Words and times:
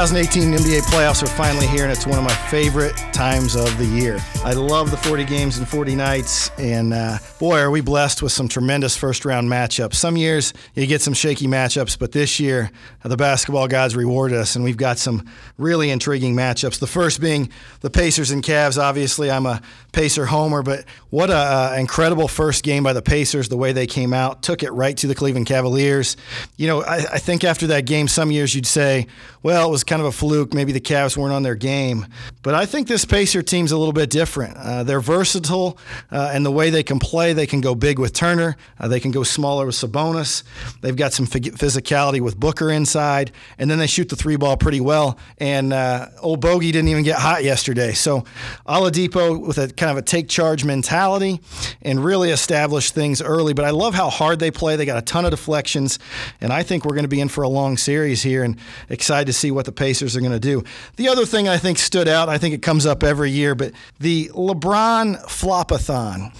2018 0.00 0.54
NBA 0.54 0.80
playoffs 0.84 1.22
are 1.22 1.26
finally 1.26 1.66
here, 1.66 1.82
and 1.82 1.92
it's 1.92 2.06
one 2.06 2.16
of 2.16 2.24
my 2.24 2.32
favorite 2.48 2.96
times 3.12 3.54
of 3.54 3.76
the 3.76 3.84
year. 3.84 4.18
I 4.42 4.54
love 4.54 4.90
the 4.90 4.96
40 4.96 5.26
games 5.26 5.58
and 5.58 5.68
40 5.68 5.94
nights, 5.94 6.50
and 6.56 6.94
uh, 6.94 7.18
boy, 7.38 7.58
are 7.58 7.70
we 7.70 7.82
blessed 7.82 8.22
with 8.22 8.32
some 8.32 8.48
tremendous 8.48 8.96
first 8.96 9.26
round 9.26 9.50
matchups. 9.50 9.96
Some 9.96 10.16
years 10.16 10.54
you 10.74 10.86
get 10.86 11.02
some 11.02 11.12
shaky 11.12 11.46
matchups, 11.46 11.98
but 11.98 12.12
this 12.12 12.40
year 12.40 12.70
the 13.04 13.18
basketball 13.18 13.68
gods 13.68 13.94
reward 13.94 14.32
us, 14.32 14.56
and 14.56 14.64
we've 14.64 14.78
got 14.78 14.96
some 14.96 15.28
really 15.58 15.90
intriguing 15.90 16.34
matchups. 16.34 16.80
The 16.80 16.86
first 16.86 17.20
being 17.20 17.50
the 17.80 17.90
Pacers 17.90 18.30
and 18.30 18.42
Cavs. 18.42 18.80
Obviously, 18.80 19.30
I'm 19.30 19.44
a 19.44 19.60
Pacer 19.92 20.24
homer, 20.24 20.62
but 20.62 20.86
what 21.10 21.30
an 21.30 21.78
incredible 21.78 22.28
first 22.28 22.62
game 22.62 22.82
by 22.82 22.94
the 22.94 23.02
Pacers, 23.02 23.50
the 23.50 23.56
way 23.58 23.72
they 23.72 23.86
came 23.86 24.14
out, 24.14 24.42
took 24.42 24.62
it 24.62 24.70
right 24.70 24.96
to 24.96 25.06
the 25.06 25.14
Cleveland 25.14 25.46
Cavaliers. 25.46 26.16
You 26.56 26.68
know, 26.68 26.82
I, 26.82 26.96
I 26.96 27.18
think 27.18 27.44
after 27.44 27.66
that 27.68 27.84
game, 27.84 28.08
some 28.08 28.30
years 28.30 28.54
you'd 28.54 28.66
say, 28.66 29.06
well, 29.42 29.68
it 29.68 29.70
was 29.70 29.84
kind 29.90 30.00
of 30.00 30.06
a 30.06 30.12
fluke. 30.12 30.54
Maybe 30.54 30.70
the 30.70 30.80
Cavs 30.80 31.16
weren't 31.16 31.34
on 31.34 31.42
their 31.42 31.56
game. 31.56 32.06
But 32.44 32.54
I 32.54 32.64
think 32.64 32.86
this 32.86 33.04
Pacer 33.04 33.42
team's 33.42 33.72
a 33.72 33.76
little 33.76 33.92
bit 33.92 34.08
different. 34.08 34.56
Uh, 34.56 34.84
they're 34.84 35.00
versatile, 35.00 35.76
uh, 36.12 36.30
and 36.32 36.46
the 36.46 36.50
way 36.52 36.70
they 36.70 36.84
can 36.84 37.00
play, 37.00 37.32
they 37.32 37.46
can 37.46 37.60
go 37.60 37.74
big 37.74 37.98
with 37.98 38.12
Turner, 38.12 38.56
uh, 38.78 38.86
they 38.86 39.00
can 39.00 39.10
go 39.10 39.24
smaller 39.24 39.66
with 39.66 39.74
Sabonis. 39.74 40.44
They've 40.80 40.94
got 40.94 41.12
some 41.12 41.26
physicality 41.26 42.20
with 42.20 42.38
Booker 42.38 42.70
inside, 42.70 43.32
and 43.58 43.68
then 43.68 43.80
they 43.80 43.88
shoot 43.88 44.08
the 44.08 44.14
three 44.14 44.36
ball 44.36 44.56
pretty 44.56 44.80
well. 44.80 45.18
And 45.38 45.72
uh, 45.72 46.06
old 46.20 46.40
Bogey 46.40 46.70
didn't 46.70 46.88
even 46.88 47.02
get 47.02 47.18
hot 47.18 47.42
yesterday. 47.42 47.92
So 47.92 48.24
Oladipo 48.68 49.44
with 49.44 49.58
a 49.58 49.72
kind 49.72 49.90
of 49.90 49.96
a 49.96 50.02
take 50.02 50.28
charge 50.28 50.64
mentality 50.64 51.40
and 51.82 52.04
really 52.04 52.30
establish 52.30 52.92
things 52.92 53.20
early. 53.20 53.54
But 53.54 53.64
I 53.64 53.70
love 53.70 53.94
how 53.94 54.08
hard 54.08 54.38
they 54.38 54.52
play. 54.52 54.76
They 54.76 54.86
got 54.86 54.98
a 54.98 55.02
ton 55.02 55.24
of 55.24 55.32
deflections, 55.32 55.98
and 56.40 56.52
I 56.52 56.62
think 56.62 56.84
we're 56.84 56.94
going 56.94 57.02
to 57.02 57.08
be 57.08 57.20
in 57.20 57.28
for 57.28 57.42
a 57.42 57.48
long 57.48 57.76
series 57.76 58.22
here 58.22 58.44
and 58.44 58.56
excited 58.88 59.26
to 59.26 59.32
see 59.32 59.50
what 59.50 59.64
the 59.64 59.79
Pacers 59.80 60.14
are 60.14 60.20
going 60.20 60.30
to 60.30 60.38
do. 60.38 60.62
The 60.96 61.08
other 61.08 61.24
thing 61.24 61.48
I 61.48 61.56
think 61.56 61.78
stood 61.78 62.06
out, 62.06 62.28
I 62.28 62.36
think 62.36 62.54
it 62.54 62.60
comes 62.60 62.84
up 62.84 63.02
every 63.02 63.30
year, 63.30 63.54
but 63.54 63.72
the 63.98 64.28
LeBron 64.34 65.24
flopathon. 65.24 66.36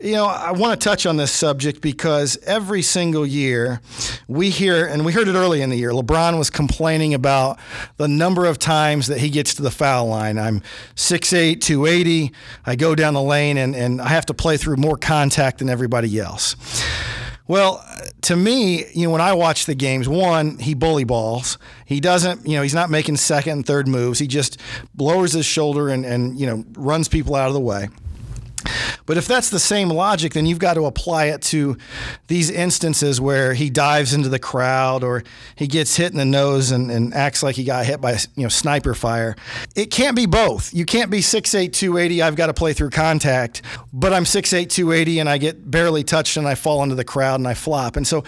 You 0.00 0.14
know, 0.14 0.26
I 0.26 0.50
want 0.50 0.80
to 0.80 0.84
touch 0.84 1.06
on 1.06 1.16
this 1.16 1.30
subject 1.30 1.82
because 1.82 2.36
every 2.46 2.82
single 2.82 3.24
year 3.24 3.80
we 4.26 4.50
hear, 4.50 4.86
and 4.86 5.04
we 5.04 5.12
heard 5.12 5.28
it 5.28 5.36
early 5.36 5.62
in 5.62 5.70
the 5.70 5.76
year, 5.76 5.90
LeBron 5.90 6.36
was 6.36 6.50
complaining 6.50 7.14
about 7.14 7.60
the 7.96 8.08
number 8.08 8.44
of 8.44 8.58
times 8.58 9.06
that 9.06 9.18
he 9.18 9.30
gets 9.30 9.54
to 9.54 9.62
the 9.62 9.70
foul 9.70 10.08
line. 10.08 10.36
I'm 10.36 10.60
6'8, 10.96 11.60
280. 11.60 12.32
I 12.66 12.74
go 12.74 12.96
down 12.96 13.14
the 13.14 13.22
lane 13.22 13.56
and, 13.56 13.76
and 13.76 14.00
I 14.00 14.08
have 14.08 14.26
to 14.26 14.34
play 14.34 14.56
through 14.56 14.78
more 14.78 14.96
contact 14.96 15.60
than 15.60 15.68
everybody 15.68 16.18
else. 16.18 16.56
Well, 17.50 17.84
uh, 17.84 18.02
to 18.22 18.36
me, 18.36 18.86
you 18.94 19.08
know, 19.08 19.10
when 19.10 19.20
I 19.20 19.32
watch 19.32 19.66
the 19.66 19.74
games, 19.74 20.08
one, 20.08 20.56
he 20.58 20.72
bully 20.72 21.02
balls. 21.02 21.58
He 21.84 21.98
doesn't, 21.98 22.46
you 22.46 22.54
know, 22.54 22.62
he's 22.62 22.76
not 22.76 22.90
making 22.90 23.16
second 23.16 23.52
and 23.54 23.66
third 23.66 23.88
moves. 23.88 24.20
He 24.20 24.28
just 24.28 24.60
lowers 24.96 25.32
his 25.32 25.46
shoulder 25.46 25.88
and, 25.88 26.06
and 26.06 26.38
you 26.38 26.46
know, 26.46 26.64
runs 26.74 27.08
people 27.08 27.34
out 27.34 27.48
of 27.48 27.54
the 27.54 27.60
way. 27.60 27.88
But 29.06 29.16
if 29.16 29.26
that's 29.26 29.50
the 29.50 29.58
same 29.58 29.88
logic, 29.88 30.34
then 30.34 30.46
you've 30.46 30.58
got 30.58 30.74
to 30.74 30.86
apply 30.86 31.26
it 31.26 31.42
to 31.42 31.76
these 32.28 32.50
instances 32.50 33.20
where 33.20 33.54
he 33.54 33.70
dives 33.70 34.14
into 34.14 34.28
the 34.28 34.38
crowd 34.38 35.02
or 35.04 35.24
he 35.56 35.66
gets 35.66 35.96
hit 35.96 36.12
in 36.12 36.18
the 36.18 36.24
nose 36.24 36.70
and, 36.70 36.90
and 36.90 37.12
acts 37.14 37.42
like 37.42 37.56
he 37.56 37.64
got 37.64 37.86
hit 37.86 38.00
by 38.00 38.12
you 38.34 38.42
know 38.42 38.48
sniper 38.48 38.94
fire. 38.94 39.36
It 39.74 39.90
can't 39.90 40.16
be 40.16 40.26
both. 40.26 40.72
You 40.72 40.84
can't 40.84 41.10
be 41.10 41.20
6'8", 41.20 41.72
280, 41.72 42.22
I've 42.22 42.36
got 42.36 42.46
to 42.46 42.54
play 42.54 42.72
through 42.72 42.90
contact, 42.90 43.62
but 43.92 44.12
I'm 44.12 44.24
6'8", 44.24 44.68
280 44.68 45.18
and 45.18 45.28
I 45.28 45.38
get 45.38 45.70
barely 45.70 46.04
touched 46.04 46.36
and 46.36 46.46
I 46.46 46.54
fall 46.54 46.82
into 46.82 46.94
the 46.94 47.04
crowd 47.04 47.40
and 47.40 47.48
I 47.48 47.54
flop. 47.54 47.96
And 47.96 48.06
so 48.06 48.24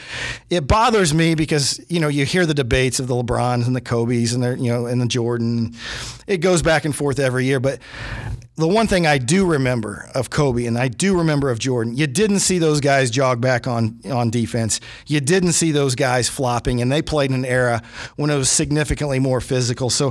it 0.50 0.66
bothers 0.66 1.14
me 1.14 1.34
because, 1.34 1.84
you 1.88 2.00
know, 2.00 2.08
you 2.08 2.24
hear 2.24 2.46
the 2.46 2.54
debates 2.54 3.00
of 3.00 3.06
the 3.06 3.14
LeBrons 3.14 3.66
and 3.66 3.76
the 3.76 3.80
Kobe's 3.80 4.32
and, 4.32 4.42
you 4.64 4.72
know, 4.72 4.86
and 4.86 5.00
the 5.00 5.06
Jordan. 5.06 5.74
It 6.26 6.38
goes 6.38 6.62
back 6.62 6.84
and 6.84 6.94
forth 6.94 7.18
every 7.18 7.44
year, 7.44 7.60
but 7.60 7.78
the 8.56 8.68
one 8.68 8.86
thing 8.86 9.06
I 9.06 9.16
do 9.16 9.46
remember 9.46 10.10
of 10.14 10.28
Kobe 10.28 10.66
and 10.66 10.76
I 10.76 10.88
do 10.88 11.16
remember 11.16 11.50
of 11.50 11.58
Jordan, 11.58 11.96
you 11.96 12.06
didn't 12.06 12.40
see 12.40 12.58
those 12.58 12.80
guys 12.80 13.10
jog 13.10 13.40
back 13.40 13.66
on 13.66 13.98
on 14.10 14.28
defense. 14.28 14.78
You 15.06 15.20
didn't 15.20 15.52
see 15.52 15.72
those 15.72 15.94
guys 15.94 16.28
flopping, 16.28 16.82
and 16.82 16.92
they 16.92 17.00
played 17.00 17.30
in 17.30 17.36
an 17.36 17.44
era 17.46 17.82
when 18.16 18.28
it 18.28 18.36
was 18.36 18.50
significantly 18.50 19.18
more 19.18 19.40
physical. 19.40 19.88
So 19.88 20.10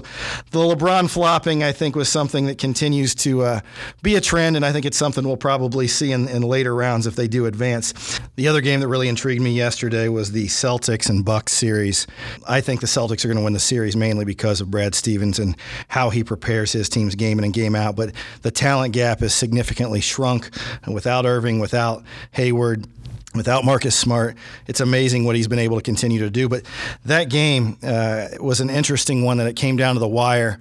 the 0.49 0.59
LeBron 0.59 1.07
flopping, 1.07 1.63
I 1.63 1.71
think, 1.71 1.95
was 1.95 2.09
something 2.09 2.47
that 2.47 2.57
continues 2.57 3.13
to 3.15 3.41
uh, 3.43 3.59
be 4.01 4.15
a 4.15 4.21
trend, 4.21 4.55
and 4.55 4.65
I 4.65 4.71
think 4.71 4.85
it's 4.85 4.97
something 4.97 5.23
we'll 5.23 5.37
probably 5.37 5.87
see 5.87 6.11
in, 6.11 6.27
in 6.27 6.41
later 6.41 6.73
rounds 6.73 7.05
if 7.05 7.15
they 7.15 7.27
do 7.27 7.45
advance. 7.45 8.19
The 8.37 8.47
other 8.47 8.61
game 8.61 8.79
that 8.79 8.87
really 8.87 9.07
intrigued 9.07 9.41
me 9.43 9.51
yesterday 9.51 10.07
was 10.07 10.31
the 10.31 10.47
Celtics 10.47 11.09
and 11.09 11.23
Bucks 11.23 11.53
series. 11.53 12.07
I 12.47 12.61
think 12.61 12.81
the 12.81 12.87
Celtics 12.87 13.23
are 13.23 13.27
going 13.27 13.37
to 13.37 13.43
win 13.43 13.53
the 13.53 13.59
series 13.59 13.95
mainly 13.95 14.25
because 14.25 14.61
of 14.61 14.71
Brad 14.71 14.95
Stevens 14.95 15.37
and 15.37 15.55
how 15.89 16.09
he 16.09 16.23
prepares 16.23 16.71
his 16.71 16.89
team's 16.89 17.13
game 17.13 17.37
in 17.37 17.45
and 17.45 17.53
game 17.53 17.75
out, 17.75 17.95
but 17.95 18.13
the 18.41 18.51
talent 18.51 18.93
gap 18.93 19.21
is 19.21 19.33
significantly 19.33 20.01
shrunk 20.01 20.49
And 20.83 20.93
without 20.93 21.25
Irving, 21.25 21.59
without 21.59 22.03
Hayward 22.31 22.87
without 23.33 23.63
Marcus 23.63 23.97
Smart. 23.97 24.35
It's 24.67 24.81
amazing 24.81 25.23
what 25.23 25.35
he's 25.35 25.47
been 25.47 25.59
able 25.59 25.77
to 25.77 25.83
continue 25.83 26.19
to 26.19 26.29
do. 26.29 26.49
But 26.49 26.65
that 27.05 27.29
game 27.29 27.77
uh, 27.81 28.27
was 28.39 28.59
an 28.59 28.69
interesting 28.69 29.23
one 29.23 29.37
that 29.37 29.47
it 29.47 29.55
came 29.55 29.77
down 29.77 29.95
to 29.95 29.99
the 29.99 30.07
wire. 30.07 30.59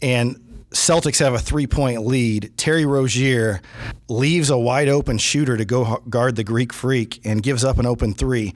And 0.00 0.42
Celtics 0.70 1.18
have 1.20 1.34
a 1.34 1.38
three 1.38 1.66
point 1.66 2.04
lead. 2.04 2.52
Terry 2.56 2.84
Rozier 2.84 3.60
leaves 4.08 4.50
a 4.50 4.58
wide 4.58 4.88
open 4.88 5.18
shooter 5.18 5.56
to 5.56 5.64
go 5.64 6.02
guard 6.08 6.36
the 6.36 6.44
Greek 6.44 6.72
freak 6.72 7.20
and 7.24 7.42
gives 7.42 7.64
up 7.64 7.78
an 7.78 7.86
open 7.86 8.14
three 8.14 8.54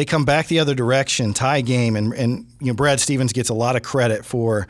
they 0.00 0.06
come 0.06 0.24
back 0.24 0.46
the 0.46 0.60
other 0.60 0.74
direction, 0.74 1.34
tie 1.34 1.60
game, 1.60 1.94
and, 1.94 2.14
and 2.14 2.46
you 2.58 2.68
know 2.68 2.72
Brad 2.72 3.00
Stevens 3.00 3.34
gets 3.34 3.50
a 3.50 3.54
lot 3.54 3.76
of 3.76 3.82
credit 3.82 4.24
for 4.24 4.66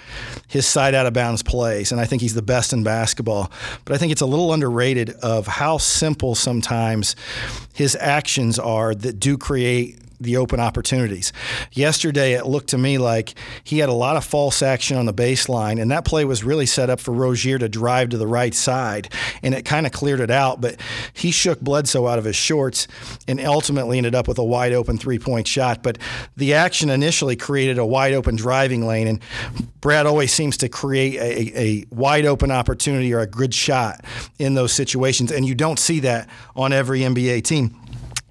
his 0.48 0.66
side 0.66 0.92
out 0.92 1.06
of 1.06 1.12
bounds 1.12 1.40
plays, 1.40 1.92
and 1.92 2.00
I 2.00 2.04
think 2.04 2.20
he's 2.20 2.34
the 2.34 2.42
best 2.42 2.72
in 2.72 2.82
basketball. 2.82 3.52
But 3.84 3.94
I 3.94 3.98
think 3.98 4.10
it's 4.10 4.22
a 4.22 4.26
little 4.26 4.52
underrated 4.52 5.10
of 5.22 5.46
how 5.46 5.78
simple 5.78 6.34
sometimes 6.34 7.14
his 7.72 7.96
actions 8.00 8.58
are 8.58 8.92
that 8.92 9.20
do 9.20 9.38
create 9.38 10.00
the 10.20 10.36
open 10.36 10.60
opportunities. 10.60 11.32
Yesterday, 11.72 12.34
it 12.34 12.46
looked 12.46 12.68
to 12.70 12.78
me 12.78 12.98
like 12.98 13.34
he 13.64 13.78
had 13.78 13.88
a 13.88 13.94
lot 13.94 14.16
of 14.16 14.24
false 14.24 14.62
action 14.62 14.96
on 14.96 15.06
the 15.06 15.14
baseline, 15.14 15.80
and 15.80 15.90
that 15.90 16.04
play 16.04 16.24
was 16.24 16.44
really 16.44 16.66
set 16.66 16.90
up 16.90 17.00
for 17.00 17.12
Rozier 17.12 17.58
to 17.58 17.68
drive 17.68 18.10
to 18.10 18.18
the 18.18 18.26
right 18.26 18.54
side, 18.54 19.12
and 19.42 19.54
it 19.54 19.64
kind 19.64 19.86
of 19.86 19.92
cleared 19.92 20.20
it 20.20 20.30
out. 20.30 20.60
But 20.60 20.80
he 21.12 21.30
shook 21.30 21.60
Bledsoe 21.60 22.06
out 22.06 22.18
of 22.18 22.24
his 22.24 22.36
shorts 22.36 22.86
and 23.26 23.40
ultimately 23.40 23.96
ended 23.96 24.14
up 24.14 24.28
with 24.28 24.38
a 24.38 24.44
wide 24.44 24.72
open 24.72 24.98
three 24.98 25.18
point 25.18 25.46
shot. 25.46 25.82
But 25.82 25.98
the 26.36 26.54
action 26.54 26.90
initially 26.90 27.36
created 27.36 27.78
a 27.78 27.86
wide 27.86 28.12
open 28.12 28.36
driving 28.36 28.86
lane, 28.86 29.08
and 29.08 29.20
Brad 29.80 30.06
always 30.06 30.32
seems 30.32 30.56
to 30.58 30.68
create 30.68 31.16
a, 31.16 31.58
a 31.58 31.84
wide 31.90 32.26
open 32.26 32.50
opportunity 32.50 33.12
or 33.14 33.20
a 33.20 33.26
good 33.26 33.54
shot 33.54 34.04
in 34.38 34.54
those 34.54 34.72
situations, 34.72 35.32
and 35.32 35.46
you 35.46 35.54
don't 35.54 35.78
see 35.78 36.00
that 36.00 36.28
on 36.54 36.72
every 36.72 37.00
NBA 37.00 37.44
team. 37.44 37.76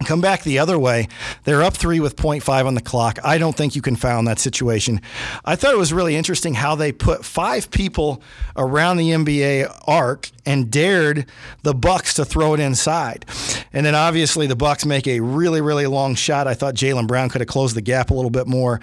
Come 0.05 0.21
back 0.21 0.43
the 0.43 0.59
other 0.59 0.79
way. 0.79 1.07
They're 1.43 1.61
up 1.61 1.75
three 1.75 1.99
with 1.99 2.15
0.5 2.15 2.65
on 2.65 2.73
the 2.73 2.81
clock. 2.81 3.19
I 3.23 3.37
don't 3.37 3.55
think 3.55 3.75
you 3.75 3.81
can 3.81 3.95
foul 3.97 4.19
in 4.19 4.25
that 4.25 4.39
situation. 4.39 5.01
I 5.43 5.55
thought 5.55 5.73
it 5.73 5.77
was 5.77 5.91
really 5.91 6.15
interesting 6.15 6.53
how 6.53 6.75
they 6.75 6.91
put 6.91 7.25
five 7.25 7.69
people 7.69 8.21
around 8.55 8.97
the 8.97 9.09
NBA 9.09 9.83
arc 9.87 10.31
and 10.49 10.71
dared 10.71 11.27
the 11.61 11.75
Bucks 11.75 12.15
to 12.15 12.25
throw 12.25 12.55
it 12.55 12.59
inside. 12.59 13.23
And 13.71 13.85
then 13.85 13.93
obviously 13.93 14.47
the 14.47 14.55
Bucks 14.55 14.83
make 14.83 15.07
a 15.07 15.19
really, 15.19 15.61
really 15.61 15.85
long 15.85 16.15
shot. 16.15 16.47
I 16.47 16.55
thought 16.55 16.73
Jaylen 16.73 17.05
Brown 17.05 17.29
could 17.29 17.41
have 17.41 17.47
closed 17.47 17.75
the 17.75 17.81
gap 17.81 18.09
a 18.09 18.15
little 18.15 18.31
bit 18.31 18.47
more. 18.47 18.81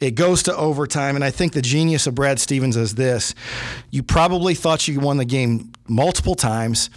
It 0.00 0.10
goes 0.12 0.42
to 0.44 0.54
overtime, 0.54 1.14
and 1.16 1.24
I 1.24 1.30
think 1.30 1.54
the 1.54 1.62
genius 1.62 2.06
of 2.06 2.14
Brad 2.14 2.38
Stevens 2.38 2.76
is 2.76 2.94
this: 2.94 3.34
you 3.90 4.02
probably 4.02 4.54
thought 4.54 4.86
you 4.86 5.00
won 5.00 5.16
the 5.16 5.24
game 5.24 5.72
multiple 5.88 6.34
times. 6.34 6.90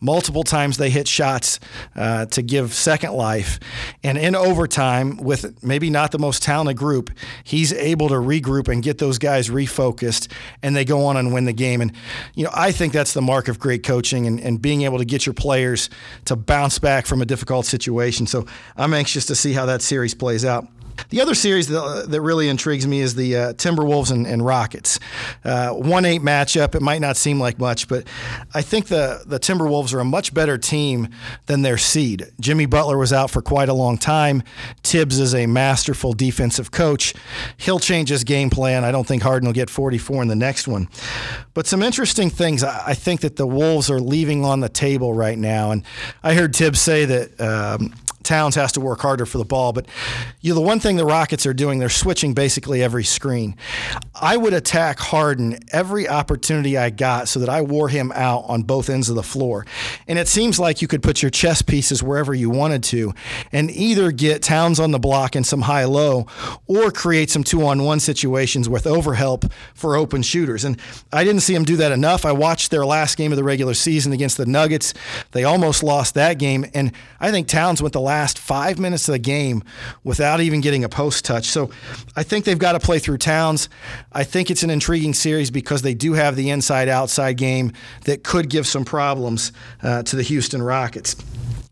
Multiple 0.00 0.44
times 0.44 0.76
they 0.76 0.90
hit 0.90 1.08
shots 1.08 1.58
uh, 1.96 2.26
to 2.26 2.42
give 2.42 2.72
second 2.72 3.14
life. 3.14 3.58
And 4.04 4.16
in 4.16 4.36
overtime, 4.36 5.16
with 5.16 5.64
maybe 5.64 5.90
not 5.90 6.12
the 6.12 6.18
most 6.18 6.42
talented 6.42 6.76
group, 6.76 7.10
he's 7.42 7.72
able 7.72 8.08
to 8.08 8.14
regroup 8.14 8.68
and 8.68 8.82
get 8.82 8.98
those 8.98 9.18
guys 9.18 9.48
refocused, 9.48 10.30
and 10.62 10.76
they 10.76 10.84
go 10.84 11.06
on 11.06 11.16
and 11.16 11.34
win 11.34 11.46
the 11.46 11.52
game. 11.52 11.80
And, 11.80 11.92
you 12.34 12.44
know, 12.44 12.52
I 12.54 12.72
think 12.72 12.92
that's 12.92 13.14
the 13.14 13.22
mark 13.22 13.48
of 13.48 13.55
great 13.58 13.82
coaching 13.82 14.26
and, 14.26 14.40
and 14.40 14.60
being 14.60 14.82
able 14.82 14.98
to 14.98 15.04
get 15.04 15.26
your 15.26 15.34
players 15.34 15.90
to 16.26 16.36
bounce 16.36 16.78
back 16.78 17.06
from 17.06 17.22
a 17.22 17.26
difficult 17.26 17.66
situation. 17.66 18.26
So 18.26 18.46
I'm 18.76 18.94
anxious 18.94 19.26
to 19.26 19.34
see 19.34 19.52
how 19.52 19.66
that 19.66 19.82
series 19.82 20.14
plays 20.14 20.44
out. 20.44 20.68
The 21.10 21.20
other 21.20 21.34
series 21.34 21.68
that, 21.68 22.06
that 22.08 22.20
really 22.20 22.48
intrigues 22.48 22.86
me 22.86 23.00
is 23.00 23.14
the 23.14 23.36
uh, 23.36 23.52
Timberwolves 23.54 24.10
and, 24.10 24.26
and 24.26 24.44
Rockets. 24.44 24.98
Uh, 25.44 25.70
1 25.70 26.04
8 26.04 26.20
matchup. 26.22 26.74
It 26.74 26.82
might 26.82 27.00
not 27.00 27.16
seem 27.16 27.38
like 27.38 27.58
much, 27.58 27.88
but 27.88 28.06
I 28.54 28.62
think 28.62 28.86
the, 28.86 29.22
the 29.26 29.38
Timberwolves 29.38 29.94
are 29.94 30.00
a 30.00 30.04
much 30.04 30.34
better 30.34 30.58
team 30.58 31.08
than 31.46 31.62
their 31.62 31.78
seed. 31.78 32.26
Jimmy 32.40 32.66
Butler 32.66 32.98
was 32.98 33.12
out 33.12 33.30
for 33.30 33.42
quite 33.42 33.68
a 33.68 33.74
long 33.74 33.98
time. 33.98 34.42
Thibs 34.82 35.18
is 35.18 35.34
a 35.34 35.46
masterful 35.46 36.12
defensive 36.12 36.70
coach. 36.70 37.14
He'll 37.56 37.78
change 37.78 38.08
his 38.08 38.24
game 38.24 38.50
plan. 38.50 38.84
I 38.84 38.92
don't 38.92 39.06
think 39.06 39.22
Harden 39.22 39.46
will 39.46 39.54
get 39.54 39.70
44 39.70 40.22
in 40.22 40.28
the 40.28 40.36
next 40.36 40.68
one. 40.68 40.88
But 41.54 41.66
some 41.66 41.82
interesting 41.82 42.30
things 42.30 42.62
I 42.62 42.94
think 42.94 43.20
that 43.20 43.36
the 43.36 43.46
Wolves 43.46 43.90
are 43.90 44.00
leaving 44.00 44.44
on 44.44 44.60
the 44.60 44.68
table 44.68 45.14
right 45.14 45.38
now. 45.38 45.70
And 45.70 45.82
I 46.22 46.34
heard 46.34 46.54
Thibs 46.54 46.80
say 46.80 47.04
that. 47.04 47.40
Um, 47.40 47.94
Towns 48.26 48.54
has 48.56 48.72
to 48.72 48.80
work 48.80 49.00
harder 49.00 49.24
for 49.24 49.38
the 49.38 49.44
ball. 49.44 49.72
But 49.72 49.86
you 50.40 50.50
know, 50.50 50.60
the 50.60 50.66
one 50.66 50.80
thing 50.80 50.96
the 50.96 51.04
Rockets 51.04 51.46
are 51.46 51.54
doing, 51.54 51.78
they're 51.78 51.88
switching 51.88 52.34
basically 52.34 52.82
every 52.82 53.04
screen. 53.04 53.56
I 54.14 54.36
would 54.36 54.52
attack 54.52 54.98
Harden 54.98 55.58
every 55.72 56.08
opportunity 56.08 56.76
I 56.76 56.90
got 56.90 57.28
so 57.28 57.40
that 57.40 57.48
I 57.48 57.62
wore 57.62 57.88
him 57.88 58.12
out 58.14 58.44
on 58.48 58.62
both 58.62 58.90
ends 58.90 59.08
of 59.08 59.16
the 59.16 59.22
floor. 59.22 59.66
And 60.08 60.18
it 60.18 60.28
seems 60.28 60.58
like 60.58 60.82
you 60.82 60.88
could 60.88 61.02
put 61.02 61.22
your 61.22 61.30
chess 61.30 61.62
pieces 61.62 62.02
wherever 62.02 62.34
you 62.34 62.50
wanted 62.50 62.82
to 62.84 63.14
and 63.52 63.70
either 63.70 64.10
get 64.10 64.42
Towns 64.42 64.80
on 64.80 64.90
the 64.90 64.98
block 64.98 65.36
in 65.36 65.44
some 65.44 65.62
high 65.62 65.84
low 65.84 66.26
or 66.66 66.90
create 66.90 67.30
some 67.30 67.44
two 67.44 67.64
on 67.64 67.84
one 67.84 68.00
situations 68.00 68.68
with 68.68 68.84
overhelp 68.84 69.50
for 69.74 69.96
open 69.96 70.22
shooters. 70.22 70.64
And 70.64 70.80
I 71.12 71.24
didn't 71.24 71.42
see 71.42 71.54
him 71.54 71.64
do 71.64 71.76
that 71.76 71.92
enough. 71.92 72.24
I 72.24 72.32
watched 72.32 72.70
their 72.70 72.84
last 72.84 73.16
game 73.16 73.32
of 73.32 73.36
the 73.36 73.44
regular 73.44 73.74
season 73.74 74.12
against 74.12 74.36
the 74.36 74.46
Nuggets. 74.46 74.94
They 75.32 75.44
almost 75.44 75.82
lost 75.82 76.14
that 76.14 76.38
game. 76.38 76.66
And 76.74 76.92
I 77.20 77.30
think 77.30 77.48
Towns 77.48 77.80
went 77.82 77.92
the 77.92 78.00
last 78.00 78.15
five 78.38 78.78
minutes 78.78 79.08
of 79.08 79.12
the 79.12 79.18
game 79.18 79.62
without 80.04 80.40
even 80.40 80.60
getting 80.60 80.84
a 80.84 80.88
post 80.88 81.24
touch. 81.24 81.46
So 81.46 81.70
I 82.14 82.22
think 82.22 82.44
they've 82.44 82.58
got 82.58 82.72
to 82.72 82.80
play 82.80 82.98
through 82.98 83.18
Towns. 83.18 83.68
I 84.12 84.24
think 84.24 84.50
it's 84.50 84.62
an 84.62 84.70
intriguing 84.70 85.14
series 85.14 85.50
because 85.50 85.82
they 85.82 85.94
do 85.94 86.14
have 86.14 86.36
the 86.36 86.50
inside 86.50 86.88
outside 86.88 87.36
game 87.36 87.72
that 88.04 88.24
could 88.24 88.48
give 88.48 88.66
some 88.66 88.84
problems 88.84 89.52
uh, 89.82 90.02
to 90.04 90.16
the 90.16 90.22
Houston 90.22 90.62
Rockets. 90.62 91.16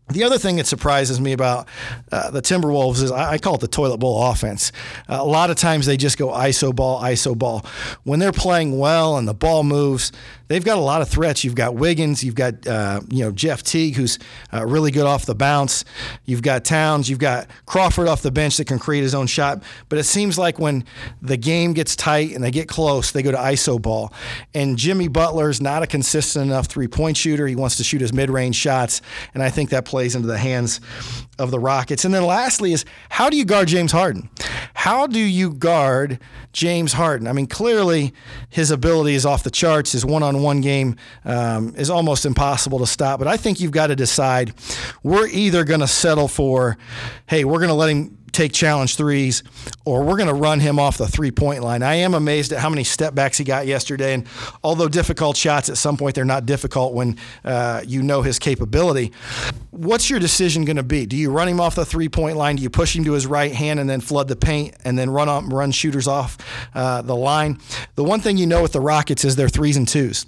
The 0.09 0.23
other 0.23 0.37
thing 0.37 0.57
that 0.57 0.67
surprises 0.67 1.19
me 1.19 1.33
about 1.33 1.67
uh, 2.11 2.29
the 2.29 2.41
Timberwolves 2.41 3.01
is 3.01 3.11
I, 3.11 3.31
I, 3.31 3.37
call 3.39 3.55
it 3.55 3.61
the 3.61 3.67
toilet 3.67 3.97
bowl 3.97 4.23
offense. 4.23 4.71
Uh, 5.09 5.17
a 5.19 5.25
lot 5.25 5.49
of 5.49 5.55
times 5.55 5.87
they 5.87 5.97
just 5.97 6.19
go 6.19 6.27
ISO 6.27 6.75
ball, 6.75 7.01
ISO 7.01 7.35
ball. 7.35 7.65
When 8.03 8.19
they're 8.19 8.31
playing 8.31 8.77
well 8.77 9.17
and 9.17 9.27
the 9.27 9.33
ball 9.33 9.63
moves, 9.63 10.11
they've 10.47 10.63
got 10.63 10.77
a 10.77 10.81
lot 10.81 11.01
of 11.01 11.09
threats. 11.09 11.43
You've 11.43 11.55
got 11.55 11.75
Wiggins, 11.75 12.23
you've 12.23 12.35
got 12.35 12.65
uh, 12.67 13.01
you 13.09 13.23
know 13.23 13.31
Jeff 13.31 13.63
Teague, 13.63 13.95
who's 13.95 14.19
uh, 14.53 14.65
really 14.65 14.91
good 14.91 15.05
off 15.05 15.25
the 15.25 15.35
bounce. 15.35 15.85
You've 16.25 16.41
got 16.41 16.65
Towns, 16.65 17.09
you've 17.09 17.19
got 17.19 17.47
Crawford 17.65 18.07
off 18.07 18.21
the 18.21 18.31
bench 18.31 18.57
that 18.57 18.65
can 18.65 18.79
create 18.79 19.01
his 19.01 19.15
own 19.15 19.27
shot. 19.27 19.63
But 19.89 19.99
it 19.99 20.03
seems 20.03 20.37
like 20.37 20.59
when 20.59 20.85
the 21.21 21.37
game 21.37 21.73
gets 21.73 21.95
tight 21.95 22.33
and 22.33 22.43
they 22.43 22.51
get 22.51 22.67
close, 22.67 23.11
they 23.11 23.23
go 23.23 23.31
to 23.31 23.37
ISO 23.37 23.81
ball. 23.81 24.13
And 24.53 24.77
Jimmy 24.77 25.07
Butler's 25.07 25.61
not 25.61 25.83
a 25.83 25.87
consistent 25.87 26.45
enough 26.45 26.67
three 26.67 26.87
point 26.87 27.17
shooter. 27.17 27.47
He 27.47 27.55
wants 27.55 27.77
to 27.77 27.83
shoot 27.83 28.01
his 28.01 28.13
mid 28.13 28.29
range 28.29 28.55
shots, 28.55 29.01
and 29.33 29.41
I 29.41 29.49
think 29.49 29.69
that 29.71 29.85
plays 29.85 30.15
into 30.15 30.27
the 30.27 30.37
hands 30.37 30.79
of 31.37 31.51
the 31.51 31.59
Rockets. 31.59 32.05
And 32.05 32.13
then 32.13 32.25
lastly 32.25 32.73
is 32.73 32.85
how 33.09 33.29
do 33.29 33.37
you 33.37 33.45
guard 33.45 33.67
James 33.67 33.91
Harden? 33.91 34.29
How 34.73 35.07
do 35.07 35.19
you 35.19 35.53
guard 35.53 36.19
James 36.53 36.93
Harden? 36.93 37.27
I 37.27 37.33
mean, 37.33 37.47
clearly 37.47 38.13
his 38.49 38.71
ability 38.71 39.15
is 39.15 39.25
off 39.25 39.43
the 39.43 39.51
charts. 39.51 39.91
His 39.91 40.05
one 40.05 40.23
on 40.23 40.41
one 40.41 40.61
game 40.61 40.95
um, 41.23 41.73
is 41.75 41.89
almost 41.89 42.25
impossible 42.25 42.79
to 42.79 42.87
stop. 42.87 43.19
But 43.19 43.27
I 43.27 43.37
think 43.37 43.59
you've 43.59 43.71
got 43.71 43.87
to 43.87 43.95
decide 43.95 44.53
we're 45.03 45.27
either 45.27 45.63
going 45.63 45.79
to 45.79 45.87
settle 45.87 46.27
for, 46.27 46.77
hey, 47.27 47.45
we're 47.45 47.59
going 47.59 47.69
to 47.69 47.73
let 47.73 47.89
him 47.89 48.17
take 48.35 48.51
challenge 48.51 48.97
threes, 48.97 49.43
or 49.85 50.03
we're 50.03 50.17
going 50.17 50.27
to 50.27 50.33
run 50.33 50.59
him 50.59 50.77
off 50.77 50.97
the 50.97 51.07
three 51.07 51.31
point 51.31 51.63
line. 51.63 51.81
I 51.81 51.95
am 51.95 52.13
amazed 52.13 52.51
at 52.51 52.59
how 52.59 52.69
many 52.69 52.83
step 52.83 53.15
backs 53.15 53.37
he 53.37 53.43
got 53.43 53.65
yesterday. 53.65 54.13
And 54.13 54.27
although 54.63 54.87
difficult 54.87 55.37
shots 55.37 55.69
at 55.69 55.77
some 55.77 55.97
point, 55.97 56.15
they're 56.15 56.25
not 56.25 56.45
difficult 56.45 56.93
when 56.93 57.17
uh, 57.43 57.81
you 57.85 58.03
know 58.03 58.21
his 58.21 58.37
capability. 58.37 59.11
What's 59.71 60.09
your 60.09 60.19
decision 60.19 60.65
going 60.65 60.77
to 60.77 60.83
be? 60.83 61.05
Do 61.05 61.15
you 61.15 61.31
run 61.31 61.47
him 61.47 61.59
off 61.59 61.75
the 61.75 61.85
three 61.85 62.09
point 62.09 62.37
line? 62.37 62.57
Do 62.57 62.63
you 62.63 62.69
push 62.69 62.95
him 62.95 63.03
to 63.05 63.13
his 63.13 63.25
right 63.25 63.53
hand 63.53 63.79
and 63.79 63.89
then 63.89 64.01
flood 64.01 64.27
the 64.27 64.35
paint 64.35 64.75
and 64.83 64.99
then 64.99 65.09
run 65.09 65.29
up, 65.29 65.45
run 65.47 65.71
shooters 65.71 66.07
off 66.07 66.37
uh, 66.75 67.01
the 67.01 67.15
line? 67.15 67.59
The 67.95 68.03
one 68.03 68.19
thing 68.19 68.37
you 68.37 68.45
know 68.45 68.61
with 68.61 68.73
the 68.73 68.81
Rockets 68.81 69.23
is 69.23 69.35
they're 69.35 69.49
threes 69.49 69.77
and 69.77 69.87
twos. 69.87 70.25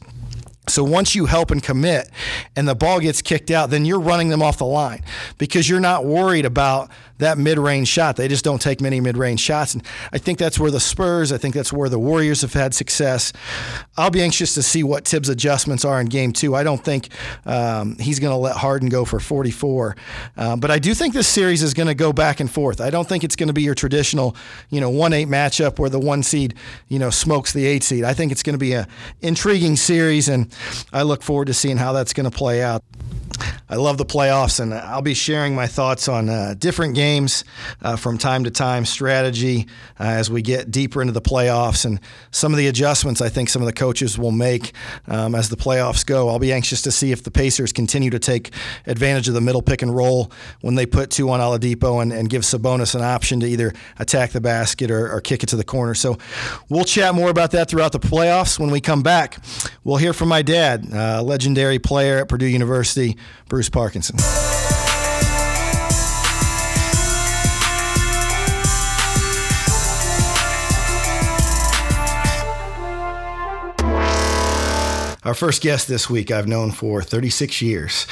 So 0.69 0.83
once 0.83 1.15
you 1.15 1.25
help 1.25 1.51
and 1.51 1.63
commit 1.63 2.09
and 2.55 2.67
the 2.67 2.75
ball 2.75 2.99
gets 2.99 3.21
kicked 3.21 3.51
out, 3.51 3.69
then 3.69 3.85
you're 3.85 3.99
running 3.99 4.29
them 4.29 4.41
off 4.41 4.57
the 4.57 4.65
line 4.65 5.03
because 5.37 5.69
you're 5.69 5.79
not 5.79 6.05
worried 6.05 6.45
about 6.45 6.91
that 7.19 7.37
mid-range 7.37 7.87
shot. 7.87 8.15
They 8.15 8.27
just 8.27 8.43
don't 8.43 8.61
take 8.61 8.81
many 8.81 8.99
mid-range 8.99 9.39
shots, 9.39 9.73
and 9.73 9.83
I 10.11 10.17
think 10.17 10.37
that's 10.39 10.59
where 10.59 10.71
the 10.71 10.79
Spurs, 10.79 11.31
I 11.31 11.37
think 11.37 11.55
that's 11.55 11.73
where 11.73 11.89
the 11.89 11.99
Warriors 11.99 12.41
have 12.41 12.53
had 12.53 12.73
success. 12.73 13.33
I'll 13.97 14.09
be 14.09 14.21
anxious 14.21 14.53
to 14.55 14.63
see 14.63 14.83
what 14.83 15.07
Thibs' 15.07 15.29
adjustments 15.29 15.85
are 15.85 15.99
in 15.99 16.07
Game 16.07 16.33
Two. 16.33 16.55
I 16.55 16.63
don't 16.63 16.83
think 16.83 17.09
um, 17.45 17.97
he's 17.99 18.19
going 18.19 18.31
to 18.31 18.37
let 18.37 18.55
Harden 18.55 18.89
go 18.89 19.05
for 19.05 19.19
44, 19.19 19.95
uh, 20.37 20.55
but 20.55 20.71
I 20.71 20.79
do 20.79 20.93
think 20.93 21.13
this 21.13 21.27
series 21.27 21.63
is 21.63 21.73
going 21.73 21.87
to 21.87 21.95
go 21.95 22.13
back 22.13 22.39
and 22.39 22.49
forth. 22.49 22.81
I 22.81 22.89
don't 22.89 23.07
think 23.07 23.23
it's 23.23 23.35
going 23.35 23.47
to 23.47 23.53
be 23.53 23.63
your 23.63 23.75
traditional, 23.75 24.35
you 24.69 24.81
know, 24.81 24.89
one-eight 24.89 25.27
matchup 25.27 25.79
where 25.79 25.89
the 25.89 25.99
one 25.99 26.23
seed, 26.23 26.53
you 26.87 26.99
know, 26.99 27.09
smokes 27.09 27.53
the 27.53 27.65
eight 27.65 27.83
seed. 27.83 28.03
I 28.03 28.13
think 28.13 28.31
it's 28.31 28.43
going 28.43 28.53
to 28.53 28.59
be 28.59 28.73
an 28.73 28.87
intriguing 29.21 29.75
series, 29.75 30.29
and 30.29 30.53
I 30.93 31.03
look 31.03 31.23
forward 31.23 31.45
to 31.45 31.53
seeing 31.53 31.77
how 31.77 31.93
that's 31.93 32.13
going 32.13 32.29
to 32.29 32.35
play 32.35 32.61
out. 32.61 32.83
I 33.69 33.75
love 33.75 33.97
the 33.97 34.05
playoffs, 34.05 34.61
and 34.61 34.73
I'll 34.73 35.01
be 35.01 35.13
sharing 35.13 35.53
my 35.53 35.67
thoughts 35.67 36.07
on 36.07 36.29
uh, 36.29 36.55
different 36.57 36.95
games 36.95 37.43
uh, 37.81 37.97
from 37.97 38.17
time 38.17 38.45
to 38.45 38.51
time, 38.51 38.85
strategy 38.85 39.67
uh, 39.99 40.03
as 40.03 40.31
we 40.31 40.41
get 40.41 40.71
deeper 40.71 41.01
into 41.01 41.11
the 41.11 41.21
playoffs, 41.21 41.83
and 41.83 41.99
some 42.31 42.53
of 42.53 42.57
the 42.57 42.67
adjustments 42.67 43.19
I 43.19 43.27
think 43.27 43.49
some 43.49 43.61
of 43.61 43.65
the 43.65 43.73
coaches 43.73 44.17
will 44.17 44.31
make 44.31 44.71
um, 45.07 45.35
as 45.35 45.49
the 45.49 45.57
playoffs 45.57 46.05
go. 46.05 46.29
I'll 46.29 46.39
be 46.39 46.53
anxious 46.53 46.81
to 46.83 46.91
see 46.91 47.11
if 47.11 47.23
the 47.23 47.31
Pacers 47.31 47.73
continue 47.73 48.09
to 48.09 48.19
take 48.19 48.51
advantage 48.85 49.27
of 49.27 49.33
the 49.33 49.41
middle 49.41 49.61
pick 49.61 49.81
and 49.81 49.93
roll 49.93 50.31
when 50.61 50.75
they 50.75 50.85
put 50.85 51.09
two 51.09 51.29
on 51.29 51.41
Oladipo 51.41 52.01
and, 52.01 52.13
and 52.13 52.29
give 52.29 52.43
Sabonis 52.43 52.95
an 52.95 53.01
option 53.01 53.41
to 53.41 53.47
either 53.47 53.73
attack 53.99 54.31
the 54.31 54.39
basket 54.39 54.89
or, 54.89 55.11
or 55.11 55.19
kick 55.19 55.43
it 55.43 55.47
to 55.47 55.57
the 55.57 55.65
corner. 55.65 55.93
So 55.93 56.17
we'll 56.69 56.85
chat 56.85 57.13
more 57.13 57.29
about 57.29 57.51
that 57.51 57.69
throughout 57.69 57.91
the 57.91 57.99
playoffs. 57.99 58.57
When 58.57 58.71
we 58.71 58.79
come 58.79 59.03
back, 59.03 59.43
we'll 59.83 59.97
hear 59.97 60.13
from 60.13 60.29
my 60.29 60.41
dad, 60.41 60.87
a 60.93 61.21
legendary 61.21 61.79
player 61.79 62.19
at 62.19 62.29
Purdue 62.29 62.45
University. 62.45 63.17
Bruce 63.49 63.56
Parkinson. 63.65 64.17
Our 75.27 75.33
first 75.33 75.61
guest 75.61 75.89
this 75.89 76.09
week 76.09 76.31
I've 76.31 76.47
known 76.47 76.71
for 76.71 77.01
36 77.01 77.61
years. 77.61 78.07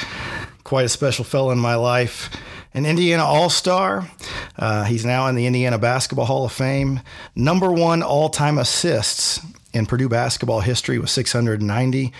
Quite 0.64 0.84
a 0.84 0.88
special 0.90 1.24
fellow 1.24 1.50
in 1.50 1.58
my 1.58 1.74
life. 1.76 2.28
An 2.74 2.84
Indiana 2.84 3.24
All 3.24 3.48
Star. 3.48 4.10
Uh, 4.58 4.84
he's 4.84 5.06
now 5.06 5.26
in 5.28 5.34
the 5.34 5.46
Indiana 5.46 5.78
Basketball 5.78 6.26
Hall 6.26 6.44
of 6.44 6.52
Fame. 6.52 7.00
Number 7.34 7.72
one 7.72 8.02
all 8.02 8.28
time 8.28 8.58
assists 8.58 9.40
in 9.76 9.86
Purdue 9.86 10.08
basketball 10.08 10.60
history 10.60 10.98
with 10.98 11.10
690. 11.10 12.12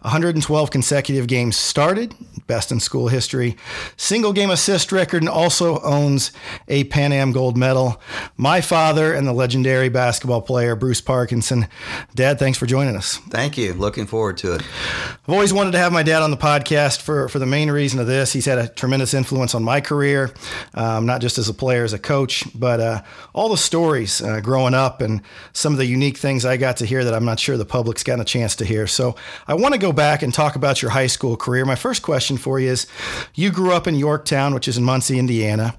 112 0.00 0.70
consecutive 0.70 1.26
games 1.26 1.56
started, 1.56 2.14
best 2.46 2.72
in 2.72 2.80
school 2.80 3.08
history. 3.08 3.56
Single 3.96 4.32
game 4.32 4.50
assist 4.50 4.90
record 4.92 5.22
and 5.22 5.28
also 5.28 5.80
owns 5.80 6.32
a 6.68 6.84
Pan 6.84 7.12
Am 7.12 7.32
gold 7.32 7.56
medal. 7.56 8.00
My 8.36 8.60
father 8.60 9.12
and 9.12 9.26
the 9.26 9.32
legendary 9.32 9.88
basketball 9.88 10.42
player 10.42 10.74
Bruce 10.74 11.00
Parkinson. 11.00 11.68
Dad, 12.14 12.38
thanks 12.38 12.58
for 12.58 12.66
joining 12.66 12.96
us. 12.96 13.18
Thank 13.28 13.56
you. 13.56 13.74
Looking 13.74 14.06
forward 14.06 14.36
to 14.38 14.54
it. 14.54 14.62
I've 14.62 15.34
always 15.34 15.52
wanted 15.52 15.72
to 15.72 15.78
have 15.78 15.92
my 15.92 16.02
dad 16.02 16.22
on 16.22 16.30
the 16.30 16.36
podcast 16.36 17.00
for, 17.02 17.28
for 17.28 17.38
the 17.38 17.46
main 17.46 17.70
reason 17.70 18.00
of 18.00 18.06
this. 18.06 18.32
He's 18.32 18.46
had 18.46 18.58
a 18.58 18.68
tremendous 18.68 19.14
influence 19.14 19.54
on 19.54 19.62
my 19.62 19.80
career, 19.80 20.32
um, 20.74 21.06
not 21.06 21.20
just 21.20 21.38
as 21.38 21.48
a 21.48 21.54
player, 21.54 21.84
as 21.84 21.92
a 21.92 21.98
coach, 21.98 22.44
but 22.54 22.80
uh, 22.80 23.02
all 23.32 23.48
the 23.48 23.56
stories 23.56 24.20
uh, 24.22 24.40
growing 24.40 24.74
up 24.74 25.00
and 25.00 25.22
some 25.52 25.72
of 25.72 25.78
the 25.78 25.86
unique 25.86 26.16
things 26.16 26.44
I 26.44 26.56
got 26.56 26.78
to 26.78 26.86
hear 26.86 27.01
that 27.04 27.14
I'm 27.14 27.24
not 27.24 27.40
sure 27.40 27.56
the 27.56 27.64
public's 27.64 28.02
gotten 28.02 28.20
a 28.20 28.24
chance 28.24 28.56
to 28.56 28.64
hear. 28.64 28.86
So 28.86 29.16
I 29.46 29.54
want 29.54 29.74
to 29.74 29.80
go 29.80 29.92
back 29.92 30.22
and 30.22 30.32
talk 30.32 30.56
about 30.56 30.82
your 30.82 30.90
high 30.90 31.06
school 31.06 31.36
career. 31.36 31.64
My 31.64 31.74
first 31.74 32.02
question 32.02 32.36
for 32.36 32.58
you 32.58 32.70
is 32.70 32.86
you 33.34 33.50
grew 33.50 33.72
up 33.72 33.86
in 33.86 33.94
Yorktown, 33.94 34.54
which 34.54 34.68
is 34.68 34.76
in 34.76 34.84
Muncie, 34.84 35.18
Indiana. 35.18 35.74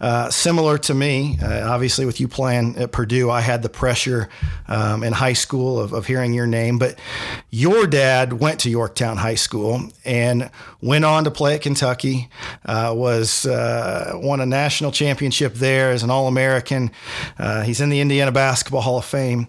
Uh, 0.00 0.30
similar 0.30 0.78
to 0.78 0.94
me, 0.94 1.38
uh, 1.42 1.68
obviously, 1.68 2.06
with 2.06 2.20
you 2.20 2.28
playing 2.28 2.76
at 2.76 2.90
Purdue, 2.90 3.30
I 3.30 3.42
had 3.42 3.62
the 3.62 3.68
pressure 3.68 4.30
um, 4.66 5.02
in 5.02 5.12
high 5.12 5.34
school 5.34 5.78
of, 5.78 5.92
of 5.92 6.06
hearing 6.06 6.32
your 6.32 6.46
name. 6.46 6.78
But 6.78 6.98
your 7.50 7.86
dad 7.86 8.32
went 8.32 8.60
to 8.60 8.70
Yorktown 8.70 9.18
High 9.18 9.34
School 9.34 9.90
and 10.04 10.50
went 10.80 11.04
on 11.04 11.24
to 11.24 11.30
play 11.30 11.54
at 11.54 11.60
Kentucky, 11.60 12.30
uh, 12.64 12.94
was 12.96 13.44
uh, 13.44 14.12
won 14.14 14.40
a 14.40 14.46
national 14.46 14.90
championship 14.90 15.54
there 15.54 15.90
as 15.90 16.02
an 16.02 16.10
All 16.10 16.28
American. 16.28 16.90
Uh, 17.38 17.62
he's 17.62 17.80
in 17.80 17.90
the 17.90 18.00
Indiana 18.00 18.32
Basketball 18.32 18.80
Hall 18.80 18.98
of 18.98 19.04
Fame. 19.04 19.48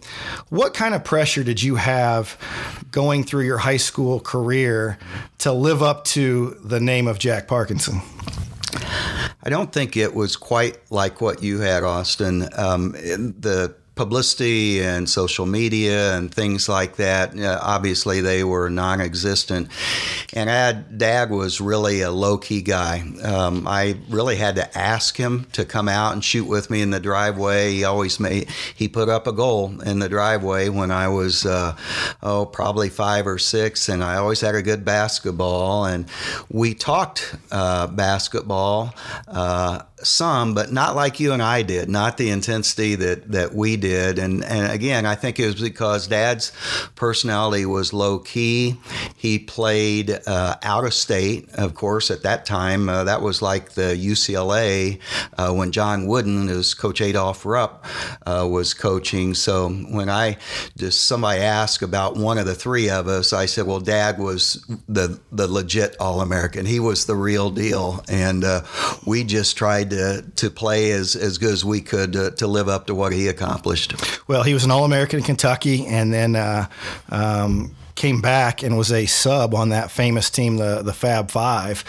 What 0.50 0.74
kind 0.74 0.94
of 0.94 1.04
pressure 1.12 1.44
did 1.44 1.62
you 1.62 1.76
have 1.76 2.38
going 2.90 3.22
through 3.22 3.44
your 3.44 3.58
high 3.58 3.76
school 3.76 4.22
career 4.22 4.98
to 5.38 5.52
live 5.52 5.84
up 5.84 6.06
to 6.06 6.58
the 6.64 6.80
name 6.80 7.06
of 7.06 7.20
Jack 7.20 7.50
Parkinson? 7.50 8.02
I 9.44 9.50
don't 9.50 9.74
think 9.74 9.98
it 9.98 10.16
was 10.16 10.38
quite 10.38 10.78
like 10.90 11.20
what 11.20 11.44
you 11.44 11.60
had, 11.60 11.84
Austin. 11.84 12.48
Um, 12.56 12.94
the 12.94 13.76
publicity 13.96 14.82
and 14.82 15.10
social 15.10 15.46
media 15.46 16.16
and 16.16 16.34
things 16.34 16.70
like 16.70 16.96
that, 16.96 17.38
uh, 17.38 17.60
obviously 17.62 18.22
they 18.22 18.44
were 18.44 18.70
non 18.70 19.02
existent. 19.02 19.68
And 20.34 20.50
Dad, 20.98 21.30
was 21.30 21.62
really 21.62 22.02
a 22.02 22.12
low 22.12 22.38
key 22.38 22.62
guy. 22.62 23.04
Um, 23.24 23.68
I 23.68 23.98
really 24.10 24.36
had 24.36 24.56
to 24.56 24.78
ask 24.78 25.16
him 25.16 25.46
to 25.54 25.64
come 25.64 25.88
out 25.88 26.14
and 26.14 26.24
shoot 26.24 26.46
with 26.46 26.70
me 26.70 26.82
in 26.82 26.90
the 26.90 27.00
driveway. 27.00 27.72
He 27.72 27.84
always 27.84 28.20
made, 28.20 28.50
he 28.76 28.88
put 28.88 29.08
up 29.08 29.28
a 29.28 29.32
goal 29.32 29.80
in 29.82 30.00
the 30.00 30.10
driveway 30.10 30.70
when 30.70 30.92
I 30.92 31.08
was, 31.08 31.46
uh, 31.46 31.76
oh, 32.24 32.46
probably 32.46 32.90
five 32.90 33.28
or 33.28 33.38
six, 33.38 33.88
and 33.88 34.04
I 34.04 34.16
always 34.18 34.42
had 34.42 34.56
a 34.56 34.62
good 34.62 34.84
basketball. 34.84 35.86
And 35.86 36.06
we 36.50 36.74
talked 36.74 37.36
uh, 37.52 37.88
basketball 37.88 38.94
uh, 39.28 39.84
some, 40.04 40.54
but 40.54 40.72
not 40.72 40.96
like 40.96 41.20
you 41.20 41.34
and 41.34 41.42
I 41.42 41.62
did, 41.62 41.90
not 41.90 42.18
the 42.18 42.30
intensity 42.30 42.96
that, 42.96 43.32
that 43.32 43.54
we 43.54 43.78
did. 43.82 44.18
And, 44.20 44.44
and 44.44 44.72
again, 44.72 45.06
I 45.06 45.16
think 45.16 45.40
it 45.40 45.46
was 45.48 45.62
because 45.62 46.08
Dad's 46.08 46.54
personality 46.96 47.66
was 47.66 47.92
low 47.92 48.20
key. 48.20 48.78
He 49.18 49.40
played 49.40 50.18
uh, 50.26 50.56
out 50.64 50.86
of 50.86 50.94
state, 50.94 51.50
of 51.56 51.74
course, 51.74 52.10
at 52.10 52.24
that 52.24 52.46
time. 52.46 52.88
Uh, 52.88 53.04
that 53.04 53.22
was 53.22 53.42
like 53.42 53.72
the 53.72 53.98
UCLA 54.00 55.00
uh, 55.38 55.54
when 55.54 55.72
John 55.72 56.08
Wooden, 56.08 56.48
as 56.48 56.74
Coach 56.74 57.02
Adolph 57.02 57.46
Rupp, 57.46 57.86
uh, 58.26 58.48
was 58.50 58.74
coaching. 58.74 59.34
So 59.34 59.70
when 59.70 60.10
I 60.10 60.38
just 60.78 61.06
somebody 61.06 61.42
asked 61.42 61.82
about 61.82 62.16
one 62.16 62.38
of 62.38 62.46
the 62.46 62.56
three 62.56 62.90
of 62.90 63.08
us, 63.08 63.34
I 63.34 63.46
said, 63.48 63.66
well, 63.66 63.80
Dad 63.80 64.20
was 64.20 64.64
the, 64.88 65.20
the 65.32 65.48
legit 65.48 65.96
All 66.00 66.22
American. 66.22 66.66
He 66.66 66.80
was 66.80 67.06
the 67.06 67.16
real 67.16 67.50
deal. 67.50 68.04
And 68.08 68.44
uh, 68.44 68.62
we 69.06 69.24
just 69.24 69.58
tried 69.58 69.90
to, 69.90 70.24
to 70.36 70.50
play 70.50 70.92
as, 70.92 71.16
as 71.16 71.38
good 71.38 71.54
as 71.54 71.66
we 71.66 71.82
could 71.82 72.14
to, 72.14 72.32
to 72.32 72.48
live 72.48 72.70
up 72.70 72.88
to 72.88 72.96
what 72.96 73.14
he 73.14 73.28
accomplished. 73.28 73.71
Well, 74.28 74.44
he 74.44 74.54
was 74.54 74.64
an 74.64 74.72
All 74.72 74.86
American 74.86 75.20
in 75.20 75.26
Kentucky 75.26 75.86
and 75.86 76.14
then 76.14 76.36
uh, 76.36 76.68
um, 77.10 77.76
came 77.96 78.22
back 78.22 78.64
and 78.64 78.78
was 78.78 78.92
a 78.92 79.06
sub 79.06 79.54
on 79.54 79.70
that 79.70 79.92
famous 79.92 80.30
team, 80.30 80.58
the, 80.58 80.82
the 80.82 80.94
Fab 80.94 81.32
Five 81.32 81.84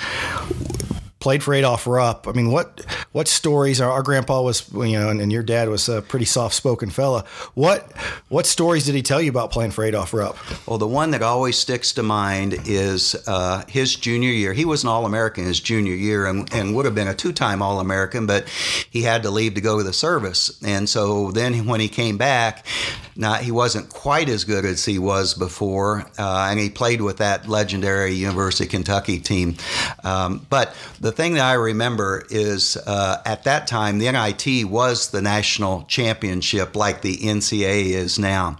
played 1.22 1.40
for 1.40 1.54
Adolph 1.54 1.86
Rupp. 1.86 2.26
I 2.26 2.32
mean, 2.32 2.50
what 2.50 2.84
what 3.12 3.28
stories? 3.28 3.80
Our, 3.80 3.88
our 3.88 4.02
grandpa 4.02 4.42
was, 4.42 4.68
you 4.72 4.98
know, 4.98 5.08
and, 5.08 5.20
and, 5.20 5.30
your 5.30 5.44
dad 5.44 5.68
was 5.68 5.88
a 5.88 6.02
pretty 6.02 6.24
soft 6.24 6.52
spoken 6.52 6.90
fella. 6.90 7.24
What 7.54 7.92
what 8.28 8.44
stories 8.44 8.86
did 8.86 8.96
he 8.96 9.02
tell 9.02 9.22
you 9.22 9.30
about 9.30 9.52
playing 9.52 9.70
for 9.70 9.84
Adolph 9.84 10.12
Rupp? 10.12 10.36
Well, 10.66 10.78
the 10.78 10.88
one 10.88 11.12
that 11.12 11.22
always 11.22 11.56
sticks 11.56 11.92
to 11.92 12.02
mind 12.02 12.56
is 12.66 13.14
uh, 13.28 13.62
his 13.68 13.94
junior 13.94 14.30
year. 14.30 14.52
He 14.52 14.64
was 14.64 14.82
an 14.82 14.88
All 14.88 15.06
American 15.06 15.44
his 15.44 15.60
junior 15.60 15.94
year 15.94 16.26
and, 16.26 16.52
and 16.52 16.74
would 16.74 16.86
have 16.86 16.94
been 16.96 17.06
a 17.06 17.14
two 17.14 17.32
time 17.32 17.62
All 17.62 17.78
American, 17.78 18.26
but 18.26 18.48
he 18.90 19.02
had 19.02 19.22
to 19.22 19.30
leave 19.30 19.54
to 19.54 19.60
go 19.60 19.78
to 19.78 19.84
the 19.84 19.92
service. 19.92 20.60
And 20.64 20.88
so 20.88 21.30
then 21.30 21.66
when 21.66 21.78
he 21.78 21.88
came 21.88 22.18
back, 22.18 22.66
not 23.16 23.42
he 23.42 23.50
wasn't 23.50 23.88
quite 23.88 24.28
as 24.28 24.44
good 24.44 24.64
as 24.64 24.84
he 24.84 24.98
was 24.98 25.34
before, 25.34 26.06
uh, 26.18 26.48
and 26.50 26.58
he 26.58 26.70
played 26.70 27.00
with 27.00 27.18
that 27.18 27.48
legendary 27.48 28.12
University 28.12 28.64
of 28.64 28.70
Kentucky 28.70 29.18
team. 29.18 29.56
Um, 30.04 30.46
but 30.48 30.74
the 31.00 31.12
thing 31.12 31.34
that 31.34 31.44
I 31.44 31.54
remember 31.54 32.24
is 32.30 32.76
uh, 32.76 33.22
at 33.24 33.44
that 33.44 33.66
time, 33.66 33.98
the 33.98 34.10
NIT 34.10 34.68
was 34.68 35.10
the 35.10 35.22
national 35.22 35.84
championship 35.84 36.76
like 36.76 37.02
the 37.02 37.16
NCAA 37.16 37.90
is 37.90 38.18
now. 38.18 38.58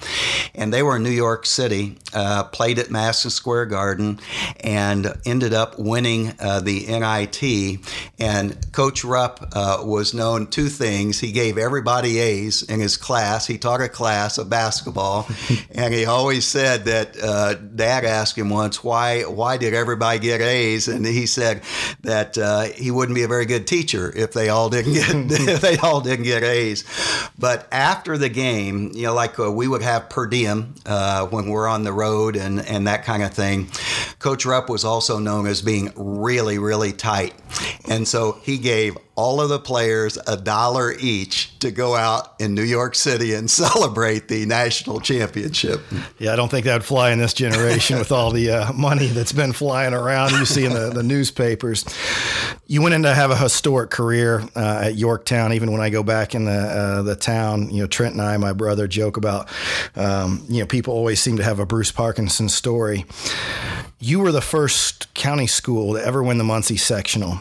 And 0.54 0.72
they 0.72 0.82
were 0.82 0.96
in 0.96 1.02
New 1.02 1.10
York 1.10 1.46
City, 1.46 1.98
uh, 2.12 2.44
played 2.44 2.78
at 2.78 2.90
Madison 2.90 3.30
Square 3.30 3.66
Garden, 3.66 4.20
and 4.60 5.14
ended 5.24 5.54
up 5.54 5.78
winning 5.78 6.32
uh, 6.40 6.60
the 6.60 6.86
NIT. 6.86 7.80
And 8.18 8.72
Coach 8.72 9.04
Rupp 9.04 9.48
uh, 9.52 9.82
was 9.84 10.14
known 10.14 10.46
two 10.46 10.68
things. 10.68 11.20
He 11.20 11.32
gave 11.32 11.58
everybody 11.58 12.18
A's 12.18 12.62
in 12.62 12.80
his 12.80 12.96
class. 12.96 13.46
He 13.46 13.58
taught 13.58 13.80
a 13.80 13.88
class 13.88 14.38
basketball, 14.52 15.26
and 15.70 15.94
he 15.94 16.04
always 16.04 16.46
said 16.46 16.84
that 16.84 17.16
uh, 17.22 17.54
Dad 17.54 18.04
asked 18.04 18.36
him 18.36 18.50
once, 18.50 18.84
why, 18.84 19.22
why 19.22 19.56
did 19.56 19.72
everybody 19.72 20.18
get 20.18 20.42
A's? 20.42 20.88
And 20.88 21.06
he 21.06 21.24
said 21.26 21.62
that 22.02 22.36
uh, 22.36 22.64
he 22.64 22.90
wouldn't 22.90 23.14
be 23.14 23.22
a 23.22 23.28
very 23.28 23.46
good 23.46 23.66
teacher 23.66 24.12
if 24.14 24.34
they 24.34 24.50
all 24.50 24.68
didn't 24.68 24.92
get 24.92 25.08
if 25.48 25.60
they 25.62 25.78
all 25.78 26.02
didn't 26.02 26.24
get 26.24 26.42
A's. 26.42 26.84
But 27.38 27.66
after 27.72 28.18
the 28.18 28.28
game, 28.28 28.92
you 28.94 29.06
know, 29.06 29.14
like 29.14 29.38
uh, 29.38 29.50
we 29.50 29.66
would 29.66 29.82
have 29.82 30.10
per 30.10 30.26
diem 30.26 30.74
uh, 30.84 31.26
when 31.26 31.48
we're 31.48 31.66
on 31.66 31.82
the 31.84 31.92
road 31.92 32.36
and 32.36 32.60
and 32.60 32.86
that 32.86 33.04
kind 33.04 33.22
of 33.22 33.32
thing. 33.32 33.68
Coach 34.18 34.44
Rupp 34.44 34.68
was 34.68 34.84
also 34.84 35.18
known 35.18 35.46
as 35.46 35.62
being 35.62 35.92
really 35.96 36.58
really 36.58 36.92
tight, 36.92 37.34
and 37.88 38.06
so 38.06 38.38
he 38.42 38.58
gave 38.58 38.96
all 39.14 39.40
of 39.40 39.50
the 39.50 39.58
players 39.58 40.18
a 40.26 40.36
dollar 40.36 40.92
each 40.98 41.58
to 41.58 41.70
go 41.70 41.94
out 41.94 42.34
in 42.40 42.54
New 42.54 42.62
York 42.62 42.94
City 42.94 43.34
and 43.34 43.50
celebrate 43.62 44.28
the 44.28 44.46
national 44.46 45.00
championship. 45.00 45.80
Yeah, 46.18 46.32
I 46.32 46.36
don't 46.36 46.50
think 46.50 46.64
that 46.64 46.74
would 46.74 46.84
fly 46.84 47.10
in 47.10 47.18
this 47.18 47.34
generation 47.34 47.98
with 47.98 48.10
all 48.10 48.30
the 48.30 48.50
uh, 48.50 48.72
money 48.72 49.08
that's 49.08 49.32
been 49.32 49.52
flying 49.52 49.92
around 49.92 50.32
you 50.32 50.44
see 50.44 50.64
in 50.64 50.72
the, 50.72 50.90
the 50.90 51.02
newspapers. 51.02 51.84
You 52.66 52.80
went 52.80 52.94
in 52.94 53.02
to 53.02 53.12
have 53.12 53.30
a 53.30 53.36
historic 53.36 53.90
career 53.90 54.42
uh, 54.56 54.82
at 54.84 54.96
Yorktown. 54.96 55.52
Even 55.52 55.72
when 55.72 55.82
I 55.82 55.90
go 55.90 56.02
back 56.02 56.34
in 56.34 56.46
the 56.46 56.52
uh, 56.52 57.02
the 57.02 57.16
town, 57.16 57.68
you 57.70 57.82
know, 57.82 57.86
Trent 57.86 58.14
and 58.14 58.22
I, 58.22 58.36
my 58.38 58.52
brother, 58.52 58.88
joke 58.88 59.18
about, 59.18 59.48
um, 59.94 60.44
you 60.48 60.60
know, 60.60 60.66
people 60.66 60.94
always 60.94 61.20
seem 61.20 61.36
to 61.36 61.44
have 61.44 61.58
a 61.58 61.66
Bruce 61.66 61.92
Parkinson 61.92 62.48
story. 62.48 63.04
You 63.98 64.20
were 64.20 64.32
the 64.32 64.40
first 64.40 65.12
county 65.14 65.46
school 65.46 65.94
to 65.94 66.04
ever 66.04 66.22
win 66.22 66.38
the 66.38 66.44
Muncie 66.44 66.76
sectional 66.76 67.40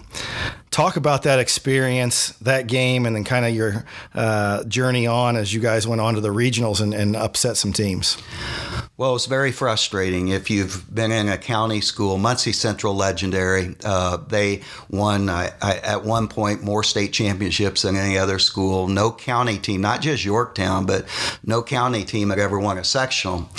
talk 0.72 0.96
about 0.96 1.24
that 1.24 1.38
experience, 1.38 2.30
that 2.40 2.68
game, 2.68 3.06
and 3.06 3.16
then 3.16 3.26
kind 3.26 3.46
of 3.46 3.54
your 3.54 3.86
uh, 4.16 4.64
journey 4.64 5.06
on 5.06 5.36
as 5.36 5.54
you 5.54 5.60
guys 5.60 5.86
went 5.86 6.02
on 6.02 6.16
to 6.16 6.22
the 6.22 6.30
regionals 6.30 6.82
and, 6.82 6.94
and 6.94 7.16
upset 7.16 7.58
some 7.58 7.74
teams. 7.74 8.18
Well, 8.98 9.16
it's 9.16 9.26
very 9.26 9.52
frustrating. 9.52 10.30
If 10.30 10.50
you've 10.50 10.94
been 10.94 11.12
in 11.12 11.28
a 11.28 11.38
county 11.38 11.82
school, 11.82 12.18
Muncie 12.18 12.54
Central 12.54 12.96
legendary. 12.96 13.76
Uh, 13.84 14.18
they 14.18 14.62
won 14.90 15.30
I, 15.30 15.52
I, 15.62 15.78
at 15.78 16.04
one 16.04 16.28
point 16.28 16.64
more 16.64 16.84
state 16.84 17.12
championships 17.12 17.82
than 17.82 17.96
any 17.96 18.18
other 18.18 18.40
school. 18.40 18.88
No 18.88 19.12
county 19.12 19.58
team, 19.58 19.82
not 19.82 20.02
just 20.02 20.24
Yorktown, 20.24 20.86
but 20.86 21.06
no 21.44 21.62
county 21.64 22.06
team 22.06 22.30
had 22.30 22.40
ever 22.40 22.60
won 22.60 22.78
a 22.78 22.84
sectional. 22.84 23.50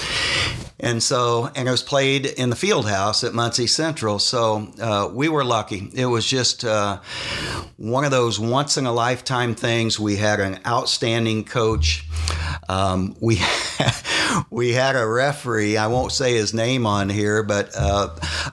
And 0.83 1.01
so, 1.01 1.49
and 1.55 1.69
it 1.69 1.71
was 1.71 1.83
played 1.83 2.27
in 2.27 2.51
the 2.51 2.57
field 2.57 2.89
house 2.89 3.23
at 3.23 3.33
Muncie 3.33 3.69
Central. 3.69 4.19
So 4.19 4.69
uh, 4.81 5.09
we 5.13 5.29
were 5.29 5.45
lucky. 5.45 5.89
It 5.95 6.07
was 6.07 6.27
just 6.27 6.65
uh, 6.65 6.99
one 7.77 8.05
of 8.05 8.11
those 8.11 8.41
once 8.41 8.77
in 8.77 8.85
a 8.85 8.93
lifetime 8.93 9.55
things. 9.55 10.01
We 10.01 10.17
had 10.17 10.41
an 10.41 10.59
outstanding 10.67 11.45
coach. 11.45 12.05
Um, 12.69 13.15
we 13.21 13.41
we 14.51 14.73
had 14.73 14.97
a 14.97 15.07
referee. 15.07 15.77
I 15.77 15.87
won't 15.87 16.11
say 16.11 16.35
his 16.35 16.53
name 16.53 16.87
on 16.87 17.09
here, 17.09 17.45
but 17.45 17.71
uh, 17.77 18.09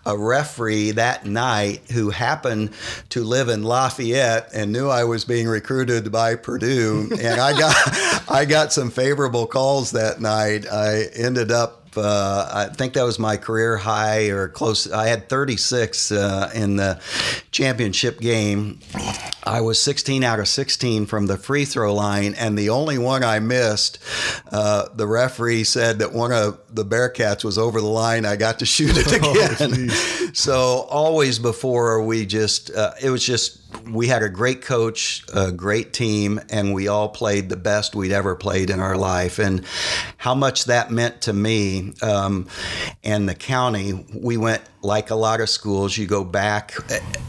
a 0.05 0.17
referee 0.17 0.91
that 0.91 1.25
night 1.25 1.81
who 1.91 2.11
happened 2.11 2.71
to 3.09 3.23
live 3.23 3.49
in 3.49 3.63
Lafayette 3.63 4.49
and 4.53 4.71
knew 4.71 4.87
I 4.87 5.03
was 5.05 5.25
being 5.25 5.47
recruited 5.47 6.11
by 6.11 6.35
Purdue, 6.35 7.09
and 7.19 7.39
I 7.39 7.57
got 7.57 7.75
I 8.29 8.45
got 8.45 8.71
some 8.71 8.91
favorable 8.91 9.47
calls 9.47 9.91
that 9.91 10.21
night. 10.21 10.67
I 10.71 11.05
ended 11.15 11.51
up 11.51 11.78
uh, 11.97 12.49
I 12.53 12.73
think 12.73 12.93
that 12.93 13.03
was 13.03 13.19
my 13.19 13.37
career 13.37 13.77
high 13.77 14.29
or 14.29 14.47
close. 14.47 14.91
I 14.91 15.07
had 15.07 15.29
36 15.29 16.11
uh, 16.11 16.51
in 16.53 16.75
the 16.75 17.01
championship 17.51 18.19
game. 18.19 18.79
I 19.43 19.61
was 19.61 19.81
16 19.81 20.23
out 20.23 20.39
of 20.39 20.47
16 20.47 21.05
from 21.05 21.27
the 21.27 21.37
free 21.37 21.65
throw 21.65 21.93
line, 21.93 22.35
and 22.35 22.57
the 22.57 22.69
only 22.69 22.97
one 22.97 23.23
I 23.23 23.39
missed, 23.39 23.99
uh, 24.51 24.89
the 24.93 25.07
referee 25.07 25.63
said 25.63 25.99
that 25.99 26.13
one 26.13 26.31
of 26.31 26.59
the 26.73 26.85
Bearcats 26.85 27.43
was 27.43 27.57
over 27.57 27.81
the 27.81 27.87
line. 27.87 28.25
I 28.25 28.35
got 28.35 28.59
to 28.59 28.65
shoot 28.65 28.95
it 28.95 29.07
oh, 29.23 29.31
again. 29.31 29.89
Oh, 29.91 30.29
so 30.33 30.87
always 30.89 31.39
before 31.39 32.03
we 32.03 32.25
just, 32.25 32.71
uh, 32.71 32.93
it 33.01 33.09
was 33.09 33.25
just 33.25 33.58
we 33.89 34.07
had 34.07 34.23
a 34.23 34.29
great 34.29 34.61
coach, 34.61 35.23
a 35.33 35.51
great 35.51 35.93
team, 35.93 36.39
and 36.49 36.73
we 36.73 36.87
all 36.87 37.09
played 37.09 37.49
the 37.49 37.57
best 37.57 37.95
we'd 37.95 38.11
ever 38.11 38.35
played 38.35 38.69
in 38.69 38.79
our 38.79 38.97
life. 38.97 39.39
And 39.39 39.65
how 40.17 40.35
much 40.35 40.65
that 40.65 40.91
meant 40.91 41.21
to 41.23 41.33
me 41.33 41.93
um, 42.01 42.47
and 43.03 43.27
the 43.27 43.35
county, 43.35 44.05
we 44.13 44.37
went 44.37 44.61
like 44.81 45.09
a 45.09 45.15
lot 45.15 45.41
of 45.41 45.49
schools. 45.49 45.97
You 45.97 46.07
go 46.07 46.23
back, 46.23 46.73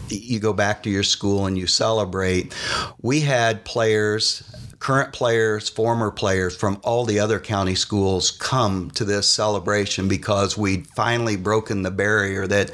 you 0.09 0.39
go 0.39 0.53
back 0.53 0.83
to 0.85 0.91
your 0.91 1.03
school 1.03 1.47
and 1.47 1.57
you 1.57 1.67
celebrate. 1.67 2.55
We 3.01 3.21
had 3.21 3.65
players 3.65 4.43
current 4.81 5.13
players, 5.13 5.69
former 5.69 6.11
players 6.11 6.57
from 6.57 6.81
all 6.83 7.05
the 7.05 7.21
other 7.21 7.39
county 7.39 7.75
schools 7.75 8.31
come 8.31 8.91
to 8.93 9.05
this 9.05 9.29
celebration 9.29 10.09
because 10.09 10.57
we'd 10.57 10.87
finally 10.87 11.37
broken 11.37 11.83
the 11.83 11.91
barrier 11.91 12.47
that 12.47 12.73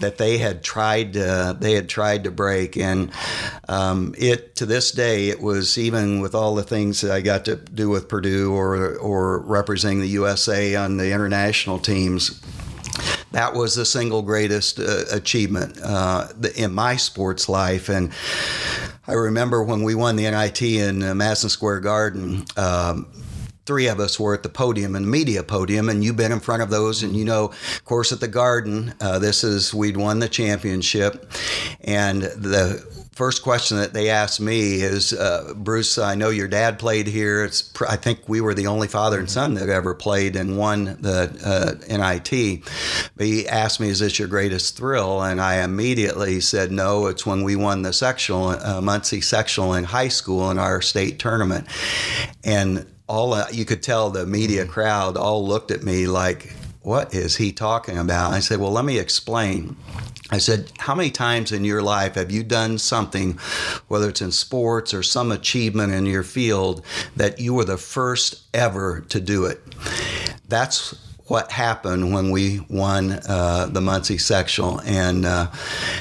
that 0.00 0.18
they 0.18 0.38
had 0.38 0.62
tried 0.62 1.12
to, 1.12 1.56
they 1.58 1.72
had 1.72 1.88
tried 1.88 2.24
to 2.24 2.30
break, 2.30 2.76
and 2.76 3.10
um, 3.68 4.14
it 4.16 4.54
to 4.56 4.64
this 4.64 4.92
day 4.92 5.28
it 5.28 5.40
was 5.40 5.76
even 5.76 6.20
with 6.20 6.34
all 6.34 6.54
the 6.54 6.62
things 6.62 7.00
that 7.00 7.10
I 7.10 7.20
got 7.20 7.44
to 7.46 7.56
do 7.56 7.90
with 7.90 8.08
Purdue 8.08 8.54
or 8.54 8.96
or 8.96 9.40
representing 9.40 10.00
the 10.00 10.08
USA 10.08 10.76
on 10.76 10.96
the 10.96 11.10
international 11.10 11.80
teams 11.80 12.40
that 13.32 13.54
was 13.54 13.74
the 13.74 13.84
single 13.84 14.22
greatest 14.22 14.78
uh, 14.78 15.04
achievement 15.10 15.78
uh, 15.82 16.28
in 16.56 16.72
my 16.72 16.96
sports 16.96 17.48
life. 17.48 17.88
And 17.88 18.12
I 19.06 19.14
remember 19.14 19.62
when 19.62 19.82
we 19.82 19.94
won 19.94 20.16
the 20.16 20.30
NIT 20.30 20.62
in 20.62 21.02
uh, 21.02 21.14
Madison 21.14 21.50
Square 21.50 21.80
Garden. 21.80 22.44
Um, 22.56 23.06
three 23.64 23.86
of 23.86 24.00
us 24.00 24.18
were 24.18 24.34
at 24.34 24.42
the 24.42 24.48
podium 24.48 24.94
and 24.96 25.10
media 25.10 25.42
podium, 25.42 25.88
and 25.88 26.04
you've 26.04 26.16
been 26.16 26.32
in 26.32 26.40
front 26.40 26.62
of 26.62 26.70
those, 26.70 27.02
and 27.02 27.16
you 27.16 27.24
know, 27.24 27.46
of 27.46 27.84
course, 27.84 28.12
at 28.12 28.20
the 28.20 28.28
Garden, 28.28 28.94
uh, 29.00 29.18
this 29.18 29.44
is 29.44 29.72
we'd 29.72 29.96
won 29.96 30.18
the 30.18 30.28
championship, 30.28 31.30
and 31.82 32.22
the 32.22 32.84
first 33.12 33.42
question 33.42 33.76
that 33.76 33.92
they 33.92 34.08
asked 34.08 34.40
me 34.40 34.80
is, 34.80 35.12
uh, 35.12 35.52
Bruce, 35.54 35.98
I 35.98 36.14
know 36.14 36.30
your 36.30 36.48
dad 36.48 36.78
played 36.78 37.06
here. 37.06 37.44
It's 37.44 37.70
I 37.88 37.96
think 37.96 38.28
we 38.28 38.40
were 38.40 38.54
the 38.54 38.66
only 38.66 38.88
father 38.88 39.18
and 39.18 39.30
son 39.30 39.54
that 39.54 39.68
ever 39.68 39.94
played 39.94 40.34
and 40.34 40.56
won 40.56 40.96
the 41.00 41.30
uh, 41.44 41.84
NIT. 41.88 42.62
But 43.16 43.26
he 43.26 43.48
asked 43.48 43.80
me, 43.80 43.88
"Is 43.88 43.98
this 43.98 44.18
your 44.18 44.28
greatest 44.28 44.76
thrill?" 44.76 45.22
And 45.22 45.40
I 45.40 45.62
immediately 45.62 46.40
said, 46.40 46.72
"No, 46.72 47.06
it's 47.06 47.26
when 47.26 47.42
we 47.42 47.54
won 47.56 47.82
the 47.82 47.92
sectional, 47.92 48.48
uh, 48.48 48.80
Muncie 48.80 49.20
sectional 49.20 49.74
in 49.74 49.84
high 49.84 50.08
school 50.08 50.50
in 50.50 50.58
our 50.58 50.80
state 50.80 51.18
tournament." 51.18 51.66
And 52.44 52.86
all 53.08 53.34
uh, 53.34 53.46
you 53.52 53.64
could 53.64 53.82
tell 53.82 54.10
the 54.10 54.26
media 54.26 54.64
crowd 54.66 55.16
all 55.16 55.46
looked 55.46 55.70
at 55.70 55.82
me 55.82 56.06
like, 56.06 56.54
"What 56.80 57.14
is 57.14 57.36
he 57.36 57.52
talking 57.52 57.98
about?" 57.98 58.32
I 58.32 58.40
said, 58.40 58.58
"Well, 58.58 58.72
let 58.72 58.86
me 58.86 58.98
explain." 58.98 59.76
I 60.32 60.38
said, 60.38 60.72
How 60.78 60.94
many 60.94 61.10
times 61.10 61.52
in 61.52 61.62
your 61.64 61.82
life 61.82 62.14
have 62.14 62.32
you 62.32 62.42
done 62.42 62.78
something, 62.78 63.38
whether 63.88 64.08
it's 64.08 64.22
in 64.22 64.32
sports 64.32 64.94
or 64.94 65.02
some 65.02 65.30
achievement 65.30 65.92
in 65.92 66.06
your 66.06 66.22
field, 66.22 66.82
that 67.14 67.38
you 67.38 67.52
were 67.52 67.66
the 67.66 67.76
first 67.76 68.42
ever 68.54 69.02
to 69.10 69.20
do 69.20 69.44
it? 69.44 69.60
That's 70.48 70.94
what 71.26 71.52
happened 71.52 72.12
when 72.12 72.30
we 72.30 72.60
won 72.68 73.20
uh, 73.28 73.66
the 73.70 73.80
Muncie 73.80 74.18
sectional, 74.18 74.80
and 74.82 75.24
uh, 75.24 75.50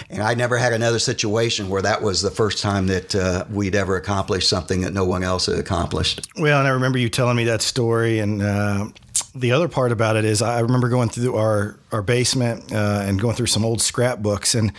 and 0.10 0.22
I 0.22 0.34
never 0.34 0.58
had 0.58 0.74
another 0.74 1.00
situation 1.00 1.70
where 1.70 1.82
that 1.82 2.02
was 2.02 2.22
the 2.22 2.32
first 2.32 2.62
time 2.62 2.88
that 2.88 3.16
uh, 3.16 3.46
we'd 3.52 3.76
ever 3.76 3.96
accomplished 3.96 4.50
something 4.50 4.82
that 4.82 4.94
no 4.94 5.06
one 5.06 5.24
else 5.24 5.46
had 5.46 5.60
accomplished. 5.60 6.28
Well, 6.38 6.60
and 6.60 6.68
I 6.68 6.72
remember 6.72 6.98
you 6.98 7.10
telling 7.10 7.38
me 7.38 7.46
that 7.46 7.62
story, 7.62 8.20
and 8.20 8.42
uh, 8.42 8.88
the 9.36 9.52
other 9.52 9.68
part 9.68 9.92
about 9.92 10.16
it 10.16 10.26
is 10.26 10.42
I 10.42 10.60
remember 10.60 10.90
going 10.90 11.10
through 11.10 11.36
our 11.36 11.78
our 11.92 12.02
basement 12.02 12.72
uh, 12.74 13.04
and 13.06 13.20
going 13.20 13.36
through 13.36 13.48
some 13.48 13.64
old 13.64 13.82
scrapbooks 13.82 14.56
and 14.56 14.74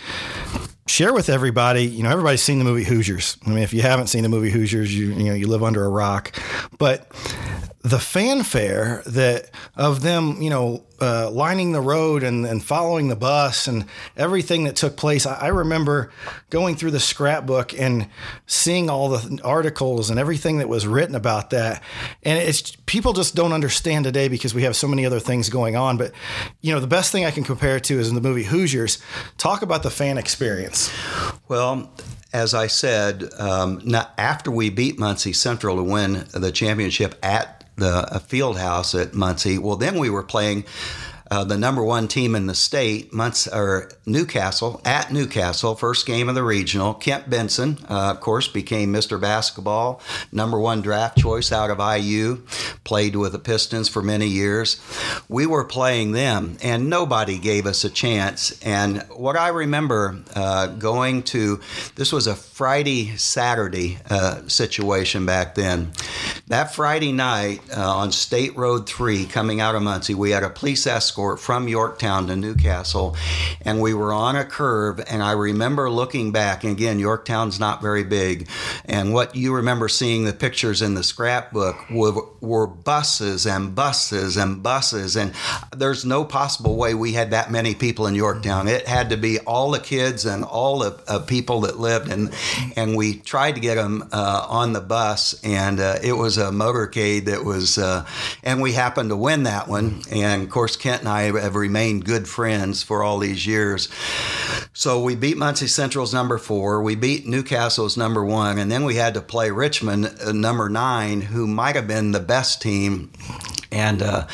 share 0.87 1.13
with 1.13 1.29
everybody. 1.29 1.85
You 1.85 2.03
know, 2.03 2.09
everybody's 2.09 2.43
seen 2.43 2.59
the 2.59 2.65
movie 2.65 2.83
Hoosiers. 2.83 3.37
I 3.45 3.49
mean, 3.49 3.59
if 3.59 3.73
you 3.73 3.81
haven't 3.81 4.07
seen 4.07 4.23
the 4.23 4.29
movie 4.29 4.49
Hoosiers, 4.49 4.95
you 4.95 5.07
you 5.13 5.25
know 5.25 5.33
you 5.33 5.47
live 5.47 5.63
under 5.63 5.83
a 5.83 5.89
rock. 5.89 6.37
But 6.77 7.07
the 7.83 7.99
fanfare 7.99 9.03
that 9.05 9.51
of 9.75 10.01
them, 10.01 10.41
you 10.41 10.49
know, 10.49 10.85
uh, 11.01 11.29
lining 11.29 11.73
the 11.73 11.81
road 11.81 12.23
and, 12.23 12.45
and 12.45 12.63
following 12.63 13.09
the 13.09 13.15
bus 13.15 13.67
and 13.67 13.85
everything 14.15 14.63
that 14.63 14.77
took 14.77 14.95
place. 14.95 15.25
I, 15.25 15.35
I, 15.35 15.47
remember 15.49 16.09
going 16.49 16.77
through 16.77 16.91
the 16.91 17.01
scrapbook 17.01 17.77
and 17.77 18.07
seeing 18.45 18.89
all 18.89 19.09
the 19.09 19.41
articles 19.43 20.09
and 20.09 20.17
everything 20.17 20.59
that 20.59 20.69
was 20.69 20.87
written 20.87 21.13
about 21.13 21.49
that. 21.49 21.83
And 22.23 22.39
it's 22.39 22.73
people 22.85 23.11
just 23.11 23.35
don't 23.35 23.51
understand 23.51 24.05
today 24.05 24.29
because 24.29 24.53
we 24.53 24.63
have 24.63 24.77
so 24.77 24.87
many 24.87 25.05
other 25.05 25.19
things 25.19 25.49
going 25.49 25.75
on. 25.75 25.97
But 25.97 26.13
you 26.61 26.73
know, 26.73 26.79
the 26.79 26.87
best 26.87 27.11
thing 27.11 27.25
I 27.25 27.31
can 27.31 27.43
compare 27.43 27.75
it 27.75 27.83
to 27.85 27.99
is 27.99 28.07
in 28.07 28.15
the 28.15 28.21
movie 28.21 28.43
Hoosiers. 28.43 28.99
Talk 29.37 29.61
about 29.61 29.83
the 29.83 29.91
fan 29.91 30.17
experience. 30.17 30.89
Well, 31.49 31.91
as 32.31 32.53
I 32.53 32.67
said, 32.67 33.29
um, 33.37 33.81
after 34.17 34.49
we 34.49 34.69
beat 34.69 34.97
Muncie 34.97 35.33
Central 35.33 35.75
to 35.75 35.83
win 35.83 36.25
the 36.33 36.51
championship 36.51 37.15
at 37.21 37.62
the 37.75 38.21
field 38.25 38.57
house 38.57 38.93
at 38.95 39.13
Muncie. 39.13 39.57
Well, 39.57 39.75
then 39.75 39.97
we 39.97 40.09
were 40.09 40.23
playing 40.23 40.65
uh, 41.31 41.43
the 41.43 41.57
number 41.57 41.83
one 41.83 42.07
team 42.07 42.35
in 42.35 42.47
the 42.47 42.55
state, 42.55 43.13
Muncie, 43.13 43.49
or 43.53 43.89
New 44.05 44.25
Castle, 44.25 44.81
at 44.85 45.11
New 45.11 45.25
Castle, 45.25 45.75
first 45.75 46.05
game 46.05 46.29
of 46.29 46.35
the 46.35 46.43
regional. 46.43 46.93
Kent 46.93 47.29
Benson, 47.29 47.77
uh, 47.89 48.11
of 48.11 48.19
course, 48.19 48.47
became 48.47 48.93
Mr. 48.93 49.19
Basketball, 49.19 50.01
number 50.31 50.59
one 50.59 50.81
draft 50.81 51.17
choice 51.17 51.51
out 51.51 51.71
of 51.71 51.79
IU, 51.79 52.41
played 52.83 53.15
with 53.15 53.31
the 53.31 53.39
Pistons 53.39 53.89
for 53.89 54.01
many 54.01 54.27
years. 54.27 54.79
We 55.29 55.45
were 55.45 55.63
playing 55.63 56.11
them, 56.11 56.57
and 56.61 56.89
nobody 56.89 57.39
gave 57.39 57.65
us 57.65 57.83
a 57.83 57.89
chance. 57.89 58.61
And 58.61 59.01
what 59.09 59.37
I 59.37 59.47
remember 59.47 60.19
uh, 60.35 60.67
going 60.67 61.23
to, 61.23 61.61
this 61.95 62.11
was 62.11 62.27
a 62.27 62.35
Friday, 62.35 63.15
Saturday 63.15 63.97
uh, 64.09 64.47
situation 64.47 65.25
back 65.25 65.55
then. 65.55 65.93
That 66.47 66.75
Friday 66.75 67.11
night 67.11 67.61
uh, 67.75 67.95
on 67.95 68.11
State 68.11 68.55
Road 68.57 68.87
3, 68.87 69.25
coming 69.25 69.61
out 69.61 69.75
of 69.75 69.81
Muncie, 69.81 70.13
we 70.13 70.31
had 70.31 70.43
a 70.43 70.49
police 70.49 70.85
escort 70.85 71.12
escort 71.13 71.39
from 71.39 71.67
Yorktown 71.67 72.25
to 72.25 72.35
New 72.35 72.55
Castle, 72.55 73.15
and 73.61 73.79
we 73.79 73.93
were 73.93 74.11
on 74.11 74.35
a 74.35 74.43
curve. 74.43 74.99
And 75.07 75.21
I 75.21 75.33
remember 75.33 75.87
looking 75.91 76.31
back, 76.31 76.63
and 76.63 76.73
again, 76.73 76.97
Yorktown's 76.97 77.59
not 77.59 77.83
very 77.83 78.03
big, 78.03 78.49
and 78.85 79.13
what 79.13 79.35
you 79.35 79.53
remember 79.53 79.87
seeing 79.87 80.25
the 80.25 80.33
pictures 80.33 80.81
in 80.81 80.95
the 80.95 81.03
scrapbook 81.03 81.75
were, 81.91 82.13
were 82.41 82.65
buses 82.65 83.45
and 83.45 83.75
buses 83.75 84.37
and 84.37 84.63
buses, 84.63 85.15
and 85.15 85.33
there's 85.75 86.03
no 86.03 86.25
possible 86.25 86.77
way 86.77 86.95
we 86.95 87.13
had 87.13 87.29
that 87.29 87.51
many 87.51 87.75
people 87.75 88.07
in 88.07 88.15
Yorktown. 88.15 88.67
It 88.67 88.87
had 88.87 89.11
to 89.11 89.17
be 89.17 89.37
all 89.41 89.69
the 89.69 89.79
kids 89.79 90.25
and 90.25 90.43
all 90.43 90.79
the 90.79 90.99
uh, 91.07 91.19
people 91.19 91.61
that 91.61 91.79
lived, 91.79 92.09
and 92.11 92.33
and 92.75 92.97
we 92.97 93.19
tried 93.19 93.53
to 93.53 93.61
get 93.61 93.75
them 93.75 94.09
uh, 94.11 94.47
on 94.49 94.73
the 94.73 94.81
bus, 94.81 95.39
and 95.43 95.79
uh, 95.79 95.99
it 96.01 96.13
was 96.13 96.39
a 96.39 96.49
motorcade 96.49 97.25
that 97.25 97.45
was, 97.45 97.77
uh, 97.77 98.03
and 98.43 98.63
we 98.63 98.73
happened 98.73 99.09
to 99.11 99.15
win 99.15 99.43
that 99.43 99.67
one. 99.67 100.01
And 100.11 100.41
of 100.41 100.49
course, 100.49 100.75
Kent 100.75 101.02
and 101.03 101.09
I 101.09 101.37
have 101.37 101.55
remained 101.55 102.05
good 102.05 102.29
friends 102.29 102.81
for 102.81 103.03
all 103.03 103.19
these 103.19 103.45
years. 103.45 103.89
So 104.71 105.03
we 105.03 105.15
beat 105.15 105.37
Muncie 105.37 105.67
Central's 105.67 106.13
number 106.13 106.37
four, 106.37 106.81
we 106.81 106.95
beat 106.95 107.27
New 107.27 107.43
Castle's 107.43 107.97
number 107.97 108.23
one, 108.23 108.57
and 108.57 108.71
then 108.71 108.85
we 108.85 108.95
had 108.95 109.13
to 109.15 109.21
play 109.21 109.51
Richmond, 109.51 110.15
uh, 110.25 110.31
number 110.31 110.69
nine, 110.69 111.21
who 111.21 111.45
might 111.45 111.75
have 111.75 111.87
been 111.87 112.13
the 112.13 112.21
best 112.21 112.61
team 112.61 113.11
and 113.69 114.01
uh, 114.01 114.27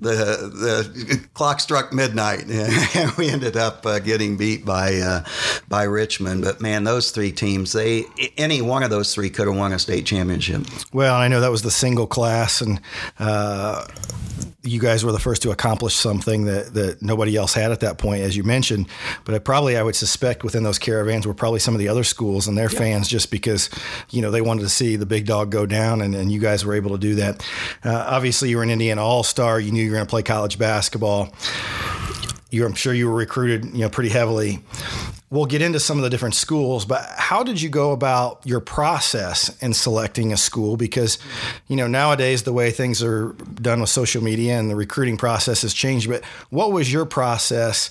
the 0.00 0.50
the 0.52 1.28
clock 1.34 1.60
struck 1.60 1.92
midnight, 1.92 2.44
and 2.50 3.12
we 3.12 3.28
ended 3.28 3.56
up 3.56 3.84
uh, 3.86 3.98
getting 3.98 4.36
beat 4.36 4.64
by 4.64 4.96
uh, 4.96 5.24
by 5.68 5.84
Richmond. 5.84 6.44
But 6.44 6.60
man, 6.60 6.84
those 6.84 7.10
three 7.10 7.32
teams, 7.32 7.72
they 7.72 8.04
any 8.36 8.62
one 8.62 8.82
of 8.82 8.90
those 8.90 9.14
three 9.14 9.30
could 9.30 9.46
have 9.46 9.56
won 9.56 9.72
a 9.72 9.78
state 9.78 10.06
championship. 10.06 10.62
Well, 10.92 11.14
I 11.14 11.28
know 11.28 11.40
that 11.40 11.50
was 11.50 11.62
the 11.62 11.70
single 11.70 12.06
class, 12.06 12.60
and 12.60 12.80
uh, 13.18 13.86
you 14.68 14.80
guys 14.80 15.04
were 15.04 15.12
the 15.12 15.18
first 15.18 15.42
to 15.42 15.50
accomplish 15.50 15.94
something 15.94 16.44
that, 16.44 16.74
that 16.74 17.00
nobody 17.00 17.36
else 17.36 17.54
had 17.54 17.72
at 17.72 17.80
that 17.80 17.98
point, 17.98 18.22
as 18.22 18.36
you 18.36 18.42
mentioned. 18.42 18.88
But 19.24 19.34
I 19.34 19.38
probably, 19.38 19.76
I 19.76 19.82
would 19.82 19.96
suspect 19.96 20.44
within 20.44 20.62
those 20.62 20.78
caravans 20.78 21.26
were 21.26 21.34
probably 21.34 21.60
some 21.60 21.74
of 21.74 21.78
the 21.78 21.88
other 21.88 22.04
schools 22.04 22.48
and 22.48 22.58
their 22.58 22.68
fans 22.68 23.08
just 23.08 23.30
because, 23.30 23.70
you 24.10 24.20
know, 24.20 24.30
they 24.30 24.40
wanted 24.40 24.62
to 24.62 24.68
see 24.68 24.96
the 24.96 25.06
big 25.06 25.26
dog 25.26 25.50
go 25.50 25.64
down 25.64 26.02
and, 26.02 26.14
and 26.14 26.30
you 26.32 26.40
guys 26.40 26.64
were 26.64 26.74
able 26.74 26.90
to 26.90 26.98
do 26.98 27.14
that. 27.16 27.46
Uh, 27.84 28.04
obviously, 28.08 28.50
you 28.50 28.56
were 28.56 28.62
an 28.62 28.70
Indiana 28.70 29.02
All 29.02 29.22
Star. 29.22 29.58
You 29.60 29.72
knew 29.72 29.87
you 29.88 29.92
were 29.92 29.96
going 29.96 30.06
to 30.06 30.10
play 30.10 30.22
college 30.22 30.58
basketball. 30.58 31.32
You, 32.50 32.64
I'm 32.64 32.74
sure 32.74 32.94
you 32.94 33.08
were 33.08 33.16
recruited, 33.16 33.64
you 33.66 33.80
know, 33.80 33.90
pretty 33.90 34.10
heavily 34.10 34.60
we'll 35.30 35.46
get 35.46 35.60
into 35.60 35.78
some 35.78 35.98
of 35.98 36.04
the 36.04 36.10
different 36.10 36.34
schools, 36.34 36.84
but 36.84 37.06
how 37.16 37.42
did 37.42 37.60
you 37.60 37.68
go 37.68 37.92
about 37.92 38.40
your 38.44 38.60
process 38.60 39.56
in 39.62 39.74
selecting 39.74 40.32
a 40.32 40.36
school? 40.36 40.76
Because, 40.76 41.18
you 41.66 41.76
know, 41.76 41.86
nowadays 41.86 42.44
the 42.44 42.52
way 42.52 42.70
things 42.70 43.02
are 43.02 43.32
done 43.60 43.80
with 43.80 43.90
social 43.90 44.22
media 44.22 44.58
and 44.58 44.70
the 44.70 44.76
recruiting 44.76 45.16
process 45.16 45.62
has 45.62 45.74
changed. 45.74 46.08
But 46.08 46.24
what 46.50 46.72
was 46.72 46.90
your 46.92 47.04
process 47.04 47.90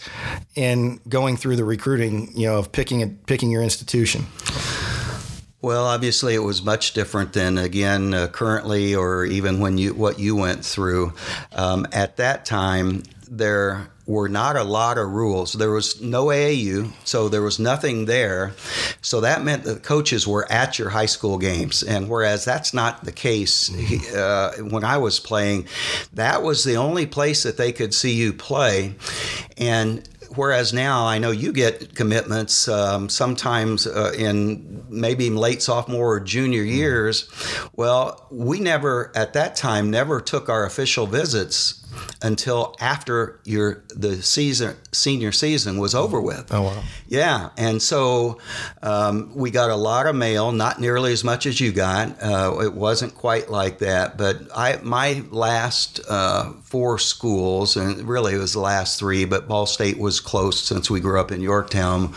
in 0.56 1.00
going 1.08 1.38
through 1.38 1.58
the 1.58 1.66
recruiting, 1.66 2.32
you 2.36 2.48
know, 2.48 2.58
of 2.58 2.72
picking 2.72 3.04
a, 3.04 3.08
picking 3.08 3.52
your 3.52 3.62
institution? 3.62 4.26
Well, 5.60 5.86
obviously, 5.86 6.36
it 6.36 6.44
was 6.44 6.62
much 6.62 6.94
different 6.94 7.34
than 7.34 7.58
again 7.58 8.14
uh, 8.14 8.28
currently, 8.28 8.94
or 8.94 9.26
even 9.26 9.60
when 9.60 9.80
you 9.80 9.96
what 9.96 10.20
you 10.20 10.36
went 10.36 10.64
through. 10.64 11.14
Um, 11.52 11.88
at 11.92 12.18
that 12.18 12.46
time, 12.46 13.02
there 13.28 13.90
were 14.06 14.30
not 14.30 14.56
a 14.56 14.64
lot 14.64 14.98
of 14.98 15.10
rules. 15.10 15.54
There 15.54 15.72
was 15.72 16.00
no 16.00 16.28
AAU, 16.28 16.92
so 17.04 17.28
there 17.28 17.42
was 17.42 17.60
nothing 17.60 18.06
there. 18.06 18.54
So 19.02 19.20
that 19.22 19.44
meant 19.44 19.66
that 19.66 19.84
coaches 19.84 20.26
were 20.26 20.50
at 20.50 20.80
your 20.80 20.90
high 20.90 21.08
school 21.08 21.38
games. 21.38 21.84
And 21.84 22.08
whereas 22.08 22.46
that's 22.46 22.74
not 22.74 23.04
the 23.04 23.12
case 23.12 23.70
uh, 24.16 24.54
when 24.62 24.86
I 24.86 24.98
was 24.98 25.20
playing, 25.20 25.68
that 26.14 26.42
was 26.42 26.64
the 26.64 26.76
only 26.76 27.06
place 27.06 27.44
that 27.44 27.58
they 27.58 27.72
could 27.72 27.94
see 27.94 28.14
you 28.14 28.32
play. 28.32 28.96
And 29.58 30.08
whereas 30.38 30.74
now 30.74 31.06
I 31.06 31.18
know 31.18 31.32
you 31.32 31.52
get 31.52 31.96
commitments 31.96 32.68
um, 32.68 33.10
sometimes 33.10 33.88
uh, 33.88 34.14
in 34.18 34.86
maybe 34.90 35.30
late 35.30 35.62
sophomore 35.62 36.14
or 36.14 36.20
junior 36.20 36.64
years. 36.64 37.30
Well, 37.76 38.28
we 38.32 38.60
never 38.60 39.12
at 39.16 39.34
that 39.34 39.56
time 39.56 39.92
never 39.92 40.22
took 40.22 40.50
our 40.50 40.66
official 40.66 41.08
visits 41.08 41.87
until 42.22 42.76
after 42.80 43.40
your 43.44 43.84
the 43.90 44.22
season 44.22 44.76
senior 44.92 45.32
season 45.32 45.78
was 45.78 45.96
over 45.96 46.20
with. 46.22 46.54
Oh 46.54 46.64
wow! 46.64 46.84
Yeah, 47.08 47.50
and 47.58 47.82
so 47.82 48.40
um, 48.82 49.32
we 49.36 49.52
got 49.52 49.70
a 49.70 49.76
lot 49.76 50.08
of 50.08 50.16
mail, 50.16 50.52
not 50.52 50.80
nearly 50.80 51.12
as 51.12 51.24
much 51.24 51.46
as 51.46 51.60
you 51.60 51.72
got. 51.72 52.22
Uh, 52.22 52.60
it 52.62 52.74
wasn't 52.74 53.16
quite 53.16 53.50
like 53.50 53.80
that, 53.80 54.18
but 54.18 54.42
I 54.56 54.80
my 54.84 55.24
last 55.32 56.00
uh, 56.10 56.54
four 56.64 56.98
schools, 57.00 57.78
and 57.78 58.08
really 58.08 58.34
it 58.34 58.40
was 58.40 58.54
the 58.54 58.60
last 58.60 59.00
three, 59.00 59.26
but 59.26 59.48
Ball 59.48 59.66
State 59.66 59.98
was 59.98 60.20
close 60.20 60.62
since 60.62 60.90
we 60.90 61.00
grew 61.00 61.20
up 61.20 61.32
in 61.32 61.42
Yorktown 61.42 62.14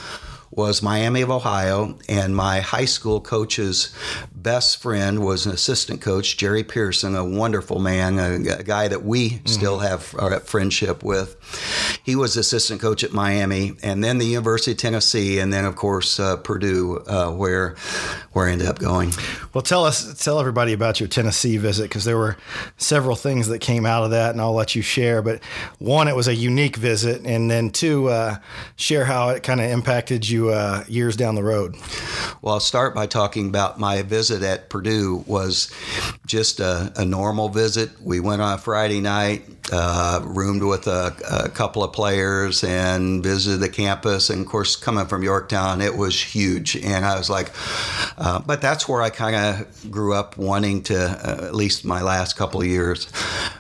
was 0.50 0.82
Miami 0.82 1.22
of 1.22 1.30
Ohio, 1.30 1.96
and 2.08 2.34
my 2.34 2.60
high 2.60 2.84
school 2.84 3.20
coach's 3.20 3.94
best 4.42 4.81
friend 4.81 5.24
was 5.24 5.46
an 5.46 5.53
assistant 5.53 6.00
coach, 6.00 6.37
Jerry 6.37 6.64
Pearson, 6.64 7.14
a 7.14 7.24
wonderful 7.24 7.79
man, 7.79 8.18
a, 8.18 8.59
a 8.59 8.62
guy 8.62 8.88
that 8.88 9.05
we 9.05 9.31
mm-hmm. 9.31 9.46
still 9.46 9.81
have 9.81 10.14
a 10.18 10.40
friendship 10.40 11.03
with. 11.03 11.37
He 12.03 12.16
was 12.16 12.37
assistant 12.37 12.81
coach 12.81 13.05
at 13.05 13.12
Miami, 13.12 13.72
and 13.83 14.03
then 14.03 14.18
the 14.18 14.26
University 14.26 14.72
of 14.72 14.79
Tennessee, 14.79 15.38
and 15.38 15.53
then 15.53 15.64
of 15.64 15.76
course 15.76 16.18
uh, 16.18 16.37
Purdue, 16.38 17.03
uh, 17.07 17.31
where 17.31 17.76
where 18.33 18.48
I 18.48 18.53
ended 18.53 18.68
up 18.68 18.79
going. 18.79 19.12
Well, 19.53 19.62
tell 19.62 19.85
us, 19.85 20.22
tell 20.22 20.38
everybody 20.38 20.72
about 20.72 21.00
your 21.00 21.09
Tennessee 21.09 21.57
visit 21.57 21.85
because 21.85 22.05
there 22.05 22.16
were 22.16 22.37
several 22.76 23.16
things 23.16 23.48
that 23.48 23.59
came 23.59 23.85
out 23.85 24.05
of 24.05 24.11
that, 24.11 24.31
and 24.31 24.40
I'll 24.40 24.55
let 24.55 24.74
you 24.74 24.83
share. 24.83 25.20
But 25.20 25.42
one, 25.79 26.07
it 26.07 26.14
was 26.14 26.29
a 26.29 26.35
unique 26.35 26.76
visit, 26.76 27.26
and 27.26 27.50
then 27.50 27.70
two, 27.70 28.09
uh, 28.09 28.37
share 28.76 29.05
how 29.05 29.31
it 29.31 29.42
kind 29.42 29.61
of 29.61 29.68
impacted 29.70 30.29
you 30.29 30.50
uh, 30.50 30.85
years 30.88 31.16
down 31.16 31.35
the 31.35 31.42
road. 31.42 31.76
Well, 32.40 32.55
I'll 32.55 32.61
start 32.61 32.94
by 32.94 33.07
talking 33.07 33.48
about 33.48 33.81
my 33.81 34.03
visit 34.03 34.29
at 34.30 34.68
Purdue 34.70 35.24
was 35.26 35.70
just 36.26 36.60
a, 36.60 36.92
a 36.96 37.04
normal 37.04 37.48
visit. 37.48 37.90
We 38.00 38.20
went 38.20 38.42
on 38.42 38.54
a 38.54 38.58
Friday 38.58 39.00
night, 39.00 39.42
uh, 39.72 40.22
roomed 40.24 40.62
with 40.62 40.86
a, 40.86 41.14
a, 41.30 41.48
couple 41.48 41.82
of 41.82 41.92
players, 41.92 42.64
and 42.64 43.22
visited 43.22 43.58
the 43.58 43.68
campus. 43.68 44.30
And 44.30 44.44
of 44.44 44.50
course, 44.50 44.76
coming 44.76 45.06
from 45.06 45.22
Yorktown, 45.22 45.80
it 45.80 45.96
was 45.96 46.20
huge, 46.20 46.76
and 46.76 47.04
I 47.04 47.16
was 47.16 47.28
like 47.28 47.50
uh, 48.20 48.38
but 48.40 48.60
that's 48.60 48.88
where 48.88 49.00
I 49.00 49.10
kind 49.10 49.34
of 49.34 49.90
grew 49.90 50.14
up 50.14 50.36
wanting 50.36 50.82
to, 50.84 50.96
uh, 50.96 51.46
at 51.46 51.54
least 51.54 51.84
my 51.84 52.02
last 52.02 52.36
couple 52.36 52.60
of 52.60 52.66
years. 52.66 53.08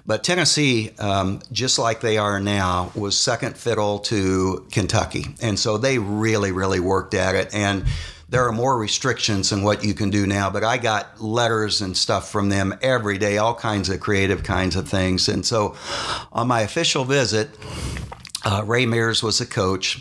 But 0.06 0.22
Tennessee, 0.22 0.90
um, 0.98 1.40
just 1.50 1.78
like 1.78 2.00
they 2.00 2.18
are 2.18 2.40
now, 2.40 2.92
was 2.94 3.18
second 3.18 3.56
fiddle 3.56 4.00
to 4.00 4.66
Kentucky. 4.70 5.26
And 5.40 5.58
so 5.58 5.78
they 5.78 5.98
really, 5.98 6.52
really 6.52 6.80
worked 6.80 7.14
at 7.14 7.34
it. 7.34 7.54
And 7.54 7.84
there 8.30 8.46
are 8.46 8.52
more 8.52 8.78
restrictions 8.78 9.50
than 9.50 9.62
what 9.62 9.84
you 9.84 9.92
can 9.92 10.08
do 10.08 10.24
now, 10.24 10.48
but 10.48 10.62
I 10.62 10.78
got 10.78 11.20
letters 11.20 11.80
and 11.80 11.96
stuff 11.96 12.30
from 12.30 12.48
them 12.48 12.78
every 12.80 13.18
day, 13.18 13.38
all 13.38 13.54
kinds 13.54 13.88
of 13.88 13.98
creative 13.98 14.44
kinds 14.44 14.76
of 14.76 14.88
things. 14.88 15.28
And 15.28 15.44
so 15.44 15.74
on 16.32 16.46
my 16.46 16.60
official 16.60 17.04
visit, 17.04 17.50
uh, 18.44 18.62
Ray 18.64 18.86
Mears 18.86 19.22
was 19.22 19.40
a 19.40 19.46
coach, 19.46 19.96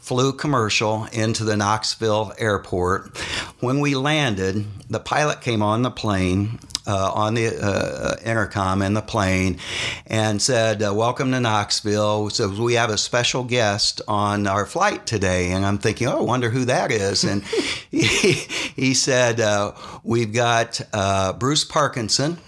flew 0.00 0.32
commercial 0.32 1.04
into 1.12 1.44
the 1.44 1.56
Knoxville 1.56 2.32
airport. 2.38 3.16
When 3.60 3.80
we 3.80 3.94
landed, 3.94 4.64
the 4.88 4.98
pilot 4.98 5.42
came 5.42 5.62
on 5.62 5.82
the 5.82 5.90
plane 5.90 6.58
uh, 6.86 7.12
on 7.14 7.34
the 7.34 7.48
uh, 7.48 8.16
intercom 8.24 8.82
in 8.82 8.94
the 8.94 9.02
plane 9.02 9.58
and 10.06 10.40
said, 10.40 10.82
uh, 10.82 10.94
Welcome 10.94 11.32
to 11.32 11.40
Knoxville. 11.40 12.30
So 12.30 12.48
we 12.48 12.74
have 12.74 12.90
a 12.90 12.98
special 12.98 13.44
guest 13.44 14.00
on 14.06 14.46
our 14.46 14.66
flight 14.66 15.06
today. 15.06 15.50
And 15.50 15.64
I'm 15.66 15.78
thinking, 15.78 16.06
Oh, 16.08 16.18
I 16.18 16.22
wonder 16.22 16.50
who 16.50 16.64
that 16.66 16.92
is. 16.92 17.24
And 17.24 17.42
he, 17.90 18.32
he 18.32 18.94
said, 18.94 19.40
uh, 19.40 19.72
We've 20.04 20.32
got 20.32 20.80
uh, 20.92 21.32
Bruce 21.32 21.64
Parkinson. 21.64 22.38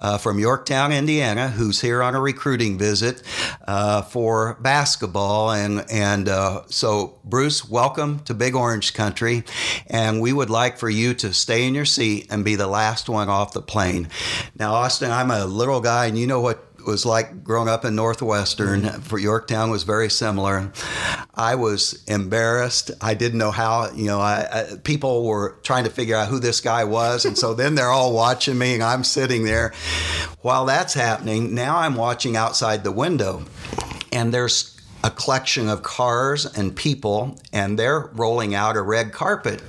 Uh, 0.00 0.16
from 0.16 0.38
Yorktown, 0.38 0.92
Indiana, 0.92 1.48
who's 1.48 1.80
here 1.80 2.02
on 2.02 2.14
a 2.14 2.20
recruiting 2.20 2.78
visit 2.78 3.22
uh, 3.66 4.00
for 4.02 4.56
basketball. 4.60 5.52
And, 5.52 5.84
and 5.90 6.28
uh, 6.28 6.62
so, 6.68 7.18
Bruce, 7.24 7.68
welcome 7.68 8.20
to 8.20 8.34
Big 8.34 8.54
Orange 8.54 8.94
Country. 8.94 9.44
And 9.88 10.20
we 10.20 10.32
would 10.32 10.50
like 10.50 10.78
for 10.78 10.88
you 10.88 11.14
to 11.14 11.32
stay 11.34 11.66
in 11.66 11.74
your 11.74 11.84
seat 11.84 12.28
and 12.30 12.44
be 12.44 12.56
the 12.56 12.66
last 12.66 13.08
one 13.08 13.28
off 13.28 13.52
the 13.52 13.62
plane 13.62 13.87
plane. 13.88 14.08
Now, 14.58 14.74
Austin, 14.74 15.10
I'm 15.10 15.30
a 15.30 15.44
little 15.44 15.80
guy, 15.80 16.06
and 16.06 16.18
you 16.18 16.26
know 16.26 16.40
what 16.40 16.64
was 16.86 17.04
like 17.04 17.44
growing 17.44 17.68
up 17.68 17.84
in 17.84 17.94
Northwestern 17.94 18.84
for 19.02 19.18
Yorktown 19.18 19.70
was 19.70 19.82
very 19.82 20.08
similar. 20.08 20.72
I 21.34 21.54
was 21.56 22.02
embarrassed. 22.06 22.92
I 23.02 23.12
didn't 23.12 23.38
know 23.38 23.50
how, 23.50 23.90
you 23.90 24.06
know, 24.06 24.20
I, 24.20 24.46
I, 24.50 24.76
people 24.84 25.26
were 25.26 25.58
trying 25.64 25.84
to 25.84 25.90
figure 25.90 26.16
out 26.16 26.28
who 26.28 26.38
this 26.38 26.62
guy 26.62 26.84
was. 26.84 27.26
And 27.26 27.36
so 27.36 27.52
then 27.52 27.74
they're 27.74 27.90
all 27.90 28.14
watching 28.14 28.56
me 28.56 28.74
and 28.74 28.82
I'm 28.82 29.04
sitting 29.04 29.44
there. 29.44 29.74
While 30.40 30.64
that's 30.64 30.94
happening, 30.94 31.54
now 31.54 31.76
I'm 31.76 31.94
watching 31.94 32.36
outside 32.36 32.84
the 32.84 32.92
window 32.92 33.44
and 34.10 34.32
there's 34.32 34.80
a 35.04 35.10
collection 35.10 35.68
of 35.68 35.82
cars 35.82 36.46
and 36.46 36.74
people 36.74 37.38
and 37.52 37.78
they're 37.78 38.08
rolling 38.14 38.54
out 38.54 38.76
a 38.76 38.82
red 38.82 39.12
carpet. 39.12 39.62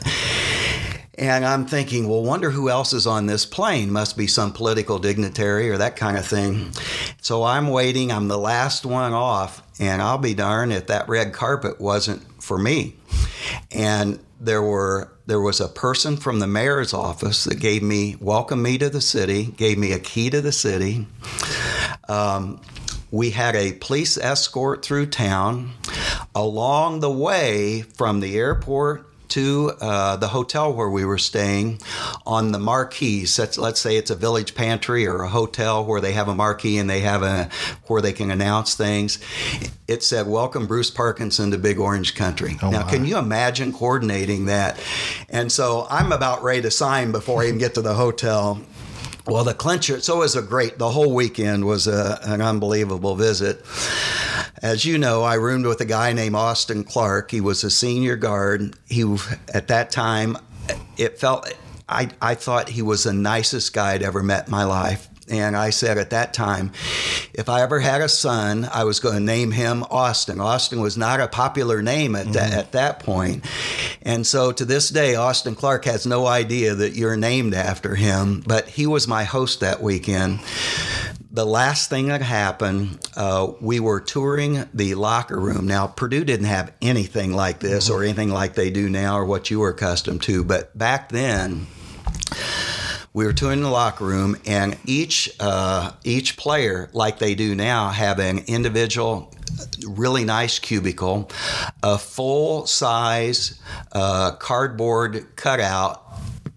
And 1.20 1.46
I'm 1.46 1.66
thinking, 1.66 2.08
well, 2.08 2.24
wonder 2.24 2.50
who 2.50 2.70
else 2.70 2.94
is 2.94 3.06
on 3.06 3.26
this 3.26 3.46
plane? 3.46 3.92
Must 3.92 4.16
be 4.16 4.26
some 4.26 4.54
political 4.54 5.00
dignitary 5.00 5.70
or 5.70 5.78
that 5.78 5.98
kind 5.98 6.18
of 6.18 6.26
thing. 6.26 6.72
So 7.22 7.44
I'm 7.44 7.68
waiting. 7.68 8.10
I'm 8.10 8.30
the 8.30 8.38
last 8.38 8.86
one 8.86 9.12
off. 9.12 9.62
And 9.82 10.02
I'll 10.02 10.18
be 10.18 10.34
darned 10.34 10.72
if 10.72 10.88
that 10.88 11.10
red 11.10 11.34
carpet 11.34 11.82
wasn't 11.82 12.24
for 12.42 12.58
me. 12.58 12.96
And 13.70 14.20
there 14.40 14.62
were 14.62 15.12
there 15.26 15.42
was 15.42 15.60
a 15.60 15.68
person 15.68 16.16
from 16.16 16.40
the 16.40 16.48
mayor's 16.48 16.94
office 16.94 17.44
that 17.44 17.60
gave 17.60 17.84
me 17.84 18.16
welcomed 18.22 18.64
me 18.64 18.78
to 18.78 18.90
the 18.90 19.02
city, 19.02 19.46
gave 19.46 19.78
me 19.78 19.92
a 19.92 20.00
key 20.00 20.30
to 20.30 20.40
the 20.40 20.54
city. 20.54 21.06
Um, 22.08 22.62
we 23.12 23.32
had 23.32 23.56
a 23.56 23.74
police 23.74 24.18
escort 24.18 24.86
through 24.86 25.08
town. 25.08 25.72
Along 26.34 27.02
the 27.02 27.12
way 27.12 27.82
from 27.82 28.22
the 28.22 28.38
airport 28.38 29.09
to 29.30 29.72
uh, 29.82 30.16
the 30.18 30.28
hotel 30.28 30.74
where 30.74 30.90
we 30.90 31.06
were 31.06 31.18
staying 31.18 31.80
on 32.26 32.52
the 32.52 32.60
marquees. 32.60 33.38
Let's, 33.40 33.58
let's 33.58 33.80
say 33.80 33.98
it's 33.98 34.12
a 34.12 34.16
village 34.16 34.56
pantry 34.56 35.08
or 35.08 35.22
a 35.24 35.30
hotel 35.30 35.86
where 35.86 36.02
they 36.02 36.14
have 36.14 36.28
a 36.28 36.36
marquee 36.36 36.78
and 36.78 36.90
they 36.90 37.02
have 37.02 37.24
a 37.24 37.50
where 37.88 38.02
they 38.02 38.14
can 38.14 38.32
announce 38.32 38.76
things. 38.76 39.20
It 39.88 40.04
said, 40.04 40.28
"Welcome, 40.28 40.68
Bruce 40.68 40.92
Parkinson 40.92 41.52
to 41.52 41.58
Big 41.58 41.80
Orange 41.80 42.16
Country." 42.16 42.58
Oh, 42.62 42.70
now, 42.70 42.88
can 42.88 43.06
you 43.06 43.18
imagine 43.18 43.74
coordinating 43.74 44.46
that? 44.46 44.80
And 45.30 45.52
so 45.52 45.88
I'm 45.90 46.12
about 46.12 46.44
ready 46.44 46.62
to 46.62 46.72
sign 46.72 47.12
before 47.12 47.42
I 47.42 47.48
even 47.48 47.60
get 47.60 47.74
to 47.76 47.82
the 47.82 47.96
hotel. 47.96 48.62
Well, 49.26 49.44
the 49.44 49.54
clincher, 49.54 50.00
so 50.00 50.16
it 50.16 50.20
was 50.20 50.36
a 50.36 50.42
great, 50.42 50.80
the 50.80 50.90
whole 50.90 51.14
weekend 51.14 51.66
was 51.66 51.86
a, 51.86 52.20
an 52.24 52.42
unbelievable 52.42 53.16
visit. 53.16 53.64
As 54.62 54.84
you 54.84 54.98
know, 54.98 55.24
I 55.24 55.36
roomed 55.36 55.66
with 55.66 55.80
a 55.80 55.86
guy 55.86 56.12
named 56.12 56.36
Austin 56.36 56.84
Clark. 56.84 57.32
He 57.32 57.40
was 57.40 57.64
a 57.64 57.70
senior 57.70 58.18
guard. 58.18 58.76
He, 58.88 59.04
at 59.54 59.70
that 59.70 59.90
time, 59.90 60.38
it 60.98 61.18
felt, 61.18 61.54
I, 61.88 62.10
I 62.22 62.36
thought 62.36 62.70
he 62.70 62.82
was 62.82 63.04
the 63.04 63.14
nicest 63.14 63.74
guy 63.74 63.94
I'd 63.94 64.04
ever 64.04 64.22
met 64.22 64.48
in 64.48 64.52
my 64.52 64.66
life. 64.66 65.08
And 65.30 65.56
I 65.56 65.70
said 65.70 65.98
at 66.00 66.10
that 66.10 66.34
time, 66.34 66.72
if 67.34 67.50
I 67.50 67.62
ever 67.62 67.80
had 67.80 68.02
a 68.02 68.10
son, 68.10 68.68
I 68.74 68.84
was 68.84 69.00
going 69.00 69.14
to 69.14 69.22
name 69.22 69.52
him 69.52 69.84
Austin. 69.92 70.42
Austin 70.42 70.82
was 70.82 70.98
not 70.98 71.20
a 71.20 71.28
popular 71.28 71.84
name 71.84 72.16
at, 72.16 72.24
mm-hmm. 72.24 72.34
that, 72.34 72.54
at 72.54 72.72
that 72.72 73.00
point. 73.00 73.46
And 74.02 74.26
so 74.26 74.52
to 74.52 74.66
this 74.66 74.90
day, 74.90 75.16
Austin 75.16 75.56
Clark 75.56 75.86
has 75.86 76.08
no 76.08 76.26
idea 76.26 76.74
that 76.74 76.96
you're 76.96 77.16
named 77.16 77.54
after 77.54 77.96
him, 77.96 78.44
but 78.46 78.70
he 78.70 78.88
was 78.88 79.08
my 79.08 79.24
host 79.24 79.60
that 79.60 79.84
weekend 79.84 80.40
the 81.32 81.46
last 81.46 81.90
thing 81.90 82.08
that 82.08 82.22
happened, 82.22 83.00
uh, 83.16 83.52
we 83.62 83.80
were 83.80 84.00
touring 84.00 84.68
the 84.74 84.96
locker 84.96 85.40
room. 85.40 85.68
Now, 85.68 85.88
Purdue 85.88 86.24
didn't 86.24 86.48
have 86.48 86.74
anything 86.82 87.34
like 87.34 87.60
this 87.60 87.90
or 87.90 88.04
anything 88.04 88.30
like 88.30 88.56
they 88.56 88.72
do 88.72 88.90
now 88.90 89.18
or 89.18 89.26
what 89.26 89.52
you 89.52 89.60
were 89.60 89.70
accustomed 89.70 90.24
to, 90.24 90.44
but 90.44 90.76
back 90.78 91.10
then, 91.10 91.68
we 93.14 93.26
were 93.26 93.34
touring 93.34 93.62
the 93.62 93.70
locker 93.70 94.06
room, 94.06 94.38
and 94.46 94.78
each 94.86 95.32
uh, 95.40 95.92
each 96.04 96.38
player, 96.38 96.90
like 96.94 97.20
they 97.20 97.36
do 97.36 97.56
now, 97.56 97.90
have 97.90 98.20
an 98.20 98.40
individual, 98.48 99.34
really 99.88 100.24
nice 100.24 100.60
cubicle, 100.60 101.30
a 101.84 101.98
full 101.98 102.66
size 102.68 103.60
uh, 103.92 104.32
cardboard 104.34 105.36
cutout 105.36 106.04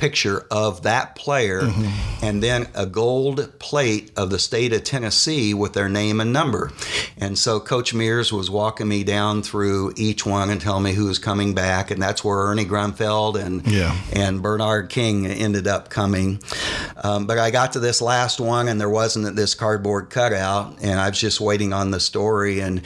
picture 0.03 0.45
of 0.51 0.83
that 0.83 1.15
player 1.15 1.61
mm-hmm. 1.61 2.25
and 2.25 2.43
then 2.43 2.67
a 2.75 2.85
gold 2.85 3.57
plate 3.61 4.11
of 4.17 4.31
the 4.31 4.39
state 4.39 4.73
of 4.73 4.83
Tennessee 4.83 5.55
with 5.55 5.75
their 5.75 5.89
name 5.89 6.21
and 6.21 6.33
number. 6.33 6.73
And 7.19 7.39
so 7.39 7.61
Coach 7.61 7.95
Mears 7.95 8.33
was 8.33 8.51
walking 8.51 8.89
me 8.89 9.05
down 9.05 9.45
through 9.45 9.93
each 9.97 10.27
one 10.27 10.51
and 10.51 10.61
telling 10.61 10.83
me 10.83 10.93
who 10.93 11.05
was 11.05 11.21
coming 11.21 11.55
back. 11.55 11.93
And 11.93 12.03
that's 12.03 12.25
where 12.25 12.37
Ernie 12.37 12.65
Grunfeld 12.65 13.41
and, 13.41 13.65
yeah. 13.65 13.97
and 14.13 14.43
Bernard 14.43 14.89
King 14.89 15.25
ended 15.25 15.69
up 15.69 15.89
coming. 15.89 16.43
Um, 16.97 17.29
but 17.29 17.39
I 17.39 17.53
got 17.53 17.75
to 17.75 17.79
this 17.79 18.03
last 18.03 18.41
one 18.41 18.67
and 18.67 18.81
there 18.81 18.91
wasn't 18.91 19.37
this 19.37 19.55
cardboard 19.55 20.11
cutout. 20.11 20.79
And 20.83 20.99
I 20.99 21.11
was 21.11 21.21
just 21.21 21.41
waiting 21.41 21.73
on 21.73 21.93
the 21.93 22.01
story. 22.01 22.59
And 22.59 22.83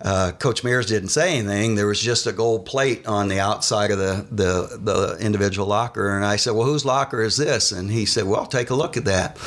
uh, 0.00 0.30
Coach 0.38 0.62
Mears 0.62 0.86
didn't 0.86 1.08
say 1.08 1.38
anything. 1.38 1.74
There 1.74 1.88
was 1.88 2.00
just 2.00 2.28
a 2.28 2.32
gold 2.32 2.66
plate 2.66 3.04
on 3.08 3.26
the 3.26 3.40
outside 3.40 3.90
of 3.90 3.98
the, 3.98 4.24
the, 4.30 4.78
the 4.80 5.16
individual 5.18 5.66
locker. 5.66 6.14
And 6.14 6.24
I 6.24 6.36
said, 6.36 6.51
said, 6.52 6.58
Well, 6.58 6.66
whose 6.66 6.84
locker 6.84 7.22
is 7.22 7.36
this? 7.36 7.72
And 7.72 7.90
he 7.90 8.06
said, 8.06 8.24
Well, 8.24 8.46
take 8.46 8.70
a 8.70 8.74
look 8.74 8.96
at 8.96 9.06
that. 9.06 9.38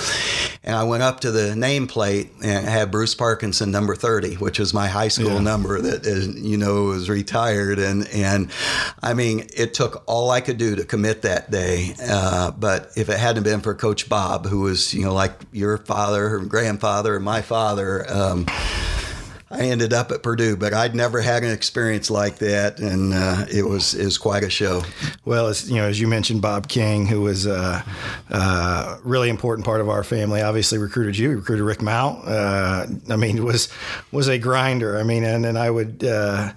And 0.63 0.75
I 0.75 0.83
went 0.83 1.03
up 1.03 1.19
to 1.21 1.31
the 1.31 1.53
nameplate 1.53 2.29
and 2.43 2.65
had 2.65 2.89
Bruce 2.91 3.13
Parkinson 3.13 3.69
number 3.69 3.95
30, 3.95 4.35
which 4.35 4.57
was 4.57 4.73
my 4.73 4.87
high 4.87 5.09
school 5.09 5.33
yeah. 5.33 5.39
number 5.39 5.79
that, 5.79 6.05
is, 6.05 6.27
you 6.27 6.57
know, 6.57 6.85
was 6.85 7.09
retired. 7.09 7.77
And, 7.77 8.07
and 8.09 8.49
I 9.03 9.13
mean, 9.13 9.47
it 9.55 9.73
took 9.75 10.03
all 10.07 10.31
I 10.31 10.41
could 10.41 10.57
do 10.57 10.75
to 10.75 10.83
commit 10.83 11.21
that 11.21 11.51
day. 11.51 11.93
Uh, 12.01 12.51
but 12.51 12.91
if 12.95 13.09
it 13.09 13.19
hadn't 13.19 13.43
been 13.43 13.61
for 13.61 13.75
Coach 13.75 14.09
Bob, 14.09 14.47
who 14.47 14.61
was, 14.61 14.93
you 14.93 15.03
know, 15.03 15.13
like 15.13 15.33
your 15.51 15.77
father, 15.77 16.37
and 16.37 16.49
grandfather, 16.49 17.15
and 17.15 17.23
my 17.23 17.41
father, 17.41 18.09
um, 18.09 18.47
I 19.51 19.67
ended 19.67 19.93
up 19.93 20.11
at 20.11 20.23
Purdue, 20.23 20.57
but 20.57 20.73
I'd 20.73 20.95
never 20.95 21.21
had 21.21 21.43
an 21.43 21.51
experience 21.51 22.09
like 22.09 22.37
that, 22.39 22.79
and 22.79 23.13
uh, 23.13 23.45
it 23.51 23.63
was 23.63 23.93
was 23.93 24.17
quite 24.17 24.43
a 24.43 24.49
show. 24.49 24.81
Well, 25.23 25.47
as 25.47 25.69
you 25.69 25.75
know, 25.75 25.87
as 25.87 25.99
you 25.99 26.07
mentioned, 26.07 26.41
Bob 26.41 26.67
King, 26.67 27.05
who 27.05 27.21
was 27.21 27.45
a 27.45 27.53
uh, 27.53 27.81
uh, 28.31 28.97
really 29.03 29.29
important 29.29 29.63
part 29.63 29.81
of 29.81 29.89
our 29.89 30.03
family, 30.03 30.41
obviously 30.41 30.79
recruited 30.79 31.15
you, 31.15 31.29
recruited 31.29 31.63
Rick 31.63 31.83
Mount. 31.83 32.27
Uh, 32.27 32.87
I 33.07 33.15
mean, 33.17 33.43
was 33.45 33.69
was 34.11 34.27
a 34.27 34.39
grinder. 34.39 34.97
I 34.97 35.03
mean, 35.03 35.23
and, 35.23 35.45
and 35.45 35.59
I 35.59 35.69
would 35.69 36.03
uh, 36.03 36.53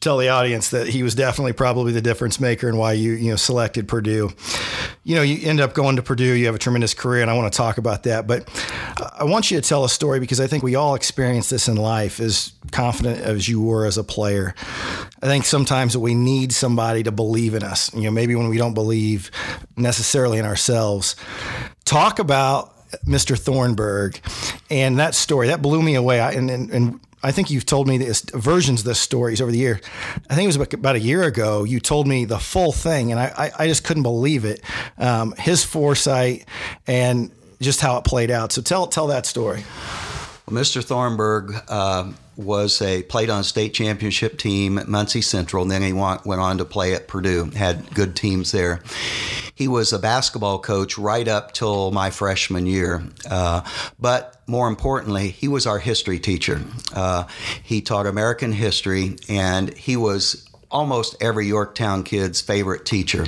tell 0.00 0.18
the 0.18 0.28
audience 0.28 0.68
that 0.68 0.88
he 0.88 1.02
was 1.02 1.14
definitely 1.14 1.54
probably 1.54 1.92
the 1.92 2.02
difference 2.02 2.38
maker 2.38 2.68
and 2.68 2.76
why 2.76 2.92
you 2.92 3.12
you 3.12 3.30
know 3.30 3.36
selected 3.36 3.88
Purdue. 3.88 4.30
You 5.02 5.14
know, 5.14 5.22
you 5.22 5.48
end 5.48 5.60
up 5.60 5.72
going 5.72 5.96
to 5.96 6.02
Purdue. 6.02 6.34
You 6.34 6.44
have 6.44 6.54
a 6.54 6.58
tremendous 6.58 6.92
career, 6.92 7.22
and 7.22 7.30
I 7.30 7.34
want 7.34 7.50
to 7.50 7.56
talk 7.56 7.78
about 7.78 8.02
that. 8.02 8.26
But 8.26 8.46
I 9.18 9.24
want 9.24 9.50
you 9.50 9.58
to 9.58 9.66
tell 9.66 9.84
a 9.86 9.88
story 9.88 10.20
because 10.20 10.40
I 10.40 10.46
think 10.46 10.62
we 10.62 10.74
all 10.74 10.94
experience 10.94 11.48
this 11.48 11.68
in 11.68 11.76
life 11.76 12.17
as 12.20 12.52
confident 12.70 13.20
as 13.20 13.48
you 13.48 13.60
were 13.60 13.86
as 13.86 13.98
a 13.98 14.04
player. 14.04 14.54
I 15.22 15.26
think 15.26 15.44
sometimes 15.44 15.96
we 15.96 16.14
need 16.14 16.52
somebody 16.52 17.02
to 17.02 17.12
believe 17.12 17.54
in 17.54 17.62
us. 17.62 17.92
You 17.94 18.02
know, 18.02 18.10
maybe 18.10 18.34
when 18.34 18.48
we 18.48 18.58
don't 18.58 18.74
believe 18.74 19.30
necessarily 19.76 20.38
in 20.38 20.44
ourselves. 20.44 21.16
Talk 21.84 22.18
about 22.18 22.74
Mr. 23.06 23.38
Thornburg 23.38 24.20
and 24.70 24.98
that 24.98 25.14
story 25.14 25.48
that 25.48 25.62
blew 25.62 25.82
me 25.82 25.94
away. 25.94 26.20
I, 26.20 26.32
and, 26.32 26.50
and, 26.50 26.70
and 26.70 27.00
I 27.22 27.32
think 27.32 27.50
you've 27.50 27.66
told 27.66 27.88
me 27.88 27.98
this 27.98 28.22
versions 28.32 28.80
of 28.80 28.86
this 28.86 29.00
stories 29.00 29.40
over 29.40 29.50
the 29.50 29.58
year. 29.58 29.80
I 30.30 30.34
think 30.34 30.44
it 30.44 30.58
was 30.58 30.72
about 30.72 30.96
a 30.96 31.00
year 31.00 31.24
ago. 31.24 31.64
You 31.64 31.80
told 31.80 32.06
me 32.06 32.24
the 32.24 32.38
full 32.38 32.72
thing, 32.72 33.10
and 33.10 33.20
I, 33.20 33.32
I, 33.36 33.64
I 33.64 33.66
just 33.66 33.84
couldn't 33.84 34.04
believe 34.04 34.44
it. 34.44 34.62
Um, 34.98 35.34
his 35.36 35.64
foresight 35.64 36.46
and 36.86 37.32
just 37.60 37.80
how 37.80 37.98
it 37.98 38.04
played 38.04 38.30
out. 38.30 38.52
So 38.52 38.62
tell 38.62 38.86
tell 38.86 39.08
that 39.08 39.26
story. 39.26 39.64
Well, 40.48 40.62
Mr. 40.62 40.82
Thornburg 40.82 41.54
uh, 41.68 42.10
was 42.36 42.80
a 42.80 43.02
played 43.02 43.28
on 43.28 43.40
a 43.40 43.44
state 43.44 43.74
championship 43.74 44.38
team 44.38 44.78
at 44.78 44.88
Muncie 44.88 45.20
Central, 45.20 45.62
and 45.62 45.70
then 45.70 45.82
he 45.82 45.92
went, 45.92 46.24
went 46.24 46.40
on 46.40 46.56
to 46.56 46.64
play 46.64 46.94
at 46.94 47.06
Purdue. 47.06 47.50
Had 47.54 47.94
good 47.94 48.16
teams 48.16 48.50
there. 48.50 48.80
He 49.54 49.68
was 49.68 49.92
a 49.92 49.98
basketball 49.98 50.58
coach 50.58 50.96
right 50.96 51.28
up 51.28 51.52
till 51.52 51.90
my 51.90 52.08
freshman 52.08 52.64
year, 52.64 53.02
uh, 53.28 53.60
but 54.00 54.40
more 54.46 54.68
importantly, 54.68 55.28
he 55.28 55.48
was 55.48 55.66
our 55.66 55.78
history 55.78 56.18
teacher. 56.18 56.62
Uh, 56.94 57.24
he 57.62 57.82
taught 57.82 58.06
American 58.06 58.52
history, 58.52 59.16
and 59.28 59.76
he 59.76 59.98
was 59.98 60.47
almost 60.70 61.16
every 61.20 61.46
Yorktown 61.46 62.02
kid's 62.02 62.40
favorite 62.40 62.84
teacher. 62.84 63.24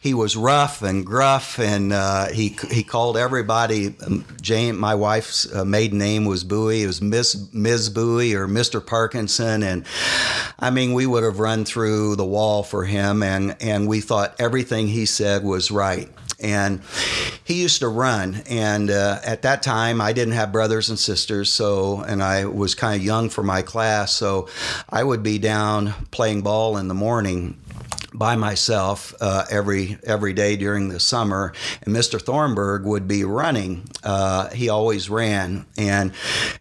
He 0.00 0.14
was 0.14 0.36
rough 0.36 0.82
and 0.82 1.04
gruff, 1.04 1.58
and 1.58 1.92
uh, 1.92 2.26
he 2.28 2.56
he 2.70 2.82
called 2.82 3.16
everybody. 3.16 3.94
Um, 4.06 4.24
Jane, 4.40 4.76
my 4.76 4.94
wife's 4.94 5.52
uh, 5.52 5.64
maiden 5.64 5.98
name 5.98 6.24
was 6.24 6.44
Bowie. 6.44 6.82
It 6.82 6.86
was 6.86 7.02
Miss 7.02 7.52
Ms. 7.52 7.90
Bowie 7.90 8.34
or 8.34 8.46
Mr. 8.46 8.84
Parkinson, 8.84 9.62
and 9.62 9.84
I 10.58 10.70
mean 10.70 10.92
we 10.92 11.06
would 11.06 11.24
have 11.24 11.40
run 11.40 11.64
through 11.64 12.16
the 12.16 12.24
wall 12.24 12.62
for 12.62 12.84
him, 12.84 13.22
and 13.22 13.56
and 13.60 13.88
we 13.88 14.00
thought 14.00 14.36
everything 14.38 14.88
he 14.88 15.06
said 15.06 15.42
was 15.42 15.70
right 15.70 16.10
and 16.40 16.80
he 17.44 17.62
used 17.62 17.80
to 17.80 17.88
run. 17.88 18.42
And 18.48 18.90
uh, 18.90 19.20
at 19.24 19.42
that 19.42 19.62
time 19.62 20.00
i 20.00 20.12
didn't 20.12 20.34
have 20.34 20.52
brothers 20.52 20.88
and 20.88 20.98
sisters 20.98 21.52
so 21.52 22.00
and 22.00 22.22
i 22.22 22.44
was 22.44 22.74
kind 22.74 22.98
of 22.98 23.04
young 23.04 23.28
for 23.28 23.42
my 23.42 23.62
class 23.62 24.12
so 24.12 24.48
i 24.88 25.02
would 25.02 25.22
be 25.22 25.38
down 25.38 25.92
playing 26.10 26.42
ball 26.42 26.76
in 26.76 26.88
the 26.88 26.94
morning 26.94 27.58
by 28.16 28.36
myself 28.36 29.14
uh, 29.20 29.44
every 29.50 29.98
every 30.04 30.32
day 30.32 30.56
during 30.56 30.88
the 30.88 30.98
summer, 30.98 31.52
and 31.82 31.94
Mr. 31.94 32.20
Thornburg 32.20 32.84
would 32.84 33.06
be 33.06 33.24
running. 33.24 33.88
Uh, 34.02 34.48
he 34.50 34.68
always 34.68 35.10
ran, 35.10 35.66
and 35.76 36.12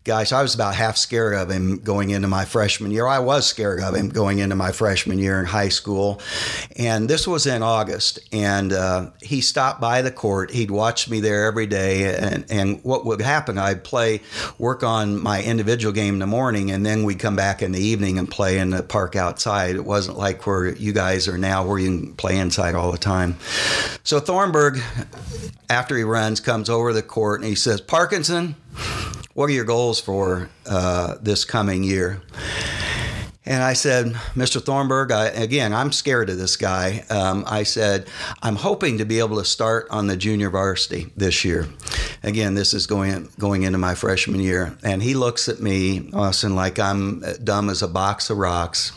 guys, 0.03 0.31
I 0.31 0.41
was 0.41 0.53
about 0.53 0.75
half 0.75 0.97
scared 0.97 1.33
of 1.33 1.49
him 1.49 1.79
going 1.79 2.09
into 2.09 2.27
my 2.27 2.45
freshman 2.45 2.91
year. 2.91 3.07
I 3.07 3.19
was 3.19 3.45
scared 3.45 3.79
of 3.81 3.95
him 3.95 4.09
going 4.09 4.39
into 4.39 4.55
my 4.55 4.71
freshman 4.71 5.17
year 5.17 5.39
in 5.39 5.45
high 5.45 5.69
school, 5.69 6.21
and 6.75 7.09
this 7.09 7.27
was 7.27 7.47
in 7.47 7.63
August, 7.63 8.19
and 8.31 8.73
uh, 8.73 9.11
he 9.21 9.41
stopped 9.41 9.79
by 9.79 10.01
the 10.01 10.11
court. 10.11 10.51
He'd 10.51 10.71
watch 10.71 11.09
me 11.09 11.19
there 11.21 11.45
every 11.45 11.67
day, 11.67 12.15
and 12.15 12.45
and 12.49 12.83
what 12.83 13.05
would 13.05 13.21
happen? 13.21 13.57
I'd 13.57 13.83
play, 13.83 14.21
work 14.57 14.83
on 14.83 15.21
my 15.21 15.41
individual 15.41 15.93
game 15.93 16.15
in 16.15 16.19
the 16.19 16.27
morning, 16.27 16.71
and 16.71 16.85
then 16.85 17.03
we'd 17.03 17.19
come 17.19 17.35
back 17.35 17.61
in 17.61 17.71
the 17.71 17.79
evening 17.79 18.19
and 18.19 18.29
play 18.29 18.57
in 18.59 18.71
the 18.71 18.83
park 18.83 19.15
outside. 19.15 19.75
It 19.75 19.85
wasn't 19.85 20.17
like 20.17 20.45
where 20.45 20.75
you 20.75 20.91
guys 20.91 21.14
are 21.28 21.38
now 21.38 21.65
where 21.65 21.80
you 21.80 21.88
can 21.88 22.13
play 22.15 22.38
inside 22.38 22.75
all 22.75 22.91
the 22.91 22.97
time. 22.97 23.38
So 24.04 24.19
Thornburg, 24.19 24.80
after 25.69 25.97
he 25.97 26.04
runs, 26.04 26.39
comes 26.39 26.69
over 26.69 26.93
the 26.93 27.01
court 27.01 27.41
and 27.41 27.49
he 27.49 27.56
says, 27.56 27.82
Parkinson, 27.82 28.56
what 29.34 29.49
are 29.49 29.54
your 29.54 29.65
goals 29.65 29.99
for 29.99 30.49
uh, 30.65 31.15
this 31.21 31.45
coming 31.45 31.84
year? 31.84 32.21
And 33.47 33.62
I 33.62 33.73
said, 33.73 34.08
Mr. 34.34 34.60
Thornburg, 34.60 35.12
I, 35.12 35.25
again, 35.28 35.71
I'm 35.71 35.91
scared 35.91 36.32
of 36.32 36.38
this 36.38 36.56
guy. 36.56 37.04
Um, 37.12 37.43
I 37.45 37.62
said, 37.62 38.08
I'm 38.41 38.56
hoping 38.56 38.97
to 38.97 39.06
be 39.06 39.19
able 39.19 39.38
to 39.38 39.45
start 39.45 39.88
on 39.91 40.08
the 40.08 40.17
junior 40.17 40.49
varsity 40.49 41.12
this 41.15 41.45
year. 41.45 41.67
Again, 42.23 42.56
this 42.56 42.73
is 42.73 42.88
going 42.88 43.30
going 43.38 43.62
into 43.62 43.78
my 43.78 43.93
freshman 43.93 44.39
year. 44.39 44.75
And 44.84 45.04
he 45.04 45.13
looks 45.13 45.47
at 45.47 45.60
me, 45.60 46.10
Austin, 46.12 46.56
like 46.56 46.80
I'm 46.80 47.23
dumb 47.43 47.69
as 47.69 47.84
a 47.84 47.88
box 47.88 48.32
of 48.32 48.38
rocks 48.38 48.91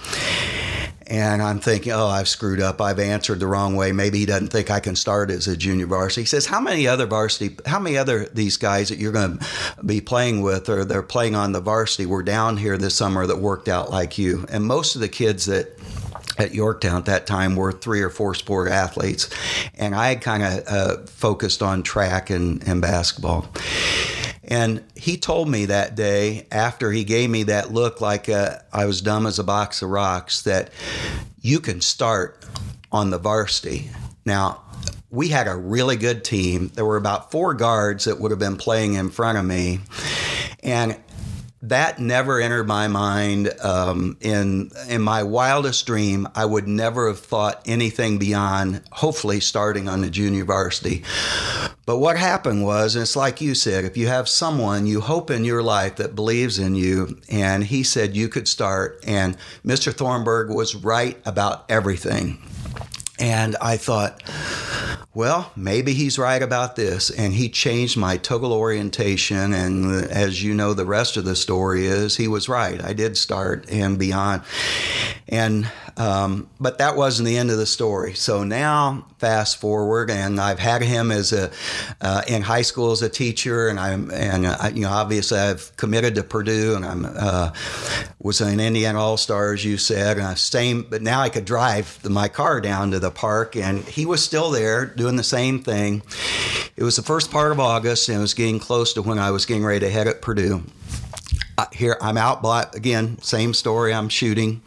and 1.08 1.42
I'm 1.42 1.58
thinking, 1.58 1.92
oh, 1.92 2.06
I've 2.06 2.28
screwed 2.28 2.60
up. 2.60 2.80
I've 2.80 2.98
answered 2.98 3.40
the 3.40 3.46
wrong 3.46 3.76
way. 3.76 3.92
Maybe 3.92 4.18
he 4.18 4.26
doesn't 4.26 4.48
think 4.48 4.70
I 4.70 4.78
can 4.80 4.94
start 4.94 5.30
as 5.30 5.48
a 5.48 5.56
junior 5.56 5.86
varsity. 5.86 6.22
He 6.22 6.26
says, 6.26 6.46
how 6.46 6.60
many 6.60 6.86
other 6.86 7.06
varsity, 7.06 7.56
how 7.64 7.78
many 7.78 7.96
other 7.96 8.26
these 8.26 8.58
guys 8.58 8.90
that 8.90 8.98
you're 8.98 9.12
going 9.12 9.38
to 9.38 9.46
be 9.84 10.00
playing 10.02 10.42
with 10.42 10.68
or 10.68 10.84
they're 10.84 11.02
playing 11.02 11.34
on 11.34 11.52
the 11.52 11.60
varsity 11.60 12.04
were 12.04 12.22
down 12.22 12.58
here 12.58 12.76
this 12.76 12.94
summer 12.94 13.26
that 13.26 13.38
worked 13.38 13.68
out 13.68 13.90
like 13.90 14.18
you? 14.18 14.44
And 14.50 14.64
most 14.64 14.94
of 14.94 15.00
the 15.00 15.08
kids 15.08 15.46
that 15.46 15.78
at 16.36 16.54
Yorktown 16.54 16.98
at 16.98 17.06
that 17.06 17.26
time 17.26 17.56
were 17.56 17.72
three 17.72 18.00
or 18.00 18.10
four 18.10 18.34
sport 18.34 18.70
athletes, 18.70 19.28
and 19.74 19.94
I 19.94 20.10
had 20.10 20.20
kind 20.20 20.42
of 20.42 20.68
uh, 20.68 20.96
focused 21.06 21.62
on 21.62 21.82
track 21.82 22.30
and, 22.30 22.66
and 22.66 22.80
basketball. 22.80 23.48
And 24.48 24.82
he 24.96 25.18
told 25.18 25.48
me 25.48 25.66
that 25.66 25.94
day 25.94 26.46
after 26.50 26.90
he 26.90 27.04
gave 27.04 27.28
me 27.28 27.44
that 27.44 27.70
look 27.70 28.00
like 28.00 28.30
uh, 28.30 28.56
I 28.72 28.86
was 28.86 29.02
dumb 29.02 29.26
as 29.26 29.38
a 29.38 29.44
box 29.44 29.82
of 29.82 29.90
rocks 29.90 30.42
that 30.42 30.70
you 31.40 31.60
can 31.60 31.82
start 31.82 32.46
on 32.90 33.10
the 33.10 33.18
varsity. 33.18 33.90
Now, 34.24 34.62
we 35.10 35.28
had 35.28 35.48
a 35.48 35.54
really 35.54 35.96
good 35.96 36.24
team. 36.24 36.70
There 36.74 36.84
were 36.84 36.96
about 36.96 37.30
four 37.30 37.52
guards 37.52 38.04
that 38.04 38.20
would 38.20 38.30
have 38.30 38.40
been 38.40 38.56
playing 38.56 38.94
in 38.94 39.10
front 39.10 39.36
of 39.36 39.44
me. 39.44 39.80
And 40.62 40.96
that 41.62 41.98
never 41.98 42.40
entered 42.40 42.68
my 42.68 42.88
mind. 42.88 43.50
Um, 43.60 44.16
in 44.20 44.70
in 44.88 45.02
my 45.02 45.22
wildest 45.22 45.86
dream, 45.86 46.28
I 46.34 46.44
would 46.44 46.68
never 46.68 47.08
have 47.08 47.18
thought 47.18 47.62
anything 47.66 48.18
beyond 48.18 48.82
hopefully 48.92 49.40
starting 49.40 49.88
on 49.88 50.00
the 50.00 50.10
junior 50.10 50.44
varsity. 50.44 51.02
But 51.84 51.98
what 51.98 52.18
happened 52.18 52.64
was, 52.64 52.94
and 52.94 53.02
it's 53.02 53.16
like 53.16 53.40
you 53.40 53.54
said, 53.54 53.84
if 53.84 53.96
you 53.96 54.08
have 54.08 54.28
someone 54.28 54.86
you 54.86 55.00
hope 55.00 55.30
in 55.30 55.44
your 55.44 55.62
life 55.62 55.96
that 55.96 56.14
believes 56.14 56.58
in 56.58 56.74
you, 56.74 57.18
and 57.30 57.64
he 57.64 57.82
said 57.82 58.14
you 58.14 58.28
could 58.28 58.46
start, 58.46 59.02
and 59.06 59.36
Mr. 59.64 59.92
Thornburg 59.92 60.50
was 60.50 60.74
right 60.74 61.18
about 61.24 61.64
everything. 61.70 62.38
And 63.18 63.56
I 63.60 63.76
thought, 63.76 64.22
well, 65.14 65.50
maybe 65.56 65.94
he's 65.94 66.18
right 66.18 66.42
about 66.42 66.76
this. 66.76 67.10
And 67.10 67.32
he 67.32 67.48
changed 67.48 67.96
my 67.96 68.16
total 68.16 68.52
orientation. 68.52 69.52
And 69.52 70.04
as 70.10 70.42
you 70.42 70.54
know, 70.54 70.74
the 70.74 70.86
rest 70.86 71.16
of 71.16 71.24
the 71.24 71.34
story 71.36 71.86
is 71.86 72.16
he 72.16 72.28
was 72.28 72.48
right. 72.48 72.82
I 72.82 72.92
did 72.92 73.16
start 73.16 73.68
and 73.70 73.98
beyond. 73.98 74.42
And, 75.28 75.70
um, 75.98 76.48
but 76.60 76.78
that 76.78 76.96
wasn't 76.96 77.26
the 77.26 77.36
end 77.36 77.50
of 77.50 77.58
the 77.58 77.66
story. 77.66 78.14
So 78.14 78.44
now, 78.44 79.04
fast 79.18 79.60
forward, 79.60 80.10
and 80.10 80.40
I've 80.40 80.60
had 80.60 80.80
him 80.80 81.10
as 81.10 81.32
a, 81.32 81.50
uh, 82.00 82.22
in 82.28 82.42
high 82.42 82.62
school 82.62 82.92
as 82.92 83.02
a 83.02 83.08
teacher. 83.08 83.68
And 83.68 83.80
I'm, 83.80 84.10
and, 84.12 84.44
you 84.76 84.82
know, 84.82 84.90
obviously 84.90 85.38
I've 85.38 85.76
committed 85.76 86.14
to 86.14 86.22
Purdue 86.22 86.76
and 86.76 86.84
I'm, 86.84 87.04
uh, 87.04 87.52
was 88.20 88.40
an 88.40 88.60
Indiana 88.60 89.00
All 89.00 89.16
Star, 89.16 89.52
as 89.52 89.64
you 89.64 89.76
said. 89.76 90.18
And 90.18 90.26
I 90.26 90.34
same, 90.34 90.86
but 90.88 91.02
now 91.02 91.20
I 91.20 91.28
could 91.28 91.44
drive 91.44 91.98
my 92.08 92.28
car 92.28 92.60
down 92.60 92.92
to 92.92 93.00
the 93.00 93.10
park 93.10 93.56
and 93.56 93.82
he 93.84 94.06
was 94.06 94.22
still 94.22 94.50
there 94.50 94.86
doing 94.86 95.16
the 95.16 95.24
same 95.24 95.62
thing. 95.62 96.02
It 96.76 96.84
was 96.84 96.94
the 96.94 97.02
first 97.02 97.32
part 97.32 97.50
of 97.50 97.58
August, 97.58 98.08
and 98.08 98.18
it 98.18 98.20
was 98.20 98.34
getting 98.34 98.60
close 98.60 98.92
to 98.92 99.02
when 99.02 99.18
I 99.18 99.32
was 99.32 99.46
getting 99.46 99.64
ready 99.64 99.80
to 99.80 99.90
head 99.90 100.06
at 100.06 100.22
Purdue. 100.22 100.62
Here 101.72 101.96
I'm 102.00 102.16
out, 102.16 102.42
but 102.42 102.74
again, 102.74 103.20
same 103.20 103.52
story. 103.52 103.92
I'm 103.92 104.08
shooting. 104.08 104.62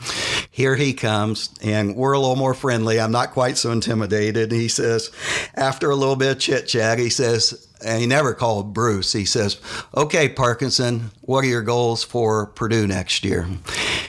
Here 0.50 0.76
he 0.76 0.94
comes, 0.94 1.50
and 1.62 1.96
we're 1.96 2.12
a 2.12 2.20
little 2.20 2.36
more 2.36 2.54
friendly. 2.54 3.00
I'm 3.00 3.12
not 3.12 3.32
quite 3.32 3.58
so 3.58 3.72
intimidated. 3.72 4.52
He 4.52 4.68
says, 4.68 5.10
after 5.56 5.90
a 5.90 5.96
little 5.96 6.18
bit 6.18 6.32
of 6.32 6.40
chit 6.40 6.68
chat, 6.68 7.00
he 7.00 7.10
says, 7.10 7.68
and 7.84 8.02
he 8.02 8.08
never 8.08 8.34
called 8.34 8.74
Bruce. 8.74 9.13
He 9.13 9.26
says, 9.26 9.58
"Okay, 9.96 10.30
Parkinson, 10.30 11.12
what 11.22 11.44
are 11.44 11.48
your 11.48 11.62
goals 11.62 12.04
for 12.04 12.48
Purdue 12.48 12.88
next 12.88 13.24
year?" 13.24 13.48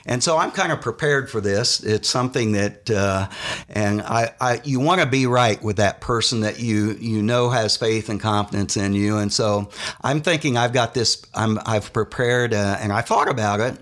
And 0.04 0.22
so 0.22 0.36
I'm 0.36 0.50
kind 0.50 0.72
of 0.72 0.80
prepared 0.80 1.30
for 1.30 1.40
this. 1.40 1.80
It's 1.80 2.08
something 2.08 2.52
that, 2.52 2.90
uh, 2.90 3.28
and 3.68 4.02
I, 4.02 4.34
I 4.40 4.60
you 4.64 4.80
want 4.80 5.00
to 5.00 5.06
be 5.06 5.26
right 5.26 5.62
with 5.62 5.76
that 5.76 6.00
person 6.00 6.40
that 6.40 6.58
you 6.58 6.92
you 7.00 7.22
know 7.22 7.50
has 7.50 7.76
faith 7.76 8.08
and 8.08 8.20
confidence 8.20 8.76
in 8.76 8.94
you. 8.94 9.18
And 9.18 9.32
so 9.32 9.70
I'm 10.00 10.20
thinking 10.20 10.56
I've 10.56 10.72
got 10.72 10.94
this. 10.94 11.22
I'm 11.34 11.58
I've 11.66 11.92
prepared, 11.92 12.52
uh, 12.54 12.76
and 12.80 12.92
I 12.92 13.02
thought 13.02 13.28
about 13.28 13.60
it, 13.60 13.76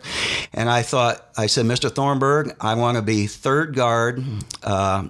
and 0.52 0.68
I 0.68 0.82
thought 0.82 1.26
I 1.36 1.46
said, 1.46 1.66
Mr. 1.66 1.90
Thornburg, 1.90 2.54
I 2.60 2.74
want 2.74 2.96
to 2.96 3.02
be 3.02 3.26
third 3.26 3.74
guard. 3.74 4.22
Uh, 4.62 5.08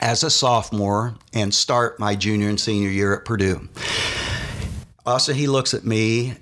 as 0.00 0.22
a 0.22 0.30
sophomore 0.30 1.14
and 1.32 1.54
start 1.54 1.98
my 1.98 2.14
junior 2.14 2.48
and 2.48 2.60
senior 2.60 2.90
year 2.90 3.14
at 3.14 3.24
Purdue. 3.24 3.68
Also, 5.04 5.32
he 5.32 5.46
looks 5.46 5.74
at 5.74 5.84
me 5.84 6.34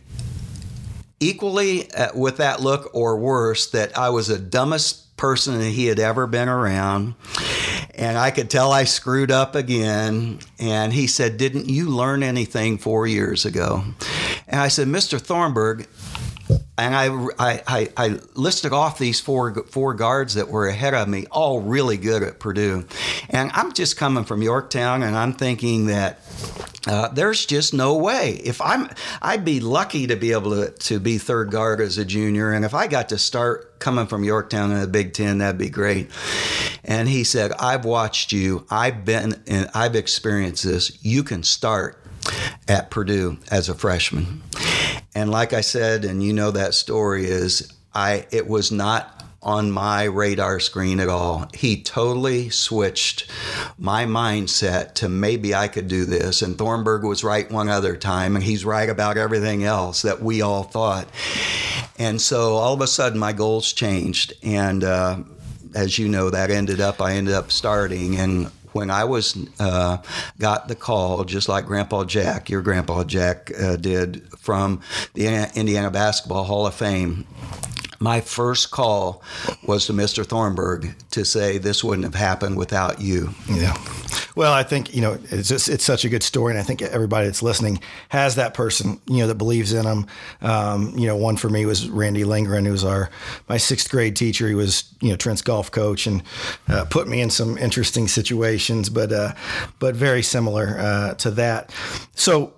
equally 1.20 1.90
uh, 1.92 2.08
with 2.14 2.38
that 2.38 2.60
look 2.60 2.90
or 2.94 3.16
worse 3.16 3.70
that 3.70 3.96
I 3.96 4.10
was 4.10 4.28
the 4.28 4.38
dumbest 4.38 5.16
person 5.16 5.58
that 5.58 5.70
he 5.70 5.86
had 5.86 5.98
ever 5.98 6.26
been 6.26 6.48
around. 6.48 7.14
And 7.94 8.18
I 8.18 8.30
could 8.30 8.50
tell 8.50 8.72
I 8.72 8.84
screwed 8.84 9.30
up 9.30 9.54
again. 9.54 10.40
And 10.58 10.92
he 10.92 11.06
said, 11.06 11.36
Didn't 11.36 11.68
you 11.68 11.90
learn 11.90 12.22
anything 12.22 12.78
four 12.78 13.06
years 13.06 13.44
ago? 13.44 13.84
And 14.48 14.60
I 14.60 14.68
said, 14.68 14.88
Mr. 14.88 15.20
Thornburg, 15.20 15.86
and 16.76 16.94
I, 16.94 17.60
I, 17.66 17.88
I, 17.96 18.18
listed 18.34 18.72
off 18.72 18.98
these 18.98 19.20
four 19.20 19.54
four 19.64 19.94
guards 19.94 20.34
that 20.34 20.48
were 20.48 20.66
ahead 20.66 20.92
of 20.92 21.08
me, 21.08 21.26
all 21.30 21.60
really 21.60 21.96
good 21.96 22.24
at 22.24 22.40
Purdue. 22.40 22.84
And 23.30 23.50
I'm 23.54 23.72
just 23.72 23.96
coming 23.96 24.24
from 24.24 24.42
Yorktown, 24.42 25.04
and 25.04 25.16
I'm 25.16 25.34
thinking 25.34 25.86
that 25.86 26.18
uh, 26.86 27.08
there's 27.08 27.46
just 27.46 27.74
no 27.74 27.96
way. 27.96 28.40
If 28.44 28.60
I'm, 28.60 28.88
I'd 29.22 29.44
be 29.44 29.60
lucky 29.60 30.08
to 30.08 30.16
be 30.16 30.32
able 30.32 30.50
to, 30.50 30.70
to 30.70 30.98
be 30.98 31.18
third 31.18 31.52
guard 31.52 31.80
as 31.80 31.96
a 31.96 32.04
junior, 32.04 32.50
and 32.52 32.64
if 32.64 32.74
I 32.74 32.88
got 32.88 33.10
to 33.10 33.18
start 33.18 33.78
coming 33.78 34.08
from 34.08 34.24
Yorktown 34.24 34.72
in 34.72 34.80
the 34.80 34.88
Big 34.88 35.12
Ten, 35.12 35.38
that'd 35.38 35.58
be 35.58 35.70
great. 35.70 36.10
And 36.82 37.08
he 37.08 37.22
said, 37.22 37.52
"I've 37.52 37.84
watched 37.84 38.32
you. 38.32 38.66
I've 38.68 39.04
been, 39.04 39.40
and 39.46 39.70
I've 39.74 39.94
experienced 39.94 40.64
this. 40.64 41.04
You 41.04 41.22
can 41.22 41.42
start." 41.42 42.00
At 42.66 42.90
Purdue 42.90 43.36
as 43.50 43.68
a 43.68 43.74
freshman. 43.74 44.40
And 45.14 45.30
like 45.30 45.52
I 45.52 45.60
said, 45.60 46.04
and 46.04 46.22
you 46.22 46.32
know 46.32 46.50
that 46.50 46.74
story 46.74 47.26
is 47.26 47.72
I 47.94 48.26
it 48.30 48.48
was 48.48 48.72
not 48.72 49.24
on 49.44 49.70
my 49.70 50.04
radar 50.04 50.58
screen 50.58 50.98
at 50.98 51.08
all. 51.08 51.48
He 51.52 51.82
totally 51.82 52.48
switched 52.48 53.30
my 53.78 54.06
mindset 54.06 54.94
to 54.94 55.08
maybe 55.08 55.54
I 55.54 55.68
could 55.68 55.86
do 55.86 56.06
this. 56.06 56.40
And 56.40 56.56
Thornburg 56.56 57.04
was 57.04 57.22
right 57.22 57.50
one 57.52 57.68
other 57.68 57.94
time, 57.94 58.36
and 58.36 58.44
he's 58.44 58.64
right 58.64 58.88
about 58.88 59.18
everything 59.18 59.64
else 59.64 60.02
that 60.02 60.22
we 60.22 60.40
all 60.40 60.62
thought. 60.62 61.06
And 61.98 62.20
so 62.20 62.54
all 62.54 62.72
of 62.72 62.80
a 62.80 62.86
sudden, 62.86 63.18
my 63.18 63.32
goals 63.32 63.72
changed. 63.72 64.32
And 64.42 64.82
uh, 64.82 65.18
as 65.74 65.98
you 65.98 66.08
know, 66.08 66.30
that 66.30 66.50
ended 66.50 66.80
up, 66.80 67.02
I 67.02 67.12
ended 67.12 67.34
up 67.34 67.52
starting. 67.52 68.16
And 68.16 68.50
when 68.74 68.90
I 68.90 69.04
was 69.04 69.36
uh, 69.60 69.98
got 70.38 70.68
the 70.68 70.74
call, 70.74 71.24
just 71.24 71.48
like 71.48 71.66
Grandpa 71.66 72.04
Jack, 72.04 72.50
your 72.50 72.60
Grandpa 72.62 73.04
Jack 73.04 73.50
uh, 73.58 73.76
did 73.76 74.22
from 74.38 74.80
the 75.14 75.48
Indiana 75.54 75.90
Basketball 75.90 76.44
Hall 76.44 76.66
of 76.66 76.74
Fame 76.74 77.26
my 78.04 78.20
first 78.20 78.70
call 78.70 79.22
was 79.66 79.86
to 79.86 79.94
Mr. 79.94 80.26
Thornburg 80.26 80.94
to 81.10 81.24
say 81.24 81.56
this 81.56 81.82
wouldn't 81.82 82.04
have 82.04 82.14
happened 82.14 82.58
without 82.58 83.00
you. 83.00 83.30
Yeah. 83.48 83.74
Well, 84.36 84.52
I 84.52 84.62
think 84.62 84.94
you 84.94 85.00
know 85.00 85.18
it's 85.30 85.48
just 85.48 85.68
it's 85.68 85.84
such 85.84 86.04
a 86.04 86.08
good 86.08 86.22
story, 86.22 86.52
and 86.52 86.60
I 86.60 86.62
think 86.62 86.82
everybody 86.82 87.26
that's 87.26 87.42
listening 87.42 87.80
has 88.10 88.34
that 88.34 88.52
person 88.52 89.00
you 89.06 89.18
know 89.18 89.28
that 89.28 89.36
believes 89.36 89.72
in 89.72 89.84
them. 89.84 90.06
Um, 90.42 90.92
you 90.98 91.06
know, 91.06 91.16
one 91.16 91.36
for 91.36 91.48
me 91.48 91.64
was 91.64 91.88
Randy 91.88 92.24
Lindgren, 92.24 92.66
who 92.66 92.72
was 92.72 92.84
our 92.84 93.10
my 93.48 93.56
sixth 93.56 93.90
grade 93.90 94.16
teacher. 94.16 94.46
He 94.48 94.54
was 94.54 94.92
you 95.00 95.10
know 95.10 95.16
Trent's 95.16 95.42
golf 95.42 95.70
coach 95.70 96.06
and 96.06 96.22
uh, 96.68 96.84
put 96.84 97.08
me 97.08 97.22
in 97.22 97.30
some 97.30 97.56
interesting 97.56 98.06
situations, 98.06 98.90
but 98.90 99.12
uh, 99.12 99.32
but 99.78 99.94
very 99.94 100.22
similar 100.22 100.76
uh, 100.78 101.14
to 101.14 101.30
that. 101.32 101.72
So 102.14 102.52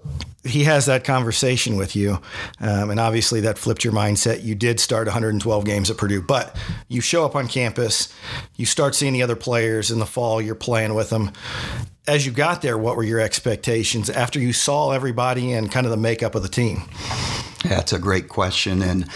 he 0.47 0.65
has 0.65 0.87
that 0.87 1.05
conversation 1.05 1.77
with 1.77 1.97
you, 1.97 2.19
um, 2.61 2.91
and 2.91 3.01
obviously 3.01 3.41
that 3.43 3.59
flipped 3.59 3.85
your 3.85 3.93
mindset. 3.93 4.43
You 4.43 4.55
did 4.55 4.81
start 4.81 5.07
112 5.07 5.65
games 5.65 5.91
at 5.91 5.97
Purdue, 5.97 6.23
but 6.23 6.57
you 6.89 7.01
show 7.01 7.25
up 7.25 7.35
on 7.35 7.49
campus, 7.49 8.13
you 8.57 8.67
start 8.67 8.95
seeing 8.95 9.13
the 9.13 9.23
other 9.23 9.37
players 9.37 9.91
in 9.91 9.99
the 9.99 10.07
fall. 10.07 10.41
You're 10.41 10.55
playing 10.55 10.95
with 10.95 11.11
them. 11.11 11.33
As 12.07 12.25
you 12.25 12.33
got 12.33 12.63
there, 12.63 12.79
what 12.79 12.97
were 12.97 13.03
your 13.03 13.21
expectations 13.21 14.09
after 14.09 14.39
you 14.39 14.53
saw 14.53 14.93
everybody 14.93 15.53
and 15.53 15.71
kind 15.71 15.87
of 15.87 15.91
the 15.91 15.97
makeup 15.97 16.35
of 16.35 16.43
the 16.43 16.49
team? 16.49 16.83
That's 17.65 17.93
a 17.93 17.99
great 17.99 18.29
question, 18.29 18.83
and 18.83 19.09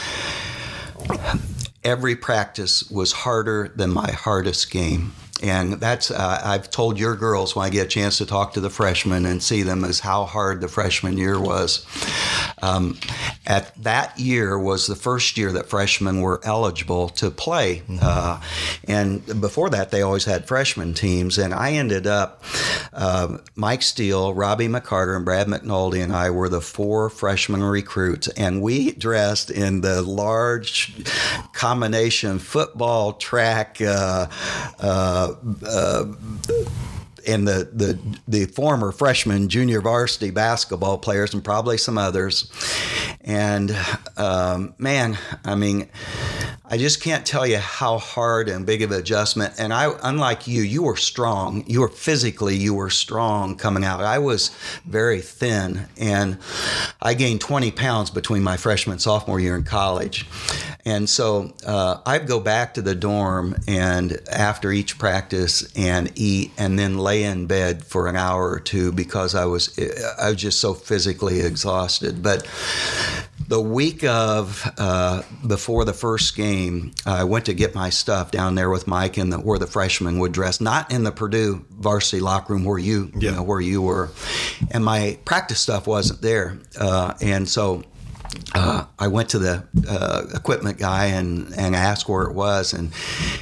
every 1.84 2.16
practice 2.16 2.90
was 2.90 3.12
harder 3.12 3.72
than 3.74 3.90
my 3.90 4.10
hardest 4.10 4.70
game 4.70 5.12
and 5.42 5.74
that's 5.74 6.10
uh, 6.10 6.40
I've 6.44 6.70
told 6.70 6.98
your 6.98 7.16
girls 7.16 7.56
when 7.56 7.66
I 7.66 7.70
get 7.70 7.86
a 7.86 7.88
chance 7.88 8.18
to 8.18 8.26
talk 8.26 8.54
to 8.54 8.60
the 8.60 8.70
freshmen 8.70 9.24
and 9.26 9.42
see 9.42 9.62
them 9.62 9.84
is 9.84 10.00
how 10.00 10.24
hard 10.24 10.60
the 10.60 10.68
freshman 10.68 11.16
year 11.16 11.40
was. 11.40 11.86
Um, 12.62 12.98
at 13.46 13.74
that 13.82 14.18
year 14.18 14.58
was 14.58 14.86
the 14.86 14.94
first 14.94 15.38
year 15.38 15.52
that 15.52 15.66
freshmen 15.66 16.20
were 16.20 16.40
eligible 16.44 17.08
to 17.10 17.30
play, 17.30 17.82
mm-hmm. 17.88 17.98
uh, 18.02 18.40
and 18.86 19.40
before 19.40 19.70
that 19.70 19.90
they 19.90 20.02
always 20.02 20.24
had 20.24 20.46
freshman 20.46 20.94
teams. 20.94 21.38
And 21.38 21.54
I 21.54 21.72
ended 21.72 22.06
up 22.06 22.44
uh, 22.92 23.38
Mike 23.54 23.82
Steele, 23.82 24.34
Robbie 24.34 24.68
McCarter, 24.68 25.16
and 25.16 25.24
Brad 25.24 25.46
McNulty 25.46 26.02
and 26.02 26.12
I 26.12 26.30
were 26.30 26.48
the 26.48 26.60
four 26.60 27.08
freshman 27.08 27.62
recruits, 27.62 28.28
and 28.28 28.60
we 28.60 28.92
dressed 28.92 29.50
in 29.50 29.80
the 29.80 30.02
large 30.02 30.92
combination 31.52 32.38
football 32.38 33.14
track. 33.14 33.78
Uh, 33.80 34.26
uh 35.66 36.04
and 37.26 37.46
the, 37.46 37.68
the 37.72 37.98
the 38.28 38.46
former 38.46 38.92
freshman 38.92 39.48
junior 39.48 39.80
varsity 39.80 40.30
basketball 40.30 40.98
players 40.98 41.34
and 41.34 41.44
probably 41.44 41.78
some 41.78 41.98
others 41.98 42.50
and 43.22 43.76
um, 44.16 44.74
man 44.78 45.16
i 45.44 45.54
mean 45.54 45.88
I 46.72 46.78
just 46.78 47.02
can't 47.02 47.26
tell 47.26 47.44
you 47.44 47.58
how 47.58 47.98
hard 47.98 48.48
and 48.48 48.64
big 48.64 48.82
of 48.82 48.92
an 48.92 49.00
adjustment. 49.00 49.54
And 49.58 49.72
I, 49.72 49.92
unlike 50.04 50.46
you, 50.46 50.62
you 50.62 50.84
were 50.84 50.96
strong. 50.96 51.64
You 51.66 51.80
were 51.80 51.88
physically, 51.88 52.54
you 52.54 52.74
were 52.74 52.90
strong 52.90 53.56
coming 53.56 53.82
out. 53.82 54.04
I 54.04 54.20
was 54.20 54.50
very 54.84 55.20
thin, 55.20 55.88
and 55.98 56.38
I 57.02 57.14
gained 57.14 57.40
20 57.40 57.72
pounds 57.72 58.10
between 58.10 58.44
my 58.44 58.56
freshman 58.56 58.92
and 58.92 59.02
sophomore 59.02 59.40
year 59.40 59.56
in 59.56 59.64
college. 59.64 60.26
And 60.84 61.08
so 61.08 61.52
uh, 61.66 62.02
I'd 62.06 62.28
go 62.28 62.38
back 62.38 62.74
to 62.74 62.82
the 62.82 62.94
dorm 62.94 63.56
and 63.66 64.20
after 64.30 64.70
each 64.70 64.96
practice 64.96 65.76
and 65.76 66.12
eat, 66.14 66.52
and 66.56 66.78
then 66.78 66.98
lay 66.98 67.19
in 67.22 67.46
bed 67.46 67.84
for 67.84 68.06
an 68.08 68.16
hour 68.16 68.50
or 68.50 68.60
two 68.60 68.92
because 68.92 69.34
I 69.34 69.44
was 69.44 69.78
I 70.18 70.30
was 70.30 70.40
just 70.40 70.60
so 70.60 70.74
physically 70.74 71.40
exhausted. 71.40 72.22
But 72.22 72.46
the 73.50 73.60
week 73.60 74.04
of 74.04 74.64
uh, 74.78 75.22
before 75.44 75.84
the 75.84 75.92
first 75.92 76.36
game, 76.36 76.92
I 77.04 77.24
went 77.24 77.46
to 77.46 77.54
get 77.54 77.74
my 77.74 77.90
stuff 77.90 78.30
down 78.30 78.54
there 78.54 78.70
with 78.70 78.86
Mike 78.86 79.16
and 79.16 79.32
the, 79.32 79.38
where 79.38 79.58
the 79.58 79.66
freshmen 79.66 80.20
would 80.20 80.30
dress, 80.30 80.60
not 80.60 80.92
in 80.92 81.02
the 81.02 81.10
Purdue 81.10 81.64
varsity 81.70 82.20
locker 82.20 82.52
room 82.52 82.64
where 82.64 82.78
you, 82.78 83.10
yeah. 83.14 83.30
you 83.30 83.36
know, 83.36 83.42
where 83.42 83.60
you 83.60 83.82
were, 83.82 84.10
and 84.70 84.84
my 84.84 85.18
practice 85.24 85.60
stuff 85.60 85.86
wasn't 85.86 86.22
there, 86.22 86.58
uh, 86.78 87.14
and 87.20 87.48
so. 87.48 87.84
Uh, 88.54 88.84
I 88.96 89.08
went 89.08 89.30
to 89.30 89.40
the 89.40 89.66
uh, 89.88 90.22
equipment 90.32 90.78
guy 90.78 91.06
and, 91.06 91.52
and 91.56 91.74
asked 91.74 92.08
where 92.08 92.22
it 92.22 92.32
was, 92.32 92.72
and 92.72 92.92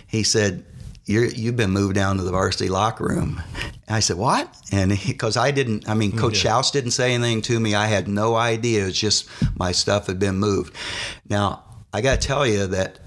he 0.06 0.22
said, 0.22 0.64
you 1.08 1.46
have 1.46 1.56
been 1.56 1.70
moved 1.70 1.94
down 1.94 2.18
to 2.18 2.22
the 2.22 2.30
varsity 2.30 2.68
locker 2.68 3.04
room. 3.04 3.42
And 3.86 3.96
I 3.96 4.00
said, 4.00 4.16
what? 4.18 4.54
And 4.70 4.90
because 5.06 5.38
I 5.38 5.50
didn't, 5.50 5.88
I 5.88 5.94
mean, 5.94 6.16
Coach 6.16 6.44
yeah. 6.44 6.52
Schaus 6.52 6.70
didn't 6.70 6.90
say 6.90 7.14
anything 7.14 7.40
to 7.42 7.58
me. 7.58 7.74
I 7.74 7.86
had 7.86 8.08
no 8.08 8.36
idea. 8.36 8.86
It's 8.86 8.98
just 8.98 9.28
my 9.56 9.72
stuff 9.72 10.06
had 10.06 10.18
been 10.18 10.36
moved. 10.36 10.74
Now, 11.28 11.64
I 11.94 12.02
got 12.02 12.20
to 12.20 12.26
tell 12.26 12.46
you 12.46 12.66
that 12.66 12.98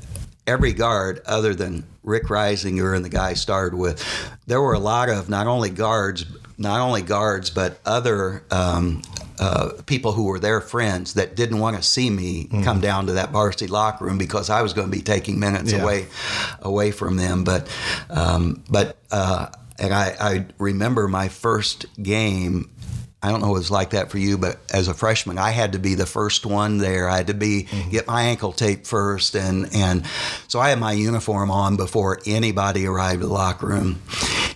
every 0.47 0.73
guard 0.73 1.21
other 1.27 1.53
than 1.53 1.83
Rick 2.03 2.25
Reisinger 2.25 2.95
and 2.95 3.05
the 3.05 3.09
guy 3.09 3.29
I 3.29 3.33
started 3.35 3.77
with, 3.77 4.03
there 4.47 4.61
were 4.61 4.73
a 4.73 4.79
lot 4.79 5.09
of 5.09 5.29
not 5.29 5.45
only 5.45 5.69
guards, 5.69 6.25
not 6.57 6.81
only 6.81 7.03
guards, 7.03 7.51
but 7.51 7.79
other 7.85 8.43
um, 8.49 9.03
uh, 9.41 9.81
people 9.87 10.11
who 10.11 10.25
were 10.25 10.39
their 10.39 10.61
friends 10.61 11.15
that 11.15 11.35
didn't 11.35 11.57
want 11.57 11.75
to 11.75 11.81
see 11.81 12.11
me 12.11 12.45
mm-hmm. 12.45 12.63
come 12.63 12.79
down 12.79 13.07
to 13.07 13.13
that 13.13 13.31
varsity 13.31 13.65
locker 13.65 14.05
room 14.05 14.19
because 14.19 14.51
I 14.51 14.61
was 14.61 14.73
going 14.73 14.89
to 14.89 14.95
be 14.95 15.01
taking 15.01 15.39
minutes 15.39 15.71
yeah. 15.71 15.81
away 15.81 16.05
away 16.61 16.91
from 16.91 17.17
them. 17.17 17.43
But 17.43 17.67
um, 18.11 18.63
but 18.69 18.97
uh, 19.09 19.47
and 19.79 19.93
I, 19.93 20.15
I 20.19 20.45
remember 20.59 21.07
my 21.07 21.27
first 21.27 21.87
game 22.01 22.70
I 23.23 23.29
don't 23.29 23.39
know 23.39 23.49
what 23.49 23.57
it 23.57 23.59
was 23.59 23.71
like 23.71 23.91
that 23.91 24.09
for 24.09 24.17
you, 24.17 24.37
but 24.37 24.57
as 24.73 24.87
a 24.87 24.95
freshman, 24.95 25.37
I 25.37 25.51
had 25.51 25.73
to 25.73 25.79
be 25.79 25.93
the 25.93 26.07
first 26.07 26.43
one 26.43 26.79
there. 26.79 27.07
I 27.07 27.17
had 27.17 27.27
to 27.27 27.35
be 27.35 27.67
mm-hmm. 27.69 27.91
get 27.91 28.07
my 28.07 28.23
ankle 28.23 28.51
taped 28.51 28.87
first, 28.87 29.35
and 29.35 29.69
and 29.75 30.05
so 30.47 30.59
I 30.59 30.69
had 30.69 30.79
my 30.79 30.93
uniform 30.93 31.51
on 31.51 31.77
before 31.77 32.19
anybody 32.25 32.87
arrived 32.87 33.21
at 33.21 33.27
the 33.27 33.33
locker 33.33 33.67
room. 33.67 34.01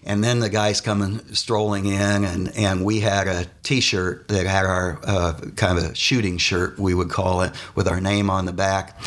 And 0.08 0.24
then 0.24 0.40
the 0.40 0.50
guys 0.50 0.82
coming 0.82 1.20
strolling 1.34 1.88
in, 1.88 2.24
and, 2.24 2.56
and 2.56 2.86
we 2.86 3.00
had 3.00 3.28
a 3.28 3.48
T-shirt 3.64 4.28
that 4.28 4.46
had 4.46 4.64
our 4.64 5.00
uh, 5.04 5.34
kind 5.56 5.80
of 5.80 5.84
a 5.84 5.96
shooting 5.96 6.38
shirt, 6.38 6.78
we 6.78 6.94
would 6.94 7.10
call 7.10 7.42
it, 7.42 7.54
with 7.74 7.88
our 7.88 8.00
name 8.00 8.30
on 8.30 8.46
the 8.46 8.54
back. 8.54 9.00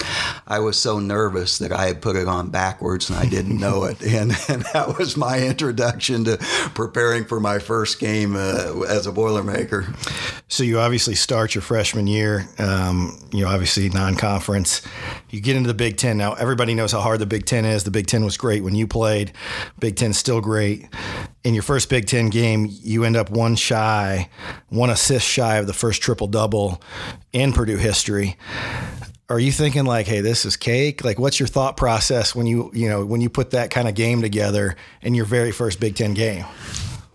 I 0.44 0.58
was 0.58 0.76
so 0.76 0.98
nervous 0.98 1.58
that 1.58 1.70
I 1.70 1.86
had 1.86 2.02
put 2.02 2.16
it 2.16 2.26
on 2.26 2.50
backwards 2.50 3.10
and 3.10 3.18
I 3.18 3.26
didn't 3.26 3.60
know 3.60 3.84
it. 3.84 4.02
And, 4.02 4.32
and 4.48 4.62
that 4.72 4.98
was 4.98 5.16
my 5.16 5.40
introduction 5.40 6.24
to 6.24 6.38
preparing 6.74 7.26
for 7.26 7.38
my 7.38 7.60
first 7.60 8.00
game 8.00 8.34
uh, 8.34 8.82
as 8.88 9.06
a 9.06 9.12
Boilermaker. 9.12 9.47
So 10.48 10.62
you 10.62 10.78
obviously 10.78 11.14
start 11.14 11.54
your 11.54 11.62
freshman 11.62 12.06
year, 12.06 12.48
um, 12.58 13.18
you 13.32 13.44
know, 13.44 13.50
obviously 13.50 13.88
non-conference. 13.88 14.82
You 15.30 15.40
get 15.40 15.56
into 15.56 15.68
the 15.68 15.74
Big 15.74 15.96
Ten. 15.96 16.16
Now 16.16 16.34
everybody 16.34 16.74
knows 16.74 16.92
how 16.92 17.00
hard 17.00 17.18
the 17.20 17.26
Big 17.26 17.44
Ten 17.44 17.64
is. 17.64 17.84
The 17.84 17.90
Big 17.90 18.06
Ten 18.06 18.24
was 18.24 18.36
great 18.36 18.64
when 18.64 18.74
you 18.74 18.86
played. 18.86 19.32
Big 19.78 19.96
Ten's 19.96 20.18
still 20.18 20.40
great. 20.40 20.88
In 21.44 21.54
your 21.54 21.62
first 21.62 21.88
Big 21.88 22.06
Ten 22.06 22.30
game, 22.30 22.68
you 22.70 23.04
end 23.04 23.16
up 23.16 23.30
one 23.30 23.56
shy, 23.56 24.28
one 24.68 24.90
assist 24.90 25.26
shy 25.26 25.56
of 25.56 25.66
the 25.66 25.72
first 25.72 26.02
triple 26.02 26.26
double 26.26 26.82
in 27.32 27.52
Purdue 27.52 27.76
history 27.76 28.36
are 29.30 29.38
you 29.38 29.52
thinking 29.52 29.84
like 29.84 30.06
hey 30.06 30.20
this 30.20 30.46
is 30.46 30.56
cake 30.56 31.04
like 31.04 31.18
what's 31.18 31.38
your 31.38 31.46
thought 31.46 31.76
process 31.76 32.34
when 32.34 32.46
you 32.46 32.70
you 32.72 32.88
know 32.88 33.04
when 33.04 33.20
you 33.20 33.28
put 33.28 33.50
that 33.50 33.70
kind 33.70 33.86
of 33.86 33.94
game 33.94 34.22
together 34.22 34.74
in 35.02 35.14
your 35.14 35.26
very 35.26 35.52
first 35.52 35.80
big 35.80 35.94
ten 35.94 36.14
game 36.14 36.44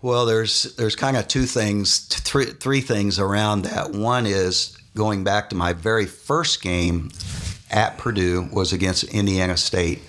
well 0.04 0.26
there's 0.26 0.76
there's 0.76 0.94
kind 0.94 1.16
of 1.16 1.26
two 1.26 1.46
things 1.46 2.06
three 2.06 2.44
three 2.44 2.82
things 2.82 3.18
around 3.18 3.62
that. 3.62 3.92
One 3.92 4.26
is 4.26 4.76
going 4.94 5.24
back 5.24 5.48
to 5.48 5.56
my 5.56 5.72
very 5.72 6.04
first 6.04 6.62
game 6.62 7.10
at 7.70 7.98
Purdue 7.98 8.48
was 8.52 8.72
against 8.72 9.04
Indiana 9.04 9.56
State. 9.56 10.02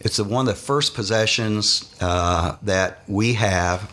It's 0.00 0.18
one 0.18 0.48
of 0.48 0.54
the 0.54 0.60
first 0.60 0.94
possessions 0.94 1.94
uh, 2.00 2.56
that 2.62 3.02
we 3.06 3.34
have. 3.34 3.88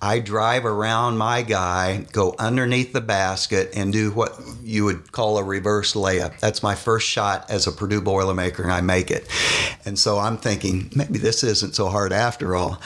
I 0.00 0.20
drive 0.20 0.64
around 0.64 1.18
my 1.18 1.42
guy, 1.42 2.06
go 2.12 2.36
underneath 2.38 2.92
the 2.92 3.00
basket, 3.00 3.70
and 3.74 3.92
do 3.92 4.12
what 4.12 4.38
you 4.62 4.84
would 4.84 5.10
call 5.10 5.36
a 5.36 5.42
reverse 5.42 5.94
layup. 5.94 6.38
That's 6.38 6.62
my 6.62 6.76
first 6.76 7.08
shot 7.08 7.50
as 7.50 7.66
a 7.66 7.72
Purdue 7.72 8.00
Boilermaker, 8.00 8.62
and 8.62 8.72
I 8.72 8.80
make 8.82 9.10
it. 9.10 9.26
And 9.84 9.98
so 9.98 10.18
I'm 10.18 10.36
thinking, 10.36 10.90
maybe 10.94 11.18
this 11.18 11.42
isn't 11.42 11.74
so 11.74 11.88
hard 11.88 12.12
after 12.12 12.54
all. 12.54 12.80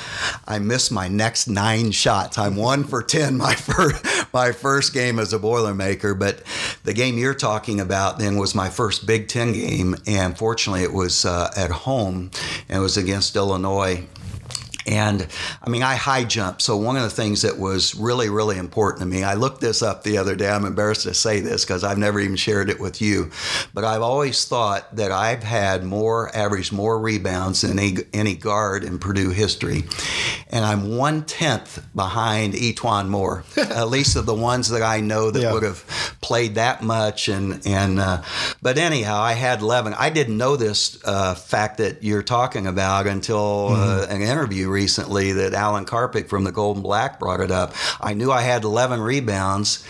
I 0.46 0.58
miss 0.58 0.90
my 0.90 1.08
next 1.08 1.48
nine 1.48 1.90
shots. 1.90 2.38
I'm 2.38 2.56
one 2.56 2.84
for 2.84 3.02
10 3.02 3.36
my 3.36 3.54
first, 3.56 4.32
my 4.32 4.52
first 4.52 4.94
game 4.94 5.18
as 5.18 5.34
a 5.34 5.38
Boilermaker, 5.38 6.18
but 6.18 6.42
the 6.84 6.92
game 6.92 7.18
you're 7.18 7.34
talking 7.34 7.80
about 7.80 8.18
then 8.18 8.36
was 8.36 8.54
my 8.54 8.68
first 8.68 9.06
Big 9.06 9.28
Ten 9.28 9.52
game, 9.52 9.96
and 10.06 10.36
fortunately, 10.36 10.82
it 10.82 10.92
was 10.92 11.24
uh, 11.24 11.50
at 11.56 11.70
home, 11.70 12.30
and 12.68 12.78
it 12.78 12.80
was 12.80 12.96
against 12.96 13.36
Illinois. 13.36 14.06
And 14.86 15.26
I 15.62 15.68
mean, 15.68 15.82
I 15.82 15.94
high 15.94 16.24
jump. 16.24 16.60
So, 16.60 16.76
one 16.76 16.96
of 16.96 17.02
the 17.02 17.10
things 17.10 17.42
that 17.42 17.58
was 17.58 17.94
really, 17.94 18.28
really 18.28 18.58
important 18.58 19.00
to 19.00 19.06
me, 19.06 19.22
I 19.24 19.34
looked 19.34 19.60
this 19.60 19.82
up 19.82 20.02
the 20.02 20.18
other 20.18 20.36
day. 20.36 20.48
I'm 20.48 20.64
embarrassed 20.64 21.04
to 21.04 21.14
say 21.14 21.40
this 21.40 21.64
because 21.64 21.84
I've 21.84 21.98
never 21.98 22.20
even 22.20 22.36
shared 22.36 22.70
it 22.70 22.80
with 22.80 23.00
you. 23.00 23.30
But 23.74 23.84
I've 23.84 24.02
always 24.02 24.44
thought 24.44 24.94
that 24.96 25.12
I've 25.12 25.42
had 25.42 25.84
more, 25.84 26.34
average 26.36 26.72
more 26.72 26.98
rebounds 26.98 27.62
than 27.62 27.78
any, 27.78 27.96
any 28.12 28.34
guard 28.34 28.84
in 28.84 28.98
Purdue 28.98 29.30
history. 29.30 29.84
And 30.50 30.64
I'm 30.64 30.96
one 30.96 31.24
tenth 31.24 31.84
behind 31.94 32.54
E'Twaun 32.54 33.08
Moore, 33.08 33.44
at 33.56 33.88
least 33.88 34.16
of 34.16 34.26
the 34.26 34.34
ones 34.34 34.68
that 34.70 34.82
I 34.82 35.00
know 35.00 35.30
that 35.30 35.42
yeah. 35.42 35.52
would 35.52 35.62
have 35.62 35.84
played 36.20 36.56
that 36.56 36.82
much. 36.82 37.28
And, 37.28 37.66
and 37.66 37.98
uh, 37.98 38.22
But 38.60 38.78
anyhow, 38.78 39.20
I 39.20 39.32
had 39.32 39.60
11. 39.60 39.94
I 39.94 40.10
didn't 40.10 40.36
know 40.36 40.56
this 40.56 40.98
uh, 41.04 41.34
fact 41.34 41.78
that 41.78 42.02
you're 42.02 42.22
talking 42.22 42.66
about 42.66 43.06
until 43.06 43.68
uh, 43.68 43.76
mm-hmm. 43.76 44.12
an 44.12 44.22
interview 44.22 44.68
recently 44.72 45.32
that 45.32 45.54
Alan 45.54 45.84
Karpick 45.84 46.28
from 46.28 46.44
the 46.44 46.52
Gold 46.52 46.78
and 46.78 46.82
Black 46.82 47.20
brought 47.20 47.40
it 47.40 47.50
up. 47.50 47.74
I 48.00 48.14
knew 48.14 48.32
I 48.32 48.40
had 48.40 48.64
11 48.64 49.00
rebounds, 49.00 49.86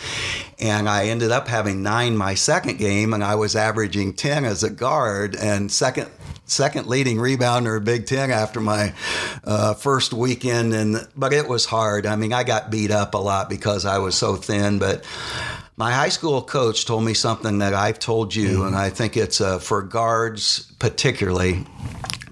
and 0.59 0.89
I 0.89 1.07
ended 1.07 1.31
up 1.31 1.49
having 1.49 1.83
nine 1.83 2.17
my 2.17 2.35
second 2.35 2.79
game, 2.79 3.15
and 3.15 3.25
I 3.25 3.37
was 3.37 3.57
averaging 3.57 4.15
10 4.15 4.45
as 4.45 4.63
a 4.63 4.71
guard 4.71 5.37
and 5.37 5.73
second 5.73 6.11
second 6.53 6.87
leading 6.87 7.17
rebounder 7.17 7.79
of 7.79 7.85
Big 7.85 8.07
Ten 8.07 8.31
after 8.31 8.61
my 8.61 8.93
uh, 9.45 9.75
first 9.75 10.13
weekend, 10.13 10.75
and 10.75 11.09
but 11.17 11.33
it 11.33 11.49
was 11.49 11.65
hard. 11.65 12.07
I 12.07 12.17
mean, 12.17 12.33
I 12.33 12.45
got 12.45 12.71
beat 12.71 12.91
up 12.91 13.15
a 13.15 13.19
lot 13.19 13.49
because 13.49 13.85
I 13.85 13.99
was 13.99 14.15
so 14.15 14.37
thin, 14.37 14.79
but. 14.79 15.05
My 15.75 15.91
high 15.91 16.11
school 16.11 16.43
coach 16.43 16.85
told 16.85 17.03
me 17.03 17.15
something 17.15 17.59
that 17.59 17.73
I've 17.73 17.99
told 17.99 18.35
you, 18.35 18.59
mm-hmm. 18.59 18.67
and 18.67 18.77
I 18.77 18.91
think 18.91 19.17
it's 19.17 19.41
uh, 19.41 19.59
for 19.59 19.81
guards 19.81 20.71
particularly. 20.79 21.65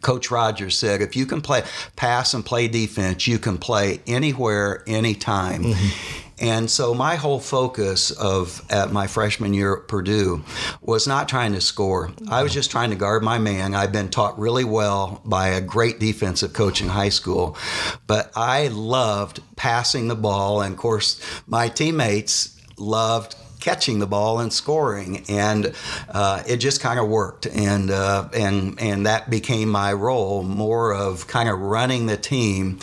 Coach 0.00 0.30
Rogers 0.30 0.76
said, 0.76 1.02
if 1.02 1.16
you 1.16 1.26
can 1.26 1.40
play 1.40 1.62
pass 1.96 2.34
and 2.34 2.44
play 2.44 2.68
defense, 2.68 3.26
you 3.26 3.38
can 3.38 3.58
play 3.58 4.00
anywhere, 4.06 4.82
anytime. 4.86 5.64
Mm-hmm. 5.64 6.26
And 6.40 6.70
so 6.70 6.94
my 6.94 7.16
whole 7.16 7.38
focus 7.38 8.10
of 8.10 8.64
at 8.70 8.92
my 8.92 9.06
freshman 9.06 9.52
year 9.52 9.76
at 9.76 9.88
Purdue 9.88 10.42
was 10.80 11.06
not 11.06 11.28
trying 11.28 11.52
to 11.52 11.60
score. 11.60 12.12
I 12.30 12.42
was 12.42 12.54
just 12.54 12.70
trying 12.70 12.90
to 12.90 12.96
guard 12.96 13.22
my 13.22 13.38
man. 13.38 13.74
I've 13.74 13.92
been 13.92 14.08
taught 14.08 14.38
really 14.38 14.64
well 14.64 15.20
by 15.24 15.48
a 15.48 15.60
great 15.60 16.00
defensive 16.00 16.54
coach 16.54 16.80
in 16.80 16.88
high 16.88 17.10
school, 17.10 17.58
but 18.06 18.32
I 18.34 18.68
loved 18.68 19.40
passing 19.56 20.08
the 20.08 20.14
ball 20.14 20.62
and 20.62 20.72
of 20.72 20.78
course 20.78 21.20
my 21.46 21.68
teammates 21.68 22.58
loved 22.78 23.34
catching 23.60 23.98
the 23.98 24.06
ball 24.06 24.40
and 24.40 24.52
scoring, 24.52 25.24
and 25.28 25.72
uh, 26.08 26.42
it 26.46 26.56
just 26.56 26.80
kind 26.80 26.98
of 26.98 27.08
worked, 27.08 27.46
and 27.46 27.90
uh, 27.90 28.28
and 28.34 28.80
and 28.80 29.06
that 29.06 29.30
became 29.30 29.68
my 29.68 29.92
role, 29.92 30.42
more 30.42 30.94
of 30.94 31.26
kind 31.26 31.48
of 31.48 31.58
running 31.60 32.06
the 32.06 32.16
team, 32.16 32.78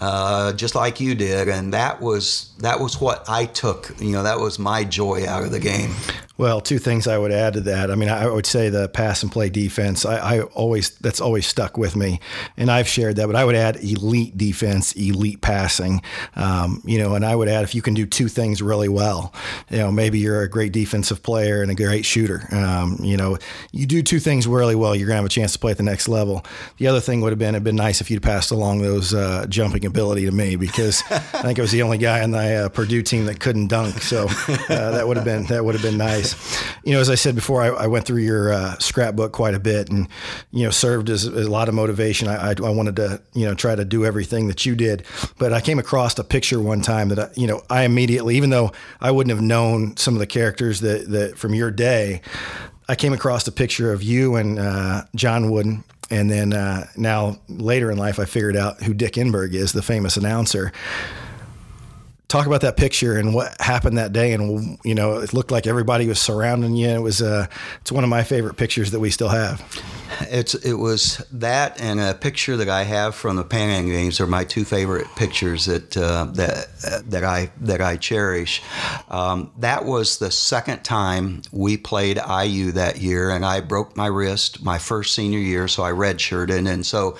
uh, 0.00 0.52
just 0.52 0.74
like 0.74 1.00
you 1.00 1.14
did, 1.14 1.48
and 1.48 1.72
that 1.72 2.00
was 2.00 2.52
that 2.58 2.80
was 2.80 3.00
what 3.00 3.24
I 3.28 3.46
took. 3.46 3.94
You 4.00 4.12
know, 4.12 4.22
that 4.22 4.38
was 4.38 4.58
my 4.58 4.84
joy 4.84 5.26
out 5.26 5.42
of 5.42 5.50
the 5.50 5.60
game. 5.60 5.94
Well, 6.38 6.60
two 6.60 6.78
things 6.78 7.06
I 7.06 7.16
would 7.16 7.32
add 7.32 7.54
to 7.54 7.60
that. 7.62 7.90
I 7.90 7.94
mean, 7.94 8.10
I 8.10 8.28
would 8.28 8.44
say 8.44 8.68
the 8.68 8.90
pass 8.90 9.22
and 9.22 9.32
play 9.32 9.48
defense. 9.48 10.04
I, 10.04 10.16
I, 10.16 10.40
always 10.42 10.90
that's 10.98 11.18
always 11.20 11.46
stuck 11.46 11.78
with 11.78 11.96
me, 11.96 12.20
and 12.58 12.70
I've 12.70 12.88
shared 12.88 13.16
that. 13.16 13.26
But 13.26 13.36
I 13.36 13.44
would 13.44 13.54
add 13.54 13.76
elite 13.76 14.36
defense, 14.36 14.92
elite 14.92 15.40
passing. 15.40 16.02
Um, 16.34 16.82
you 16.84 16.98
know, 16.98 17.14
and 17.14 17.24
I 17.24 17.34
would 17.34 17.48
add 17.48 17.64
if 17.64 17.74
you 17.74 17.80
can 17.80 17.94
do 17.94 18.04
two 18.04 18.28
things 18.28 18.60
really 18.60 18.88
well. 18.88 19.32
You 19.70 19.78
know, 19.78 19.90
maybe 19.92 20.15
you're 20.18 20.42
a 20.42 20.48
great 20.48 20.72
defensive 20.72 21.22
player 21.22 21.62
and 21.62 21.70
a 21.70 21.74
great 21.74 22.04
shooter. 22.04 22.46
Um, 22.52 22.98
you 23.00 23.16
know, 23.16 23.38
you 23.72 23.86
do 23.86 24.02
two 24.02 24.20
things 24.20 24.46
really 24.46 24.74
well, 24.74 24.94
you're 24.94 25.06
gonna 25.06 25.16
have 25.16 25.24
a 25.24 25.28
chance 25.28 25.52
to 25.52 25.58
play 25.58 25.72
at 25.72 25.76
the 25.76 25.82
next 25.82 26.08
level. 26.08 26.44
The 26.78 26.86
other 26.86 27.00
thing 27.00 27.20
would 27.20 27.30
have 27.30 27.38
been 27.38 27.54
it'd 27.54 27.64
been 27.64 27.76
nice 27.76 28.00
if 28.00 28.10
you'd 28.10 28.22
passed 28.22 28.50
along 28.50 28.82
those 28.82 29.14
uh, 29.14 29.46
jumping 29.48 29.84
ability 29.84 30.24
to 30.26 30.32
me 30.32 30.56
because 30.56 31.02
I 31.10 31.18
think 31.18 31.58
I 31.58 31.62
was 31.62 31.72
the 31.72 31.82
only 31.82 31.98
guy 31.98 32.22
on 32.22 32.30
the 32.30 32.66
uh, 32.66 32.68
Purdue 32.68 33.02
team 33.02 33.26
that 33.26 33.40
couldn't 33.40 33.68
dunk. 33.68 34.02
So 34.02 34.26
uh, 34.28 34.90
that 34.90 35.06
would 35.06 35.16
have 35.16 35.24
been 35.24 35.46
that 35.46 35.64
would 35.64 35.74
have 35.74 35.82
been 35.82 35.98
nice. 35.98 36.34
You 36.84 36.92
know, 36.92 37.00
as 37.00 37.10
I 37.10 37.14
said 37.14 37.34
before, 37.34 37.62
I, 37.62 37.84
I 37.84 37.86
went 37.86 38.06
through 38.06 38.22
your 38.22 38.52
uh, 38.52 38.78
scrapbook 38.78 39.32
quite 39.32 39.54
a 39.54 39.60
bit, 39.60 39.90
and 39.90 40.08
you 40.52 40.64
know, 40.64 40.70
served 40.70 41.10
as, 41.10 41.26
as 41.26 41.46
a 41.46 41.50
lot 41.50 41.68
of 41.68 41.74
motivation. 41.74 42.28
I, 42.28 42.50
I, 42.50 42.54
I, 42.64 42.70
wanted 42.70 42.96
to, 42.96 43.22
you 43.34 43.44
know, 43.44 43.54
try 43.54 43.74
to 43.74 43.84
do 43.84 44.04
everything 44.04 44.48
that 44.48 44.64
you 44.64 44.74
did, 44.74 45.04
but 45.38 45.52
I 45.52 45.60
came 45.60 45.78
across 45.78 46.18
a 46.18 46.24
picture 46.24 46.60
one 46.60 46.80
time 46.80 47.08
that 47.08 47.18
I, 47.18 47.28
you 47.34 47.46
know, 47.46 47.62
I 47.68 47.84
immediately, 47.84 48.36
even 48.36 48.50
though 48.50 48.72
I 49.00 49.10
wouldn't 49.10 49.34
have 49.34 49.42
known 49.42 49.96
some 50.06 50.14
of 50.14 50.20
the 50.20 50.26
characters 50.26 50.82
that 50.82 51.10
that 51.10 51.36
from 51.36 51.52
your 51.52 51.72
day, 51.72 52.20
I 52.88 52.94
came 52.94 53.12
across 53.12 53.46
a 53.48 53.52
picture 53.52 53.92
of 53.92 54.04
you 54.04 54.36
and 54.36 54.56
uh, 54.56 55.02
John 55.16 55.50
Wooden. 55.50 55.82
And 56.10 56.30
then 56.30 56.52
uh, 56.52 56.86
now 56.96 57.40
later 57.48 57.90
in 57.90 57.98
life, 57.98 58.20
I 58.20 58.24
figured 58.24 58.56
out 58.56 58.80
who 58.80 58.94
Dick 58.94 59.14
Enberg 59.14 59.52
is, 59.52 59.72
the 59.72 59.82
famous 59.82 60.16
announcer. 60.16 60.70
Talk 62.28 62.46
about 62.46 62.60
that 62.60 62.76
picture 62.76 63.18
and 63.18 63.34
what 63.34 63.60
happened 63.60 63.98
that 63.98 64.12
day. 64.12 64.32
And 64.32 64.78
you 64.84 64.94
know 64.94 65.18
it 65.18 65.34
looked 65.34 65.50
like 65.50 65.66
everybody 65.66 66.06
was 66.06 66.20
surrounding 66.20 66.76
you. 66.76 66.88
It 66.88 67.02
was 67.02 67.20
uh 67.20 67.48
it's 67.80 67.90
one 67.90 68.04
of 68.04 68.10
my 68.10 68.22
favorite 68.22 68.56
pictures 68.56 68.92
that 68.92 69.00
we 69.00 69.10
still 69.10 69.30
have 69.30 69.60
it's 70.22 70.54
it 70.54 70.74
was 70.74 71.18
that 71.32 71.80
and 71.80 72.00
a 72.00 72.14
picture 72.14 72.56
that 72.56 72.68
I 72.68 72.84
have 72.84 73.14
from 73.14 73.36
the 73.36 73.44
Pan 73.44 73.70
Am 73.70 73.86
Games 73.86 74.20
are 74.20 74.26
my 74.26 74.44
two 74.44 74.64
favorite 74.64 75.06
pictures 75.16 75.66
that 75.66 75.96
uh, 75.96 76.26
that 76.32 76.68
uh, 76.86 77.00
that 77.06 77.24
I 77.24 77.50
that 77.60 77.80
I 77.80 77.96
cherish. 77.96 78.62
Um, 79.08 79.52
that 79.58 79.84
was 79.84 80.18
the 80.18 80.30
second 80.30 80.82
time 80.84 81.42
we 81.52 81.76
played 81.76 82.18
IU 82.18 82.72
that 82.72 82.98
year, 82.98 83.30
and 83.30 83.44
I 83.44 83.60
broke 83.60 83.96
my 83.96 84.06
wrist 84.06 84.62
my 84.62 84.78
first 84.78 85.14
senior 85.14 85.38
year, 85.38 85.68
so 85.68 85.82
I 85.82 85.92
redshirted. 85.92 86.68
And 86.68 86.84
so 86.84 87.16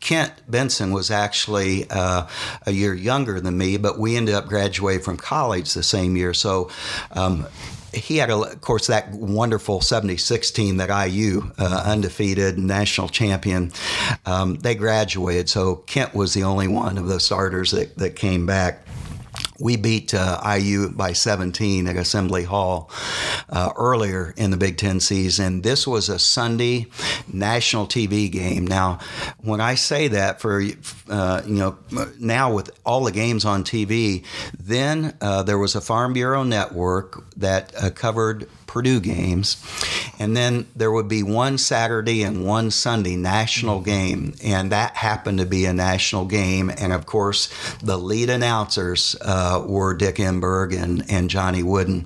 Kent 0.00 0.32
Benson 0.48 0.92
was 0.92 1.10
actually 1.10 1.88
uh, 1.90 2.26
a 2.66 2.72
year 2.72 2.94
younger 2.94 3.40
than 3.40 3.56
me, 3.56 3.76
but 3.76 3.98
we 3.98 4.16
ended 4.16 4.34
up 4.34 4.46
graduating 4.46 5.04
from 5.04 5.16
college 5.16 5.74
the 5.74 5.82
same 5.82 6.16
year. 6.16 6.34
So. 6.34 6.70
Um, 7.12 7.46
he 7.92 8.18
had, 8.18 8.30
a, 8.30 8.36
of 8.36 8.60
course, 8.60 8.86
that 8.86 9.10
wonderful 9.10 9.80
76 9.80 10.50
team 10.50 10.76
that 10.78 11.08
IU, 11.08 11.50
uh, 11.58 11.82
undefeated 11.86 12.58
national 12.58 13.08
champion, 13.08 13.72
um, 14.26 14.56
they 14.56 14.74
graduated. 14.74 15.48
So 15.48 15.76
Kent 15.76 16.14
was 16.14 16.34
the 16.34 16.44
only 16.44 16.68
one 16.68 16.98
of 16.98 17.06
the 17.06 17.20
starters 17.20 17.72
that, 17.72 17.96
that 17.96 18.16
came 18.16 18.46
back 18.46 18.86
we 19.60 19.76
beat 19.76 20.14
uh, 20.14 20.40
IU 20.58 20.88
by 20.88 21.12
17 21.12 21.86
at 21.86 21.96
Assembly 21.96 22.44
Hall 22.44 22.90
uh, 23.50 23.70
earlier 23.76 24.32
in 24.36 24.50
the 24.50 24.56
Big 24.56 24.78
Ten 24.78 25.00
season. 25.00 25.60
This 25.60 25.86
was 25.86 26.08
a 26.08 26.18
Sunday 26.18 26.86
national 27.30 27.86
TV 27.86 28.30
game. 28.30 28.66
Now, 28.66 28.98
when 29.38 29.60
I 29.60 29.74
say 29.74 30.08
that, 30.08 30.40
for 30.40 30.62
uh, 31.08 31.42
you 31.46 31.54
know, 31.54 31.78
now 32.18 32.52
with 32.52 32.70
all 32.84 33.04
the 33.04 33.12
games 33.12 33.44
on 33.44 33.62
TV, 33.62 34.24
then 34.58 35.14
uh, 35.20 35.42
there 35.42 35.58
was 35.58 35.74
a 35.74 35.80
Farm 35.80 36.14
Bureau 36.14 36.42
network 36.42 37.30
that 37.36 37.72
uh, 37.76 37.90
covered 37.90 38.48
Purdue 38.70 39.00
games. 39.00 39.56
And 40.20 40.36
then 40.36 40.68
there 40.76 40.92
would 40.92 41.08
be 41.08 41.24
one 41.24 41.58
Saturday 41.58 42.22
and 42.22 42.46
one 42.46 42.70
Sunday 42.70 43.16
national 43.16 43.80
game. 43.80 44.34
And 44.44 44.70
that 44.70 44.94
happened 44.94 45.38
to 45.38 45.46
be 45.46 45.64
a 45.64 45.72
national 45.72 46.26
game. 46.26 46.70
And 46.70 46.92
of 46.92 47.04
course, 47.04 47.48
the 47.82 47.98
lead 47.98 48.30
announcers 48.30 49.16
uh, 49.50 49.60
were 49.66 49.94
Dick 49.94 50.16
Enberg 50.16 50.80
and, 50.80 51.04
and 51.10 51.28
Johnny 51.28 51.62
Wooden. 51.62 52.04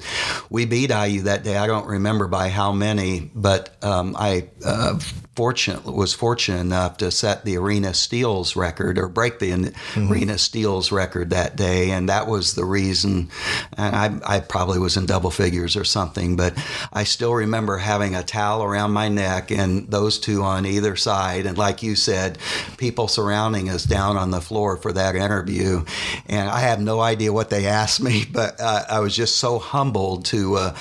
We 0.51 0.64
beat 0.64 0.90
IU 0.90 1.22
that 1.22 1.45
day. 1.45 1.57
I 1.57 1.66
don't 1.66 1.86
remember 1.86 2.26
by 2.26 2.49
how 2.49 2.72
many, 2.72 3.30
but 3.34 3.76
um, 3.84 4.16
I 4.18 4.49
uh, 4.64 4.99
fortunate 5.35 5.85
was 5.85 6.14
fortunate 6.14 6.61
enough 6.61 6.97
to 6.99 7.11
set 7.11 7.45
the 7.45 7.57
arena 7.57 7.95
steals 7.95 8.57
record 8.57 8.99
or 8.99 9.09
break 9.09 9.39
the 9.39 9.51
mm-hmm. 9.51 10.12
arena 10.12 10.39
steals 10.39 10.93
record 10.93 11.30
that 11.30 11.57
day 11.57 11.91
and 11.91 12.09
that 12.09 12.26
was 12.26 12.55
the 12.55 12.64
reason 12.64 13.28
and 13.76 13.97
I, 14.24 14.37
I 14.37 14.41
probably 14.41 14.78
was 14.78 14.97
in 14.97 15.07
double 15.07 15.30
figures 15.30 15.76
or 15.76 15.85
something 15.85 16.37
but 16.37 16.55
I 16.93 17.05
still 17.05 17.35
remember 17.35 17.78
having 17.78 18.14
a 18.14 18.22
towel 18.22 18.62
around 18.62 18.93
my 18.93 19.09
neck 19.09 19.51
and 19.51 19.89
those 19.91 20.18
two 20.18 20.43
on 20.43 20.66
either 20.66 20.97
side. 20.97 21.47
And 21.47 21.57
like 21.57 21.82
you 21.82 21.97
said, 21.97 22.39
people 22.76 23.09
surrounding 23.09 23.68
us 23.68 23.85
down 23.85 24.16
on 24.16 24.30
the 24.30 24.41
floor 24.41 24.76
for 24.76 24.93
that 24.93 25.16
interview. 25.16 25.85
And 26.26 26.49
I 26.49 26.61
have 26.61 26.80
no 26.80 27.01
idea 27.01 27.32
what 27.32 27.51
they 27.51 27.66
asked 27.66 28.03
me, 28.03 28.24
but 28.32 28.61
uh, 28.61 28.85
I 28.89 29.01
was 29.01 29.14
just 29.14 29.37
so 29.37 29.59
humbled 29.59 30.24
to 30.26 30.57
uh, 30.57 30.76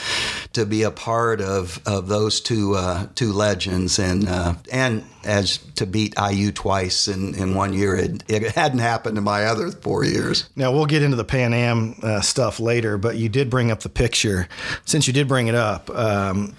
to 0.54 0.66
be 0.66 0.84
a 0.84 0.92
part 0.92 1.42
of, 1.42 1.82
of 1.86 2.08
those 2.08 2.42
two 2.42 2.76
uh, 2.76 3.08
two 3.16 3.34
legends 3.34 4.00
and 4.00 4.28
uh, 4.44 4.56
and 4.72 5.04
as 5.24 5.58
to 5.76 5.86
beat 5.86 6.14
IU 6.20 6.52
twice 6.52 7.08
in, 7.08 7.34
in 7.36 7.56
one 7.56 7.74
year. 7.74 7.96
It, 7.96 8.24
it 8.28 8.52
hadn't 8.52 8.80
happened 8.80 9.18
in 9.18 9.24
my 9.24 9.46
other 9.46 9.72
four 9.72 10.04
years. 10.04 10.50
Now, 10.56 10.72
we'll 10.72 10.86
get 10.86 11.02
into 11.02 11.16
the 11.16 11.24
Pan 11.24 11.54
Am 11.54 11.96
uh, 12.04 12.22
stuff 12.22 12.60
later, 12.60 12.98
but 12.98 13.16
you 13.16 13.30
did 13.30 13.50
bring 13.50 13.72
up 13.72 13.82
the 13.82 13.90
picture. 13.90 14.48
Since 14.86 15.08
you 15.08 15.14
did 15.14 15.28
bring 15.28 15.48
it 15.48 15.56
up, 15.56 15.90
um, 15.92 16.56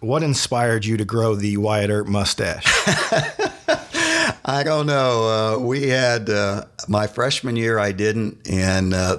what 0.00 0.22
inspired 0.22 0.84
you 0.84 0.96
to 0.96 1.04
grow 1.04 1.34
the 1.34 1.56
Wyatt 1.56 1.90
Earp 1.90 2.08
mustache? 2.08 2.66
I 4.48 4.62
don't 4.62 4.86
know. 4.86 5.28
Uh, 5.28 5.58
we 5.58 5.88
had 5.88 6.30
uh, 6.30 6.64
my 6.88 7.06
freshman 7.06 7.54
year, 7.54 7.78
I 7.78 7.92
didn't, 7.92 8.48
and 8.48 8.94
uh, 8.94 9.18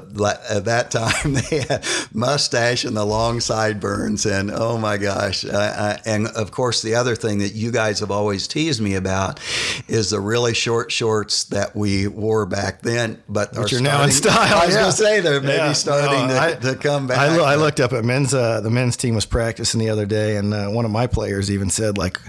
at 0.49 0.65
that 0.65 0.89
time 0.89 1.33
they 1.51 1.59
had 1.69 1.85
mustache 2.11 2.83
and 2.83 2.97
the 2.97 3.05
long 3.05 3.39
sideburns, 3.39 4.25
and 4.25 4.49
oh 4.49 4.79
my 4.79 4.97
gosh! 4.97 5.45
I, 5.45 5.99
and 6.03 6.25
of 6.29 6.49
course, 6.49 6.81
the 6.81 6.95
other 6.95 7.15
thing 7.15 7.37
that 7.39 7.53
you 7.53 7.69
guys 7.71 7.99
have 7.99 8.09
always 8.09 8.47
teased 8.47 8.81
me 8.81 8.95
about 8.95 9.39
is 9.87 10.09
the 10.09 10.19
really 10.19 10.55
short 10.55 10.91
shorts 10.91 11.43
that 11.45 11.75
we 11.75 12.07
wore 12.07 12.47
back 12.47 12.81
then, 12.81 13.21
but 13.29 13.55
Which 13.55 13.73
are, 13.73 13.81
now 13.81 14.03
in 14.03 14.11
style. 14.11 14.35
I 14.57 14.65
was 14.65 14.73
yeah. 14.73 14.81
going 14.81 14.91
to 14.91 14.97
say 14.97 15.19
they're 15.19 15.41
maybe 15.41 15.57
yeah. 15.57 15.73
starting 15.73 16.27
no, 16.27 16.33
to, 16.33 16.41
I, 16.41 16.53
to, 16.55 16.75
come 16.75 17.05
back. 17.05 17.19
I, 17.19 17.37
lo- 17.37 17.45
I, 17.45 17.53
looked 17.53 17.79
up 17.79 17.93
at 17.93 18.03
men's. 18.03 18.33
Uh, 18.33 18.61
the 18.61 18.71
men's 18.71 18.97
team 18.97 19.13
was 19.13 19.27
practicing 19.27 19.79
the 19.79 19.91
other 19.91 20.07
day, 20.07 20.37
and 20.37 20.55
uh, 20.55 20.69
one 20.69 20.85
of 20.85 20.91
my 20.91 21.05
players 21.05 21.51
even 21.51 21.69
said, 21.69 21.99
"Like, 21.99 22.19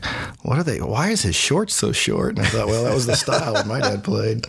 what 0.42 0.58
are 0.58 0.64
they? 0.64 0.82
Why 0.82 1.08
is 1.08 1.22
his 1.22 1.34
shorts 1.34 1.74
so 1.74 1.92
short?" 1.92 2.36
And 2.36 2.46
I 2.46 2.50
thought, 2.50 2.66
well 2.66 2.89
that 2.90 2.94
was 2.94 3.06
the 3.06 3.16
style 3.16 3.64
my 3.64 3.80
dad 3.80 4.04
played. 4.04 4.42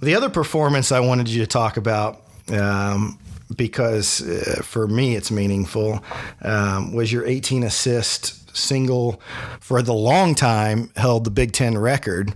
The 0.00 0.14
other 0.14 0.30
performance 0.30 0.92
I 0.92 1.00
wanted 1.00 1.28
you 1.28 1.40
to 1.40 1.46
talk 1.46 1.76
about. 1.76 2.20
Um, 2.52 3.18
because 3.54 4.22
uh, 4.22 4.62
for 4.62 4.88
me 4.88 5.16
it's 5.16 5.30
meaningful 5.30 6.02
um, 6.42 6.94
was 6.94 7.12
your 7.12 7.26
18 7.26 7.62
assist 7.62 8.43
single 8.54 9.20
for 9.60 9.82
the 9.82 9.92
long 9.92 10.34
time 10.34 10.90
held 10.96 11.24
the 11.24 11.30
Big 11.30 11.52
Ten 11.52 11.76
record. 11.76 12.34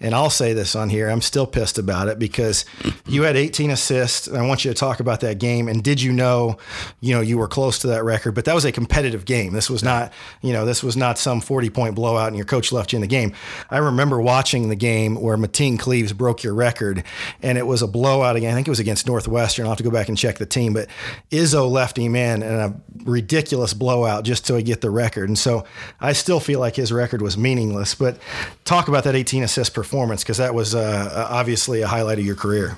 And 0.00 0.14
I'll 0.14 0.30
say 0.30 0.52
this 0.52 0.74
on 0.74 0.90
here, 0.90 1.08
I'm 1.08 1.20
still 1.20 1.46
pissed 1.46 1.78
about 1.78 2.08
it 2.08 2.18
because 2.18 2.64
you 3.06 3.22
had 3.22 3.36
18 3.36 3.70
assists. 3.70 4.26
And 4.26 4.36
I 4.36 4.46
want 4.46 4.64
you 4.64 4.70
to 4.72 4.78
talk 4.78 5.00
about 5.00 5.20
that 5.20 5.38
game. 5.38 5.68
And 5.68 5.82
did 5.82 6.00
you 6.00 6.12
know, 6.12 6.58
you 7.00 7.14
know, 7.14 7.20
you 7.20 7.38
were 7.38 7.48
close 7.48 7.78
to 7.80 7.88
that 7.88 8.04
record, 8.04 8.34
but 8.34 8.44
that 8.44 8.54
was 8.54 8.64
a 8.64 8.72
competitive 8.72 9.24
game. 9.24 9.52
This 9.52 9.70
was 9.70 9.82
not, 9.82 10.12
you 10.42 10.52
know, 10.52 10.64
this 10.64 10.82
was 10.82 10.96
not 10.96 11.18
some 11.18 11.40
40 11.40 11.70
point 11.70 11.94
blowout 11.94 12.28
and 12.28 12.36
your 12.36 12.46
coach 12.46 12.72
left 12.72 12.92
you 12.92 12.96
in 12.96 13.00
the 13.00 13.06
game. 13.06 13.32
I 13.70 13.78
remember 13.78 14.20
watching 14.20 14.68
the 14.68 14.76
game 14.76 15.16
where 15.16 15.36
Mateen 15.36 15.78
Cleaves 15.78 16.12
broke 16.12 16.42
your 16.42 16.54
record 16.54 17.04
and 17.42 17.58
it 17.58 17.66
was 17.66 17.82
a 17.82 17.86
blowout 17.86 18.36
again. 18.36 18.52
I 18.52 18.54
think 18.54 18.68
it 18.68 18.70
was 18.70 18.80
against 18.80 19.06
Northwestern. 19.06 19.64
I'll 19.64 19.70
have 19.70 19.78
to 19.78 19.84
go 19.84 19.90
back 19.90 20.08
and 20.08 20.16
check 20.16 20.38
the 20.38 20.46
team, 20.46 20.72
but 20.72 20.88
Izzo 21.30 21.70
left 21.70 21.98
him 21.98 22.14
in 22.16 22.42
in 22.42 22.52
a 22.52 22.74
ridiculous 23.04 23.74
blowout 23.74 24.24
just 24.24 24.46
he 24.46 24.62
get 24.62 24.80
the 24.80 24.90
record. 24.90 25.28
And 25.28 25.38
so 25.38 25.55
I 26.00 26.12
still 26.12 26.40
feel 26.40 26.60
like 26.60 26.76
his 26.76 26.92
record 26.92 27.22
was 27.22 27.38
meaningless. 27.38 27.94
But 27.94 28.18
talk 28.64 28.88
about 28.88 29.04
that 29.04 29.14
18 29.14 29.42
assist 29.42 29.72
performance 29.74 30.22
because 30.22 30.38
that 30.38 30.54
was 30.54 30.74
uh, 30.74 31.28
obviously 31.30 31.82
a 31.82 31.86
highlight 31.86 32.18
of 32.18 32.26
your 32.26 32.36
career. 32.36 32.76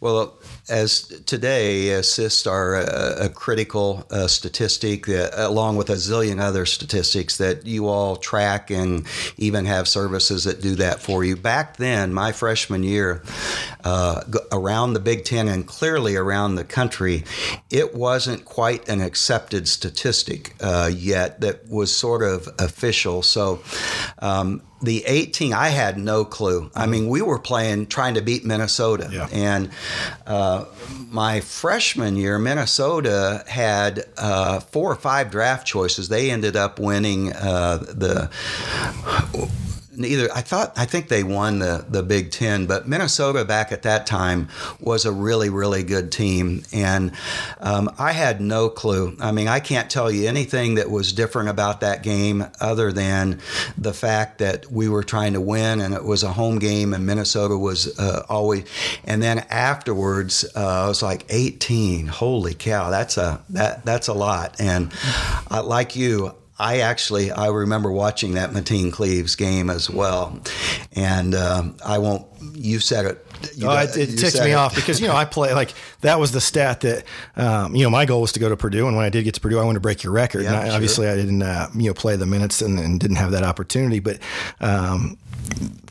Well, 0.00 0.34
as 0.68 1.02
today, 1.26 1.90
assists 1.90 2.46
are 2.46 2.76
a, 2.76 3.26
a 3.26 3.28
critical 3.28 4.06
uh, 4.10 4.26
statistic, 4.26 5.08
uh, 5.08 5.30
along 5.34 5.76
with 5.76 5.90
a 5.90 5.94
zillion 5.94 6.40
other 6.40 6.66
statistics 6.66 7.38
that 7.38 7.66
you 7.66 7.88
all 7.88 8.16
track 8.16 8.70
and 8.70 9.06
even 9.36 9.64
have 9.64 9.88
services 9.88 10.44
that 10.44 10.60
do 10.60 10.74
that 10.76 11.00
for 11.00 11.24
you. 11.24 11.36
Back 11.36 11.76
then, 11.76 12.12
my 12.12 12.32
freshman 12.32 12.82
year, 12.82 13.22
uh, 13.84 14.22
around 14.52 14.92
the 14.92 15.00
Big 15.00 15.24
Ten 15.24 15.48
and 15.48 15.66
clearly 15.66 16.16
around 16.16 16.54
the 16.54 16.64
country, 16.64 17.24
it 17.70 17.94
wasn't 17.94 18.44
quite 18.44 18.88
an 18.88 19.00
accepted 19.00 19.68
statistic 19.68 20.54
uh, 20.60 20.90
yet 20.92 21.40
that 21.40 21.68
was 21.68 21.94
sort 21.94 22.22
of 22.22 22.48
official. 22.58 23.22
So, 23.22 23.62
um, 24.18 24.62
the 24.82 25.04
18 25.06 25.52
i 25.52 25.68
had 25.68 25.98
no 25.98 26.24
clue. 26.24 26.70
I 26.74 26.86
mean 26.86 27.08
we 27.08 27.22
were 27.22 27.38
playing 27.38 27.86
trying 27.86 28.14
to 28.14 28.22
beat 28.22 28.44
minnesota. 28.44 29.08
Yeah. 29.10 29.28
and 29.32 29.70
uh, 30.26 30.64
my 31.10 31.40
freshman 31.40 32.16
year 32.16 32.38
minnesota 32.38 33.44
had 33.46 34.04
uh, 34.16 34.60
four 34.60 34.90
or 34.90 34.96
five 34.96 35.30
draft 35.30 35.66
choices. 35.66 36.08
They 36.08 36.30
ended 36.30 36.56
up 36.56 36.78
winning 36.78 37.32
uh, 37.32 37.78
the 37.78 38.30
either 40.04 40.28
I 40.34 40.40
thought 40.40 40.72
I 40.76 40.84
think 40.84 41.08
they 41.08 41.22
won 41.22 41.58
the 41.58 41.84
the 41.88 42.02
Big 42.02 42.30
Ten, 42.30 42.66
but 42.66 42.88
Minnesota 42.88 43.44
back 43.44 43.72
at 43.72 43.82
that 43.82 44.06
time 44.06 44.48
was 44.80 45.04
a 45.04 45.12
really 45.12 45.50
really 45.50 45.82
good 45.82 46.12
team, 46.12 46.62
and 46.72 47.12
um, 47.60 47.90
I 47.98 48.12
had 48.12 48.40
no 48.40 48.68
clue. 48.68 49.16
I 49.20 49.32
mean, 49.32 49.48
I 49.48 49.60
can't 49.60 49.90
tell 49.90 50.10
you 50.10 50.28
anything 50.28 50.76
that 50.76 50.90
was 50.90 51.12
different 51.12 51.48
about 51.48 51.80
that 51.80 52.02
game 52.02 52.46
other 52.60 52.92
than 52.92 53.40
the 53.76 53.92
fact 53.92 54.38
that 54.38 54.70
we 54.70 54.88
were 54.88 55.02
trying 55.02 55.32
to 55.34 55.40
win, 55.40 55.80
and 55.80 55.94
it 55.94 56.04
was 56.04 56.22
a 56.22 56.32
home 56.32 56.58
game, 56.58 56.94
and 56.94 57.06
Minnesota 57.06 57.56
was 57.56 57.98
uh, 57.98 58.24
always. 58.28 58.64
And 59.04 59.22
then 59.22 59.38
afterwards, 59.50 60.44
uh, 60.56 60.84
I 60.84 60.88
was 60.88 61.02
like 61.02 61.24
18. 61.28 62.06
Holy 62.06 62.54
cow, 62.54 62.90
that's 62.90 63.16
a 63.16 63.42
that 63.50 63.84
that's 63.84 64.08
a 64.08 64.14
lot. 64.14 64.60
And 64.60 64.92
uh, 65.50 65.62
like 65.62 65.96
you, 65.96 66.34
I 66.60 66.80
actually 66.80 67.30
I 67.30 67.48
remember 67.48 67.90
watching 67.90 68.34
that 68.34 68.50
Mateen 68.50 68.92
Cleaves 68.92 69.34
game 69.34 69.70
as 69.70 69.88
well, 69.88 70.38
and 70.92 71.34
um, 71.34 71.76
I 71.84 71.96
won't. 71.96 72.26
You 72.52 72.80
said 72.80 73.06
it. 73.06 73.26
You 73.56 73.66
oh, 73.66 73.78
it, 73.78 73.96
it 73.96 74.18
ticks 74.18 74.38
me 74.38 74.50
it. 74.50 74.54
off 74.54 74.74
because 74.74 75.00
you 75.00 75.08
know 75.08 75.16
I 75.16 75.24
play 75.24 75.54
like 75.54 75.72
that 76.02 76.20
was 76.20 76.32
the 76.32 76.40
stat 76.40 76.80
that 76.82 77.04
um, 77.36 77.74
you 77.74 77.82
know 77.82 77.88
my 77.88 78.04
goal 78.04 78.20
was 78.20 78.32
to 78.32 78.40
go 78.40 78.50
to 78.50 78.58
Purdue, 78.58 78.86
and 78.86 78.94
when 78.94 79.06
I 79.06 79.08
did 79.08 79.24
get 79.24 79.34
to 79.34 79.40
Purdue, 79.40 79.58
I 79.58 79.64
wanted 79.64 79.78
to 79.78 79.80
break 79.80 80.02
your 80.02 80.12
record. 80.12 80.42
Yeah, 80.42 80.48
and 80.48 80.56
I, 80.56 80.64
sure. 80.66 80.74
obviously, 80.74 81.08
I 81.08 81.16
didn't 81.16 81.42
uh, 81.42 81.68
you 81.74 81.88
know 81.88 81.94
play 81.94 82.16
the 82.16 82.26
minutes 82.26 82.60
and, 82.60 82.78
and, 82.78 83.00
didn't 83.00 83.16
have 83.16 83.32
that 83.32 83.42
opportunity, 83.42 84.00
but. 84.00 84.18
Um, 84.60 85.16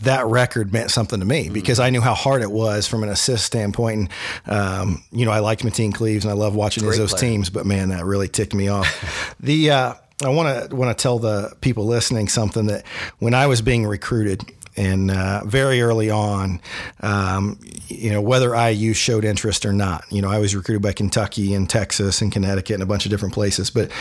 that 0.03 0.25
record 0.25 0.71
meant 0.71 0.89
something 0.89 1.19
to 1.19 1.25
me 1.25 1.45
mm-hmm. 1.45 1.53
because 1.53 1.81
I 1.81 1.89
knew 1.89 1.99
how 1.99 2.13
hard 2.13 2.43
it 2.43 2.51
was 2.51 2.87
from 2.87 3.03
an 3.03 3.09
assist 3.09 3.45
standpoint. 3.45 4.09
And, 4.45 4.57
um, 4.57 5.03
you 5.11 5.25
know, 5.25 5.31
I 5.31 5.39
liked 5.39 5.63
Mateen 5.63 5.93
Cleaves 5.93 6.23
and 6.23 6.31
I 6.31 6.35
love 6.35 6.55
watching 6.55 6.85
those 6.85 7.13
teams, 7.15 7.49
but 7.49 7.65
man, 7.65 7.89
that 7.89 8.05
really 8.05 8.29
ticked 8.29 8.53
me 8.53 8.69
off. 8.69 9.35
the, 9.41 9.71
uh, 9.71 9.93
I 10.21 10.29
want 10.29 10.69
to 10.69 10.75
want 10.75 10.95
to 10.95 11.01
tell 11.01 11.19
the 11.19 11.55
people 11.61 11.85
listening 11.85 12.27
something 12.27 12.65
that 12.67 12.85
when 13.19 13.33
I 13.33 13.47
was 13.47 13.61
being 13.61 13.85
recruited 13.85 14.43
and 14.75 15.11
uh, 15.11 15.41
very 15.45 15.81
early 15.81 16.09
on, 16.09 16.61
um, 17.01 17.59
you 17.87 18.11
know, 18.11 18.21
whether 18.21 18.53
IU 18.55 18.93
showed 18.93 19.25
interest 19.25 19.65
or 19.65 19.73
not, 19.73 20.03
you 20.09 20.21
know, 20.21 20.29
I 20.29 20.39
was 20.39 20.55
recruited 20.55 20.81
by 20.81 20.93
Kentucky 20.93 21.53
and 21.53 21.69
Texas 21.69 22.21
and 22.21 22.31
Connecticut 22.31 22.75
and 22.75 22.83
a 22.83 22.85
bunch 22.85 23.05
of 23.05 23.11
different 23.11 23.33
places. 23.33 23.69
But 23.69 23.91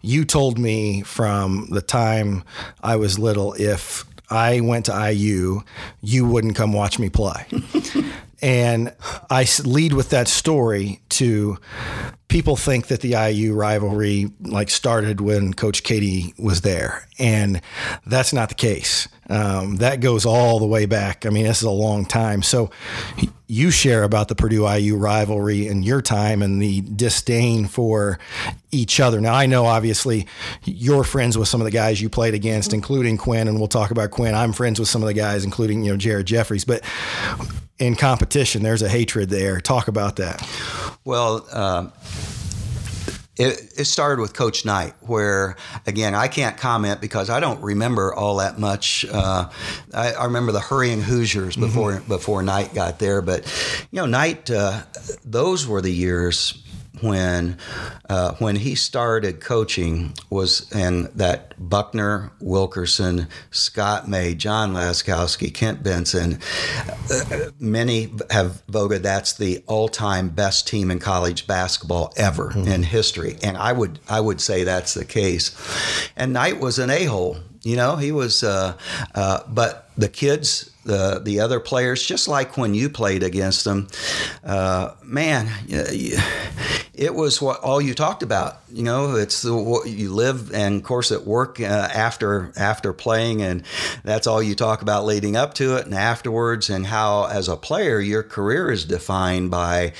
you 0.00 0.24
told 0.24 0.58
me 0.58 1.02
from 1.02 1.68
the 1.70 1.82
time 1.82 2.44
I 2.82 2.96
was 2.96 3.18
little, 3.18 3.54
if 3.54 4.04
I 4.30 4.60
went 4.60 4.86
to 4.86 5.12
IU, 5.12 5.62
you 6.02 6.26
wouldn't 6.26 6.56
come 6.56 6.72
watch 6.72 6.98
me 6.98 7.10
play. 7.10 7.46
and 8.44 8.94
I 9.30 9.46
lead 9.64 9.94
with 9.94 10.10
that 10.10 10.28
story 10.28 11.00
to 11.08 11.56
people 12.28 12.56
think 12.56 12.88
that 12.88 13.00
the 13.00 13.14
IU 13.16 13.54
rivalry 13.54 14.30
like 14.42 14.68
started 14.68 15.22
when 15.22 15.54
Coach 15.54 15.82
Keady 15.82 16.38
was 16.38 16.60
there, 16.60 17.08
and 17.18 17.62
that's 18.04 18.34
not 18.34 18.50
the 18.50 18.54
case. 18.54 19.08
Um, 19.28 19.76
that 19.76 20.00
goes 20.00 20.26
all 20.26 20.58
the 20.58 20.66
way 20.66 20.86
back. 20.86 21.24
I 21.26 21.30
mean, 21.30 21.44
this 21.44 21.58
is 21.58 21.64
a 21.64 21.70
long 21.70 22.04
time. 22.04 22.42
So 22.42 22.70
you 23.46 23.70
share 23.70 24.02
about 24.02 24.28
the 24.28 24.34
Purdue 24.34 24.68
IU 24.68 24.96
rivalry 24.96 25.66
in 25.66 25.82
your 25.82 26.02
time 26.02 26.42
and 26.42 26.60
the 26.60 26.80
disdain 26.80 27.66
for 27.66 28.18
each 28.70 29.00
other. 29.00 29.20
Now, 29.20 29.34
I 29.34 29.46
know 29.46 29.66
obviously 29.66 30.26
you're 30.64 31.04
friends 31.04 31.38
with 31.38 31.48
some 31.48 31.60
of 31.60 31.64
the 31.64 31.70
guys 31.70 32.00
you 32.00 32.08
played 32.08 32.34
against, 32.34 32.72
including 32.72 33.16
Quinn, 33.16 33.48
and 33.48 33.58
we'll 33.58 33.68
talk 33.68 33.90
about 33.90 34.10
Quinn. 34.10 34.34
I'm 34.34 34.52
friends 34.52 34.78
with 34.78 34.88
some 34.88 35.02
of 35.02 35.06
the 35.06 35.14
guys, 35.14 35.44
including 35.44 35.84
you 35.84 35.92
know 35.92 35.96
Jared 35.96 36.26
Jeffries, 36.26 36.64
but 36.64 36.82
in 37.78 37.96
competition, 37.96 38.62
there's 38.62 38.82
a 38.82 38.88
hatred 38.88 39.30
there. 39.30 39.60
Talk 39.60 39.88
about 39.88 40.16
that. 40.16 40.46
Well. 41.04 41.46
Uh, 41.50 41.88
it, 43.36 43.72
it, 43.76 43.84
started 43.86 44.20
with 44.20 44.32
Coach 44.32 44.64
Knight, 44.64 44.94
where 45.00 45.56
again 45.86 46.14
I 46.14 46.28
can't 46.28 46.56
comment 46.56 47.00
because 47.00 47.30
I 47.30 47.40
don't 47.40 47.60
remember 47.62 48.14
all 48.14 48.36
that 48.36 48.58
much. 48.58 49.04
Uh, 49.10 49.50
I, 49.92 50.12
I, 50.12 50.24
remember 50.24 50.52
the 50.52 50.60
hurrying 50.60 51.02
Hoosiers 51.02 51.56
before 51.56 51.94
mm-hmm. 51.94 52.08
before 52.08 52.42
Knight 52.42 52.74
got 52.74 52.98
there, 52.98 53.22
but 53.22 53.44
you 53.90 53.96
know 53.96 54.06
Knight, 54.06 54.50
uh, 54.50 54.82
those 55.24 55.66
were 55.66 55.80
the 55.80 55.92
years 55.92 56.63
when 57.00 57.58
uh, 58.08 58.34
when 58.38 58.56
he 58.56 58.74
started 58.74 59.40
coaching 59.40 60.12
was 60.30 60.70
and 60.72 61.06
that 61.14 61.54
Buckner, 61.58 62.32
Wilkerson, 62.40 63.28
Scott 63.50 64.08
May, 64.08 64.34
John 64.34 64.74
Laskowski, 64.74 65.52
Kent 65.52 65.82
Benson. 65.82 66.38
Uh, 67.10 67.50
many 67.58 68.12
have 68.30 68.62
voted 68.68 69.02
that's 69.02 69.34
the 69.34 69.62
all-time 69.66 70.28
best 70.28 70.68
team 70.68 70.90
in 70.90 70.98
college 70.98 71.46
basketball 71.46 72.12
ever 72.16 72.50
mm-hmm. 72.50 72.68
in 72.68 72.82
history, 72.82 73.36
and 73.42 73.56
I 73.56 73.72
would 73.72 73.98
I 74.08 74.20
would 74.20 74.40
say 74.40 74.64
that's 74.64 74.94
the 74.94 75.04
case. 75.04 75.56
And 76.16 76.32
Knight 76.32 76.60
was 76.60 76.78
an 76.78 76.90
a-hole. 76.90 77.38
You 77.62 77.76
know, 77.76 77.96
he 77.96 78.12
was, 78.12 78.42
uh, 78.44 78.76
uh 79.14 79.40
but 79.48 79.90
the 79.96 80.08
kids 80.08 80.70
the 80.84 81.20
the 81.22 81.40
other 81.40 81.60
players, 81.60 82.04
just 82.04 82.28
like 82.28 82.56
when 82.56 82.74
you 82.74 82.88
played 82.88 83.22
against 83.22 83.64
them, 83.64 83.88
uh, 84.44 84.92
man, 85.02 85.48
it 86.94 87.14
was 87.14 87.40
what 87.42 87.60
all 87.60 87.80
you 87.80 87.94
talked 87.94 88.22
about. 88.22 88.58
You 88.74 88.82
know, 88.82 89.16
it's 89.16 89.42
the, 89.42 89.54
what 89.54 89.88
you 89.88 90.12
live, 90.12 90.52
and 90.52 90.76
of 90.76 90.82
course 90.82 91.12
at 91.12 91.24
work 91.24 91.60
uh, 91.60 91.64
after 91.64 92.52
after 92.56 92.92
playing, 92.92 93.42
and 93.42 93.62
that's 94.02 94.26
all 94.26 94.42
you 94.42 94.54
talk 94.54 94.82
about 94.82 95.04
leading 95.04 95.36
up 95.36 95.54
to 95.54 95.76
it 95.76 95.86
and 95.86 95.94
afterwards, 95.94 96.70
and 96.70 96.86
how 96.86 97.26
as 97.26 97.48
a 97.48 97.56
player 97.56 98.00
your 98.00 98.22
career 98.22 98.70
is 98.70 98.84
defined 98.84 99.50
by, 99.50 99.92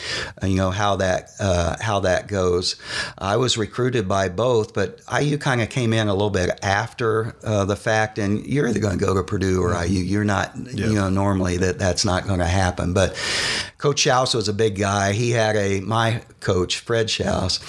uh, 0.43 0.47
you 0.47 0.57
know, 0.57 0.71
how 0.71 0.97
that 0.97 1.31
uh, 1.39 1.77
how 1.81 2.01
that 2.01 2.27
goes. 2.27 2.77
I 3.17 3.37
was 3.37 3.57
recruited 3.57 4.09
by 4.09 4.29
both, 4.29 4.75
but 4.75 5.01
IU 5.09 5.39
kind 5.39 5.61
of 5.61 5.69
came 5.69 5.93
in 5.93 6.09
a 6.09 6.13
little 6.13 6.31
bit 6.31 6.59
after 6.63 7.37
uh, 7.45 7.65
the 7.65 7.77
fact, 7.77 8.19
and 8.19 8.45
you're 8.47 8.67
either 8.67 8.81
going 8.81 8.99
to 8.99 9.05
go 9.05 9.15
to 9.15 9.23
Purdue 9.23 9.63
or 9.63 9.73
IU. 9.85 10.01
You're 10.01 10.25
not 10.25 10.55
Yep. 10.57 10.89
You 10.89 10.95
know, 10.95 11.09
normally 11.09 11.57
that 11.59 11.79
that's 11.79 12.05
not 12.05 12.27
going 12.27 12.41
to 12.41 12.47
happen. 12.47 12.95
But 12.95 13.15
Coach 13.79 14.05
Schaus 14.05 14.35
was 14.35 14.49
a 14.49 14.53
big 14.53 14.77
guy. 14.77 15.13
He 15.13 15.31
had 15.31 15.57
a 15.57 15.81
my 15.81 16.23
coach 16.41 16.79
Fred 16.79 17.07
Schaus. 17.07 17.61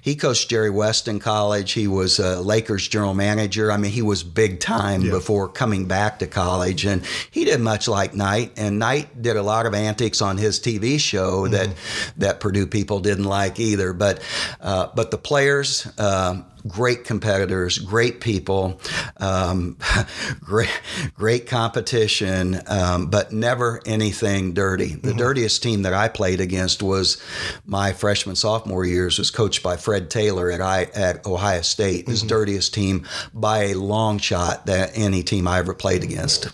He 0.00 0.14
coached 0.14 0.48
Jerry 0.54 0.70
West 0.70 1.08
in 1.08 1.18
college. 1.18 1.72
He 1.72 1.88
was 1.88 2.20
a 2.20 2.40
Lakers 2.40 2.86
general 2.86 3.12
manager. 3.12 3.72
I 3.72 3.76
mean, 3.76 3.90
he 3.90 4.02
was 4.02 4.22
big 4.22 4.60
time 4.60 5.02
yep. 5.02 5.10
before 5.10 5.48
coming 5.48 5.88
back 5.88 6.20
to 6.20 6.28
college, 6.28 6.84
and 6.84 7.04
he 7.32 7.44
did 7.44 7.60
much 7.60 7.88
like 7.88 8.14
Knight. 8.14 8.52
And 8.56 8.78
Knight 8.78 9.20
did 9.20 9.36
a 9.36 9.42
lot 9.42 9.66
of 9.66 9.74
antics 9.74 10.22
on 10.22 10.38
his 10.38 10.60
TV 10.60 11.00
show 11.00 11.42
mm-hmm. 11.42 11.54
that 11.54 11.70
that 12.18 12.38
Purdue 12.38 12.68
people 12.68 13.00
didn't 13.00 13.24
like 13.24 13.58
either. 13.58 13.92
But 13.92 14.22
uh, 14.60 14.90
but 14.94 15.10
the 15.10 15.18
players. 15.18 15.88
Uh, 15.98 16.42
great 16.66 17.04
competitors, 17.04 17.78
great 17.78 18.20
people, 18.20 18.80
um, 19.18 19.76
great, 20.40 20.80
great 21.14 21.46
competition, 21.46 22.60
um, 22.66 23.06
but 23.06 23.32
never 23.32 23.80
anything 23.86 24.54
dirty. 24.54 24.94
The 24.94 25.08
mm-hmm. 25.08 25.18
dirtiest 25.18 25.62
team 25.62 25.82
that 25.82 25.92
I 25.92 26.08
played 26.08 26.40
against 26.40 26.82
was 26.82 27.22
my 27.66 27.92
freshman 27.92 28.36
sophomore 28.36 28.84
years 28.84 29.18
was 29.18 29.30
coached 29.30 29.62
by 29.62 29.76
Fred 29.76 30.10
Taylor 30.10 30.50
at 30.50 30.60
I, 30.60 30.84
at 30.94 31.26
Ohio 31.26 31.62
State. 31.62 32.08
His 32.08 32.20
mm-hmm. 32.20 32.28
dirtiest 32.28 32.74
team 32.74 33.06
by 33.32 33.64
a 33.64 33.74
long 33.74 34.18
shot 34.18 34.66
that 34.66 34.92
any 34.94 35.22
team 35.22 35.46
I 35.46 35.58
ever 35.58 35.74
played 35.74 36.02
against. 36.02 36.48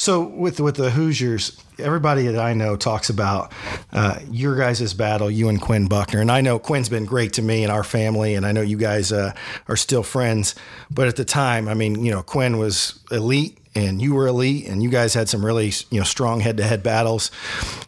So 0.00 0.22
with 0.22 0.60
with 0.60 0.76
the 0.76 0.90
Hoosiers, 0.90 1.62
everybody 1.78 2.26
that 2.26 2.38
I 2.38 2.54
know 2.54 2.76
talks 2.76 3.10
about 3.10 3.52
uh, 3.92 4.18
your 4.30 4.56
guys' 4.56 4.94
battle, 4.94 5.30
you 5.30 5.48
and 5.48 5.60
Quinn 5.60 5.86
Buckner. 5.88 6.20
And 6.20 6.30
I 6.30 6.40
know 6.40 6.58
Quinn's 6.58 6.88
been 6.88 7.04
great 7.04 7.34
to 7.34 7.42
me 7.42 7.62
and 7.62 7.72
our 7.72 7.84
family, 7.84 8.34
and 8.34 8.46
I 8.46 8.52
know 8.52 8.60
you 8.62 8.76
guys 8.76 9.12
uh, 9.12 9.32
are 9.68 9.76
still 9.76 10.02
friends. 10.02 10.54
But 10.90 11.08
at 11.08 11.16
the 11.16 11.24
time, 11.24 11.68
I 11.68 11.74
mean, 11.74 12.04
you 12.04 12.10
know, 12.10 12.22
Quinn 12.22 12.58
was 12.58 13.00
elite 13.10 13.58
and 13.74 14.02
you 14.02 14.14
were 14.14 14.26
elite 14.26 14.68
and 14.68 14.82
you 14.82 14.90
guys 14.90 15.14
had 15.14 15.28
some 15.28 15.44
really 15.44 15.72
you 15.90 15.98
know 15.98 16.04
strong 16.04 16.40
head-to-head 16.40 16.82
battles 16.82 17.30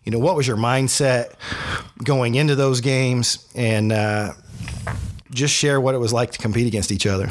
you 0.04 0.12
know 0.12 0.18
what 0.18 0.34
was 0.34 0.46
your 0.46 0.56
mindset 0.56 1.34
going 2.02 2.34
into 2.34 2.54
those 2.54 2.80
games 2.80 3.46
and 3.54 3.92
uh, 3.92 4.32
just 5.30 5.54
share 5.54 5.80
what 5.80 5.94
it 5.94 5.98
was 5.98 6.12
like 6.12 6.32
to 6.32 6.38
compete 6.38 6.66
against 6.66 6.90
each 6.90 7.06
other 7.06 7.30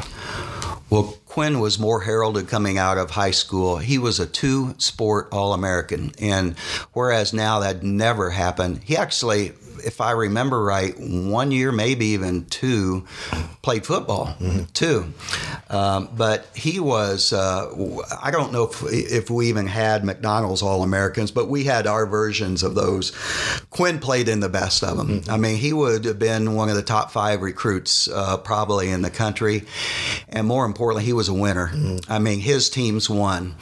well 0.88 1.16
Quinn 1.34 1.58
was 1.58 1.80
more 1.80 2.02
heralded 2.02 2.46
coming 2.46 2.78
out 2.78 2.96
of 2.96 3.10
high 3.10 3.32
school. 3.32 3.78
He 3.78 3.98
was 3.98 4.20
a 4.20 4.26
two 4.26 4.76
sport 4.78 5.26
All 5.32 5.52
American. 5.52 6.12
And 6.20 6.56
whereas 6.92 7.32
now 7.32 7.58
that 7.58 7.82
never 7.82 8.30
happened, 8.30 8.82
he 8.84 8.96
actually 8.96 9.50
if 9.84 10.00
I 10.00 10.12
remember 10.12 10.62
right, 10.62 10.94
one 10.98 11.50
year, 11.50 11.72
maybe 11.72 12.06
even 12.06 12.46
two, 12.46 13.06
played 13.62 13.86
football 13.86 14.26
mm-hmm. 14.38 14.64
too. 14.72 15.12
Um, 15.70 16.08
but 16.16 16.46
he 16.54 16.80
was, 16.80 17.32
uh, 17.32 17.70
I 18.22 18.30
don't 18.30 18.52
know 18.52 18.64
if, 18.64 18.82
if 18.90 19.30
we 19.30 19.48
even 19.48 19.66
had 19.66 20.04
McDonald's 20.04 20.62
All 20.62 20.82
Americans, 20.82 21.30
but 21.30 21.48
we 21.48 21.64
had 21.64 21.86
our 21.86 22.06
versions 22.06 22.62
of 22.62 22.74
those. 22.74 23.12
Quinn 23.70 23.98
played 23.98 24.28
in 24.28 24.40
the 24.40 24.48
best 24.48 24.82
of 24.82 24.96
them. 24.96 25.20
Mm-hmm. 25.20 25.30
I 25.30 25.36
mean, 25.36 25.56
he 25.56 25.72
would 25.72 26.04
have 26.04 26.18
been 26.18 26.54
one 26.54 26.68
of 26.68 26.76
the 26.76 26.82
top 26.82 27.10
five 27.10 27.42
recruits 27.42 28.08
uh, 28.08 28.36
probably 28.36 28.90
in 28.90 29.02
the 29.02 29.10
country. 29.10 29.64
And 30.28 30.46
more 30.46 30.64
importantly, 30.64 31.04
he 31.04 31.12
was 31.12 31.28
a 31.28 31.34
winner. 31.34 31.68
Mm-hmm. 31.68 32.12
I 32.12 32.18
mean, 32.18 32.40
his 32.40 32.70
teams 32.70 33.10
won. 33.10 33.56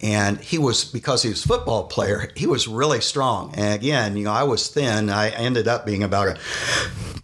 And 0.00 0.38
he 0.38 0.58
was, 0.58 0.84
because 0.84 1.22
he 1.22 1.28
was 1.30 1.44
a 1.44 1.48
football 1.48 1.84
player, 1.88 2.30
he 2.34 2.46
was 2.46 2.66
really 2.68 3.00
strong. 3.00 3.54
And 3.56 3.74
again, 3.74 4.16
you 4.16 4.24
know, 4.24 4.32
I 4.32 4.44
was 4.44 4.68
thin. 4.68 5.10
I 5.10 5.30
ended 5.30 5.67
up 5.68 5.86
being 5.86 6.02
about 6.02 6.28
a 6.28 6.38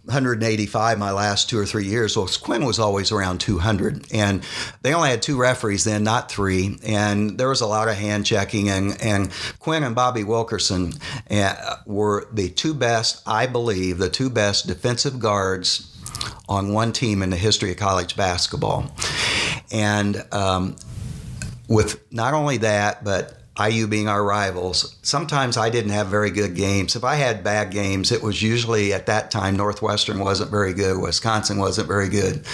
185 0.05 0.99
my 0.99 1.11
last 1.11 1.49
two 1.49 1.57
or 1.57 1.65
three 1.65 1.85
years. 1.85 2.15
Well, 2.15 2.29
Quinn 2.41 2.63
was 2.63 2.77
always 2.77 3.11
around 3.11 3.39
200, 3.39 4.13
and 4.13 4.43
they 4.83 4.93
only 4.93 5.09
had 5.09 5.23
two 5.23 5.35
referees 5.35 5.83
then, 5.83 6.03
not 6.03 6.31
three. 6.31 6.77
And 6.85 7.39
there 7.39 7.49
was 7.49 7.61
a 7.61 7.67
lot 7.67 7.87
of 7.87 7.95
hand 7.95 8.25
checking, 8.25 8.69
and, 8.69 9.01
and 9.01 9.31
Quinn 9.59 9.83
and 9.83 9.95
Bobby 9.95 10.23
Wilkerson 10.23 10.93
uh, 11.31 11.77
were 11.87 12.27
the 12.31 12.49
two 12.49 12.75
best, 12.75 13.23
I 13.25 13.47
believe, 13.47 13.97
the 13.97 14.09
two 14.09 14.29
best 14.29 14.67
defensive 14.67 15.19
guards 15.19 15.91
on 16.47 16.71
one 16.71 16.93
team 16.93 17.23
in 17.23 17.31
the 17.31 17.37
history 17.37 17.71
of 17.71 17.77
college 17.77 18.15
basketball. 18.15 18.95
And 19.71 20.23
um, 20.31 20.75
with 21.67 21.99
not 22.11 22.35
only 22.35 22.57
that, 22.57 23.03
but 23.03 23.41
IU 23.59 23.87
being 23.87 24.07
our 24.07 24.23
rivals, 24.23 24.95
sometimes 25.01 25.57
I 25.57 25.69
didn't 25.69 25.91
have 25.91 26.07
very 26.07 26.29
good 26.29 26.55
games. 26.55 26.95
If 26.95 27.03
I 27.03 27.15
had 27.15 27.43
bad 27.43 27.71
games, 27.71 28.11
it 28.11 28.21
was 28.21 28.41
usually 28.41 28.93
at 28.93 29.05
that 29.05 29.31
time 29.31 29.55
Northwestern 29.55 30.19
wasn't 30.19 30.51
very 30.51 30.73
good, 30.73 31.01
Wisconsin 31.01 31.57
wasn't 31.57 31.87
very 31.87 32.09
good, 32.09 32.45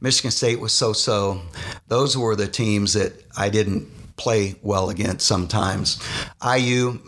Michigan 0.00 0.30
State 0.30 0.60
was 0.60 0.72
so 0.72 0.92
so. 0.92 1.42
Those 1.88 2.16
were 2.16 2.34
the 2.34 2.48
teams 2.48 2.94
that 2.94 3.12
I 3.36 3.50
didn't 3.50 3.88
play 4.16 4.54
well 4.62 4.90
against 4.90 5.26
sometimes. 5.26 6.02
IU, 6.42 6.98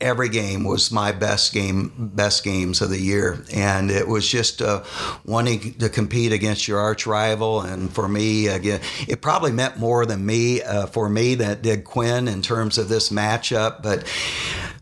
every 0.00 0.28
game 0.28 0.64
was 0.64 0.90
my 0.90 1.12
best 1.12 1.52
game, 1.52 1.92
best 2.14 2.44
games 2.44 2.80
of 2.80 2.90
the 2.90 3.00
year, 3.00 3.44
and 3.52 3.90
it 3.90 4.06
was 4.06 4.28
just 4.28 4.62
uh, 4.62 4.82
wanting 5.24 5.74
to 5.74 5.88
compete 5.88 6.32
against 6.32 6.68
your 6.68 6.78
arch 6.78 7.06
rival. 7.06 7.60
And 7.60 7.92
for 7.92 8.08
me, 8.08 8.48
again, 8.48 8.80
it 9.08 9.22
probably 9.22 9.52
meant 9.52 9.78
more 9.78 10.06
than 10.06 10.24
me 10.24 10.62
uh, 10.62 10.86
for 10.86 11.08
me 11.08 11.34
than 11.34 11.50
it 11.50 11.62
did 11.62 11.84
Quinn 11.84 12.28
in 12.28 12.42
terms 12.42 12.78
of 12.78 12.88
this 12.88 13.10
matchup, 13.10 13.82
but 13.82 14.04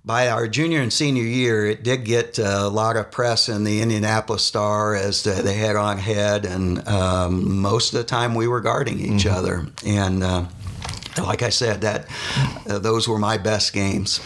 by 0.05 0.29
our 0.29 0.49
junior 0.49 0.81
and 0.81 0.93
senior 0.93 1.23
year, 1.23 1.67
it 1.67 1.85
did 1.85 2.05
get 2.05 2.39
a 2.39 2.67
lot 2.67 2.97
of 2.97 3.11
press 3.13 3.49
in 3.49 3.63
the 3.63 3.81
Indianapolis 3.81 4.43
Star 4.43 4.97
as 4.97 5.23
the, 5.23 5.31
the 5.31 5.53
head 5.53 5.77
on 5.77 5.99
head, 5.99 6.45
and 6.45 6.87
um, 6.89 7.61
most 7.61 7.93
of 7.93 7.99
the 7.99 8.05
time 8.05 8.35
we 8.35 8.49
were 8.49 8.61
guarding 8.61 8.99
each 8.99 9.25
mm-hmm. 9.25 9.37
other. 9.37 9.67
And 9.87 10.25
uh, 10.25 10.47
like 11.19 11.43
I 11.43 11.51
said, 11.51 11.81
that 11.83 12.07
uh, 12.69 12.79
those 12.79 13.09
were 13.09 13.19
my 13.19 13.39
best 13.39 13.73
games. 13.73 14.21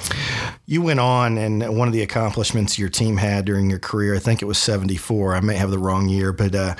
You 0.66 0.82
went 0.82 1.00
on, 1.00 1.38
and 1.38 1.76
one 1.76 1.88
of 1.88 1.94
the 1.94 2.02
accomplishments 2.02 2.78
your 2.78 2.88
team 2.88 3.16
had 3.16 3.44
during 3.44 3.70
your 3.70 3.78
career, 3.78 4.14
I 4.14 4.18
think 4.18 4.42
it 4.42 4.46
was 4.46 4.58
74. 4.58 5.34
I 5.34 5.40
may 5.40 5.56
have 5.56 5.70
the 5.70 5.78
wrong 5.78 6.08
year, 6.08 6.32
but 6.32 6.54
uh, 6.54 6.74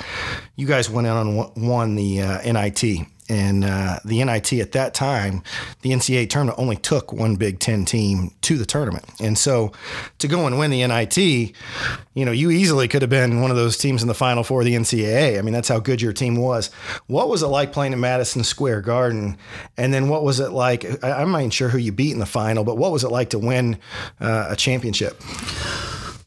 you 0.55 0.67
guys 0.67 0.89
went 0.89 1.07
on 1.07 1.27
and 1.27 1.67
won 1.67 1.95
the 1.95 2.21
uh, 2.21 2.41
NIT 2.51 3.07
and 3.29 3.63
uh, 3.63 3.99
the 4.05 4.23
NIT 4.23 4.53
at 4.53 4.71
that 4.73 4.93
time, 4.93 5.43
the 5.81 5.91
NCAA 5.91 6.29
tournament 6.29 6.59
only 6.59 6.75
took 6.75 7.11
one 7.11 7.35
Big 7.35 7.59
Ten 7.59 7.85
team 7.85 8.31
to 8.41 8.57
the 8.57 8.65
tournament, 8.65 9.05
and 9.19 9.37
so 9.37 9.71
to 10.19 10.27
go 10.27 10.45
and 10.47 10.57
win 10.57 10.71
the 10.71 10.85
NIT, 10.85 11.17
you 11.17 12.25
know, 12.25 12.31
you 12.31 12.51
easily 12.51 12.87
could 12.87 13.01
have 13.01 13.09
been 13.09 13.41
one 13.41 13.51
of 13.51 13.57
those 13.57 13.77
teams 13.77 14.01
in 14.01 14.07
the 14.07 14.13
Final 14.13 14.43
Four 14.43 14.61
of 14.61 14.65
the 14.65 14.75
NCAA. 14.75 15.37
I 15.37 15.41
mean, 15.41 15.53
that's 15.53 15.67
how 15.67 15.79
good 15.79 16.01
your 16.01 16.13
team 16.13 16.37
was. 16.37 16.67
What 17.07 17.29
was 17.29 17.43
it 17.43 17.47
like 17.47 17.71
playing 17.71 17.93
in 17.93 17.99
Madison 17.99 18.43
Square 18.43 18.81
Garden, 18.81 19.37
and 19.77 19.93
then 19.93 20.09
what 20.09 20.23
was 20.23 20.39
it 20.39 20.51
like? 20.51 20.85
I, 21.03 21.21
I'm 21.21 21.31
not 21.31 21.39
even 21.39 21.49
sure 21.51 21.69
who 21.69 21.77
you 21.77 21.91
beat 21.91 22.13
in 22.13 22.19
the 22.19 22.25
final, 22.25 22.63
but 22.63 22.77
what 22.77 22.91
was 22.91 23.03
it 23.03 23.11
like 23.11 23.31
to 23.31 23.39
win 23.39 23.77
uh, 24.19 24.47
a 24.49 24.55
championship? 24.55 25.21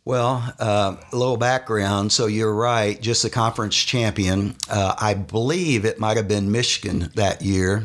Well, 0.04 0.54
uh, 0.58 0.96
a 1.12 1.16
little 1.16 1.36
background. 1.36 2.10
So 2.10 2.26
you're 2.26 2.54
right, 2.54 3.00
just 3.00 3.22
the 3.22 3.30
conference 3.30 3.76
champion. 3.76 4.56
Uh, 4.68 4.94
I 4.98 5.14
believe 5.14 5.84
it 5.84 5.98
might 5.98 6.16
have 6.16 6.26
been 6.26 6.50
Michigan 6.50 7.10
that 7.16 7.42
year. 7.42 7.84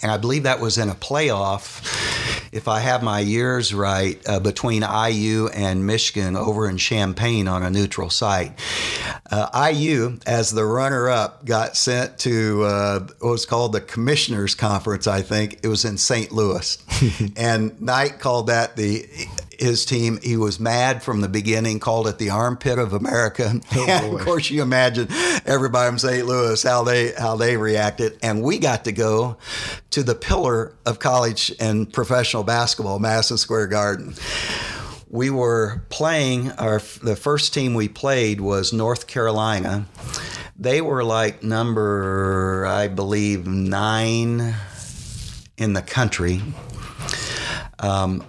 And 0.00 0.12
I 0.12 0.16
believe 0.16 0.44
that 0.44 0.60
was 0.60 0.78
in 0.78 0.88
a 0.88 0.94
playoff, 0.94 1.82
if 2.52 2.68
I 2.68 2.78
have 2.78 3.02
my 3.02 3.18
years 3.18 3.74
right, 3.74 4.20
uh, 4.28 4.38
between 4.38 4.82
IU 4.84 5.48
and 5.48 5.84
Michigan 5.84 6.36
over 6.36 6.70
in 6.70 6.76
Champaign 6.76 7.48
on 7.48 7.64
a 7.64 7.70
neutral 7.70 8.08
site. 8.08 8.52
Uh, 9.28 9.70
IU, 9.72 10.20
as 10.24 10.52
the 10.52 10.64
runner 10.64 11.08
up, 11.08 11.44
got 11.44 11.76
sent 11.76 12.18
to 12.20 12.62
uh, 12.62 13.00
what 13.18 13.30
was 13.30 13.46
called 13.46 13.72
the 13.72 13.80
Commissioners 13.80 14.54
Conference, 14.54 15.08
I 15.08 15.22
think. 15.22 15.58
It 15.64 15.68
was 15.68 15.84
in 15.84 15.98
St. 15.98 16.30
Louis. 16.30 16.78
and 17.36 17.80
Knight 17.82 18.20
called 18.20 18.46
that 18.46 18.76
the 18.76 19.04
his 19.58 19.84
team. 19.84 20.18
He 20.22 20.36
was 20.36 20.60
mad 20.60 21.02
from 21.02 21.20
the 21.20 21.28
beginning, 21.28 21.80
called 21.80 22.06
it 22.06 22.18
the 22.18 22.30
armpit 22.30 22.78
of 22.78 22.92
America. 22.92 23.60
Oh, 23.74 23.86
and 23.88 24.14
of 24.14 24.20
course, 24.24 24.50
you 24.50 24.62
imagine 24.62 25.08
everybody 25.44 25.90
from 25.90 25.98
St. 25.98 26.26
Louis 26.26 26.62
how 26.62 26.84
they 26.84 27.12
how 27.12 27.36
they 27.36 27.56
reacted. 27.56 28.18
And 28.22 28.42
we 28.42 28.58
got 28.58 28.84
to 28.84 28.92
go 28.92 29.36
to 29.90 30.02
the 30.02 30.14
pillar 30.14 30.74
of 30.86 30.98
college 30.98 31.52
and 31.60 31.92
professional 31.92 32.44
basketball, 32.44 32.98
Madison 32.98 33.36
Square 33.36 33.68
Garden. 33.68 34.14
We 35.10 35.30
were 35.30 35.82
playing 35.88 36.52
our 36.52 36.80
the 37.02 37.16
first 37.16 37.52
team 37.52 37.74
we 37.74 37.88
played 37.88 38.40
was 38.40 38.72
North 38.72 39.06
Carolina. 39.06 39.86
They 40.56 40.80
were 40.80 41.04
like 41.04 41.42
number 41.42 42.66
I 42.66 42.88
believe 42.88 43.46
nine 43.46 44.54
in 45.56 45.72
the 45.72 45.82
country. 45.82 46.42
Um, 47.80 48.24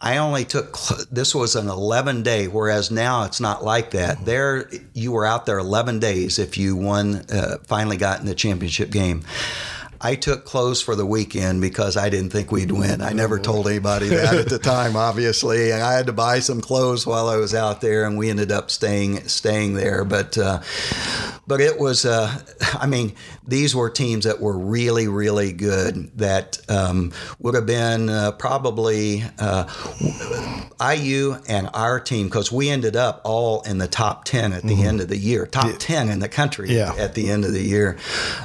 I 0.00 0.18
only 0.18 0.44
took 0.44 0.78
this 1.10 1.34
was 1.34 1.56
an 1.56 1.68
11 1.68 2.22
day, 2.22 2.46
whereas 2.46 2.90
now 2.90 3.24
it's 3.24 3.40
not 3.40 3.64
like 3.64 3.90
that. 3.92 4.24
There, 4.24 4.70
you 4.94 5.12
were 5.12 5.26
out 5.26 5.44
there 5.44 5.58
11 5.58 5.98
days 5.98 6.38
if 6.38 6.56
you 6.56 6.76
won, 6.76 7.24
uh, 7.32 7.58
finally 7.64 7.96
got 7.96 8.20
in 8.20 8.26
the 8.26 8.34
championship 8.34 8.90
game. 8.90 9.24
I 10.00 10.14
took 10.14 10.44
clothes 10.44 10.80
for 10.80 10.94
the 10.94 11.04
weekend 11.04 11.60
because 11.60 11.96
I 11.96 12.08
didn't 12.08 12.30
think 12.30 12.52
we'd 12.52 12.70
win. 12.70 13.02
I 13.02 13.12
never 13.12 13.38
told 13.40 13.66
anybody 13.66 14.08
that 14.08 14.34
at 14.34 14.48
the 14.48 14.58
time, 14.58 14.94
obviously. 14.94 15.72
And 15.72 15.82
I 15.82 15.94
had 15.94 16.06
to 16.06 16.12
buy 16.12 16.38
some 16.38 16.60
clothes 16.60 17.04
while 17.04 17.28
I 17.28 17.36
was 17.36 17.52
out 17.52 17.80
there, 17.80 18.04
and 18.04 18.16
we 18.16 18.30
ended 18.30 18.52
up 18.52 18.70
staying 18.70 19.26
staying 19.26 19.74
there. 19.74 20.04
But 20.04 20.38
uh, 20.38 20.60
but 21.48 21.60
it 21.60 21.80
was, 21.80 22.04
uh, 22.04 22.40
I 22.74 22.86
mean, 22.86 23.14
these 23.48 23.74
were 23.74 23.90
teams 23.90 24.24
that 24.24 24.40
were 24.40 24.56
really 24.56 25.08
really 25.08 25.52
good. 25.52 26.10
That 26.18 26.58
um, 26.68 27.12
would 27.38 27.54
have 27.54 27.66
been 27.66 28.08
uh, 28.08 28.32
probably 28.32 29.24
uh, 29.38 29.66
IU 30.80 31.36
and 31.48 31.70
our 31.74 31.98
team 31.98 32.26
because 32.26 32.52
we 32.52 32.68
ended 32.68 32.94
up 32.94 33.22
all 33.24 33.62
in 33.62 33.78
the 33.78 33.88
top 33.88 34.24
ten 34.24 34.52
at 34.52 34.62
the 34.62 34.74
mm-hmm. 34.74 34.86
end 34.86 35.00
of 35.00 35.08
the 35.08 35.16
year, 35.16 35.46
top 35.46 35.66
yeah. 35.66 35.76
ten 35.78 36.08
in 36.08 36.20
the 36.20 36.28
country 36.28 36.74
yeah. 36.74 36.94
at 36.96 37.14
the 37.14 37.30
end 37.30 37.44
of 37.44 37.52
the 37.52 37.62
year. 37.62 37.98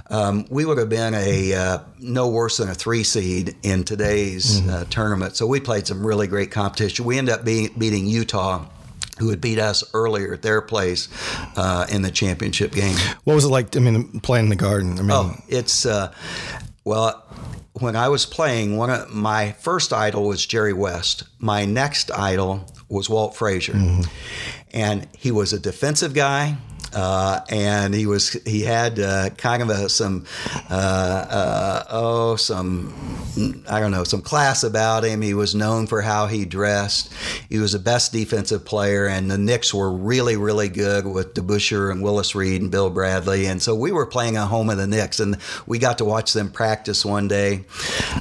Um, 0.10 0.46
we 0.50 0.66
would 0.66 0.78
have 0.78 0.90
been 0.90 1.14
a 1.14 1.54
uh, 1.54 1.78
no 2.00 2.30
worse 2.30 2.58
than 2.58 2.70
a 2.70 2.76
three 2.76 3.04
seed 3.04 3.56
in 3.64 3.84
today's 3.84 4.62
mm-hmm. 4.62 4.70
uh, 4.70 4.84
tournament. 4.86 5.36
So 5.36 5.46
we 5.46 5.60
played 5.60 5.86
some 5.86 6.06
really 6.06 6.28
great 6.28 6.52
competition. 6.52 7.06
We 7.06 7.18
ended 7.18 7.36
up 7.36 7.46
being, 7.46 7.70
beating 7.78 8.08
Utah 8.08 8.66
who 9.20 9.30
had 9.30 9.40
beat 9.42 9.60
us 9.60 9.84
earlier 9.94 10.34
at 10.34 10.42
their 10.42 10.62
place 10.62 11.08
uh, 11.56 11.86
in 11.92 12.02
the 12.02 12.12
championship 12.12 12.72
game. 12.72 12.96
What 13.24 13.36
was 13.36 13.46
it 13.46 13.50
like? 13.50 13.76
I 13.76 13.80
mean, 13.80 14.20
playing 14.22 14.46
in 14.46 14.50
the 14.50 14.56
Garden. 14.56 14.98
I 14.98 15.02
mean, 15.02 15.12
oh, 15.12 15.36
it's 15.48 15.86
uh, 15.86 16.14
well. 16.84 17.20
When 17.80 17.96
I 17.96 18.08
was 18.08 18.28
playing, 18.28 18.78
one 18.78 18.92
of 18.92 19.10
my 19.10 19.54
first 19.54 19.94
idol 19.94 20.28
was 20.28 20.46
Jerry 20.46 20.74
West. 20.74 21.24
My 21.40 21.66
next 21.66 22.12
idol 22.12 22.72
was 22.88 23.10
Walt 23.10 23.36
Frazier, 23.36 23.74
mm-hmm. 23.74 24.04
and 24.72 25.08
he 25.18 25.32
was 25.32 25.54
a 25.54 25.60
defensive 25.60 26.14
guy. 26.14 26.58
Uh, 26.94 27.42
and 27.50 27.94
he 27.94 28.06
was 28.06 28.32
he 28.46 28.62
had 28.62 29.00
uh, 29.00 29.30
kind 29.32 29.62
of 29.62 29.70
a, 29.70 29.90
some 29.90 30.26
uh, 30.70 30.74
uh, 30.74 31.84
oh 31.90 32.36
some 32.36 32.94
I 33.70 33.80
don't 33.80 33.92
know 33.92 34.04
some 34.04 34.22
class 34.22 34.64
about 34.64 35.04
him. 35.04 35.22
He 35.22 35.34
was 35.34 35.56
known 35.56 35.88
for 35.88 36.02
how 36.02 36.28
he 36.28 36.46
dressed. 36.46 37.12
He 37.50 37.58
was 37.58 37.72
the 37.72 37.80
best 37.80 38.12
defensive 38.12 38.66
player, 38.66 39.08
and 39.08 39.30
the 39.30 39.38
Knicks 39.38 39.74
were 39.74 39.92
really 39.92 40.38
really 40.38 40.70
good 40.70 41.06
with 41.06 41.34
DeBusschere 41.34 41.92
and 41.92 42.04
Willis 42.04 42.36
Reed 42.36 42.62
and 42.62 42.72
Bill 42.72 42.90
Bradley. 42.90 43.46
And 43.48 43.62
so 43.62 43.76
we 43.76 43.92
were 43.92 44.06
playing 44.06 44.38
at 44.38 44.48
home 44.48 44.70
of 44.70 44.78
the 44.78 44.88
Knicks, 44.88 45.20
and 45.20 45.38
we 45.66 45.80
got 45.80 45.98
to 45.98 46.06
watch 46.06 46.34
them 46.34 46.52
practice 46.52 47.06
one 47.06 47.28
day. 47.28 47.66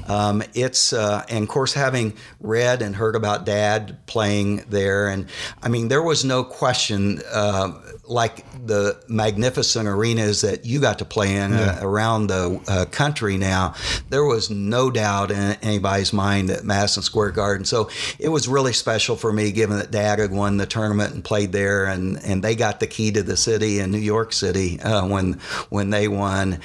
Um, 0.08 0.42
it's 0.54 0.92
uh, 0.92 1.24
and 1.28 1.42
of 1.42 1.48
course 1.48 1.72
having 1.74 2.14
read 2.40 2.82
and 2.82 2.96
heard 2.96 3.16
about 3.16 3.44
Dad 3.44 3.98
playing 4.06 4.64
there, 4.68 5.08
and 5.08 5.26
I 5.62 5.68
mean 5.68 5.88
there 5.88 6.02
was 6.02 6.24
no 6.24 6.44
question 6.44 7.20
uh, 7.32 7.72
like 8.04 8.44
the 8.66 9.00
magnificent 9.06 9.86
arenas 9.86 10.40
that 10.40 10.66
you 10.66 10.80
got 10.80 10.98
to 10.98 11.04
play 11.04 11.36
in 11.36 11.52
uh, 11.52 11.56
yeah. 11.56 11.80
uh, 11.80 11.86
around 11.86 12.26
the 12.26 12.60
uh, 12.66 12.84
country 12.86 13.36
now, 13.36 13.74
there 14.10 14.24
was 14.24 14.50
no 14.50 14.90
doubt 14.90 15.30
in 15.30 15.56
anybody's 15.62 16.12
mind 16.12 16.48
that 16.48 16.64
Madison 16.64 17.04
Square 17.04 17.30
Garden. 17.30 17.64
So 17.64 17.90
it 18.18 18.28
was 18.28 18.48
really 18.48 18.72
special 18.72 19.14
for 19.14 19.32
me, 19.32 19.52
given 19.52 19.78
that 19.78 19.92
Dad 19.92 20.18
had 20.18 20.32
won 20.32 20.56
the 20.56 20.66
tournament 20.66 21.14
and 21.14 21.22
played 21.22 21.52
there, 21.52 21.84
and, 21.84 22.18
and 22.24 22.42
they 22.42 22.56
got 22.56 22.80
the 22.80 22.88
key 22.88 23.12
to 23.12 23.22
the 23.22 23.36
city 23.36 23.78
in 23.78 23.92
New 23.92 23.98
York 23.98 24.32
City 24.32 24.80
uh, 24.80 25.06
when 25.06 25.34
when 25.70 25.90
they 25.90 26.08
won, 26.08 26.58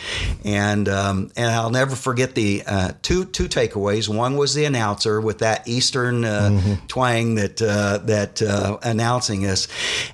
and 0.44 0.90
um, 0.90 1.32
and 1.38 1.52
I'll 1.52 1.70
never 1.70 1.96
forget 1.96 2.34
the 2.34 2.64
uh, 2.66 2.94
two 3.04 3.26
two 3.26 3.48
takeaways. 3.48 4.10
One 4.10 4.38
was 4.38 4.56
the 4.56 4.66
announcer 4.66 5.22
with 5.22 5.40
that 5.40 5.68
Eastern 5.68 6.26
uh, 6.26 6.50
mm-hmm. 6.52 6.86
twang 6.88 7.36
that 7.36 7.58
that 7.58 8.80
announcing 8.84 9.46
us, 9.46 9.68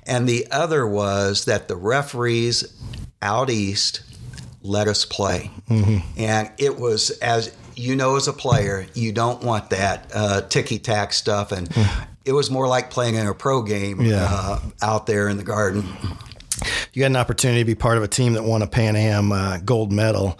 and 0.06 0.28
the 0.28 0.46
other 0.50 0.86
was 0.86 1.13
that 1.46 1.68
the 1.68 1.76
referees 1.76 2.74
out 3.22 3.50
east 3.50 4.02
let 4.62 4.88
us 4.88 5.04
play. 5.04 5.50
Mm-hmm. 5.68 5.98
And 6.16 6.50
it 6.58 6.78
was, 6.78 7.10
as 7.18 7.54
you 7.76 7.96
know, 7.96 8.16
as 8.16 8.28
a 8.28 8.32
player, 8.32 8.86
you 8.94 9.12
don't 9.12 9.42
want 9.42 9.70
that 9.70 10.10
uh, 10.14 10.40
ticky 10.42 10.78
tack 10.78 11.12
stuff. 11.12 11.52
And 11.52 11.68
mm. 11.68 12.06
it 12.24 12.32
was 12.32 12.50
more 12.50 12.66
like 12.66 12.90
playing 12.90 13.14
in 13.14 13.26
a 13.26 13.34
pro 13.34 13.62
game 13.62 14.00
yeah. 14.00 14.26
uh, 14.30 14.60
out 14.82 15.06
there 15.06 15.28
in 15.28 15.36
the 15.36 15.44
garden 15.44 15.84
you 16.92 17.02
had 17.02 17.10
an 17.10 17.16
opportunity 17.16 17.60
to 17.60 17.64
be 17.64 17.74
part 17.74 17.96
of 17.96 18.02
a 18.02 18.08
team 18.08 18.34
that 18.34 18.44
won 18.44 18.62
a 18.62 18.66
Pan 18.66 18.96
Am 18.96 19.32
uh, 19.32 19.58
gold 19.58 19.92
medal, 19.92 20.38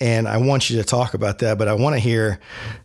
and 0.00 0.28
I 0.28 0.36
want 0.36 0.68
you 0.68 0.76
to 0.78 0.84
talk 0.84 1.14
about 1.14 1.38
that. 1.38 1.58
But 1.58 1.68
I 1.68 1.74
want 1.74 1.94
to 1.94 2.00
hear, 2.00 2.38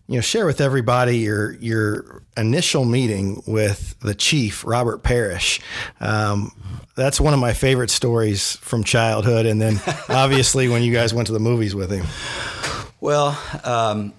you 0.08 0.16
know, 0.16 0.22
share 0.22 0.46
with 0.46 0.62
everybody 0.62 1.18
your 1.18 1.54
your 1.58 2.24
initial 2.40 2.86
meeting 2.86 3.44
with 3.46 4.00
the 4.00 4.16
chief, 4.16 4.66
Robert 4.66 5.04
Parish. 5.04 5.60
Um, 6.00 6.52
that's 6.96 7.20
one 7.20 7.34
of 7.34 7.40
my 7.40 7.54
favorite 7.54 7.90
stories 7.90 8.58
from 8.58 8.84
childhood, 8.84 9.46
and 9.46 9.62
then 9.62 9.80
obviously 10.10 10.68
when 10.68 10.84
you 10.84 10.94
guys 10.94 11.14
went 11.14 11.28
to 11.28 11.34
the 11.34 11.40
movies 11.40 11.76
with 11.76 11.92
him. 11.92 12.06
Well, 13.02 13.40
um, 13.64 14.14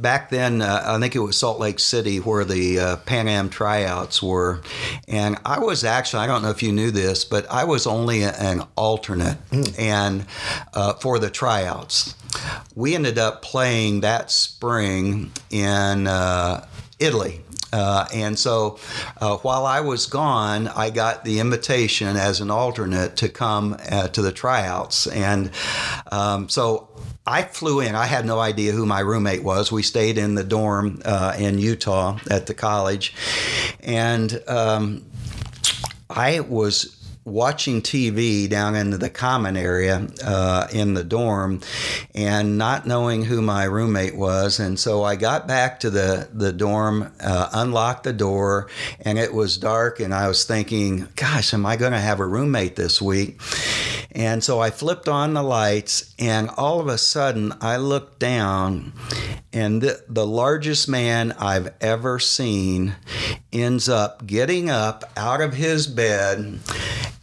back 0.00 0.30
then, 0.30 0.62
uh, 0.62 0.82
I 0.86 0.98
think 0.98 1.14
it 1.14 1.20
was 1.20 1.36
Salt 1.36 1.58
Lake 1.58 1.78
City 1.78 2.18
where 2.18 2.44
the 2.44 2.78
uh, 2.78 2.96
Pan 2.98 3.28
Am 3.28 3.48
tryouts 3.48 4.22
were. 4.22 4.60
And 5.08 5.38
I 5.44 5.58
was 5.58 5.84
actually, 5.84 6.22
I 6.22 6.26
don't 6.26 6.42
know 6.42 6.50
if 6.50 6.62
you 6.62 6.72
knew 6.72 6.90
this, 6.90 7.24
but 7.24 7.50
I 7.50 7.64
was 7.64 7.86
only 7.86 8.22
an 8.22 8.62
alternate 8.76 9.38
mm. 9.50 9.78
and 9.78 10.26
uh, 10.74 10.94
for 10.94 11.18
the 11.18 11.30
tryouts. 11.30 12.14
We 12.74 12.94
ended 12.94 13.18
up 13.18 13.42
playing 13.42 14.00
that 14.00 14.30
spring 14.30 15.32
in 15.50 16.06
uh, 16.06 16.66
Italy. 16.98 17.40
Uh, 17.72 18.06
and 18.12 18.38
so 18.38 18.78
uh, 19.20 19.36
while 19.38 19.66
I 19.66 19.80
was 19.80 20.06
gone, 20.06 20.68
I 20.68 20.90
got 20.90 21.24
the 21.24 21.40
invitation 21.40 22.16
as 22.16 22.40
an 22.40 22.50
alternate 22.50 23.16
to 23.16 23.28
come 23.28 23.76
uh, 23.90 24.08
to 24.08 24.22
the 24.22 24.32
tryouts. 24.32 25.06
And 25.06 25.50
um, 26.10 26.48
so 26.48 26.88
I 27.26 27.42
flew 27.42 27.80
in. 27.80 27.94
I 27.94 28.06
had 28.06 28.26
no 28.26 28.40
idea 28.40 28.72
who 28.72 28.86
my 28.86 29.00
roommate 29.00 29.44
was. 29.44 29.70
We 29.70 29.82
stayed 29.82 30.18
in 30.18 30.34
the 30.34 30.44
dorm 30.44 31.00
uh, 31.04 31.34
in 31.38 31.58
Utah 31.58 32.18
at 32.30 32.46
the 32.46 32.54
college, 32.54 33.14
and 33.80 34.42
um, 34.48 35.04
I 36.08 36.40
was 36.40 36.96
watching 37.24 37.82
TV 37.82 38.48
down 38.48 38.74
in 38.74 38.90
the 38.90 39.10
common 39.10 39.56
area 39.56 40.08
uh, 40.24 40.66
in 40.72 40.94
the 40.94 41.04
dorm 41.04 41.60
and 42.14 42.56
not 42.56 42.86
knowing 42.86 43.24
who 43.24 43.42
my 43.42 43.64
roommate 43.64 44.16
was. 44.16 44.58
And 44.58 44.78
so 44.78 45.04
I 45.04 45.16
got 45.16 45.46
back 45.46 45.80
to 45.80 45.90
the, 45.90 46.28
the 46.32 46.52
dorm, 46.52 47.12
uh, 47.20 47.50
unlocked 47.52 48.04
the 48.04 48.12
door, 48.12 48.68
and 49.00 49.18
it 49.18 49.34
was 49.34 49.58
dark. 49.58 50.00
And 50.00 50.14
I 50.14 50.28
was 50.28 50.44
thinking, 50.44 51.08
gosh, 51.16 51.52
am 51.52 51.66
I 51.66 51.76
going 51.76 51.92
to 51.92 51.98
have 51.98 52.20
a 52.20 52.26
roommate 52.26 52.76
this 52.76 53.02
week? 53.02 53.40
And 54.12 54.42
so 54.42 54.60
I 54.60 54.70
flipped 54.70 55.08
on 55.08 55.34
the 55.34 55.42
lights, 55.42 56.14
and 56.18 56.50
all 56.56 56.80
of 56.80 56.88
a 56.88 56.98
sudden 56.98 57.52
I 57.60 57.76
looked 57.76 58.18
down, 58.18 58.92
and 59.52 59.82
the, 59.82 60.02
the 60.08 60.26
largest 60.26 60.88
man 60.88 61.32
I've 61.32 61.72
ever 61.80 62.18
seen 62.18 62.96
ends 63.52 63.88
up 63.88 64.26
getting 64.26 64.68
up 64.68 65.04
out 65.16 65.40
of 65.40 65.54
his 65.54 65.86
bed 65.86 66.60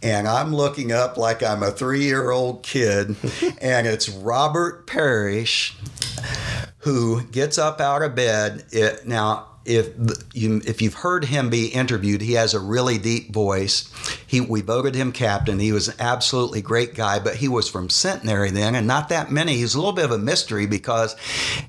and 0.03 0.27
I'm 0.27 0.55
looking 0.55 0.91
up 0.91 1.17
like 1.17 1.41
I'm 1.41 1.63
a 1.63 1.71
three 1.71 2.03
year 2.03 2.29
old 2.29 2.63
kid, 2.63 3.15
and 3.61 3.87
it's 3.87 4.09
Robert 4.09 4.85
Parish 4.85 5.75
who 6.79 7.21
gets 7.23 7.57
up 7.57 7.81
out 7.81 8.01
of 8.01 8.15
bed. 8.15 8.63
It, 8.71 9.05
now, 9.05 9.47
if 9.67 9.89
you 10.33 10.61
if 10.65 10.81
you've 10.81 10.93
heard 10.93 11.25
him 11.25 11.49
be 11.49 11.67
interviewed, 11.67 12.21
he 12.21 12.33
has 12.33 12.53
a 12.53 12.59
really 12.59 12.97
deep 12.97 13.33
voice. 13.33 13.91
He 14.25 14.39
we 14.39 14.61
voted 14.61 14.95
him 14.95 15.11
captain. 15.11 15.59
He 15.59 15.73
was 15.73 15.89
an 15.89 15.95
absolutely 15.99 16.61
great 16.61 16.95
guy, 16.95 17.19
but 17.19 17.35
he 17.35 17.49
was 17.49 17.69
from 17.69 17.89
Centenary 17.89 18.49
then, 18.49 18.75
and 18.75 18.87
not 18.87 19.09
that 19.09 19.29
many. 19.29 19.55
He's 19.55 19.75
a 19.75 19.77
little 19.77 19.93
bit 19.93 20.05
of 20.05 20.11
a 20.11 20.17
mystery 20.17 20.65
because 20.65 21.15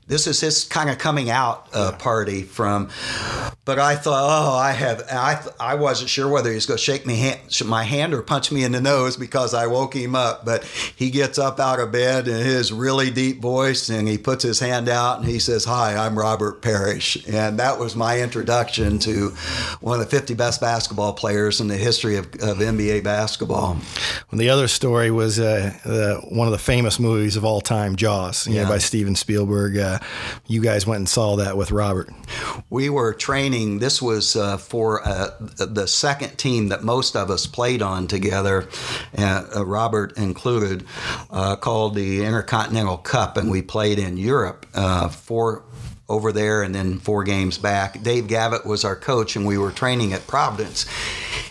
this 0.07 0.27
is 0.27 0.41
his 0.41 0.65
kind 0.65 0.89
of 0.89 0.99
coming 0.99 1.29
out 1.29 1.69
uh, 1.73 1.93
party 1.93 2.43
from. 2.43 2.89
But 3.65 3.79
I 3.79 3.97
thought, 3.97 4.25
oh, 4.25 4.57
I 4.57 4.73
have. 4.73 5.03
I 5.11 5.45
I 5.59 5.75
wasn't 5.75 6.09
sure 6.09 6.29
whether 6.29 6.51
he 6.51 6.55
was 6.55 6.67
going 6.67 6.79
to 6.79 6.83
shake 6.83 7.05
me 7.05 7.17
hand, 7.17 7.41
my 7.67 7.83
hand 7.83 8.15
or 8.15 8.23
punch 8.23 8.53
me 8.53 8.63
in 8.63 8.73
the 8.73 8.81
nose 8.81 9.17
because 9.17 9.55
I 9.55 9.67
woke 9.67 9.95
him 9.95 10.15
up. 10.15 10.45
But 10.45 10.65
he 10.65 11.11
gets 11.11 11.39
up 11.39 11.59
out 11.59 11.81
of 11.81 11.91
bed 11.91 12.29
in 12.29 12.45
his 12.45 12.73
really 12.73 13.11
deep 13.11 13.41
voice, 13.41 13.89
and 13.89 14.07
he 14.07 14.19
puts 14.19 14.45
his 14.45 14.61
hand 14.61 14.89
out 14.89 15.19
and 15.19 15.29
he 15.29 15.41
says, 15.41 15.65
"Hi, 15.65 15.97
I'm 15.97 16.17
Robert 16.17 16.63
Parish," 16.63 17.19
and 17.27 17.59
that 17.59 17.79
was 17.79 17.88
was 17.89 17.97
my 17.97 18.21
introduction 18.21 18.99
to 18.99 19.31
one 19.81 19.99
of 19.99 20.05
the 20.05 20.11
50 20.11 20.35
best 20.35 20.61
basketball 20.61 21.15
players 21.15 21.59
in 21.59 21.69
the 21.69 21.77
history 21.79 22.17
of, 22.17 22.27
of 22.35 22.59
NBA 22.59 23.03
basketball. 23.03 23.79
And 24.31 24.39
the 24.39 24.51
other 24.51 24.69
story 24.69 25.11
was 25.11 25.41
uh, 25.41 25.73
uh, 25.87 26.21
one 26.29 26.47
of 26.47 26.53
the 26.53 26.59
famous 26.59 27.01
movies 27.01 27.37
of 27.37 27.47
all 27.47 27.63
time, 27.63 27.97
Jaws, 27.97 28.47
yeah. 28.47 28.65
know, 28.65 28.69
by 28.69 28.77
Steven 28.77 29.17
Spielberg. 29.17 29.79
Uh, 29.79 30.01
you 30.47 30.61
guys 30.61 30.87
went 30.87 30.99
and 30.99 31.09
saw 31.09 31.37
that 31.37 31.57
with 31.57 31.71
Robert. 31.71 32.11
We 32.69 32.91
were 32.91 33.15
training. 33.15 33.79
This 33.79 34.03
was 34.03 34.37
uh, 34.37 34.59
for 34.59 35.03
uh, 35.03 35.31
the 35.57 35.87
second 35.87 36.37
team 36.37 36.69
that 36.69 36.85
most 36.85 37.17
of 37.17 37.31
us 37.31 37.47
played 37.47 37.81
on 37.81 38.07
together, 38.07 38.69
uh, 39.17 39.65
Robert 39.65 40.15
included, 40.19 40.85
called 41.31 41.95
the 41.95 42.23
Intercontinental 42.23 42.99
Cup, 42.99 43.39
and 43.39 43.51
we 43.51 43.63
played 43.63 43.99
in 43.99 44.19
Europe 44.19 44.67
for 45.11 45.65
over 46.09 46.33
there 46.33 46.63
and 46.63 46.75
then 46.75 46.99
four 46.99 47.25
games 47.25 47.59
back. 47.59 48.03
Dave 48.03 48.27
Gavitt 48.29 48.65
was 48.65 48.85
our 48.85 48.97
coach, 48.97 49.37
and 49.37 49.47
we 49.47 49.59
were 49.59 49.71
training 49.71 50.13
at 50.13 50.27
Providence. 50.27 50.87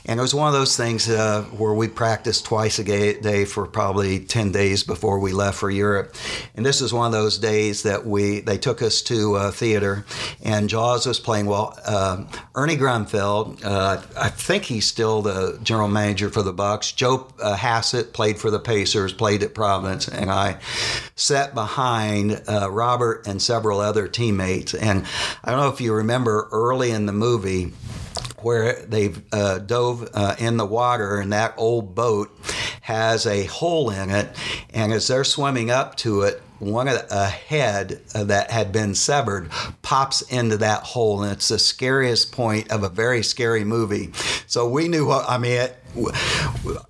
And 0.07 0.19
it 0.19 0.21
was 0.21 0.33
one 0.33 0.47
of 0.47 0.53
those 0.53 0.77
things 0.77 1.09
uh, 1.09 1.43
where 1.57 1.73
we 1.73 1.89
practiced 1.89 2.45
twice 2.45 2.79
a 2.79 2.83
day 2.83 3.43
for 3.43 3.65
probably 3.67 4.19
10 4.19 4.53
days 4.53 4.83
before 4.83 5.19
we 5.19 5.33
left 5.33 5.57
for 5.57 5.69
Europe. 5.69 6.15
And 6.55 6.65
this 6.65 6.79
is 6.79 6.93
one 6.93 7.07
of 7.07 7.11
those 7.11 7.37
days 7.37 7.83
that 7.83 8.05
we 8.05 8.39
they 8.39 8.57
took 8.57 8.81
us 8.81 9.01
to 9.03 9.35
a 9.35 9.51
theater, 9.51 10.05
and 10.41 10.69
Jaws 10.69 11.05
was 11.05 11.19
playing. 11.19 11.45
Well, 11.45 11.77
uh, 11.85 12.23
Ernie 12.55 12.77
Grunfeld, 12.77 13.63
uh, 13.65 14.01
I 14.17 14.29
think 14.29 14.63
he's 14.63 14.87
still 14.87 15.21
the 15.21 15.59
general 15.61 15.89
manager 15.89 16.29
for 16.29 16.41
the 16.41 16.53
Bucks. 16.53 16.93
Joe 16.93 17.27
uh, 17.41 17.55
Hassett 17.55 18.13
played 18.13 18.39
for 18.39 18.49
the 18.49 18.59
Pacers, 18.59 19.11
played 19.11 19.43
at 19.43 19.53
Providence, 19.53 20.07
and 20.07 20.31
I 20.31 20.59
sat 21.15 21.53
behind 21.53 22.41
uh, 22.47 22.71
Robert 22.71 23.27
and 23.27 23.41
several 23.41 23.79
other 23.79 24.07
teammates 24.07 24.73
and 24.73 25.05
I 25.43 25.51
don't 25.51 25.59
know 25.59 25.69
if 25.69 25.81
you 25.81 25.93
remember 25.93 26.47
early 26.51 26.91
in 26.91 27.05
the 27.05 27.13
movie 27.13 27.73
where 28.41 28.73
they've 28.85 29.21
uh, 29.33 29.59
dove 29.59 30.09
uh, 30.13 30.35
in 30.37 30.57
the 30.57 30.65
water 30.65 31.17
and 31.17 31.33
that 31.33 31.53
old 31.57 31.95
boat 31.95 32.29
has 32.81 33.25
a 33.25 33.45
hole 33.45 33.89
in 33.89 34.09
it. 34.09 34.29
And 34.73 34.93
as 34.93 35.07
they're 35.07 35.23
swimming 35.23 35.71
up 35.71 35.95
to 35.97 36.21
it, 36.21 36.41
one 36.59 36.87
a 36.87 37.27
head 37.27 38.01
that 38.13 38.51
had 38.51 38.71
been 38.71 38.95
severed 38.95 39.49
pops 39.81 40.21
into 40.23 40.57
that 40.57 40.83
hole, 40.83 41.23
and 41.23 41.31
it's 41.31 41.49
the 41.49 41.59
scariest 41.59 42.31
point 42.31 42.71
of 42.71 42.83
a 42.83 42.89
very 42.89 43.23
scary 43.23 43.63
movie. 43.63 44.11
So 44.47 44.67
we 44.67 44.87
knew 44.87 45.05
what 45.05 45.25
I 45.29 45.37
mean. 45.37 45.51
It, 45.51 45.77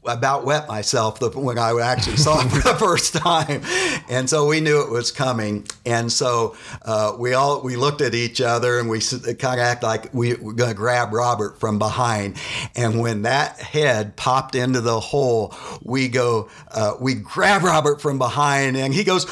about 0.06 0.44
wet 0.46 0.68
myself 0.68 1.22
when 1.36 1.58
I 1.58 1.80
actually 1.80 2.18
saw 2.18 2.42
it 2.42 2.50
for 2.50 2.62
the 2.62 2.76
first 2.80 3.14
time, 3.14 3.62
and 4.10 4.30
so 4.30 4.48
we 4.48 4.60
knew 4.60 4.82
it 4.82 4.90
was 4.90 5.12
coming. 5.12 5.66
And 5.86 6.12
so 6.12 6.56
uh, 6.82 7.16
we 7.18 7.34
all 7.34 7.62
we 7.62 7.76
looked 7.76 8.02
at 8.02 8.14
each 8.14 8.42
other 8.42 8.80
and 8.80 8.90
we 8.90 9.00
kind 9.00 9.60
of 9.60 9.66
act 9.66 9.84
like 9.84 10.14
we 10.14 10.34
were 10.36 10.54
going 10.54 10.72
to 10.72 10.76
grab 10.76 11.14
Robert 11.14 11.60
from 11.60 11.80
behind. 11.80 12.38
And 12.76 13.00
when 13.00 13.22
that 13.22 13.60
head 13.60 14.16
popped 14.16 14.56
into 14.56 14.82
the 14.82 15.00
hole, 15.00 15.54
we 15.82 16.08
go 16.10 16.50
uh, 16.72 16.96
we 17.00 17.14
grab 17.14 17.64
Robert 17.64 18.02
from 18.02 18.18
behind, 18.18 18.76
and 18.78 18.94
he 18.94 19.04
goes! 19.04 19.26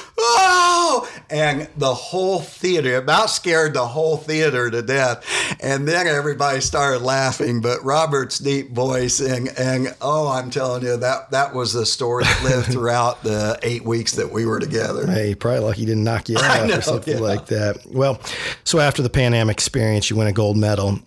And 1.30 1.68
the 1.76 1.94
whole 1.94 2.40
theater 2.40 2.98
about 2.98 3.30
scared 3.30 3.74
the 3.74 3.86
whole 3.86 4.18
theater 4.18 4.70
to 4.70 4.82
death. 4.82 5.26
And 5.62 5.88
then 5.88 6.08
everybody 6.08 6.62
started 6.62 7.02
laughing, 7.02 7.62
but 7.62 7.84
Robert's 7.84 8.40
deep 8.40 8.72
voice 8.72 9.20
and 9.20 9.50
and 9.58 9.96
oh, 10.02 10.28
I'm 10.28 10.52
telling 10.52 10.84
you 10.84 10.98
that 10.98 11.32
that 11.32 11.54
was 11.54 11.74
the 11.74 11.86
story 11.86 12.24
that 12.24 12.44
lived 12.44 12.68
throughout 12.72 13.24
the 13.24 13.60
eight 13.64 13.84
weeks 13.84 14.14
that 14.14 14.32
we 14.32 14.46
were 14.46 14.60
together. 14.60 15.08
Hey, 15.08 15.36
probably 15.36 15.60
lucky 15.60 15.80
he 15.82 15.86
didn't 15.86 16.04
knock 16.04 16.30
you 16.30 16.38
out 16.42 16.68
know, 16.68 16.78
or 16.78 16.82
something 16.82 17.16
yeah. 17.16 17.24
like 17.24 17.48
that. 17.48 17.86
Well, 17.86 18.20
so 18.64 18.80
after 18.80 19.02
the 19.02 19.10
Pan 19.10 19.34
Am 19.34 19.50
experience, 19.50 20.10
you 20.10 20.16
win 20.16 20.28
a 20.28 20.34
gold 20.34 20.58
medal. 20.58 21.00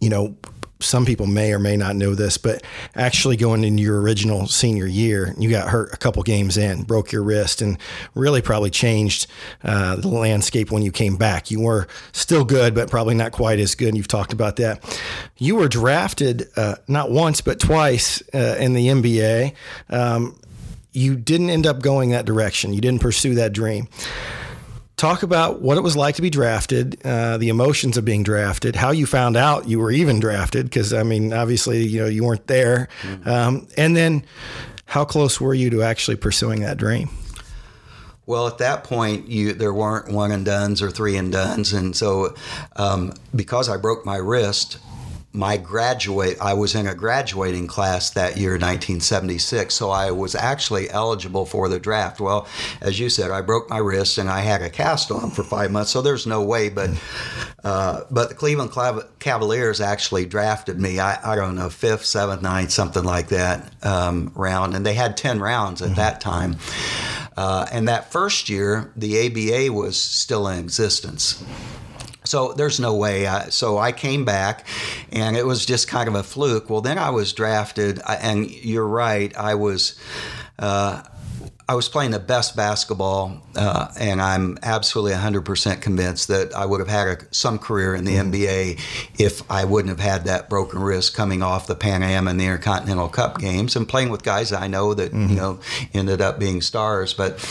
You 0.00 0.10
know, 0.10 0.36
some 0.80 1.06
people 1.06 1.26
may 1.26 1.52
or 1.52 1.58
may 1.58 1.76
not 1.76 1.96
know 1.96 2.14
this, 2.14 2.36
but 2.38 2.62
actually 2.94 3.36
going 3.36 3.64
into 3.64 3.82
your 3.82 4.00
original 4.00 4.46
senior 4.46 4.86
year, 4.86 5.34
you 5.38 5.48
got 5.48 5.68
hurt 5.68 5.92
a 5.92 5.96
couple 5.96 6.22
games 6.22 6.56
in, 6.56 6.82
broke 6.82 7.12
your 7.12 7.22
wrist, 7.22 7.62
and 7.62 7.78
really 8.14 8.42
probably 8.42 8.70
changed 8.70 9.26
uh, 9.64 9.96
the 9.96 10.08
landscape 10.08 10.70
when 10.70 10.82
you 10.82 10.92
came 10.92 11.16
back. 11.16 11.50
You 11.50 11.60
were 11.60 11.86
still 12.12 12.44
good, 12.44 12.74
but 12.74 12.90
probably 12.90 13.14
not 13.14 13.32
quite 13.32 13.58
as 13.58 13.74
good. 13.74 13.96
You've 13.96 14.08
talked 14.08 14.32
about 14.32 14.56
that. 14.56 15.00
You 15.38 15.56
were 15.56 15.68
drafted 15.68 16.48
uh, 16.56 16.76
not 16.88 17.10
once, 17.10 17.40
but 17.40 17.58
twice 17.58 18.22
uh, 18.34 18.56
in 18.58 18.74
the 18.74 18.88
NBA. 18.88 19.54
Um, 19.88 20.38
you 20.92 21.16
didn't 21.16 21.50
end 21.50 21.66
up 21.66 21.80
going 21.80 22.10
that 22.10 22.24
direction. 22.24 22.72
You 22.72 22.80
didn't 22.80 23.00
pursue 23.00 23.34
that 23.34 23.52
dream 23.52 23.88
talk 24.96 25.22
about 25.22 25.60
what 25.60 25.76
it 25.76 25.82
was 25.82 25.96
like 25.96 26.14
to 26.14 26.22
be 26.22 26.30
drafted, 26.30 26.98
uh, 27.04 27.36
the 27.36 27.48
emotions 27.48 27.96
of 27.96 28.04
being 28.04 28.22
drafted, 28.22 28.76
how 28.76 28.90
you 28.90 29.06
found 29.06 29.36
out 29.36 29.68
you 29.68 29.78
were 29.78 29.90
even 29.90 30.20
drafted, 30.20 30.66
because 30.66 30.92
I 30.92 31.02
mean, 31.02 31.32
obviously, 31.32 31.86
you 31.86 32.00
know, 32.00 32.06
you 32.06 32.24
weren't 32.24 32.46
there, 32.46 32.88
mm-hmm. 33.02 33.28
um, 33.28 33.68
and 33.76 33.96
then 33.96 34.24
how 34.86 35.04
close 35.04 35.40
were 35.40 35.54
you 35.54 35.70
to 35.70 35.82
actually 35.82 36.16
pursuing 36.16 36.60
that 36.60 36.78
dream? 36.78 37.10
Well, 38.24 38.48
at 38.48 38.58
that 38.58 38.82
point, 38.82 39.28
you 39.28 39.52
there 39.52 39.72
weren't 39.72 40.10
one 40.10 40.32
and 40.32 40.44
duns 40.44 40.82
or 40.82 40.90
three 40.90 41.16
and 41.16 41.30
duns, 41.30 41.72
and 41.72 41.94
so 41.94 42.34
um, 42.74 43.12
because 43.34 43.68
I 43.68 43.76
broke 43.76 44.04
my 44.04 44.16
wrist, 44.16 44.78
my 45.36 45.56
graduate 45.56 46.38
I 46.40 46.54
was 46.54 46.74
in 46.74 46.86
a 46.86 46.94
graduating 46.94 47.66
class 47.66 48.10
that 48.10 48.36
year 48.36 48.52
1976 48.52 49.74
so 49.74 49.90
I 49.90 50.10
was 50.10 50.34
actually 50.34 50.90
eligible 50.90 51.44
for 51.44 51.68
the 51.68 51.78
draft. 51.78 52.20
Well 52.20 52.48
as 52.80 52.98
you 52.98 53.08
said 53.10 53.30
I 53.30 53.42
broke 53.42 53.68
my 53.68 53.78
wrist 53.78 54.18
and 54.18 54.30
I 54.30 54.40
had 54.40 54.62
a 54.62 54.70
cast 54.70 55.10
on 55.10 55.30
for 55.30 55.44
5 55.44 55.70
months 55.70 55.90
so 55.90 56.02
there's 56.02 56.26
no 56.26 56.42
way 56.42 56.68
but 56.68 56.90
uh, 57.62 58.02
but 58.10 58.30
the 58.30 58.34
Cleveland 58.34 58.72
Cavaliers 59.18 59.80
actually 59.80 60.24
drafted 60.24 60.80
me 60.80 60.98
I, 60.98 61.32
I 61.32 61.36
don't 61.36 61.54
know 61.54 61.68
5th 61.68 62.04
7th 62.04 62.40
9th 62.40 62.70
something 62.70 63.04
like 63.04 63.28
that 63.28 63.72
um, 63.84 64.32
round 64.34 64.74
and 64.74 64.86
they 64.86 64.94
had 64.94 65.16
10 65.16 65.40
rounds 65.40 65.82
at 65.82 65.88
mm-hmm. 65.88 65.96
that 65.96 66.20
time. 66.20 66.56
Uh, 67.36 67.66
and 67.70 67.86
that 67.88 68.10
first 68.10 68.48
year 68.48 68.90
the 68.96 69.26
ABA 69.26 69.72
was 69.72 70.00
still 70.00 70.48
in 70.48 70.58
existence 70.58 71.44
so 72.26 72.52
there's 72.52 72.80
no 72.80 72.94
way. 72.94 73.26
I, 73.26 73.48
so 73.48 73.78
I 73.78 73.92
came 73.92 74.24
back, 74.24 74.66
and 75.12 75.36
it 75.36 75.46
was 75.46 75.64
just 75.64 75.88
kind 75.88 76.08
of 76.08 76.14
a 76.14 76.22
fluke. 76.22 76.68
Well, 76.68 76.80
then 76.80 76.98
I 76.98 77.10
was 77.10 77.32
drafted, 77.32 78.00
and 78.06 78.50
you're 78.50 78.86
right. 78.86 79.36
I 79.36 79.54
was. 79.54 79.98
Uh, 80.58 81.02
I 81.68 81.74
was 81.74 81.88
playing 81.88 82.12
the 82.12 82.20
best 82.20 82.54
basketball, 82.54 83.42
uh, 83.56 83.88
and 83.98 84.22
I'm 84.22 84.56
absolutely 84.62 85.14
100% 85.18 85.80
convinced 85.80 86.28
that 86.28 86.54
I 86.54 86.64
would 86.64 86.78
have 86.78 86.88
had 86.88 87.08
a, 87.08 87.34
some 87.34 87.58
career 87.58 87.96
in 87.96 88.04
the 88.04 88.14
mm. 88.14 88.30
Mm-hmm. 88.30 88.78
NBA 88.78 89.20
if 89.20 89.50
I 89.50 89.64
wouldn't 89.64 89.88
have 89.88 89.98
had 89.98 90.26
that 90.26 90.48
broken 90.48 90.78
wrist 90.78 91.16
coming 91.16 91.42
off 91.42 91.66
the 91.66 91.74
Pan 91.74 92.04
Am 92.04 92.28
and 92.28 92.38
the 92.38 92.44
Intercontinental 92.44 93.08
Cup 93.08 93.38
games 93.38 93.74
and 93.74 93.88
playing 93.88 94.10
with 94.10 94.22
guys 94.22 94.52
I 94.52 94.68
know 94.68 94.94
that 94.94 95.10
mm-hmm. 95.10 95.30
you 95.30 95.36
know 95.36 95.58
ended 95.92 96.20
up 96.20 96.38
being 96.38 96.60
stars. 96.60 97.14
But 97.14 97.44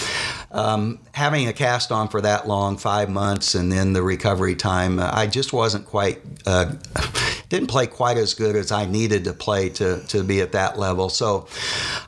um, 0.52 1.00
having 1.14 1.50
a 1.50 1.54
cast 1.54 1.92
on 1.92 2.08
for 2.08 2.22
that 2.22 2.48
long, 2.48 2.78
five 2.78 3.10
months, 3.10 3.54
and 3.54 3.70
then 3.70 3.92
the 3.92 4.02
recovery 4.02 4.56
time, 4.56 4.98
uh, 4.98 5.10
I 5.12 5.28
just 5.28 5.52
wasn't 5.52 5.86
quite. 5.86 6.22
Uh, 6.46 6.76
didn't 7.50 7.68
play 7.68 7.88
quite 7.88 8.18
as 8.18 8.34
good 8.34 8.56
as 8.56 8.72
I 8.72 8.86
needed 8.86 9.24
to 9.26 9.34
play 9.34 9.70
to, 9.70 10.02
to 10.08 10.24
be 10.24 10.42
at 10.42 10.52
that 10.54 10.78
level. 10.78 11.10
So 11.10 11.48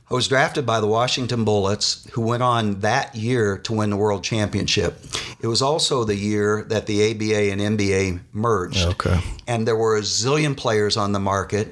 I 0.10 0.14
was 0.14 0.28
drafted 0.28 0.66
by 0.66 0.80
the 0.80 0.88
Washington 0.88 1.44
Bullets, 1.44 2.08
who 2.12 2.22
went 2.22 2.44
on 2.44 2.80
that 2.82 3.16
year 3.16 3.58
to 3.60 3.74
win 3.74 3.90
the 3.90 3.98
World 3.98 4.24
Championship. 4.24 5.00
It 5.40 5.48
was 5.48 5.62
also 5.62 6.04
the 6.04 6.16
year 6.16 6.64
that 6.70 6.88
the 6.88 7.12
ABA 7.12 7.52
and 7.52 7.62
NBA 7.78 8.22
merged. 8.34 8.86
Okay. 8.88 9.20
And 9.48 9.68
there 9.68 9.76
were 9.76 9.98
a 9.98 10.02
zillion 10.02 10.56
players 10.56 10.98
on 10.98 11.12
the 11.12 11.20
market. 11.20 11.68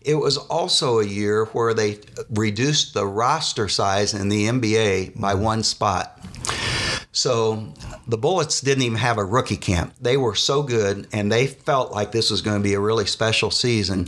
it 0.00 0.14
was 0.14 0.36
also 0.36 1.00
a 1.00 1.04
year 1.04 1.46
where 1.46 1.74
they 1.74 1.98
reduced 2.30 2.94
the 2.94 3.06
roster 3.06 3.68
size 3.68 4.14
in 4.14 4.28
the 4.28 4.46
NBA 4.46 5.20
by 5.20 5.34
mm-hmm. 5.34 5.42
one 5.42 5.62
spot. 5.62 6.18
So 7.18 7.66
the 8.06 8.16
Bullets 8.16 8.60
didn't 8.60 8.84
even 8.84 8.98
have 8.98 9.18
a 9.18 9.24
rookie 9.24 9.56
camp. 9.56 9.92
They 10.00 10.16
were 10.16 10.36
so 10.36 10.62
good, 10.62 11.08
and 11.12 11.32
they 11.32 11.48
felt 11.48 11.90
like 11.90 12.12
this 12.12 12.30
was 12.30 12.42
going 12.42 12.58
to 12.58 12.62
be 12.62 12.74
a 12.74 12.80
really 12.80 13.06
special 13.06 13.50
season. 13.50 14.06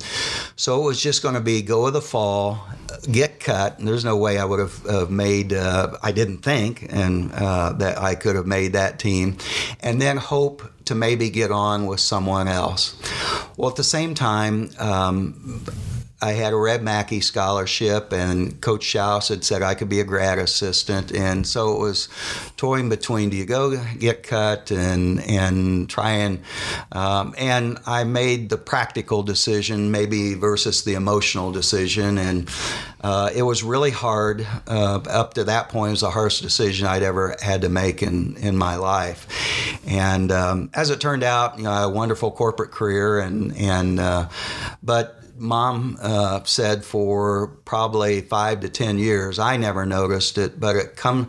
So 0.55 0.81
it 0.81 0.85
was 0.85 1.03
just 1.03 1.21
going 1.21 1.35
to 1.35 1.41
be 1.41 1.61
go 1.61 1.87
of 1.87 1.93
the 1.93 2.01
fall, 2.01 2.65
get 3.11 3.41
cut. 3.41 3.81
And 3.81 3.89
there's 3.89 4.05
no 4.05 4.17
way 4.17 4.39
I 4.39 4.45
would 4.45 4.61
have 4.61 5.11
made. 5.11 5.53
Uh, 5.53 5.97
I 6.01 6.13
didn't 6.13 6.43
think, 6.43 6.87
and 6.89 7.33
uh, 7.33 7.73
that 7.79 7.99
I 7.99 8.15
could 8.15 8.37
have 8.37 8.47
made 8.47 8.75
that 8.75 9.01
team, 9.01 9.39
and 9.81 10.01
then 10.01 10.17
hope 10.17 10.63
to 10.85 10.95
maybe 10.95 11.31
get 11.31 11.51
on 11.51 11.87
with 11.87 11.99
someone 11.99 12.47
else. 12.47 12.95
Well, 13.57 13.71
at 13.71 13.77
the 13.77 13.83
same 13.83 14.15
time. 14.15 14.71
Um, 14.79 15.65
I 16.23 16.33
had 16.33 16.53
a 16.53 16.57
Red 16.57 16.83
Mackey 16.83 17.21
scholarship, 17.21 18.13
and 18.13 18.61
Coach 18.61 18.85
Schaus 18.85 19.31
had 19.31 19.43
said 19.43 19.63
I 19.63 19.75
could 19.75 19.89
be 19.89 20.01
a 20.01 20.05
grad 20.05 20.39
assistant, 20.39 21.13
and 21.13 21.47
so 21.47 21.75
it 21.75 21.79
was 21.79 22.09
toying 22.59 22.91
between 22.91 23.31
do 23.31 23.39
you 23.39 23.47
go 23.47 23.83
get 23.99 24.23
cut 24.23 24.71
and 24.71 25.21
and 25.23 25.89
try 25.89 26.11
and 26.11 26.43
um, 26.93 27.35
and 27.39 27.79
I 27.87 28.05
made 28.05 28.51
the 28.51 28.59
practical 28.59 29.23
decision 29.23 29.91
maybe 29.91 30.35
versus 30.35 30.85
the 30.85 30.93
emotional 30.93 31.53
decision, 31.53 32.19
and 32.19 32.51
uh, 33.01 33.31
it 33.35 33.43
was 33.43 33.63
really 33.63 33.91
hard. 33.91 34.47
Uh, 34.67 35.01
up 35.09 35.35
to 35.35 35.45
that 35.45 35.71
point, 35.71 35.89
it 35.89 35.93
was 35.93 36.01
the 36.03 36.11
hardest 36.11 36.43
decision 36.43 36.87
I'd 36.87 37.03
ever 37.03 37.35
had 37.41 37.63
to 37.63 37.71
make 37.71 38.03
in 38.03 38.37
in 38.37 38.59
my 38.59 38.77
life, 38.77 39.27
and 39.87 40.31
um, 40.31 40.71
as 40.75 40.91
it 40.91 41.01
turned 41.01 41.23
out, 41.23 41.57
you 41.57 41.65
know, 41.65 41.73
a 41.73 41.89
wonderful 41.89 42.31
corporate 42.31 42.73
career, 42.73 43.21
and 43.21 43.57
and 43.57 43.99
uh, 43.99 44.29
but 44.83 45.20
mom 45.41 45.99
uh, 46.01 46.45
said 46.45 46.85
for 46.85 47.49
probably 47.65 48.21
five 48.21 48.61
to 48.61 48.69
ten 48.69 48.99
years. 48.99 49.39
I 49.39 49.57
never 49.57 49.87
noticed 49.87 50.39
it, 50.39 50.61
but 50.61 50.77
it 50.77 50.97
come 50.97 51.29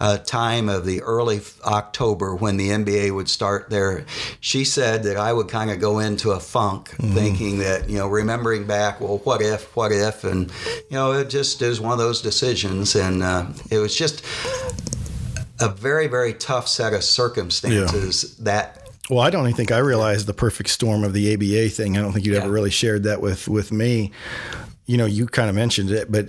a 0.00 0.18
time 0.18 0.68
of 0.68 0.86
the 0.86 1.02
early 1.02 1.40
October 1.64 2.34
when 2.34 2.56
the 2.56 2.68
NBA 2.68 3.14
would 3.14 3.28
start 3.28 3.68
there, 3.70 4.06
she 4.40 4.64
said 4.64 5.02
that 5.02 5.16
I 5.16 5.32
would 5.32 5.48
kind 5.48 5.70
of 5.70 5.80
go 5.80 5.98
into 5.98 6.30
a 6.30 6.40
funk, 6.40 6.90
mm-hmm. 6.90 7.14
thinking 7.14 7.58
that 7.58 7.90
you 7.90 7.98
know, 7.98 8.08
remembering 8.08 8.66
back, 8.66 9.00
well, 9.00 9.18
what 9.18 9.42
if, 9.42 9.74
what 9.76 9.92
if, 9.92 10.24
and 10.24 10.50
you 10.90 10.96
know, 10.96 11.12
it 11.12 11.28
just 11.28 11.60
is 11.60 11.80
one 11.80 11.92
of 11.92 11.98
those 11.98 12.22
decisions, 12.22 12.94
and 12.94 13.22
uh, 13.22 13.46
it 13.70 13.78
was 13.78 13.96
just 13.96 14.24
a 15.60 15.68
very, 15.68 16.06
very 16.06 16.32
tough 16.34 16.68
set 16.68 16.94
of 16.94 17.02
circumstances 17.02 18.36
yeah. 18.38 18.44
that 18.44 18.77
well, 19.10 19.20
I 19.20 19.30
don't 19.30 19.44
even 19.44 19.56
think 19.56 19.72
I 19.72 19.78
realized 19.78 20.26
the 20.26 20.34
perfect 20.34 20.68
storm 20.70 21.04
of 21.04 21.12
the 21.12 21.34
ABA 21.34 21.70
thing. 21.70 21.96
I 21.96 22.02
don't 22.02 22.12
think 22.12 22.26
you'd 22.26 22.34
yeah. 22.34 22.42
ever 22.42 22.50
really 22.50 22.70
shared 22.70 23.04
that 23.04 23.20
with 23.20 23.48
with 23.48 23.72
me. 23.72 24.12
You 24.86 24.96
know, 24.96 25.06
you 25.06 25.26
kind 25.26 25.48
of 25.48 25.54
mentioned 25.54 25.90
it, 25.90 26.10
but 26.10 26.28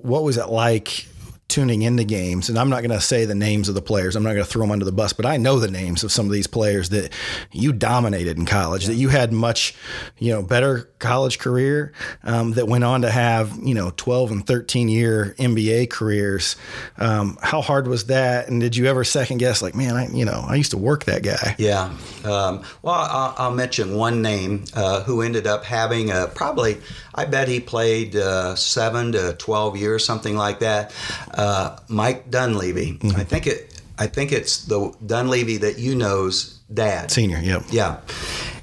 what 0.00 0.22
was 0.22 0.36
it 0.36 0.48
like 0.48 1.06
tuning 1.48 1.80
into 1.80 2.04
games, 2.04 2.50
and 2.50 2.58
I'm 2.58 2.68
not 2.68 2.82
going 2.82 2.90
to 2.90 3.00
say 3.00 3.24
the 3.24 3.34
names 3.34 3.70
of 3.70 3.74
the 3.74 3.80
players. 3.82 4.16
I'm 4.16 4.22
not 4.22 4.34
going 4.34 4.44
to 4.44 4.50
throw 4.50 4.62
them 4.62 4.70
under 4.70 4.84
the 4.84 4.92
bus, 4.92 5.14
but 5.14 5.24
I 5.24 5.38
know 5.38 5.58
the 5.58 5.70
names 5.70 6.04
of 6.04 6.12
some 6.12 6.26
of 6.26 6.32
these 6.32 6.46
players 6.46 6.90
that 6.90 7.10
you 7.52 7.72
dominated 7.72 8.36
in 8.36 8.44
college, 8.44 8.82
yeah. 8.82 8.88
that 8.88 8.96
you 8.96 9.08
had 9.08 9.32
much, 9.32 9.74
you 10.18 10.30
know, 10.32 10.42
better 10.42 10.90
college 10.98 11.38
career, 11.38 11.92
um, 12.22 12.52
that 12.52 12.68
went 12.68 12.84
on 12.84 13.00
to 13.00 13.10
have, 13.10 13.58
you 13.62 13.74
know, 13.74 13.92
12 13.96 14.30
and 14.30 14.46
13 14.46 14.90
year 14.90 15.34
NBA 15.38 15.88
careers. 15.88 16.56
Um, 16.98 17.38
how 17.40 17.62
hard 17.62 17.88
was 17.88 18.06
that? 18.06 18.48
And 18.48 18.60
did 18.60 18.76
you 18.76 18.84
ever 18.86 19.02
second 19.02 19.38
guess, 19.38 19.62
like, 19.62 19.74
man, 19.74 19.96
I, 19.96 20.08
you 20.08 20.26
know, 20.26 20.44
I 20.46 20.56
used 20.56 20.72
to 20.72 20.78
work 20.78 21.04
that 21.04 21.22
guy? 21.22 21.54
Yeah. 21.58 21.84
Um, 22.24 22.62
well, 22.82 22.94
I'll, 22.94 23.34
I'll, 23.38 23.58
mention 23.58 23.96
one 23.96 24.22
name 24.22 24.66
uh, 24.74 25.02
who 25.02 25.22
ended 25.22 25.46
up 25.46 25.64
having 25.64 26.10
a, 26.10 26.28
probably, 26.28 26.80
I 27.18 27.24
bet 27.24 27.48
he 27.48 27.58
played 27.58 28.14
uh, 28.14 28.54
seven 28.54 29.10
to 29.10 29.32
12 29.32 29.76
years, 29.76 30.04
something 30.04 30.36
like 30.36 30.60
that 30.60 30.94
uh, 31.34 31.76
Mike 31.88 32.30
Dunleavy. 32.30 32.92
Mm-hmm. 32.92 33.16
I 33.18 33.24
think 33.24 33.48
it. 33.48 33.82
I 33.98 34.06
think 34.06 34.30
it's 34.30 34.64
the 34.66 34.94
Dunleavy 35.04 35.56
that 35.56 35.80
you 35.80 35.96
know's 35.96 36.60
dad. 36.72 37.10
Senior, 37.10 37.40
yep. 37.40 37.64
Yeah. 37.72 37.98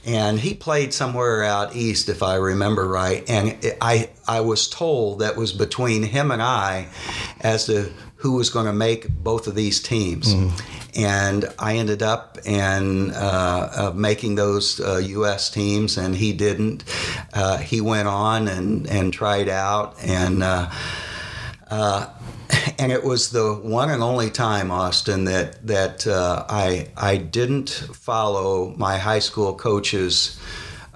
And 0.06 0.40
he 0.40 0.54
played 0.54 0.94
somewhere 0.94 1.44
out 1.44 1.76
east, 1.76 2.10
if 2.10 2.22
I 2.22 2.36
remember 2.36 2.88
right. 2.88 3.28
And 3.28 3.58
I, 3.82 4.10
I 4.28 4.42
was 4.42 4.70
told 4.70 5.20
that 5.20 5.36
was 5.36 5.52
between 5.52 6.04
him 6.04 6.32
and 6.32 6.42
I 6.42 6.88
as 7.42 7.66
to 7.66 7.92
who 8.18 8.34
was 8.34 8.50
going 8.50 8.66
to 8.66 8.74
make 8.74 9.10
both 9.10 9.48
of 9.48 9.56
these 9.56 9.82
teams. 9.82 10.34
Mm-hmm. 10.34 11.00
And 11.00 11.46
I 11.60 11.76
ended 11.76 12.02
up 12.02 12.38
and 12.46 13.12
uh, 13.12 13.70
uh, 13.76 13.94
making 13.96 14.36
those 14.36 14.80
uh, 14.80 14.98
U.S. 14.98 15.50
teams, 15.50 15.98
and 15.98 16.16
he 16.16 16.34
didn't. 16.34 16.86
Uh, 17.34 17.58
he 17.58 17.82
went 17.82 18.08
on 18.08 18.48
and, 18.48 18.88
and 18.88 19.12
tried 19.12 19.50
out, 19.50 19.96
and 20.04 20.42
uh, 20.42 20.72
uh, 21.70 22.08
and 22.80 22.92
it 22.92 23.04
was 23.04 23.32
the 23.32 23.54
one 23.54 23.90
and 23.90 24.04
only 24.04 24.30
time, 24.30 24.72
Austin, 24.72 25.26
that 25.26 25.66
that 25.68 26.08
uh, 26.08 26.46
I 26.50 26.90
I 26.96 27.18
didn't 27.18 27.70
follow 27.70 28.74
my 28.78 28.98
high 28.98 29.20
school 29.20 29.56
coaches. 29.56 30.40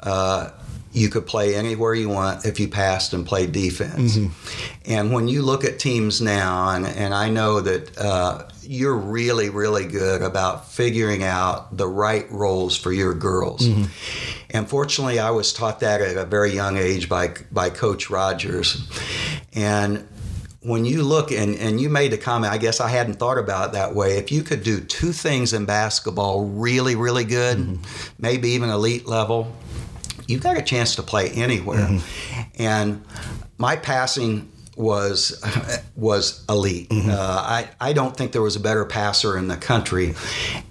Uh, 0.02 0.52
you 0.92 1.10
could 1.10 1.28
play 1.28 1.56
anywhere 1.56 1.94
you 1.94 2.10
want 2.10 2.46
if 2.46 2.60
you 2.60 2.68
passed 2.68 3.14
and 3.14 3.26
played 3.26 3.52
defense. 3.52 4.18
Mm-hmm. 4.18 4.92
And 4.92 5.14
when 5.14 5.28
you 5.28 5.44
look 5.44 5.64
at 5.64 5.78
teams 5.78 6.20
now, 6.20 6.70
and, 6.70 6.86
and 6.86 7.14
I 7.14 7.30
know 7.30 7.62
that 7.62 7.96
uh, 7.98 8.48
you're 8.64 8.96
really, 8.96 9.50
really 9.50 9.86
good 9.86 10.24
about 10.24 10.72
figuring 10.72 11.24
out 11.24 11.78
the 11.78 11.88
right 11.88 12.30
roles 12.32 12.76
for 12.76 12.92
your 12.92 13.14
girls. 13.14 13.68
Mm-hmm. 13.68 13.84
And 14.50 14.68
fortunately, 14.68 15.20
I 15.20 15.30
was 15.30 15.54
taught 15.54 15.80
that 15.82 16.02
at 16.02 16.18
a 16.18 16.26
very 16.26 16.54
young 16.54 16.78
age 16.78 17.08
by, 17.08 17.36
by 17.52 17.70
Coach 17.70 18.10
Rogers. 18.10 18.90
And 19.54 20.08
when 20.62 20.84
you 20.84 21.04
look 21.04 21.32
and, 21.32 21.56
and 21.56 21.80
you 21.80 21.90
made 21.90 22.12
a 22.14 22.18
comment, 22.18 22.52
I 22.52 22.58
guess 22.58 22.82
I 22.82 22.90
hadn't 22.90 23.16
thought 23.16 23.38
about 23.38 23.70
it 23.70 23.72
that 23.74 23.96
way. 23.96 24.18
If 24.18 24.32
you 24.32 24.44
could 24.44 24.64
do 24.64 24.82
two 24.82 25.14
things 25.14 25.54
in 25.54 25.66
basketball 25.66 26.46
really, 26.46 26.96
really 26.96 27.24
good, 27.24 27.58
mm-hmm. 27.58 27.84
maybe 28.18 28.50
even 28.50 28.70
elite 28.70 29.08
level, 29.08 29.56
you've 30.28 30.44
got 30.44 30.58
a 30.58 30.62
chance 30.62 30.96
to 30.96 31.04
play 31.04 31.30
anywhere. 31.30 31.88
Mm-hmm. 31.88 32.62
And 32.62 33.06
my 33.58 33.78
passing 33.78 34.52
was 34.80 35.44
was 35.96 36.44
elite. 36.48 36.90
Mm-hmm. 36.90 37.10
Uh, 37.10 37.16
I 37.16 37.70
I 37.80 37.94
don't 37.94 38.16
think 38.16 38.32
there 38.32 38.42
was 38.42 38.56
a 38.56 38.60
better 38.60 38.86
passer 38.86 39.38
in 39.38 39.50
the 39.50 39.58
country, 39.58 40.16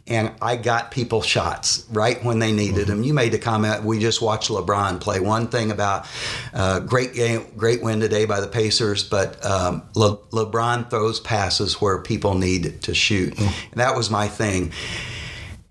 and 0.07 0.33
I 0.41 0.57
got 0.57 0.91
people 0.91 1.21
shots 1.21 1.85
right 1.91 2.23
when 2.25 2.39
they 2.39 2.51
needed 2.51 2.87
mm-hmm. 2.87 2.97
them. 2.97 3.03
You 3.05 3.13
made 3.13 3.33
the 3.33 3.39
comment. 3.39 3.85
We 3.85 3.99
just 3.99 4.23
watched 4.23 4.51
LeBron 4.51 5.01
play. 5.01 5.21
One 5.21 5.49
thing 5.49 5.71
about 5.71 6.07
uh, 6.55 6.81
great 6.81 7.13
game, 7.13 7.47
great 7.57 7.83
win 7.83 8.01
today 8.01 8.25
by 8.25 8.41
the 8.41 8.49
Pacers, 8.49 9.05
but 9.05 9.45
um, 9.45 9.83
Le- 9.95 10.17
LeBron 10.17 10.89
throws 10.89 11.21
passes 11.21 11.81
where 11.81 11.99
people 11.99 12.35
need 12.35 12.83
to 12.83 12.95
shoot, 12.95 13.35
mm-hmm. 13.35 13.73
and 13.73 13.81
that 13.81 13.95
was 13.95 14.11
my 14.11 14.27
thing. 14.27 14.73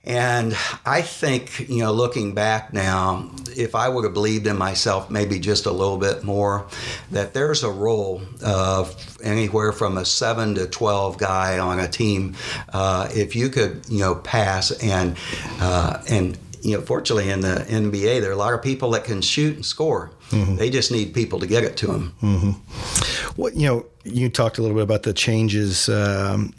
And 0.08 0.56
I 0.86 1.02
think, 1.02 1.68
you 1.68 1.80
know, 1.80 1.92
looking 1.92 2.34
back 2.34 2.72
now, 2.72 3.30
if 3.58 3.76
I 3.76 3.90
would 3.90 4.06
have 4.06 4.14
believed 4.14 4.48
in 4.48 4.58
myself 4.58 5.10
maybe 5.10 5.38
just 5.38 5.66
a 5.66 5.72
little 5.72 5.98
bit 5.98 6.24
more, 6.24 6.66
that 7.12 7.34
there's 7.34 7.62
a 7.62 7.70
role 7.70 8.22
of 8.42 8.96
anywhere 9.22 9.74
from 9.74 9.98
a 9.98 10.06
seven 10.06 10.56
to 10.56 10.66
12 10.66 11.18
guy 11.18 11.60
on 11.60 11.80
a 11.80 11.90
team. 11.90 12.36
Uh, 12.72 13.10
if 13.14 13.36
you 13.36 13.50
could, 13.50 13.86
you 13.90 14.00
know, 14.00 14.16
pass 14.16 14.72
and, 14.82 15.18
uh, 15.60 16.02
and, 16.08 16.38
you 16.62 16.78
know, 16.78 16.82
fortunately 16.82 17.30
in 17.30 17.42
the 17.42 17.66
NBA, 17.68 18.22
there 18.22 18.30
are 18.30 18.34
a 18.34 18.38
lot 18.38 18.54
of 18.54 18.62
people 18.62 18.92
that 18.92 19.04
can 19.04 19.22
shoot 19.22 19.58
and 19.58 19.66
score. 19.66 20.12
Mm-hmm. 20.30 20.56
They 20.56 20.70
just 20.70 20.90
need 20.90 21.14
people 21.14 21.40
to 21.42 21.48
get 21.48 21.66
it 21.66 21.76
to 21.78 21.88
them. 21.88 22.16
Mm-hmm. 22.22 23.42
What 23.42 23.56
you 23.56 23.68
know, 23.68 23.86
you 24.06 24.30
talked 24.30 24.58
a 24.58 24.62
little 24.62 24.76
bit 24.76 24.84
about 24.84 25.04
the 25.04 25.14
changes 25.14 25.90
um, 25.90 26.54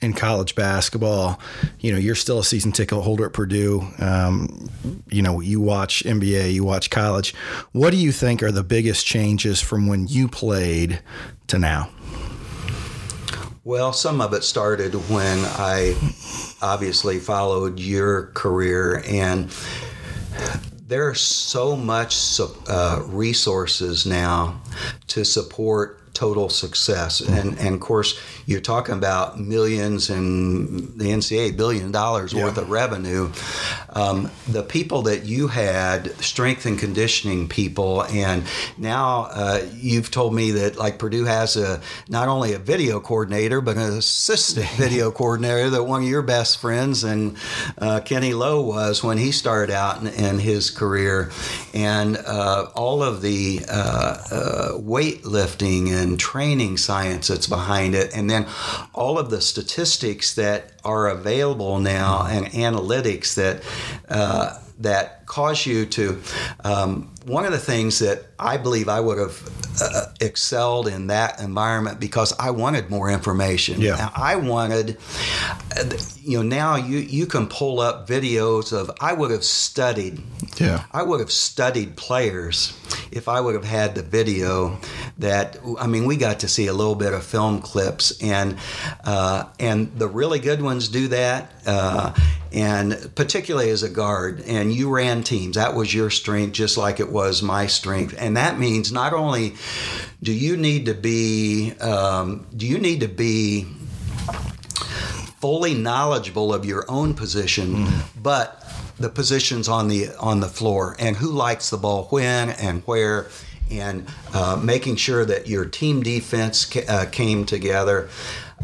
in 0.00 0.12
college 0.12 0.54
basketball, 0.54 1.40
you 1.80 1.90
know, 1.90 1.98
you're 1.98 2.14
still 2.14 2.38
a 2.38 2.44
season 2.44 2.72
ticket 2.72 3.02
holder 3.02 3.26
at 3.26 3.32
Purdue. 3.32 3.86
Um, 3.98 4.70
you 5.08 5.22
know, 5.22 5.40
you 5.40 5.60
watch 5.60 6.04
NBA, 6.04 6.52
you 6.52 6.64
watch 6.64 6.90
college. 6.90 7.34
What 7.72 7.90
do 7.90 7.96
you 7.96 8.12
think 8.12 8.42
are 8.42 8.52
the 8.52 8.64
biggest 8.64 9.06
changes 9.06 9.60
from 9.60 9.86
when 9.86 10.06
you 10.06 10.28
played 10.28 11.00
to 11.48 11.58
now? 11.58 11.90
Well, 13.64 13.92
some 13.92 14.20
of 14.20 14.32
it 14.32 14.44
started 14.44 14.94
when 15.10 15.38
I 15.44 15.96
obviously 16.62 17.18
followed 17.18 17.80
your 17.80 18.26
career, 18.26 19.02
and 19.08 19.50
there 20.86 21.08
are 21.08 21.14
so 21.14 21.74
much 21.74 22.40
uh, 22.68 23.02
resources 23.06 24.06
now 24.06 24.60
to 25.08 25.24
support 25.24 26.05
total 26.16 26.48
success. 26.48 27.20
And, 27.20 27.58
and 27.58 27.74
of 27.74 27.80
course, 27.80 28.18
you're 28.46 28.62
talking 28.62 28.94
about 28.96 29.38
millions 29.38 30.08
and 30.10 30.98
the 30.98 31.10
NCAA 31.10 31.56
billion 31.56 31.92
dollars 31.92 32.32
Yeah. 32.32 32.44
worth 32.44 32.56
of 32.58 32.70
revenue. 32.70 33.30
Um, 33.90 34.30
the 34.48 34.62
people 34.62 35.02
that 35.02 35.24
you 35.24 35.48
had, 35.48 36.10
strength 36.22 36.64
and 36.66 36.78
conditioning 36.78 37.48
people, 37.48 38.02
and 38.04 38.44
now 38.78 39.28
uh, 39.30 39.60
you've 39.74 40.10
told 40.10 40.34
me 40.34 40.52
that 40.52 40.76
like 40.76 40.98
Purdue 40.98 41.24
has 41.24 41.56
a 41.56 41.80
not 42.08 42.28
only 42.28 42.54
a 42.54 42.58
video 42.58 43.00
coordinator 43.00 43.60
but 43.60 43.76
an 43.76 43.92
assistant 43.98 44.66
video 44.76 45.10
coordinator 45.10 45.70
that 45.70 45.84
one 45.84 46.02
of 46.02 46.08
your 46.08 46.22
best 46.22 46.58
friends 46.58 47.04
and 47.04 47.36
uh, 47.78 48.00
Kenny 48.04 48.32
Lowe 48.32 48.62
was 48.62 49.02
when 49.04 49.18
he 49.18 49.32
started 49.32 49.72
out 49.72 50.00
in, 50.00 50.06
in 50.08 50.38
his 50.38 50.70
career, 50.70 51.30
and 51.74 52.16
uh, 52.16 52.68
all 52.74 53.02
of 53.02 53.20
the 53.22 53.60
uh, 53.68 54.16
uh, 54.30 54.72
weightlifting 54.78 55.90
and 55.92 56.05
training 56.16 56.76
science 56.76 57.28
that's 57.28 57.48
behind 57.48 57.94
it, 57.94 58.14
and 58.14 58.30
then 58.30 58.46
all 58.92 59.18
of 59.18 59.30
the 59.30 59.40
statistics 59.40 60.34
that 60.34 60.72
are 60.84 61.08
available 61.08 61.80
now 61.80 62.26
and 62.26 62.46
analytics 62.46 63.34
that 63.34 63.62
uh, 64.08 64.58
that 64.78 65.26
cause 65.26 65.66
you 65.66 65.86
to. 65.86 66.22
Um, 66.62 67.10
one 67.26 67.44
of 67.44 67.50
the 67.50 67.58
things 67.58 67.98
that 67.98 68.24
I 68.38 68.56
believe 68.56 68.88
I 68.88 69.00
would 69.00 69.18
have 69.18 69.42
uh, 69.80 70.06
excelled 70.20 70.86
in 70.86 71.08
that 71.08 71.40
environment 71.40 71.98
because 71.98 72.32
I 72.38 72.50
wanted 72.50 72.88
more 72.88 73.10
information. 73.10 73.80
Yeah. 73.80 74.10
I 74.14 74.36
wanted, 74.36 74.96
you 76.22 76.38
know, 76.38 76.42
now 76.42 76.76
you 76.76 76.98
you 76.98 77.26
can 77.26 77.48
pull 77.48 77.80
up 77.80 78.08
videos 78.08 78.72
of 78.72 78.90
I 79.00 79.12
would 79.12 79.32
have 79.32 79.44
studied. 79.44 80.22
Yeah. 80.58 80.84
I 80.92 81.02
would 81.02 81.20
have 81.20 81.32
studied 81.32 81.96
players 81.96 82.78
if 83.10 83.28
I 83.28 83.40
would 83.40 83.54
have 83.54 83.64
had 83.64 83.96
the 83.96 84.02
video. 84.02 84.78
That 85.18 85.58
I 85.80 85.86
mean, 85.86 86.04
we 86.04 86.16
got 86.16 86.40
to 86.40 86.48
see 86.48 86.68
a 86.68 86.72
little 86.72 86.94
bit 86.94 87.12
of 87.12 87.24
film 87.24 87.60
clips, 87.60 88.22
and 88.22 88.56
uh, 89.04 89.44
and 89.58 89.98
the 89.98 90.08
really 90.08 90.38
good 90.38 90.62
ones 90.62 90.88
do 90.88 91.08
that. 91.08 91.52
Uh, 91.66 92.14
and 92.52 93.10
particularly 93.14 93.70
as 93.70 93.82
a 93.82 93.90
guard, 93.90 94.40
and 94.46 94.72
you 94.72 94.88
ran 94.88 95.22
teams. 95.22 95.56
That 95.56 95.74
was 95.74 95.92
your 95.92 96.10
strength, 96.10 96.52
just 96.52 96.78
like 96.78 97.00
it 97.00 97.10
was 97.10 97.15
my 97.42 97.66
strength. 97.66 98.14
And 98.18 98.36
that 98.36 98.58
means 98.58 98.92
not 98.92 99.12
only 99.12 99.54
do 100.22 100.32
you 100.32 100.56
need 100.56 100.86
to 100.86 100.94
be, 100.94 101.72
um, 101.80 102.46
do 102.56 102.66
you 102.66 102.78
need 102.78 103.00
to 103.00 103.08
be 103.08 103.66
fully 105.40 105.74
knowledgeable 105.74 106.52
of 106.52 106.64
your 106.64 106.84
own 106.90 107.14
position, 107.14 107.86
but 108.20 108.62
the 108.98 109.08
positions 109.08 109.68
on 109.68 109.88
the 109.88 110.08
on 110.18 110.40
the 110.40 110.48
floor 110.48 110.96
and 110.98 111.16
who 111.16 111.30
likes 111.30 111.70
the 111.70 111.76
ball 111.76 112.04
when 112.04 112.50
and 112.50 112.82
where, 112.82 113.28
and 113.70 114.06
uh, 114.32 114.58
making 114.62 114.96
sure 114.96 115.24
that 115.24 115.46
your 115.46 115.64
team 115.64 116.02
defense 116.02 116.64
ca- 116.64 116.86
uh, 116.88 117.06
came 117.06 117.44
together. 117.44 118.08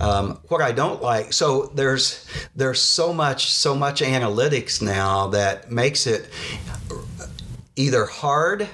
Um, 0.01 0.41
what 0.49 0.63
I 0.63 0.73
don't 0.73 1.03
like, 1.03 1.35
so 1.35 1.67
there's 1.75 2.27
there's 2.57 2.81
so 2.81 3.13
much 3.13 3.53
so 3.53 3.75
much 3.75 4.01
analytics 4.01 4.81
now 4.81 5.29
that 5.29 5.71
makes 5.71 6.07
it 6.07 6.31
either 7.77 8.07
hard 8.07 8.69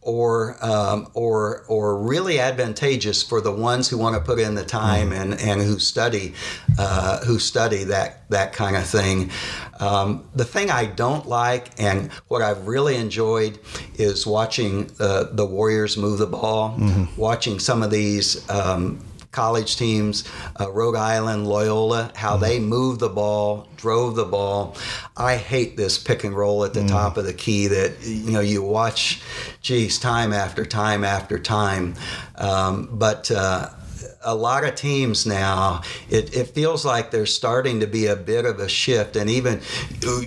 or 0.00 0.56
um, 0.64 1.08
or 1.14 1.64
or 1.68 1.96
really 1.96 2.38
advantageous 2.38 3.22
for 3.22 3.40
the 3.40 3.50
ones 3.50 3.88
who 3.88 3.96
want 3.96 4.14
to 4.14 4.20
put 4.20 4.38
in 4.38 4.54
the 4.54 4.64
time 4.64 5.12
and, 5.12 5.34
and 5.40 5.62
who 5.62 5.78
study 5.78 6.34
uh, 6.78 7.24
who 7.24 7.38
study 7.38 7.84
that 7.84 8.28
that 8.30 8.52
kind 8.52 8.76
of 8.76 8.84
thing. 8.86 9.30
Um, 9.80 10.28
the 10.34 10.44
thing 10.44 10.70
I 10.70 10.86
don't 10.86 11.26
like 11.26 11.70
and 11.80 12.12
what 12.28 12.42
I've 12.42 12.66
really 12.66 12.96
enjoyed 12.96 13.58
is 13.94 14.26
watching 14.26 14.90
uh, 15.00 15.24
the 15.32 15.46
Warriors 15.46 15.96
move 15.96 16.18
the 16.18 16.26
ball, 16.26 16.78
watching 17.16 17.58
some 17.58 17.82
of 17.82 17.90
these. 17.90 18.48
Um, 18.50 19.04
college 19.34 19.76
teams, 19.76 20.24
uh, 20.60 20.70
Rhode 20.70 20.96
Island, 20.96 21.46
Loyola, 21.46 22.12
how 22.14 22.36
they 22.36 22.60
moved 22.60 23.00
the 23.00 23.08
ball, 23.08 23.68
drove 23.76 24.16
the 24.16 24.24
ball. 24.24 24.76
I 25.16 25.36
hate 25.36 25.76
this 25.76 25.98
pick 25.98 26.24
and 26.24 26.34
roll 26.34 26.64
at 26.64 26.72
the 26.72 26.86
top 26.86 27.16
of 27.16 27.24
the 27.24 27.34
key 27.34 27.66
that 27.66 27.92
you 28.02 28.30
know 28.30 28.40
you 28.40 28.62
watch, 28.62 29.20
geez, 29.60 29.98
time 29.98 30.32
after 30.32 30.64
time 30.64 31.04
after 31.04 31.38
time. 31.38 31.94
Um, 32.36 32.88
but 32.92 33.30
uh, 33.30 33.70
a 34.24 34.34
lot 34.34 34.64
of 34.64 34.74
teams 34.74 35.26
now, 35.26 35.82
it, 36.08 36.34
it 36.34 36.48
feels 36.48 36.84
like 36.84 37.10
there's 37.10 37.32
starting 37.34 37.80
to 37.80 37.86
be 37.86 38.06
a 38.06 38.16
bit 38.16 38.44
of 38.44 38.58
a 38.58 38.68
shift. 38.68 39.16
And 39.16 39.28
even 39.28 39.60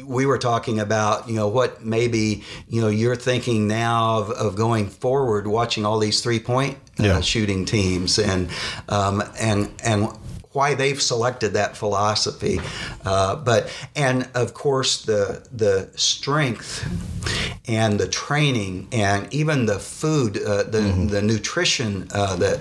we 0.06 0.26
were 0.26 0.38
talking 0.38 0.80
about, 0.80 1.28
you 1.28 1.36
know, 1.36 1.48
what 1.48 1.84
maybe, 1.84 2.44
you 2.68 2.82
know, 2.82 2.90
you're 2.90 3.16
thinking 3.16 3.68
now 3.68 4.20
of, 4.20 4.32
of 4.32 4.56
going 4.56 4.88
forward, 4.88 5.48
watching 5.48 5.86
all 5.86 6.00
these 6.00 6.22
three 6.22 6.40
point 6.40 6.78
Yeah. 7.00 7.18
uh, 7.18 7.22
shooting 7.22 7.66
teams 7.66 8.20
and, 8.20 8.50
um, 8.90 9.24
and, 9.40 9.70
and, 9.84 10.10
why 10.58 10.74
they've 10.74 11.02
selected 11.02 11.54
that 11.54 11.78
philosophy, 11.78 12.60
uh, 13.06 13.36
but 13.36 13.72
and 13.96 14.28
of 14.34 14.56
course 14.56 15.04
the 15.06 15.48
the 15.52 15.88
strength 15.96 16.84
and 17.68 18.00
the 18.00 18.08
training 18.08 18.88
and 18.92 19.32
even 19.32 19.68
the 19.68 19.78
food, 19.78 20.42
uh, 20.42 20.64
the 20.64 20.82
the 21.10 21.22
nutrition 21.22 22.08
uh, 22.12 22.36
that 22.38 22.60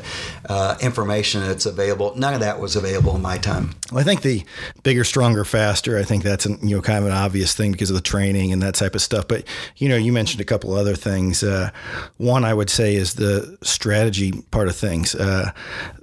uh, 0.49 0.77
information 0.81 1.41
that's 1.41 1.65
available. 1.65 2.15
None 2.17 2.35
of 2.35 2.41
that 2.41 2.61
was 2.61 2.77
available 2.77 3.17
in 3.17 3.23
my 3.23 3.39
time. 3.39 3.75
Well, 3.91 4.01
I 4.01 4.05
think 4.05 4.21
the 4.21 4.45
bigger, 4.83 5.05
stronger, 5.05 5.45
faster. 5.45 5.97
I 5.97 6.03
think 6.03 6.23
that's 6.23 6.45
an, 6.45 6.59
you 6.63 6.77
know 6.77 6.83
kind 6.83 6.99
of 6.99 7.07
an 7.07 7.17
obvious 7.17 7.55
thing 7.55 7.73
because 7.73 7.89
of 7.89 7.97
the 7.97 8.03
training 8.03 8.53
and 8.53 8.63
that 8.63 8.75
type 8.75 8.95
of 8.95 9.01
stuff. 9.01 9.27
But 9.27 9.45
you 9.77 9.89
know, 9.89 9.97
you 9.97 10.13
mentioned 10.13 10.43
a 10.43 10.45
couple 10.45 10.75
other 10.75 10.97
things. 10.97 11.43
Uh, 11.43 11.71
one 12.19 12.45
I 12.45 12.53
would 12.53 12.69
say 12.69 12.95
is 12.95 13.15
the 13.15 13.57
strategy 13.63 14.33
part 14.51 14.69
of 14.69 14.77
things. 14.77 15.15
Uh, 15.15 15.53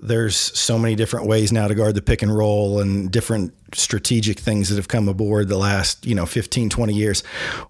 there's 0.02 0.36
so 0.36 0.80
many 0.80 0.96
different 0.96 1.28
ways 1.28 1.52
now 1.52 1.68
to 1.68 1.76
the 1.92 2.02
pick 2.02 2.22
and 2.22 2.36
roll 2.36 2.80
and 2.80 3.12
different 3.12 3.54
strategic 3.74 4.40
things 4.40 4.70
that 4.70 4.76
have 4.76 4.88
come 4.88 5.08
aboard 5.10 5.48
the 5.48 5.58
last 5.58 6.06
you 6.06 6.16
know 6.16 6.26
15 6.26 6.70
20 6.70 6.94
years. 6.94 7.22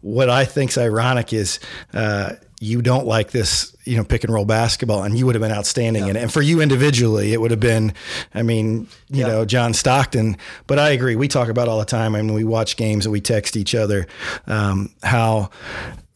What 0.02 0.30
i 0.30 0.46
think's 0.46 0.78
ironic 0.78 1.32
is 1.34 1.60
uh, 1.94 2.34
you 2.60 2.82
don't 2.82 3.06
like 3.06 3.32
this 3.32 3.76
you 3.86 3.98
know 3.98 4.04
pick 4.04 4.24
and 4.24 4.34
roll 4.34 4.46
basketball 4.46 5.04
and 5.04 5.18
you 5.18 5.26
would 5.26 5.36
have 5.36 5.42
been 5.42 5.52
outstanding 5.52 6.08
in 6.08 6.16
it. 6.16 6.22
And 6.22 6.32
for 6.32 6.42
you 6.42 6.62
individually 6.62 7.34
it 7.34 7.42
would 7.42 7.52
have 7.52 7.60
been 7.60 7.94
i 8.34 8.44
mean 8.44 8.88
you 9.10 9.22
Yeah. 9.22 9.28
know 9.28 9.46
john 9.46 9.74
stockton. 9.74 10.38
But 10.68 10.78
i 10.80 10.90
agree 10.92 11.16
we 11.16 11.28
talk 11.28 11.48
about 11.50 11.68
all 11.68 11.80
the 11.80 11.86
time. 11.86 12.16
I 12.16 12.22
mean, 12.22 12.34
we 12.34 12.44
watch 12.44 12.76
games 12.78 13.06
and 13.06 13.12
we 13.14 13.22
text 13.22 13.56
each 13.56 13.74
other 13.76 14.06
um, 14.48 14.90
how 15.04 15.50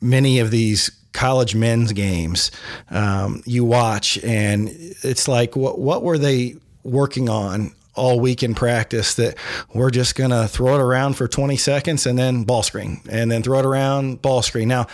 many 0.02 0.40
of 0.40 0.52
these 0.52 0.92
college 1.14 1.56
men's 1.56 1.94
games 1.94 2.52
um, 2.92 3.42
you 3.46 3.64
watch 3.66 4.18
and 4.24 4.70
it's 4.70 5.28
like 5.28 5.56
what 5.56 5.80
what 5.80 6.04
were 6.04 6.18
they 6.18 6.56
working 6.84 7.28
on 7.28 7.72
all 7.98 8.20
week 8.20 8.44
in 8.44 8.56
practice 8.56 9.16
that 9.16 9.38
we're 9.74 9.90
just 9.90 10.16
going 10.16 10.30
to 10.30 10.48
throw 10.48 10.76
it 10.76 10.82
around 10.82 11.14
for 11.14 11.28
20 11.28 11.58
seconds 11.58 12.06
and 12.06 12.18
then 12.18 12.44
ball 12.44 12.64
screen 12.64 13.02
and 13.10 13.32
then 13.32 13.44
throw 13.44 13.60
it 13.60 13.66
around 13.66 14.22
ball 14.22 14.42
screen. 14.42 14.68
Now, 14.68 14.88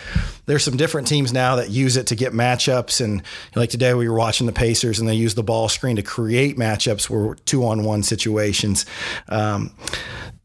there's 0.45 0.64
some 0.64 0.78
different 0.78 1.08
teams 1.08 1.34
now 1.34 1.58
that 1.58 1.70
use 1.70 1.97
it 1.97 2.08
to 2.08 2.16
get 2.16 2.34
matchups. 2.34 3.04
And 3.04 3.22
like 3.56 3.70
today, 3.70 3.93
we 3.93 4.08
were 4.08 4.18
watching 4.18 4.47
the 4.47 4.54
Pacers 4.54 4.99
and 4.99 5.08
they 5.08 5.16
use 5.16 5.36
the 5.36 5.43
ball 5.43 5.70
screen 5.70 5.95
to 5.97 6.04
create 6.04 6.58
matchups 6.58 7.10
where 7.10 7.36
two 7.36 7.66
on 7.66 7.84
one 7.84 8.04
situations. 8.04 8.86
Um, 9.30 9.72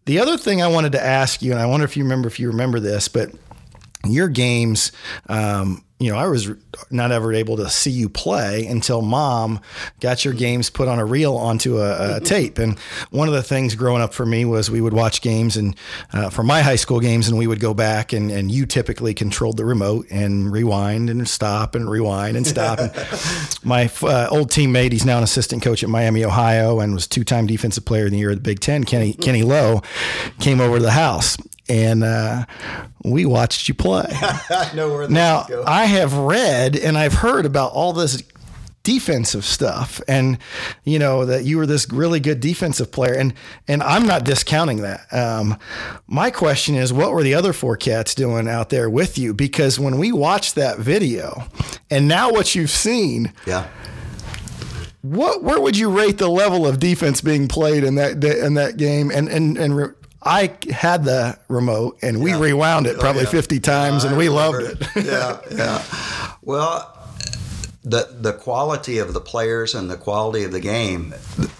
the 0.04 0.20
other 0.20 0.38
thing 0.38 0.62
I 0.62 0.68
wanted 0.68 0.92
to 0.92 1.04
ask 1.04 1.42
you, 1.42 1.52
and 1.52 1.60
I 1.60 1.66
wonder 1.66 1.84
if 1.84 1.96
you 1.96 2.02
remember 2.02 2.28
if 2.28 2.40
you 2.40 2.48
remember 2.48 2.80
this, 2.80 3.08
but 3.08 3.30
your 4.04 4.28
games, 4.28 4.92
um, 5.28 5.84
you 6.00 6.12
know, 6.12 6.16
I 6.16 6.28
was 6.28 6.48
not 6.90 7.10
ever 7.10 7.32
able 7.32 7.56
to 7.56 7.68
see 7.68 7.90
you 7.90 8.08
play 8.08 8.66
until 8.66 9.02
mom 9.02 9.60
got 9.98 10.24
your 10.24 10.32
games 10.32 10.70
put 10.70 10.86
on 10.86 11.00
a 11.00 11.04
reel 11.04 11.34
onto 11.34 11.78
a, 11.78 12.16
a 12.16 12.20
tape. 12.24 12.58
And 12.58 12.78
one 13.10 13.26
of 13.26 13.34
the 13.34 13.42
things 13.42 13.74
growing 13.74 14.00
up 14.00 14.14
for 14.14 14.24
me 14.24 14.44
was 14.44 14.70
we 14.70 14.80
would 14.80 14.92
watch 14.92 15.22
games 15.22 15.56
and 15.56 15.74
uh, 16.12 16.30
for 16.30 16.44
my 16.44 16.62
high 16.62 16.76
school 16.76 17.00
games, 17.00 17.28
and 17.28 17.36
we 17.36 17.48
would 17.48 17.58
go 17.58 17.74
back 17.74 18.12
and, 18.12 18.30
and 18.30 18.52
you 18.52 18.64
typically 18.64 19.12
controlled 19.12 19.56
the 19.56 19.64
remote 19.64 20.06
and 20.08 20.52
rewind 20.52 21.10
and 21.10 21.28
stop 21.28 21.74
and 21.74 21.90
rewind 21.90 22.36
and 22.36 22.46
stop. 22.46 22.78
and 22.78 22.92
my 23.64 23.90
uh, 24.02 24.28
old 24.30 24.52
teammate, 24.52 24.92
he's 24.92 25.04
now 25.04 25.18
an 25.18 25.24
assistant 25.24 25.62
coach 25.64 25.82
at 25.82 25.88
Miami, 25.88 26.24
Ohio, 26.24 26.78
and 26.78 26.94
was 26.94 27.08
two 27.08 27.24
time 27.24 27.48
defensive 27.48 27.84
player 27.84 28.04
of 28.04 28.12
the 28.12 28.18
year 28.18 28.30
of 28.30 28.36
the 28.36 28.42
Big 28.42 28.60
Ten, 28.60 28.84
Kenny, 28.84 29.14
Kenny 29.14 29.42
Lowe, 29.42 29.82
came 30.38 30.60
over 30.60 30.76
to 30.76 30.82
the 30.82 30.92
house. 30.92 31.36
And 31.68 32.02
uh, 32.02 32.46
we 33.04 33.26
watched 33.26 33.68
you 33.68 33.74
play. 33.74 34.06
I 34.10 34.70
know 34.74 34.92
where 34.92 35.08
Now, 35.08 35.46
I 35.66 35.84
have 35.84 36.14
read 36.14 36.76
and 36.76 36.96
I've 36.96 37.14
heard 37.14 37.46
about 37.46 37.72
all 37.72 37.92
this 37.92 38.22
defensive 38.88 39.44
stuff 39.44 40.00
and 40.08 40.38
you 40.82 40.98
know 40.98 41.26
that 41.26 41.44
you 41.44 41.58
were 41.58 41.66
this 41.66 41.92
really 41.92 42.20
good 42.20 42.40
defensive 42.40 42.90
player 42.90 43.12
and 43.12 43.34
and 43.66 43.82
I'm 43.82 44.06
not 44.06 44.24
discounting 44.24 44.78
that. 44.78 45.12
Um, 45.12 45.58
my 46.06 46.30
question 46.30 46.74
is 46.74 46.90
what 46.90 47.12
were 47.12 47.22
the 47.22 47.34
other 47.34 47.52
four 47.52 47.76
cats 47.76 48.14
doing 48.14 48.48
out 48.48 48.70
there 48.70 48.88
with 48.88 49.18
you 49.18 49.34
because 49.34 49.78
when 49.78 49.98
we 49.98 50.10
watched 50.10 50.54
that 50.54 50.78
video 50.78 51.44
and 51.90 52.08
now 52.08 52.30
what 52.30 52.54
you've 52.54 52.70
seen 52.70 53.34
yeah. 53.46 53.68
what 55.02 55.42
where 55.42 55.60
would 55.60 55.76
you 55.76 55.90
rate 55.90 56.16
the 56.16 56.30
level 56.30 56.66
of 56.66 56.80
defense 56.80 57.20
being 57.20 57.46
played 57.46 57.84
in 57.84 57.96
that 57.96 58.24
in 58.24 58.54
that 58.54 58.78
game 58.78 59.10
and 59.10 59.28
and 59.28 59.58
and 59.58 59.94
I 60.22 60.56
had 60.70 61.04
the 61.04 61.38
remote 61.48 61.98
and 62.02 62.20
we 62.22 62.34
rewound 62.34 62.86
it 62.86 62.98
probably 62.98 63.22
Oh, 63.22 63.24
yeah. 63.24 63.30
50 63.30 63.60
times 63.60 64.04
and 64.04 64.16
we 64.16 64.28
loved 64.28 64.56
remember 64.58 64.84
it. 64.96 65.04
yeah, 65.06 65.40
yeah. 65.50 65.82
Well, 66.42 66.94
the 67.84 68.08
the 68.20 68.32
quality 68.32 68.98
of 68.98 69.14
the 69.14 69.20
players 69.20 69.74
and 69.74 69.88
the 69.88 69.96
quality 69.96 70.42
of 70.44 70.50
the 70.52 70.60
game 70.60 71.14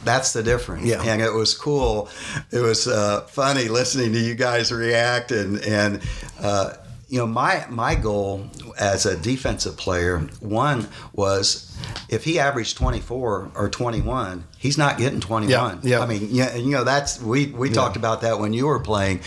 that's 0.04 0.32
the 0.32 0.42
difference 0.42 0.84
Yeah. 0.84 1.00
and 1.02 1.22
it 1.22 1.32
was 1.32 1.56
cool 1.56 2.09
it 2.50 2.59
was 2.59 2.86
uh, 2.88 3.20
funny 3.22 3.68
listening 3.68 4.12
to 4.12 4.18
you 4.18 4.34
guys 4.34 4.70
react 4.72 5.30
and 5.30 5.61
and 5.62 6.02
uh, 6.40 6.74
you 7.09 7.18
know 7.18 7.26
my 7.26 7.64
my 7.70 7.94
goal 7.94 8.50
as 8.78 9.06
a 9.06 9.16
defensive 9.16 9.76
player 9.76 10.18
one 10.40 10.88
was 11.14 11.74
if 12.11 12.24
he 12.24 12.38
averaged 12.40 12.76
24 12.76 13.52
or 13.54 13.68
21 13.70 14.44
he's 14.59 14.76
not 14.76 14.98
getting 14.98 15.20
21 15.20 15.48
Yeah, 15.50 15.78
yeah. 15.82 16.00
i 16.00 16.06
mean 16.06 16.28
yeah 16.30 16.56
you 16.56 16.70
know 16.70 16.84
that's 16.84 17.20
we 17.22 17.46
we 17.46 17.70
talked 17.70 17.96
about 17.96 18.22
that 18.22 18.38
when 18.40 18.52
you 18.52 18.66
were 18.66 18.80
playing 18.80 19.20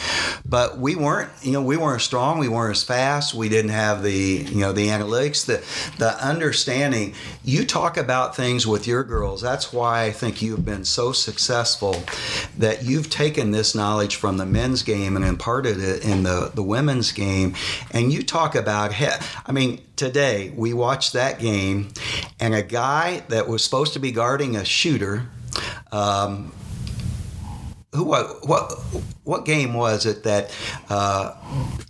but 0.46 0.78
we 0.78 0.96
weren't 0.96 1.30
you 1.42 1.52
know 1.54 1.62
we 1.62 1.78
weren't 1.78 2.02
strong 2.02 2.38
we 2.38 2.50
weren't 2.50 2.76
as 2.76 2.84
fast 2.84 3.34
we 3.34 3.48
didn't 3.50 3.72
have 3.72 4.04
the 4.04 4.12
you 4.14 4.60
know 4.60 4.72
the 4.74 4.88
analytics 4.88 5.46
the 5.46 5.64
the 5.98 6.12
understanding. 6.26 7.14
You 7.44 7.66
talk 7.66 7.98
about 7.98 8.36
things 8.36 8.68
with 8.68 8.86
your 8.88 9.04
girls 9.04 9.42
that's 9.42 9.72
why 9.72 10.04
i 10.04 10.12
think 10.12 10.42
you've 10.42 10.66
been 10.66 10.86
so 10.86 11.12
successful 11.12 11.96
that 12.58 12.84
you've 12.84 13.10
taken 13.10 13.52
this 13.52 13.74
knowledge 13.74 14.16
from 14.16 14.38
the 14.38 14.46
men's 14.46 14.84
game 14.84 15.16
and 15.16 15.24
imparted 15.26 15.80
it 15.82 16.04
in 16.04 16.24
the 16.24 16.52
the 16.54 16.64
women's 16.64 17.12
game 17.12 17.56
and 17.92 18.12
you 18.12 18.22
talk 18.24 18.54
about 18.56 18.94
i 19.02 19.52
mean 19.52 19.80
today 20.02 20.52
we 20.56 20.74
watched 20.74 21.14
that 21.14 21.38
game 21.40 21.88
and 22.40 22.56
a 22.56 22.64
guy 22.64 23.20
that 23.30 23.48
was 23.48 23.64
supposed 23.64 23.94
to 23.94 24.00
be 24.00 24.12
guarding 24.12 24.56
a 24.56 24.66
shooter 24.66 25.28
um, 25.92 26.52
who 27.94 28.04
what 28.06 28.48
what 28.48 28.72
what 29.26 29.46
game 29.46 29.74
was 29.76 30.06
it 30.08 30.24
that 30.24 30.50
uh, 30.90 31.36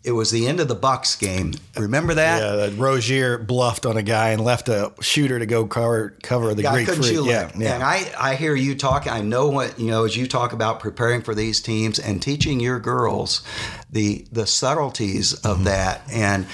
it 0.04 0.12
was 0.12 0.30
the 0.32 0.48
end 0.48 0.60
of 0.60 0.68
the 0.68 0.76
Bucks 0.76 1.16
game? 1.16 1.54
Remember 1.78 2.14
that? 2.16 2.42
Yeah, 2.42 2.56
that 2.56 2.78
Rozier 2.78 3.38
bluffed 3.38 3.86
on 3.86 3.96
a 3.98 4.02
guy 4.04 4.30
and 4.30 4.44
left 4.44 4.68
a 4.68 4.92
shooter 5.00 5.38
to 5.40 5.46
go 5.46 5.66
cover 5.68 6.18
cover 6.24 6.54
the 6.56 6.64
Yeah, 6.64 6.74
Greek 6.74 6.90
freak. 6.90 7.14
Yeah, 7.26 7.52
yeah. 7.56 7.76
And 7.76 7.84
I, 7.84 8.12
I 8.20 8.36
hear 8.36 8.56
you 8.56 8.74
talk. 8.76 9.06
I 9.08 9.22
know 9.22 9.48
what 9.48 9.80
you 9.80 9.88
know 9.92 10.04
as 10.04 10.18
you 10.18 10.28
talk 10.28 10.54
about 10.54 10.80
preparing 10.80 11.22
for 11.22 11.36
these 11.36 11.62
teams 11.62 12.00
and 12.00 12.20
teaching 12.22 12.60
your 12.60 12.80
girls 12.80 13.44
the 13.92 14.26
the 14.32 14.48
subtleties 14.48 15.34
of 15.46 15.58
Mm-hmm. 15.58 15.64
that. 15.66 16.02
And 16.12 16.48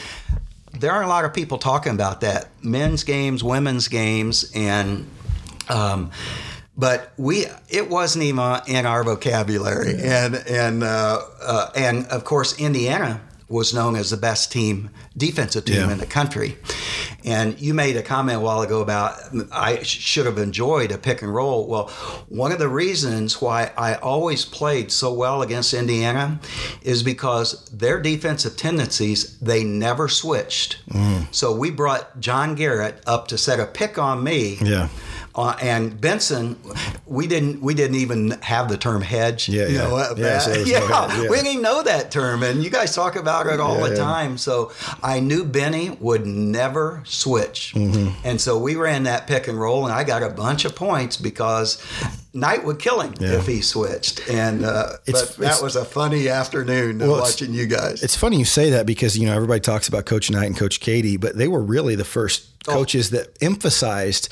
there 0.74 0.92
aren't 0.92 1.06
a 1.06 1.10
lot 1.10 1.26
of 1.26 1.34
people 1.34 1.58
talking 1.58 1.94
about 1.94 2.22
that. 2.22 2.50
Men's 2.62 3.04
games, 3.04 3.44
women's 3.44 3.88
games, 3.88 4.52
and 4.54 5.08
um, 5.70 6.12
but 6.78 7.12
we 7.18 7.46
it 7.70 7.90
wasn't 7.90 8.24
even 8.24 8.60
in 8.68 8.86
our 8.86 9.04
vocabulary. 9.04 9.96
And 10.02 10.36
and 10.36 10.84
uh, 10.84 11.22
uh, 11.42 11.72
and 11.76 12.06
of 12.08 12.24
course 12.24 12.60
Indiana 12.60 13.22
was 13.50 13.74
known 13.74 13.96
as 13.96 14.10
the 14.10 14.18
best 14.18 14.52
team 14.52 14.90
defensive 15.16 15.64
team 15.66 15.76
Yeah. 15.88 15.92
in 15.92 15.98
the 16.00 16.06
country. 16.06 16.58
And 17.24 17.60
you 17.62 17.74
made 17.74 17.96
a 17.98 18.02
comment 18.04 18.38
a 18.38 18.42
while 18.42 18.62
ago 18.62 18.82
about 18.82 19.14
I 19.52 19.84
should 19.84 20.26
have 20.26 20.38
enjoyed 20.38 20.92
a 20.92 20.98
pick 20.98 21.22
and 21.22 21.34
roll. 21.34 21.68
Well, 21.68 21.88
one 22.30 22.52
of 22.52 22.60
the 22.60 22.68
reasons 22.68 23.42
why 23.42 23.72
I 23.78 23.96
always 23.96 24.44
played 24.46 24.92
so 24.92 25.14
well 25.14 25.42
against 25.42 25.74
Indiana 25.74 26.40
is 26.82 27.04
because 27.04 27.66
their 27.70 28.02
defensive 28.02 28.58
tendencies 28.58 29.38
they 29.40 29.64
never 29.64 30.08
switched. 30.08 30.78
Mm. 30.90 31.28
So 31.34 31.56
we 31.56 31.72
brought 31.72 32.20
John 32.20 32.54
Garrett 32.56 33.02
up 33.08 33.28
to 33.30 33.38
set 33.38 33.60
a 33.60 33.66
pick 33.66 33.98
on 33.98 34.24
me. 34.24 34.58
Yeah. 34.62 34.90
Uh, 35.38 35.56
and 35.62 36.02
Benson, 36.02 36.58
we 37.06 37.28
didn't 37.28 37.62
we 37.62 37.76
didn't 37.76 37.98
even 37.98 38.32
have 38.42 38.70
the 38.70 38.78
term 38.78 39.04
hedge. 39.04 39.48
Yeah, 39.48 39.68
you 39.68 39.76
yeah. 39.76 39.84
know, 39.88 39.96
uh, 39.98 40.16
Yeah, 40.18 40.40
so 40.40 40.52
no 40.56 40.58
yeah, 40.64 40.80
hedge, 40.80 41.24
yeah. 41.24 41.30
we 41.30 41.36
didn't 41.38 41.48
even 41.52 41.62
know 41.62 41.84
that 41.84 42.10
term, 42.10 42.42
and 42.42 42.64
you 42.64 42.72
guys 42.72 42.96
talk 42.96 43.16
about 43.16 43.46
it 43.46 43.60
all 43.60 43.78
Yeah, 43.78 43.90
the 43.90 43.96
time. 43.98 44.38
So 44.40 44.72
I 45.04 45.20
knew 45.20 45.46
Benny 45.46 45.92
would 46.00 46.26
never 46.26 47.04
switch, 47.06 47.74
Mm-hmm. 47.76 48.10
and 48.28 48.42
so 48.42 48.58
we 48.58 48.76
ran 48.76 49.04
that 49.04 49.28
pick 49.28 49.48
and 49.48 49.60
roll, 49.60 49.86
and 49.86 49.94
I 49.94 50.04
got 50.04 50.24
a 50.24 50.30
bunch 50.30 50.66
of 50.66 50.76
points 50.76 51.18
because 51.18 51.80
Knight 52.40 52.64
would 52.66 52.80
kill 52.80 53.02
him 53.02 53.14
Yeah. 53.20 53.34
if 53.40 53.48
he 53.48 53.62
switched, 53.62 54.28
and 54.30 54.64
uh, 54.64 54.94
It's- 55.06 55.26
but 55.30 55.38
that 55.38 55.44
it's- 55.46 55.62
was 55.62 55.76
a 55.76 55.84
funny 55.86 56.30
afternoon 56.30 57.00
Well, 57.00 57.20
watching 57.20 57.54
you 57.54 57.66
guys. 57.66 58.04
It's 58.04 58.16
funny 58.16 58.38
you 58.38 58.46
say 58.46 58.70
that 58.72 58.86
because 58.86 59.18
you 59.18 59.26
know 59.26 59.34
everybody 59.36 59.60
talks 59.60 59.88
about 59.88 60.06
Coach 60.06 60.30
Knight 60.30 60.46
and 60.46 60.56
Coach 60.58 60.80
Keady, 60.80 61.20
but 61.20 61.38
they 61.38 61.48
were 61.48 61.62
really 61.64 61.96
the 61.96 62.06
first 62.06 62.44
Oh. 62.70 62.74
coaches 62.74 63.12
that 63.12 63.30
emphasized 63.42 64.28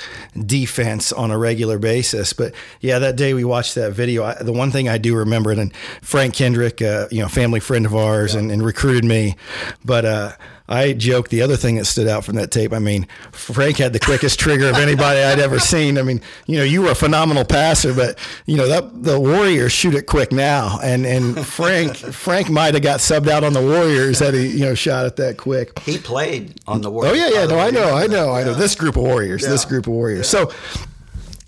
defense 0.45 1.13
on 1.13 1.31
a 1.31 1.37
regular 1.37 1.79
basis. 1.79 2.33
But 2.33 2.51
yeah, 2.81 2.99
that 2.99 3.15
day 3.15 3.33
we 3.33 3.43
watched 3.45 3.75
that 3.75 3.93
video. 3.93 4.23
I, 4.25 4.35
the 4.41 4.51
one 4.53 4.71
thing 4.71 4.89
I 4.89 4.97
do 4.97 5.15
remember, 5.15 5.51
and 5.51 5.71
Frank 6.01 6.33
Kendrick, 6.33 6.81
uh, 6.81 7.07
you 7.11 7.21
know, 7.21 7.29
family 7.29 7.59
friend 7.61 7.85
of 7.85 7.95
ours, 7.95 8.35
and, 8.35 8.51
and 8.51 8.63
recruited 8.63 9.05
me, 9.05 9.35
but. 9.83 10.05
uh 10.05 10.31
I 10.67 10.93
joked 10.93 11.29
the 11.29 11.43
other 11.43 11.55
thing 11.55 11.75
that 11.75 11.85
stood 11.85 12.07
out 12.07 12.25
from 12.25 12.35
that 12.35 12.49
tape. 12.49 12.73
I 12.73 12.79
mean, 12.79 13.07
Frank 13.31 13.77
had 13.77 13.93
the 13.93 13.99
quickest 13.99 14.39
trigger 14.39 14.67
of 14.67 14.75
anybody 14.75 15.19
I'd 15.19 15.39
ever 15.39 15.59
seen. 15.59 15.97
I 15.97 16.01
mean, 16.01 16.21
you 16.47 16.57
know, 16.57 16.63
you 16.63 16.81
were 16.81 16.91
a 16.91 16.95
phenomenal 16.95 17.45
passer, 17.45 17.93
but 17.93 18.17
you 18.47 18.57
know 18.57 18.67
that 18.67 19.03
the 19.03 19.19
Warriors 19.19 19.71
shoot 19.71 19.93
it 19.93 20.07
quick 20.07 20.31
now, 20.31 20.79
and 20.81 21.05
and 21.05 21.45
Frank 21.45 21.95
Frank 21.95 22.49
might 22.49 22.73
have 22.73 22.81
got 22.81 22.99
subbed 22.99 23.27
out 23.27 23.43
on 23.43 23.53
the 23.53 23.61
Warriors 23.61 24.19
had 24.19 24.33
he 24.33 24.47
you 24.47 24.65
know 24.65 24.73
shot 24.73 25.05
it 25.05 25.15
that 25.17 25.37
quick. 25.37 25.77
he 25.79 25.97
played 25.99 26.59
on 26.67 26.81
the 26.81 26.89
Warriors. 26.89 27.13
Oh 27.13 27.15
yeah, 27.15 27.41
yeah, 27.41 27.45
no, 27.45 27.59
I 27.59 27.69
know, 27.69 27.95
I 27.95 28.07
know, 28.07 28.33
I 28.33 28.43
know. 28.43 28.51
Yeah. 28.51 28.57
This 28.57 28.75
group 28.75 28.95
of 28.95 29.03
Warriors, 29.03 29.43
this 29.43 29.65
group 29.65 29.85
of 29.85 29.93
Warriors. 29.93 30.27
So, 30.27 30.51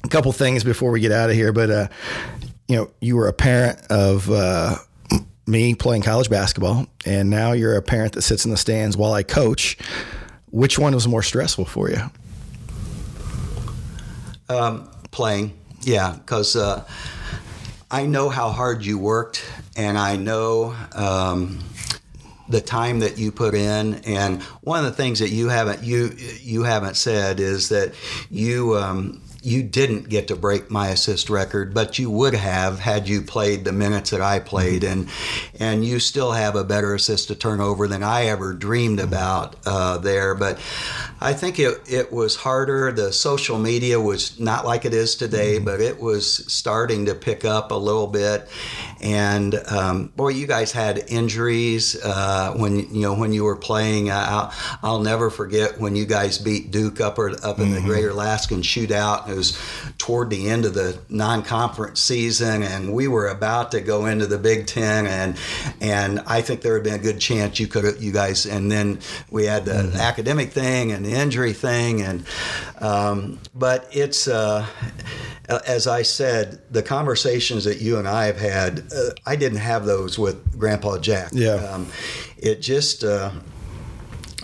a 0.04 0.08
couple 0.10 0.32
things 0.32 0.64
before 0.64 0.92
we 0.92 1.00
get 1.00 1.12
out 1.12 1.32
of 1.32 1.36
here, 1.36 1.52
but 1.52 1.72
uh, 1.72 1.88
you 2.68 2.76
know, 2.76 2.92
you 3.02 3.16
were 3.16 3.28
a 3.28 3.34
parent 3.34 3.80
of. 3.90 4.30
Uh, 4.30 4.76
me 5.48 5.74
playing 5.74 6.02
college 6.02 6.30
basketball, 6.30 6.88
and 7.06 7.30
now 7.30 7.54
you're 7.54 7.78
a 7.78 7.82
parent 7.82 8.14
that 8.14 8.22
sits 8.22 8.46
in 8.46 8.52
the 8.52 8.58
stands 8.58 8.98
while 8.98 9.14
I 9.14 9.24
coach. 9.24 9.78
Which 10.52 10.78
one 10.78 10.94
was 10.94 11.08
more 11.08 11.24
stressful 11.24 11.66
for 11.66 11.90
you? 11.90 12.02
Um, 14.50 14.90
playing, 15.12 15.58
yeah, 15.82 16.14
because 16.18 16.56
uh, 16.56 16.86
I 17.90 18.06
know 18.06 18.30
how 18.30 18.50
hard 18.50 18.86
you 18.86 18.98
worked, 18.98 19.44
and 19.76 19.98
I 19.98 20.16
know 20.16 20.76
um, 20.94 21.60
the 22.50 22.62
time 22.62 23.00
that 23.00 23.18
you 23.18 23.32
put 23.32 23.56
in. 23.56 23.96
And 24.06 24.42
one 24.62 24.80
of 24.80 24.86
the 24.86 24.92
things 24.92 25.20
that 25.20 25.30
you 25.30 25.50
haven't 25.50 25.84
you 25.84 26.16
you 26.42 26.64
haven't 26.64 26.96
said 26.96 27.40
is 27.40 27.70
that 27.70 27.94
you. 28.30 28.78
Um, 28.78 29.22
you 29.48 29.64
didn't 29.64 30.10
get 30.10 30.28
to 30.28 30.36
break 30.36 30.70
my 30.70 30.90
assist 30.90 31.30
record, 31.30 31.74
but 31.74 31.98
you 31.98 32.12
would 32.12 32.34
have 32.34 32.80
had 32.80 33.08
you 33.08 33.22
played 33.22 33.64
the 33.64 33.72
minutes 33.72 34.10
that 34.10 34.20
I 34.20 34.40
played, 34.40 34.84
and 34.84 35.08
and 35.58 35.86
you 35.86 36.00
still 36.00 36.34
have 36.34 36.58
a 36.58 36.66
better 36.66 36.94
assist 36.94 37.30
to 37.30 37.36
turnover 37.36 37.88
than 37.88 38.04
I 38.04 38.26
ever 38.26 38.52
dreamed 38.52 39.00
about 39.00 39.56
uh, 39.66 40.00
there. 40.00 40.36
But 40.36 40.60
I 41.22 41.32
think 41.32 41.60
it 41.60 41.80
it 41.88 42.12
was 42.12 42.36
harder. 42.36 42.92
The 42.92 43.14
social 43.14 43.58
media 43.58 44.02
was 44.02 44.38
not 44.38 44.66
like 44.66 44.84
it 44.84 44.94
is 44.94 45.16
today, 45.16 45.60
but 45.60 45.80
it 45.80 46.02
was 46.02 46.52
starting 46.52 47.06
to 47.06 47.16
pick 47.16 47.46
up 47.46 47.72
a 47.72 47.76
little 47.76 48.08
bit. 48.08 48.50
And 49.02 49.56
um, 49.72 50.08
boy, 50.18 50.30
you 50.30 50.46
guys 50.46 50.74
had 50.74 51.06
injuries 51.08 51.96
uh, 52.04 52.54
when 52.58 52.94
you 52.94 53.02
know 53.02 53.14
when 53.14 53.32
you 53.32 53.46
were 53.46 53.56
playing. 53.56 54.10
Uh, 54.10 54.26
I'll, 54.28 54.54
I'll 54.84 55.02
never 55.02 55.30
forget 55.30 55.80
when 55.80 55.96
you 55.96 56.06
guys 56.06 56.38
beat 56.38 56.70
Duke 56.70 57.00
up 57.00 57.18
or, 57.18 57.30
up 57.46 57.60
in 57.60 57.72
the 57.72 57.80
Greater 57.80 58.10
Alaskan 58.10 58.62
Shootout. 58.62 59.37
Was 59.38 59.58
toward 59.98 60.30
the 60.30 60.50
end 60.50 60.66
of 60.66 60.74
the 60.74 61.00
non-conference 61.10 62.02
season, 62.02 62.64
and 62.64 62.94
we 62.94 63.08
were 63.08 63.28
about 63.28 63.72
to 63.72 63.82
go 63.82 64.06
into 64.06 64.28
the 64.28 64.38
Big 64.38 64.68
Ten, 64.68 65.08
and 65.08 65.38
and 65.80 66.20
I 66.28 66.42
think 66.42 66.62
there 66.62 66.74
had 66.74 66.84
been 66.84 66.96
a 66.96 67.04
good 67.04 67.20
chance 67.20 67.60
you 67.60 67.68
could 67.68 68.02
you 68.02 68.12
guys. 68.12 68.46
And 68.46 68.72
then 68.72 69.00
we 69.30 69.46
had 69.46 69.66
the 69.66 69.96
academic 70.00 70.52
thing 70.52 70.92
and 70.92 71.06
the 71.06 71.12
injury 71.12 71.54
thing, 71.54 72.02
and 72.02 72.26
um, 72.80 73.40
but 73.56 73.88
it's 73.92 74.28
uh, 74.28 74.66
as 75.50 75.88
I 75.88 76.02
said, 76.02 76.60
the 76.72 76.84
conversations 76.84 77.64
that 77.64 77.80
you 77.80 77.98
and 77.98 78.08
I 78.08 78.26
have 78.26 78.40
had, 78.40 78.92
uh, 78.94 79.12
I 79.26 79.36
didn't 79.36 79.60
have 79.60 79.86
those 79.86 80.20
with 80.20 80.60
Grandpa 80.60 80.98
Jack. 80.98 81.32
Yeah. 81.34 81.56
um, 81.56 81.88
it 82.38 82.62
just 82.62 83.04
uh, 83.04 83.32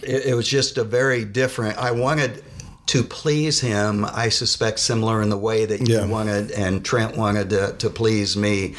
it, 0.01 0.27
it 0.27 0.35
was 0.35 0.47
just 0.47 0.77
a 0.77 0.83
very 0.83 1.25
different. 1.25 1.77
I 1.77 1.91
wanted 1.91 2.43
to 2.93 3.01
please 3.01 3.59
him. 3.59 4.05
I 4.05 4.29
suspect 4.29 4.77
similar 4.77 5.23
in 5.23 5.29
the 5.29 5.37
way 5.37 5.65
that 5.65 5.81
Yeah. 5.89 6.05
you 6.05 6.11
wanted 6.11 6.51
and 6.51 6.85
Trent 6.85 7.17
wanted 7.17 7.49
to, 7.49 7.73
to 7.79 7.89
please 7.89 8.37
me. 8.37 8.75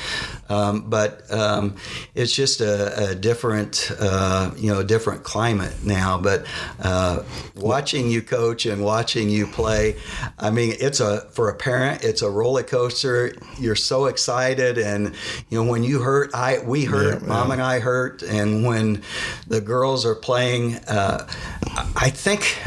Um, 0.49 0.83
but 0.89 1.23
um, 1.33 1.75
it's 2.15 2.33
just 2.33 2.61
a, 2.61 3.11
a 3.11 3.15
different, 3.17 3.91
uh, 3.99 4.53
you 4.57 4.73
know, 4.73 4.85
different 4.85 5.25
climate 5.25 5.75
now. 5.83 6.17
But 6.19 6.47
uh, 6.81 7.25
watching 7.57 8.09
you 8.09 8.23
coach 8.23 8.67
and 8.67 8.85
watching 8.85 9.31
you 9.31 9.49
play, 9.49 9.97
I 10.39 10.51
mean, 10.51 10.77
it's 10.79 11.01
a 11.01 11.23
for 11.33 11.49
a 11.49 11.55
parent, 11.57 12.05
it's 12.05 12.23
a 12.23 12.31
roller 12.31 12.63
coaster. 12.63 13.35
You're 13.59 13.75
so 13.75 14.07
excited, 14.07 14.79
and 14.79 15.13
you 15.51 15.59
know 15.65 15.69
when 15.69 15.83
you 15.83 15.99
hurt, 16.03 16.31
I 16.35 16.61
we 16.65 16.85
hurt, 16.85 17.21
Yeah, 17.23 17.27
mom 17.27 17.49
yeah. 17.49 17.55
and 17.55 17.63
I 17.63 17.81
hurt, 17.81 18.23
and 18.23 18.65
when 18.65 19.03
the 19.49 19.61
girls 19.61 20.07
are 20.07 20.15
playing, 20.15 20.77
uh, 20.87 21.27
I 21.97 22.11
think. 22.11 22.59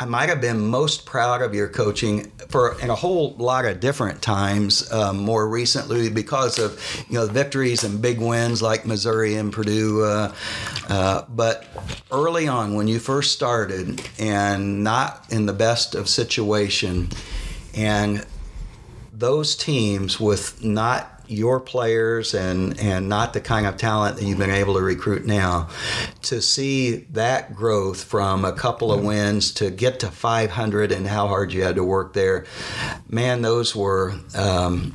I 0.00 0.06
might 0.06 0.30
have 0.30 0.40
been 0.40 0.66
most 0.66 1.04
proud 1.04 1.42
of 1.42 1.54
your 1.54 1.68
coaching 1.68 2.32
for 2.48 2.80
in 2.80 2.88
a 2.88 2.94
whole 2.94 3.34
lot 3.36 3.66
of 3.66 3.80
different 3.80 4.22
times. 4.22 4.90
Um, 4.90 5.18
more 5.18 5.46
recently, 5.46 6.08
because 6.08 6.58
of 6.58 6.82
you 7.10 7.16
know 7.18 7.26
victories 7.26 7.84
and 7.84 8.00
big 8.00 8.18
wins 8.18 8.62
like 8.62 8.86
Missouri 8.86 9.34
and 9.34 9.52
Purdue. 9.52 10.02
Uh, 10.02 10.34
uh, 10.88 11.24
but 11.28 11.66
early 12.10 12.48
on, 12.48 12.74
when 12.74 12.88
you 12.88 12.98
first 12.98 13.32
started, 13.32 14.00
and 14.18 14.82
not 14.82 15.26
in 15.28 15.44
the 15.44 15.52
best 15.52 15.94
of 15.94 16.08
situation, 16.08 17.10
and 17.74 18.24
those 19.12 19.54
teams 19.54 20.18
with 20.18 20.64
not 20.64 21.19
your 21.30 21.60
players 21.60 22.34
and 22.34 22.78
and 22.80 23.08
not 23.08 23.32
the 23.32 23.40
kind 23.40 23.66
of 23.66 23.76
talent 23.76 24.16
that 24.16 24.24
you've 24.24 24.38
been 24.38 24.50
able 24.50 24.74
to 24.74 24.82
recruit 24.82 25.24
now 25.24 25.68
to 26.22 26.42
see 26.42 26.96
that 27.10 27.54
growth 27.54 28.02
from 28.02 28.44
a 28.44 28.52
couple 28.52 28.92
of 28.92 29.04
wins 29.04 29.52
to 29.52 29.70
get 29.70 30.00
to 30.00 30.10
500 30.10 30.92
and 30.92 31.06
how 31.06 31.28
hard 31.28 31.52
you 31.52 31.62
had 31.62 31.76
to 31.76 31.84
work 31.84 32.12
there 32.12 32.44
man 33.08 33.42
those 33.42 33.76
were 33.76 34.14
um, 34.34 34.94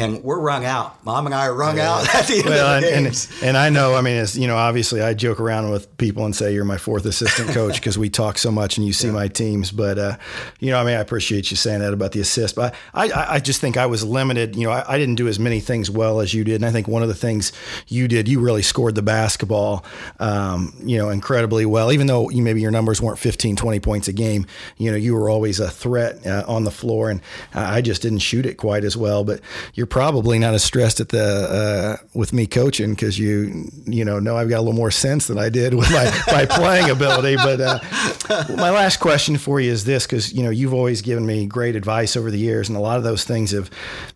and 0.00 0.24
we're 0.24 0.40
wrung 0.40 0.64
out. 0.64 1.04
Mom 1.04 1.26
and 1.26 1.34
I 1.34 1.46
are 1.46 1.54
wrung 1.54 1.76
yeah. 1.76 1.92
out 1.92 2.14
at 2.14 2.26
the 2.26 2.36
end 2.36 2.46
well, 2.46 2.76
of 2.76 2.82
the 2.82 2.94
and, 2.94 3.04
games. 3.04 3.30
And, 3.40 3.48
and, 3.48 3.56
I 3.56 3.68
know, 3.68 3.94
I 3.94 4.00
mean, 4.00 4.16
as 4.16 4.36
you 4.36 4.46
know, 4.46 4.56
obviously 4.56 5.02
I 5.02 5.12
joke 5.12 5.38
around 5.38 5.70
with 5.70 5.96
people 5.98 6.24
and 6.24 6.34
say 6.34 6.54
you're 6.54 6.64
my 6.64 6.78
fourth 6.78 7.04
assistant 7.04 7.50
coach 7.50 7.74
because 7.76 7.98
we 7.98 8.08
talk 8.08 8.38
so 8.38 8.50
much 8.50 8.78
and 8.78 8.86
you 8.86 8.94
see 8.94 9.08
yeah. 9.08 9.12
my 9.12 9.28
teams. 9.28 9.70
But 9.70 9.98
uh, 9.98 10.16
you 10.58 10.70
know, 10.70 10.78
I 10.78 10.84
mean, 10.84 10.96
I 10.96 11.00
appreciate 11.00 11.50
you 11.50 11.56
saying 11.56 11.80
that 11.80 11.92
about 11.92 12.12
the 12.12 12.20
assist. 12.20 12.56
But 12.56 12.74
I, 12.94 13.10
I, 13.10 13.34
I 13.34 13.40
just 13.40 13.60
think 13.60 13.76
I 13.76 13.86
was 13.86 14.02
limited. 14.02 14.56
You 14.56 14.64
know, 14.64 14.72
I, 14.72 14.94
I, 14.94 14.98
didn't 14.98 15.16
do 15.16 15.28
as 15.28 15.38
many 15.38 15.60
things 15.60 15.90
well 15.90 16.20
as 16.20 16.32
you 16.32 16.44
did, 16.44 16.56
and 16.56 16.64
I 16.64 16.72
think 16.72 16.88
one 16.88 17.02
of 17.02 17.08
the 17.08 17.14
things 17.14 17.52
you 17.86 18.08
did, 18.08 18.26
you 18.26 18.40
really 18.40 18.62
scored 18.62 18.94
the 18.94 19.02
basketball, 19.02 19.84
um, 20.18 20.74
you 20.82 20.96
know, 20.96 21.10
incredibly 21.10 21.66
well. 21.66 21.92
Even 21.92 22.06
though 22.06 22.30
you, 22.30 22.42
maybe 22.42 22.60
your 22.60 22.70
numbers 22.70 23.02
weren't 23.02 23.18
15, 23.18 23.56
20 23.56 23.80
points 23.80 24.08
a 24.08 24.12
game, 24.12 24.46
you 24.78 24.90
know, 24.90 24.96
you 24.96 25.14
were 25.14 25.28
always 25.28 25.60
a 25.60 25.70
threat 25.70 26.26
uh, 26.26 26.44
on 26.48 26.64
the 26.64 26.70
floor, 26.70 27.10
and 27.10 27.20
I 27.52 27.82
just 27.82 28.00
didn't 28.02 28.20
shoot 28.20 28.46
it 28.46 28.54
quite 28.54 28.84
as 28.84 28.96
well. 28.96 29.24
But 29.24 29.40
you're 29.74 29.89
probably 29.90 30.38
not 30.38 30.54
as 30.54 30.64
stressed 30.64 31.00
at 31.00 31.10
the 31.10 31.98
uh, 32.00 32.06
with 32.14 32.32
me 32.32 32.46
coaching 32.46 32.90
because 32.90 33.18
you 33.18 33.68
you 33.84 34.04
know 34.04 34.18
know 34.18 34.36
I've 34.36 34.48
got 34.48 34.58
a 34.58 34.62
little 34.62 34.72
more 34.72 34.90
sense 34.90 35.26
than 35.26 35.38
I 35.38 35.50
did 35.50 35.74
with 35.74 35.90
my 35.90 36.04
my 36.32 36.46
playing 36.46 36.88
ability. 36.88 37.36
But 37.36 37.60
uh, 37.60 37.78
my 38.56 38.70
last 38.70 38.98
question 38.98 39.36
for 39.36 39.60
you 39.60 39.70
is 39.70 39.84
this 39.84 40.06
because 40.06 40.32
you 40.32 40.42
know 40.42 40.50
you've 40.50 40.72
always 40.72 41.02
given 41.02 41.26
me 41.26 41.44
great 41.46 41.76
advice 41.76 42.16
over 42.16 42.30
the 42.30 42.38
years, 42.38 42.68
and 42.68 42.78
a 42.78 42.80
lot 42.80 42.96
of 42.96 43.04
those 43.04 43.24
things 43.24 43.50
have 43.50 43.70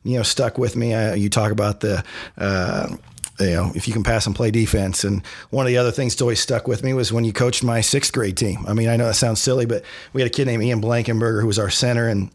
you 0.05 0.16
know 0.16 0.22
stuck 0.22 0.56
with 0.56 0.76
me. 0.76 0.94
Uh, 0.94 1.14
you 1.14 1.28
talk 1.28 1.52
about 1.52 1.80
the 1.80 2.02
uh, 2.38 2.96
you 3.40 3.51
know, 3.51 3.72
if 3.74 3.88
you 3.88 3.92
can 3.92 4.05
pass 4.05 4.26
and 4.26 4.36
play 4.36 4.52
defense. 4.52 5.02
And 5.02 5.26
one 5.51 5.66
of 5.66 5.68
the 5.68 5.76
other 5.76 5.90
things 5.90 6.14
that 6.14 6.22
always 6.22 6.38
stuck 6.38 6.68
with 6.68 6.84
me 6.84 6.94
was 6.94 7.12
when 7.12 7.24
you 7.24 7.32
coached 7.32 7.64
my 7.64 7.80
sixth 7.80 8.12
grade 8.12 8.36
team. 8.36 8.64
I 8.68 8.74
mean, 8.74 8.88
I 8.88 8.96
know 8.96 9.06
that 9.06 9.14
sounds 9.14 9.40
silly, 9.40 9.66
but 9.66 9.82
we 10.12 10.20
had 10.20 10.30
a 10.30 10.32
kid 10.32 10.46
named 10.46 10.62
Ian 10.62 10.80
Blankenberger 10.80 11.40
who 11.40 11.48
was 11.48 11.59
our 11.59 11.70
center 11.70 12.09
and 12.09 12.30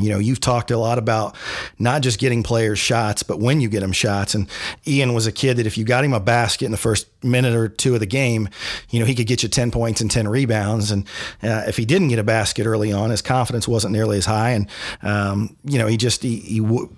you 0.00 0.08
know, 0.08 0.18
you've 0.18 0.40
talked 0.40 0.72
a 0.72 0.78
lot 0.78 0.98
about 0.98 1.36
not 1.78 2.02
just 2.02 2.18
getting 2.18 2.42
players 2.42 2.80
shots, 2.80 3.22
but 3.22 3.38
when 3.38 3.60
you 3.60 3.68
get 3.68 3.80
them 3.80 3.92
shots. 3.92 4.34
And 4.34 4.48
Ian 4.86 5.14
was 5.14 5.28
a 5.28 5.32
kid 5.32 5.58
that 5.58 5.66
if 5.66 5.78
you 5.78 5.84
got 5.84 6.04
him 6.04 6.12
a 6.12 6.18
basket 6.18 6.64
in 6.64 6.72
the 6.72 6.76
first 6.76 7.06
minute 7.22 7.54
or 7.54 7.68
two 7.68 7.94
of 7.94 8.00
the 8.00 8.06
game, 8.06 8.48
you 8.90 8.98
know, 8.98 9.06
he 9.06 9.14
could 9.14 9.28
get 9.28 9.44
you 9.44 9.48
10 9.48 9.70
points 9.70 10.00
and 10.00 10.10
10 10.10 10.26
rebounds. 10.26 10.90
And 10.90 11.06
uh, 11.44 11.64
if 11.68 11.76
he 11.76 11.84
didn't 11.84 12.08
get 12.08 12.18
a 12.18 12.24
basket 12.24 12.66
early 12.66 12.92
on, 12.92 13.10
his 13.10 13.22
confidence 13.22 13.68
wasn't 13.68 13.92
nearly 13.92 14.18
as 14.18 14.26
high. 14.26 14.50
And, 14.50 14.68
um, 15.02 15.56
you 15.64 15.78
know, 15.78 15.86
he 15.86 15.96
just, 15.96 16.24
he, 16.24 16.36
he 16.38 16.58
w- 16.58 16.92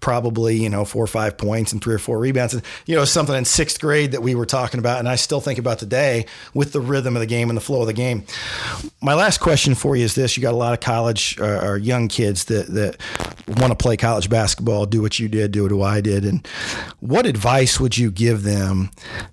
probably, 0.00 0.56
you 0.56 0.68
know, 0.68 0.84
four 0.84 1.02
or 1.02 1.08
five 1.08 1.38
points 1.38 1.72
and 1.72 1.82
three 1.82 1.94
or 1.94 1.98
four 1.98 2.18
rebounds. 2.18 2.52
And, 2.52 2.62
you 2.84 2.94
know, 2.94 3.06
something 3.06 3.34
in 3.34 3.46
sixth 3.46 3.80
grade 3.80 4.12
that 4.12 4.20
we 4.20 4.34
were 4.34 4.46
talking 4.46 4.78
about. 4.78 4.98
And 4.98 5.08
I 5.08 5.16
still 5.16 5.40
think 5.40 5.58
about 5.58 5.78
today 5.78 6.26
with 6.52 6.72
the 6.72 6.80
rhythm 6.80 7.16
of 7.16 7.20
the 7.20 7.26
game 7.26 7.48
and 7.48 7.56
the 7.56 7.62
flow 7.62 7.80
of 7.80 7.86
the 7.86 7.94
game. 7.94 8.24
My 9.00 9.14
last 9.14 9.38
question 9.38 9.74
for 9.74 9.96
you 9.96 10.04
is 10.04 10.14
this 10.14 10.36
you 10.36 10.42
got 10.42 10.52
a 10.52 10.56
lot 10.56 10.74
of 10.74 10.80
college 10.80 11.38
uh, 11.40 11.66
or 11.66 11.78
young 11.78 12.08
kids 12.08 12.41
that, 12.44 12.68
that 12.68 12.96
want 13.48 13.70
to 13.70 13.76
play 13.76 13.96
college 13.96 14.28
basketball, 14.28 14.86
do 14.86 15.02
what 15.02 15.18
you 15.18 15.28
did, 15.28 15.52
do 15.52 15.62
what 15.62 15.86
I 15.86 16.00
did. 16.00 16.24
And 16.24 16.46
what 17.00 17.26
advice 17.26 17.80
would 17.80 17.96
you 17.96 18.10
give 18.10 18.42
them 18.42 18.90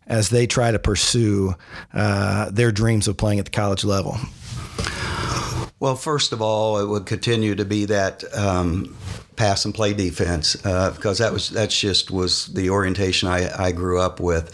as 0.07 0.29
they 0.29 0.47
try 0.47 0.71
to 0.71 0.79
pursue 0.79 1.55
uh, 1.93 2.49
their 2.51 2.71
dreams 2.71 3.07
of 3.07 3.17
playing 3.17 3.39
at 3.39 3.45
the 3.45 3.51
college 3.51 3.83
level? 3.83 4.17
Well, 5.79 5.95
first 5.95 6.33
of 6.33 6.41
all, 6.41 6.79
it 6.79 6.87
would 6.87 7.05
continue 7.05 7.55
to 7.55 7.63
be 7.63 7.85
that 7.85 8.23
um, 8.35 8.95
pass 9.37 9.63
and 9.63 9.73
play 9.73 9.93
defense 9.93 10.57
uh, 10.65 10.91
because 10.91 11.19
that 11.19 11.31
was 11.31 11.49
that's 11.49 11.79
just 11.79 12.11
was 12.11 12.47
the 12.47 12.69
orientation 12.69 13.29
I, 13.29 13.67
I 13.67 13.71
grew 13.71 13.99
up 13.99 14.19
with. 14.19 14.53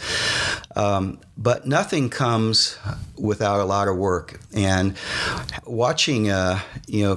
Um, 0.76 1.18
but 1.38 1.66
nothing 1.66 2.08
comes 2.08 2.78
without 3.16 3.60
a 3.60 3.64
lot 3.64 3.88
of 3.88 3.96
work. 3.96 4.40
And 4.54 4.96
watching, 5.66 6.30
uh, 6.30 6.60
you 6.86 7.04
know, 7.04 7.16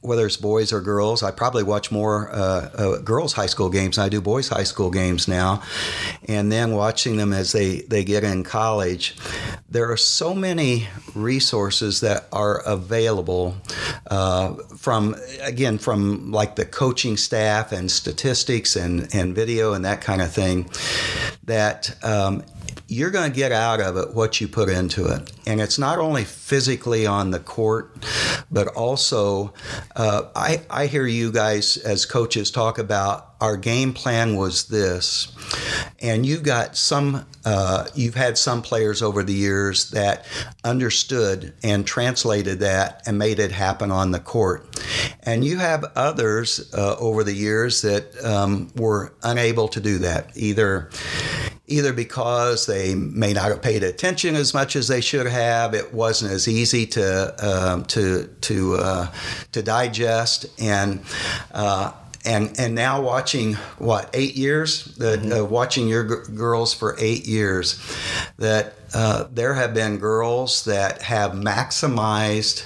whether 0.00 0.26
it's 0.26 0.36
boys 0.36 0.72
or 0.72 0.80
girls, 0.80 1.22
I 1.22 1.30
probably 1.30 1.62
watch 1.62 1.92
more 1.92 2.28
uh, 2.30 2.70
uh, 2.74 2.98
girls' 2.98 3.32
high 3.32 3.46
school 3.46 3.70
games 3.70 3.98
I 3.98 4.08
do 4.08 4.20
boys' 4.20 4.48
high 4.48 4.64
school 4.64 4.90
games 4.90 5.28
now. 5.28 5.62
And 6.28 6.50
then 6.50 6.72
watching 6.72 7.16
them 7.16 7.32
as 7.32 7.52
they, 7.52 7.82
they 7.82 8.04
get 8.04 8.24
in 8.24 8.42
college, 8.42 9.16
there 9.68 9.90
are 9.90 9.96
so 9.96 10.34
many 10.34 10.88
resources 11.14 12.00
that 12.00 12.26
are 12.32 12.58
available 12.66 13.56
uh, 14.10 14.54
from, 14.76 15.14
again, 15.40 15.78
from 15.78 16.32
like 16.32 16.56
the 16.56 16.66
coaching 16.66 17.16
staff 17.16 17.70
and 17.70 17.90
statistics 17.90 18.74
and, 18.74 19.14
and 19.14 19.34
video 19.34 19.72
and 19.72 19.84
that 19.84 20.00
kind 20.00 20.20
of 20.20 20.32
thing 20.32 20.68
that 21.44 21.96
um, 22.04 22.42
you're 22.88 23.10
going 23.10 23.30
to 23.30 23.36
get 23.36 23.52
out 23.52 23.80
of 23.80 23.96
it 23.96 24.14
what 24.14 24.40
you 24.40 24.48
put 24.48 24.68
into 24.68 25.06
it. 25.06 25.32
And 25.46 25.60
it's 25.60 25.78
not 25.78 25.98
only 25.98 26.24
physically 26.24 27.06
on 27.06 27.30
the 27.30 27.40
court, 27.40 27.96
but 28.50 28.68
also 28.68 29.52
uh, 29.94 30.28
I, 30.34 30.62
I 30.70 30.86
hear 30.86 31.06
you 31.06 31.32
guys 31.32 31.76
as 31.78 32.06
coaches 32.06 32.50
talk 32.50 32.78
about 32.78 33.34
our 33.40 33.56
game 33.56 33.92
plan 33.92 34.36
was 34.36 34.68
this. 34.68 35.32
And 36.00 36.24
you've 36.24 36.42
got 36.42 36.76
some, 36.76 37.26
uh, 37.44 37.86
you've 37.94 38.14
had 38.14 38.38
some 38.38 38.62
players 38.62 39.02
over 39.02 39.22
the 39.22 39.34
years 39.34 39.90
that 39.90 40.24
understood 40.64 41.52
and 41.62 41.86
translated 41.86 42.60
that 42.60 43.02
and 43.06 43.18
made 43.18 43.38
it 43.38 43.52
happen 43.52 43.90
on 43.90 44.10
the 44.10 44.20
court. 44.20 44.66
And 45.22 45.44
you 45.44 45.58
have 45.58 45.84
others 45.94 46.72
uh, 46.72 46.96
over 46.98 47.24
the 47.24 47.34
years 47.34 47.82
that 47.82 48.24
um, 48.24 48.70
were 48.74 49.12
unable 49.22 49.68
to 49.68 49.80
do 49.80 49.98
that, 49.98 50.30
either 50.34 50.90
either 51.68 51.92
because 51.92 52.66
they 52.66 52.94
may 52.94 53.32
not 53.32 53.48
have 53.50 53.62
paid 53.62 53.82
attention 53.82 54.36
as 54.36 54.54
much 54.54 54.76
as 54.76 54.88
they 54.88 55.00
should 55.00 55.26
have. 55.26 55.74
It 55.74 55.92
wasn't 55.92 56.32
as 56.32 56.48
easy 56.48 56.86
to 56.86 57.46
um, 57.46 57.84
to 57.86 58.26
to 58.42 58.74
uh, 58.76 59.12
to 59.52 59.62
digest, 59.62 60.46
and 60.60 61.00
uh, 61.52 61.92
and 62.24 62.58
and 62.58 62.74
now 62.74 63.00
watching 63.00 63.54
what 63.78 64.10
eight 64.14 64.36
years 64.36 64.96
that 64.96 65.20
mm-hmm. 65.20 65.32
uh, 65.32 65.44
watching 65.44 65.88
your 65.88 66.04
g- 66.04 66.32
girls 66.34 66.72
for 66.72 66.96
eight 66.98 67.26
years, 67.26 67.80
that 68.38 68.74
uh, 68.94 69.26
there 69.32 69.54
have 69.54 69.74
been 69.74 69.98
girls 69.98 70.64
that 70.64 71.02
have 71.02 71.32
maximized 71.32 72.64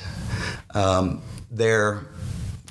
um, 0.75 1.23
their 1.51 2.05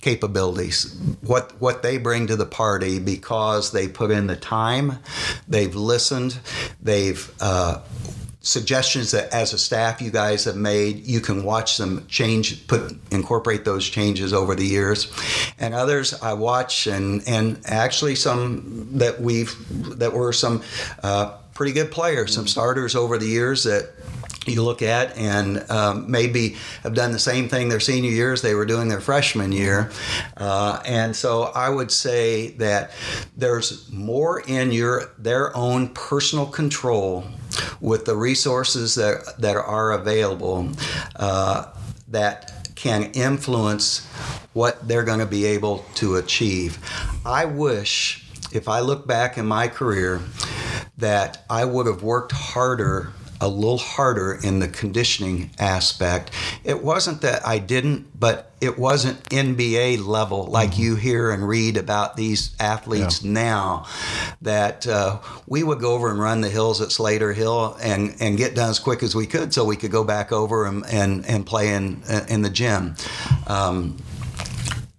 capabilities, 0.02 0.96
what 1.22 1.60
what 1.60 1.84
they 1.84 1.98
bring 1.98 2.28
to 2.28 2.36
the 2.36 2.46
party 2.46 3.00
because 3.00 3.72
they 3.72 3.88
put 3.88 4.12
in 4.12 4.28
the 4.28 4.36
time, 4.36 5.00
they've 5.48 5.76
listened, 5.76 6.40
they've 6.82 7.32
uh, 7.42 7.82
suggestions 8.42 9.12
that 9.12 9.34
as 9.34 9.52
a 9.52 9.58
staff 9.58 10.02
you 10.02 10.10
guys 10.10 10.46
have 10.46 10.56
made 10.56 11.06
you 11.06 11.20
can 11.20 11.44
watch 11.44 11.78
them 11.78 12.06
change 12.08 12.66
put 12.68 12.98
incorporate 13.12 13.66
those 13.66 13.88
changes 13.88 14.34
over 14.34 14.56
the 14.56 14.66
years. 14.66 15.12
And 15.60 15.74
others 15.74 16.14
i 16.22 16.34
watch 16.34 16.88
and 16.88 17.22
and 17.28 17.60
actually 17.66 18.16
some 18.16 18.88
that 18.98 19.20
we've 19.20 19.54
that 20.00 20.14
were 20.14 20.32
some 20.32 20.64
uh, 21.04 21.38
pretty 21.54 21.74
good 21.74 21.92
players 21.92 22.34
some 22.34 22.48
starters 22.48 22.96
over 22.96 23.18
the 23.18 23.28
years 23.28 23.66
that 23.66 23.94
you 24.46 24.64
look 24.64 24.82
at 24.82 25.16
and 25.18 25.70
um, 25.70 26.10
maybe 26.10 26.56
have 26.84 26.94
done 26.94 27.12
the 27.12 27.20
same 27.20 27.50
thing 27.50 27.70
their 27.70 27.80
senior 27.80 28.10
years 28.10 28.42
they 28.42 28.56
were 28.56 28.66
doing 28.66 28.88
their 28.88 29.02
freshman 29.02 29.52
year. 29.52 29.92
Uh, 30.38 30.82
and 30.86 31.16
so 31.16 31.44
i 31.56 31.70
would 31.70 31.92
say 31.92 32.52
that 32.52 32.92
there's 33.36 33.92
more 33.92 34.42
in 34.42 34.72
your 34.72 35.12
their 35.18 35.56
own 35.56 35.90
personal 35.90 36.46
control 36.46 37.26
with 37.82 38.06
the 38.06 38.16
resources 38.16 38.96
that, 38.96 39.36
that 39.40 39.56
are 39.56 39.92
available 39.92 40.70
uh, 41.16 41.66
that 42.08 42.70
can 42.76 43.12
influence 43.12 44.06
what 44.54 44.88
they're 44.88 45.04
going 45.04 45.20
to 45.20 45.26
be 45.26 45.46
able 45.46 45.80
to 45.96 46.16
achieve. 46.16 46.78
I 47.26 47.46
wish 47.46 48.26
if 48.52 48.68
i 48.68 48.80
look 48.80 49.06
back 49.06 49.38
in 49.38 49.46
my 49.46 49.68
career 49.68 50.22
that 50.98 51.46
i 51.50 51.64
would 51.64 51.86
have 51.86 52.02
worked 52.02 52.32
harder 52.32 53.14
a 53.42 53.48
little 53.48 53.78
harder 53.78 54.34
in 54.44 54.60
the 54.60 54.68
conditioning 54.68 55.52
aspect. 55.60 56.32
It 56.64 56.84
wasn't 56.84 57.22
that 57.22 57.46
I 57.48 57.60
didn't, 57.60 58.20
but 58.20 58.52
it 58.62 58.78
wasn't 58.78 59.24
NBA 59.30 60.06
level 60.06 60.46
like 60.46 60.72
mm-hmm. 60.72 60.82
you 60.82 60.96
hear 60.96 61.32
and 61.32 61.48
read 61.48 61.78
about 61.78 62.18
these 62.18 62.56
athletes 62.60 63.24
yeah. 63.24 63.32
now. 63.32 63.86
That 64.42 64.86
uh, 64.88 65.20
we 65.48 65.64
would 65.64 65.80
go 65.80 65.94
over 65.94 66.10
and 66.12 66.20
run 66.20 66.42
the 66.42 66.50
hills 66.50 66.82
at 66.82 66.92
Slayter 66.92 67.34
Hill 67.34 67.78
and, 67.82 68.16
and 68.20 68.38
get 68.38 68.56
done 68.56 68.70
as 68.70 68.80
quick 68.80 69.04
as 69.04 69.16
we 69.16 69.26
could 69.26 69.54
so 69.54 69.64
we 69.64 69.78
could 69.78 69.92
go 69.92 70.04
back 70.04 70.32
over 70.32 70.66
and, 70.66 70.86
and, 70.88 71.26
and 71.26 71.46
play 71.46 71.74
in, 71.74 72.02
in 72.28 72.42
the 72.42 72.50
gym. 72.50 72.96
Um, 73.48 73.98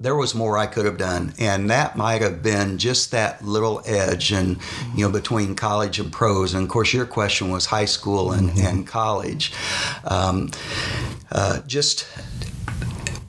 there 0.00 0.16
was 0.16 0.34
more 0.34 0.56
I 0.56 0.66
could 0.66 0.86
have 0.86 0.96
done, 0.96 1.34
and 1.38 1.68
that 1.68 1.94
might 1.96 2.22
have 2.22 2.42
been 2.42 2.78
just 2.78 3.10
that 3.10 3.44
little 3.44 3.82
edge, 3.84 4.32
and 4.32 4.56
you 4.96 5.04
know, 5.04 5.12
between 5.12 5.54
college 5.54 5.98
and 5.98 6.10
pros. 6.10 6.54
And 6.54 6.64
of 6.64 6.70
course, 6.70 6.94
your 6.94 7.06
question 7.06 7.50
was 7.50 7.66
high 7.66 7.84
school 7.84 8.32
and, 8.32 8.48
mm-hmm. 8.50 8.66
and 8.66 8.86
college. 8.86 9.52
Um, 10.04 10.50
uh, 11.30 11.60
just 11.66 12.06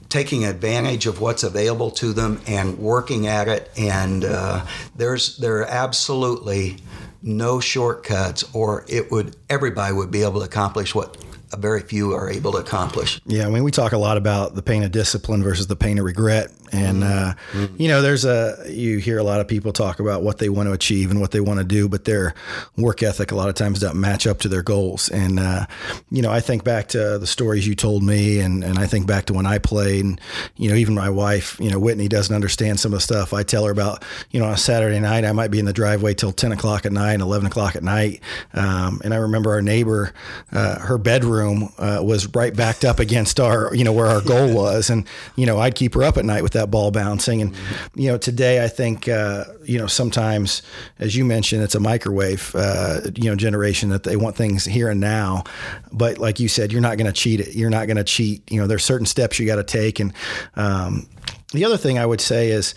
taking 0.08 0.44
advantage 0.44 1.06
of 1.06 1.20
what's 1.20 1.42
available 1.42 1.90
to 1.90 2.12
them 2.12 2.40
and 2.46 2.78
working 2.78 3.26
at 3.26 3.48
it. 3.48 3.70
And 3.78 4.24
uh, 4.24 4.66
there's 4.94 5.38
there 5.38 5.58
are 5.58 5.66
absolutely 5.66 6.76
no 7.22 7.60
shortcuts, 7.60 8.44
or 8.54 8.84
it 8.88 9.10
would 9.10 9.36
everybody 9.48 9.94
would 9.94 10.10
be 10.10 10.22
able 10.22 10.40
to 10.40 10.46
accomplish 10.46 10.94
what 10.94 11.16
very 11.56 11.80
few 11.80 12.12
are 12.14 12.30
able 12.30 12.52
to 12.52 12.58
accomplish. 12.58 13.20
Yeah, 13.26 13.46
I 13.46 13.50
mean, 13.50 13.64
we 13.64 13.70
talk 13.70 13.92
a 13.92 13.98
lot 13.98 14.16
about 14.16 14.54
the 14.54 14.62
pain 14.62 14.82
of 14.82 14.90
discipline 14.90 15.42
versus 15.42 15.66
the 15.66 15.76
pain 15.76 15.98
of 15.98 16.04
regret. 16.04 16.50
And, 16.72 17.04
uh, 17.04 17.34
mm-hmm. 17.52 17.76
you 17.76 17.88
know, 17.88 18.00
there's 18.00 18.24
a, 18.24 18.64
you 18.66 18.96
hear 18.96 19.18
a 19.18 19.22
lot 19.22 19.40
of 19.40 19.48
people 19.48 19.74
talk 19.74 20.00
about 20.00 20.22
what 20.22 20.38
they 20.38 20.48
want 20.48 20.68
to 20.68 20.72
achieve 20.72 21.10
and 21.10 21.20
what 21.20 21.30
they 21.30 21.40
want 21.40 21.58
to 21.58 21.64
do, 21.64 21.86
but 21.86 22.06
their 22.06 22.34
work 22.78 23.02
ethic 23.02 23.30
a 23.30 23.36
lot 23.36 23.50
of 23.50 23.54
times 23.54 23.80
doesn't 23.80 24.00
match 24.00 24.26
up 24.26 24.38
to 24.40 24.48
their 24.48 24.62
goals. 24.62 25.10
And, 25.10 25.38
uh, 25.38 25.66
you 26.10 26.22
know, 26.22 26.30
I 26.30 26.40
think 26.40 26.64
back 26.64 26.88
to 26.88 27.18
the 27.18 27.26
stories 27.26 27.68
you 27.68 27.74
told 27.74 28.02
me 28.02 28.40
and, 28.40 28.64
and 28.64 28.78
I 28.78 28.86
think 28.86 29.06
back 29.06 29.26
to 29.26 29.34
when 29.34 29.44
I 29.44 29.58
played 29.58 30.02
and, 30.02 30.20
you 30.56 30.70
know, 30.70 30.74
even 30.74 30.94
my 30.94 31.10
wife, 31.10 31.60
you 31.60 31.70
know, 31.70 31.78
Whitney 31.78 32.08
doesn't 32.08 32.34
understand 32.34 32.80
some 32.80 32.94
of 32.94 32.96
the 32.96 33.02
stuff 33.02 33.34
I 33.34 33.42
tell 33.42 33.66
her 33.66 33.70
about, 33.70 34.02
you 34.30 34.40
know, 34.40 34.46
on 34.46 34.52
a 34.54 34.58
Saturday 34.58 34.98
night, 34.98 35.26
I 35.26 35.32
might 35.32 35.50
be 35.50 35.58
in 35.58 35.66
the 35.66 35.74
driveway 35.74 36.14
till 36.14 36.32
10 36.32 36.52
o'clock 36.52 36.86
at 36.86 36.92
night, 36.92 37.20
11 37.20 37.48
o'clock 37.48 37.76
at 37.76 37.82
night. 37.82 38.22
Um, 38.54 39.02
and 39.04 39.12
I 39.12 39.18
remember 39.18 39.50
our 39.50 39.62
neighbor, 39.62 40.14
uh, 40.52 40.78
her 40.78 40.96
bedroom 40.96 41.41
uh, 41.50 42.00
was 42.02 42.26
right 42.34 42.54
backed 42.54 42.84
up 42.84 42.98
against 42.98 43.40
our, 43.40 43.74
you 43.74 43.84
know, 43.84 43.92
where 43.92 44.06
our 44.06 44.20
goal 44.20 44.54
was. 44.62 44.90
And, 44.90 45.06
you 45.36 45.46
know, 45.46 45.58
I'd 45.58 45.74
keep 45.74 45.94
her 45.94 46.02
up 46.02 46.16
at 46.16 46.24
night 46.24 46.42
with 46.42 46.52
that 46.52 46.70
ball 46.70 46.90
bouncing. 46.90 47.42
And, 47.42 47.54
you 47.94 48.08
know, 48.08 48.18
today 48.18 48.64
I 48.64 48.68
think, 48.68 49.08
uh, 49.08 49.44
you 49.64 49.78
know, 49.78 49.86
sometimes, 49.86 50.62
as 50.98 51.16
you 51.16 51.24
mentioned, 51.24 51.62
it's 51.62 51.74
a 51.74 51.80
microwave, 51.80 52.54
uh, 52.54 53.00
you 53.14 53.30
know, 53.30 53.36
generation 53.36 53.90
that 53.90 54.02
they 54.04 54.16
want 54.16 54.36
things 54.36 54.64
here 54.64 54.88
and 54.88 55.00
now. 55.00 55.44
But 55.92 56.18
like 56.18 56.40
you 56.40 56.48
said, 56.48 56.72
you're 56.72 56.80
not 56.80 56.98
going 56.98 57.06
to 57.06 57.12
cheat 57.12 57.40
it. 57.40 57.54
You're 57.54 57.70
not 57.70 57.86
going 57.86 57.96
to 57.96 58.04
cheat. 58.04 58.50
You 58.50 58.60
know, 58.60 58.66
there's 58.66 58.84
certain 58.84 59.06
steps 59.06 59.38
you 59.38 59.46
got 59.46 59.56
to 59.56 59.64
take. 59.64 60.00
And, 60.00 60.12
um, 60.56 61.08
the 61.52 61.64
other 61.64 61.76
thing 61.76 61.98
I 61.98 62.06
would 62.06 62.20
say 62.20 62.50
is 62.50 62.74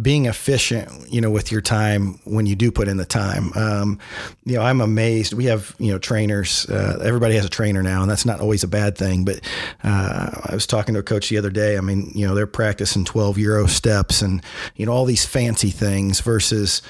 being 0.00 0.26
efficient, 0.26 1.10
you 1.10 1.20
know, 1.20 1.30
with 1.30 1.50
your 1.50 1.60
time 1.60 2.20
when 2.24 2.46
you 2.46 2.54
do 2.54 2.70
put 2.70 2.88
in 2.88 2.96
the 2.96 3.06
time. 3.06 3.52
Um, 3.54 3.98
you 4.44 4.54
know, 4.56 4.62
I'm 4.62 4.80
amazed. 4.80 5.32
We 5.32 5.46
have, 5.46 5.74
you 5.78 5.92
know, 5.92 5.98
trainers. 5.98 6.68
Uh, 6.68 7.00
everybody 7.02 7.34
has 7.34 7.44
a 7.44 7.50
trainer 7.50 7.82
now, 7.82 8.02
and 8.02 8.10
that's 8.10 8.26
not 8.26 8.40
always 8.40 8.62
a 8.62 8.68
bad 8.68 8.96
thing. 8.96 9.24
But 9.24 9.40
uh, 9.82 10.30
I 10.44 10.54
was 10.54 10.66
talking 10.66 10.94
to 10.94 11.00
a 11.00 11.02
coach 11.02 11.28
the 11.28 11.38
other 11.38 11.50
day. 11.50 11.76
I 11.76 11.80
mean, 11.80 12.12
you 12.14 12.26
know, 12.26 12.34
they're 12.34 12.46
practicing 12.46 13.04
12 13.04 13.38
euro 13.38 13.66
steps 13.66 14.22
and 14.22 14.42
you 14.76 14.86
know 14.86 14.92
all 14.92 15.04
these 15.04 15.24
fancy 15.24 15.70
things 15.70 16.20
versus 16.20 16.82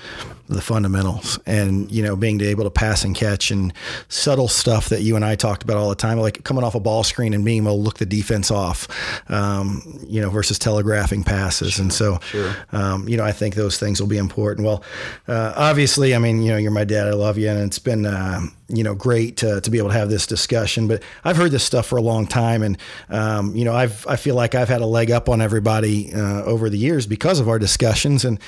the 0.48 0.60
fundamentals 0.62 1.38
and 1.46 1.90
you 1.92 2.02
know 2.02 2.16
being 2.16 2.40
able 2.40 2.64
to 2.64 2.70
pass 2.70 3.04
and 3.04 3.14
catch 3.14 3.50
and 3.50 3.72
subtle 4.08 4.48
stuff 4.48 4.88
that 4.88 5.02
you 5.02 5.14
and 5.14 5.24
I 5.24 5.34
talked 5.34 5.62
about 5.62 5.76
all 5.76 5.88
the 5.90 5.94
time 5.94 6.18
like 6.18 6.42
coming 6.44 6.64
off 6.64 6.74
a 6.74 6.80
ball 6.80 7.04
screen 7.04 7.34
and 7.34 7.44
being 7.44 7.62
able 7.62 7.76
to 7.76 7.82
look 7.82 7.98
the 7.98 8.06
defense 8.06 8.50
off 8.50 8.88
um, 9.30 9.82
you 10.06 10.20
know 10.20 10.30
versus 10.30 10.58
telegraphing 10.58 11.22
passes. 11.22 11.74
Sure, 11.74 11.82
and 11.82 11.92
so 11.92 12.18
sure. 12.20 12.54
um, 12.72 13.08
you 13.08 13.16
know 13.16 13.24
I 13.24 13.32
think 13.32 13.54
those 13.54 13.78
things 13.78 14.00
will 14.00 14.08
be 14.08 14.18
important. 14.18 14.66
Well 14.66 14.82
uh, 15.28 15.52
obviously 15.56 16.14
I 16.14 16.18
mean 16.18 16.42
you 16.42 16.50
know 16.50 16.56
you're 16.56 16.70
my 16.70 16.84
dad. 16.84 17.08
I 17.08 17.12
love 17.12 17.38
you. 17.38 17.48
And 17.48 17.60
it's 17.60 17.78
been 17.78 18.06
uh, 18.06 18.40
you 18.68 18.84
know, 18.84 18.94
great 18.94 19.38
to, 19.38 19.60
to 19.60 19.70
be 19.70 19.78
able 19.78 19.88
to 19.88 19.94
have 19.94 20.10
this 20.10 20.26
discussion. 20.26 20.88
But 20.88 21.02
I've 21.24 21.36
heard 21.36 21.50
this 21.50 21.64
stuff 21.64 21.86
for 21.86 21.96
a 21.96 22.02
long 22.02 22.26
time, 22.26 22.62
and 22.62 22.78
um, 23.08 23.54
you 23.56 23.64
know, 23.64 23.74
I've 23.74 24.06
I 24.06 24.16
feel 24.16 24.34
like 24.34 24.54
I've 24.54 24.68
had 24.68 24.80
a 24.80 24.86
leg 24.86 25.10
up 25.10 25.28
on 25.28 25.40
everybody 25.40 26.12
uh, 26.12 26.42
over 26.44 26.68
the 26.68 26.78
years 26.78 27.06
because 27.06 27.40
of 27.40 27.48
our 27.48 27.58
discussions, 27.58 28.24
and 28.24 28.38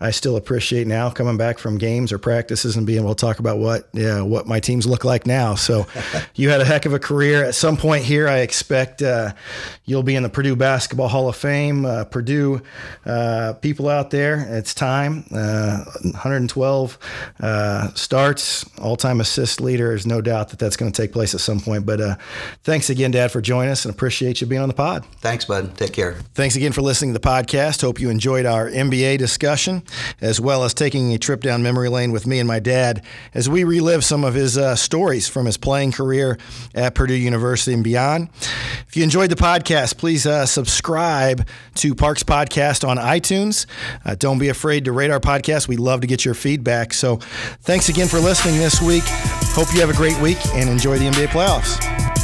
I 0.00 0.10
still 0.10 0.36
appreciate 0.36 0.86
now 0.86 1.10
coming 1.10 1.36
back 1.36 1.58
from 1.58 1.78
games 1.78 2.12
or 2.12 2.18
practices 2.18 2.76
and 2.76 2.86
being 2.86 3.00
able 3.00 3.14
to 3.14 3.20
talk 3.20 3.38
about 3.38 3.58
what 3.58 3.88
yeah 3.92 4.22
what 4.22 4.46
my 4.46 4.60
teams 4.60 4.86
look 4.86 5.04
like 5.04 5.26
now. 5.26 5.54
So 5.54 5.86
you 6.34 6.50
had 6.50 6.60
a 6.60 6.64
heck 6.64 6.86
of 6.86 6.92
a 6.92 6.98
career. 6.98 7.44
At 7.44 7.54
some 7.54 7.76
point 7.76 8.04
here, 8.04 8.28
I 8.28 8.38
expect 8.38 9.02
uh, 9.02 9.32
you'll 9.84 10.02
be 10.02 10.16
in 10.16 10.22
the 10.22 10.28
Purdue 10.28 10.56
Basketball 10.56 11.08
Hall 11.08 11.28
of 11.28 11.36
Fame. 11.36 11.84
Uh, 11.84 12.04
Purdue 12.04 12.62
uh, 13.04 13.54
people 13.60 13.88
out 13.88 14.10
there, 14.10 14.46
it's 14.50 14.74
time. 14.74 15.24
112 15.30 16.98
uh, 17.42 17.46
uh, 17.46 17.92
starts, 17.94 18.64
all 18.78 18.96
time 18.96 19.20
assist 19.20 19.60
leader. 19.66 19.88
There's 19.88 20.06
no 20.06 20.22
doubt 20.22 20.48
that 20.50 20.58
that's 20.58 20.76
going 20.76 20.90
to 20.90 21.02
take 21.02 21.12
place 21.12 21.34
at 21.34 21.40
some 21.40 21.60
point. 21.60 21.84
But 21.84 22.00
uh, 22.00 22.16
thanks 22.62 22.88
again, 22.88 23.10
Dad, 23.10 23.30
for 23.30 23.42
joining 23.42 23.70
us 23.70 23.84
and 23.84 23.92
appreciate 23.92 24.40
you 24.40 24.46
being 24.46 24.62
on 24.62 24.68
the 24.68 24.74
pod. 24.74 25.04
Thanks, 25.20 25.44
bud. 25.44 25.76
Take 25.76 25.92
care. 25.92 26.14
Thanks 26.34 26.56
again 26.56 26.72
for 26.72 26.80
listening 26.80 27.12
to 27.12 27.18
the 27.18 27.28
podcast. 27.28 27.82
Hope 27.82 28.00
you 28.00 28.08
enjoyed 28.08 28.46
our 28.46 28.70
NBA 28.70 29.18
discussion, 29.18 29.82
as 30.20 30.40
well 30.40 30.64
as 30.64 30.72
taking 30.72 31.12
a 31.12 31.18
trip 31.18 31.42
down 31.42 31.62
memory 31.62 31.88
lane 31.88 32.12
with 32.12 32.26
me 32.26 32.38
and 32.38 32.48
my 32.48 32.60
dad 32.60 33.04
as 33.34 33.48
we 33.48 33.64
relive 33.64 34.04
some 34.04 34.24
of 34.24 34.34
his 34.34 34.56
uh, 34.56 34.74
stories 34.74 35.28
from 35.28 35.46
his 35.46 35.56
playing 35.56 35.92
career 35.92 36.38
at 36.74 36.94
Purdue 36.94 37.14
University 37.14 37.74
and 37.74 37.84
beyond. 37.84 38.28
If 38.88 38.96
you 38.96 39.02
enjoyed 39.02 39.30
the 39.30 39.36
podcast, 39.36 39.98
please 39.98 40.26
uh, 40.26 40.46
subscribe 40.46 41.46
to 41.76 41.94
Parks 41.94 42.22
Podcast 42.22 42.86
on 42.86 42.96
iTunes. 42.96 43.66
Uh, 44.04 44.14
don't 44.14 44.38
be 44.38 44.48
afraid 44.48 44.84
to 44.84 44.92
rate 44.92 45.10
our 45.10 45.20
podcast. 45.20 45.68
We 45.68 45.76
love 45.76 46.00
to 46.02 46.06
get 46.06 46.24
your 46.24 46.34
feedback. 46.34 46.94
So 46.94 47.16
thanks 47.62 47.88
again 47.88 48.08
for 48.08 48.18
listening 48.18 48.58
this 48.58 48.80
week. 48.80 49.04
Hope 49.56 49.72
you 49.72 49.80
have 49.80 49.88
a 49.88 49.94
great 49.94 50.20
week 50.20 50.36
and 50.54 50.68
enjoy 50.68 50.98
the 50.98 51.06
NBA 51.06 51.28
playoffs. 51.28 52.15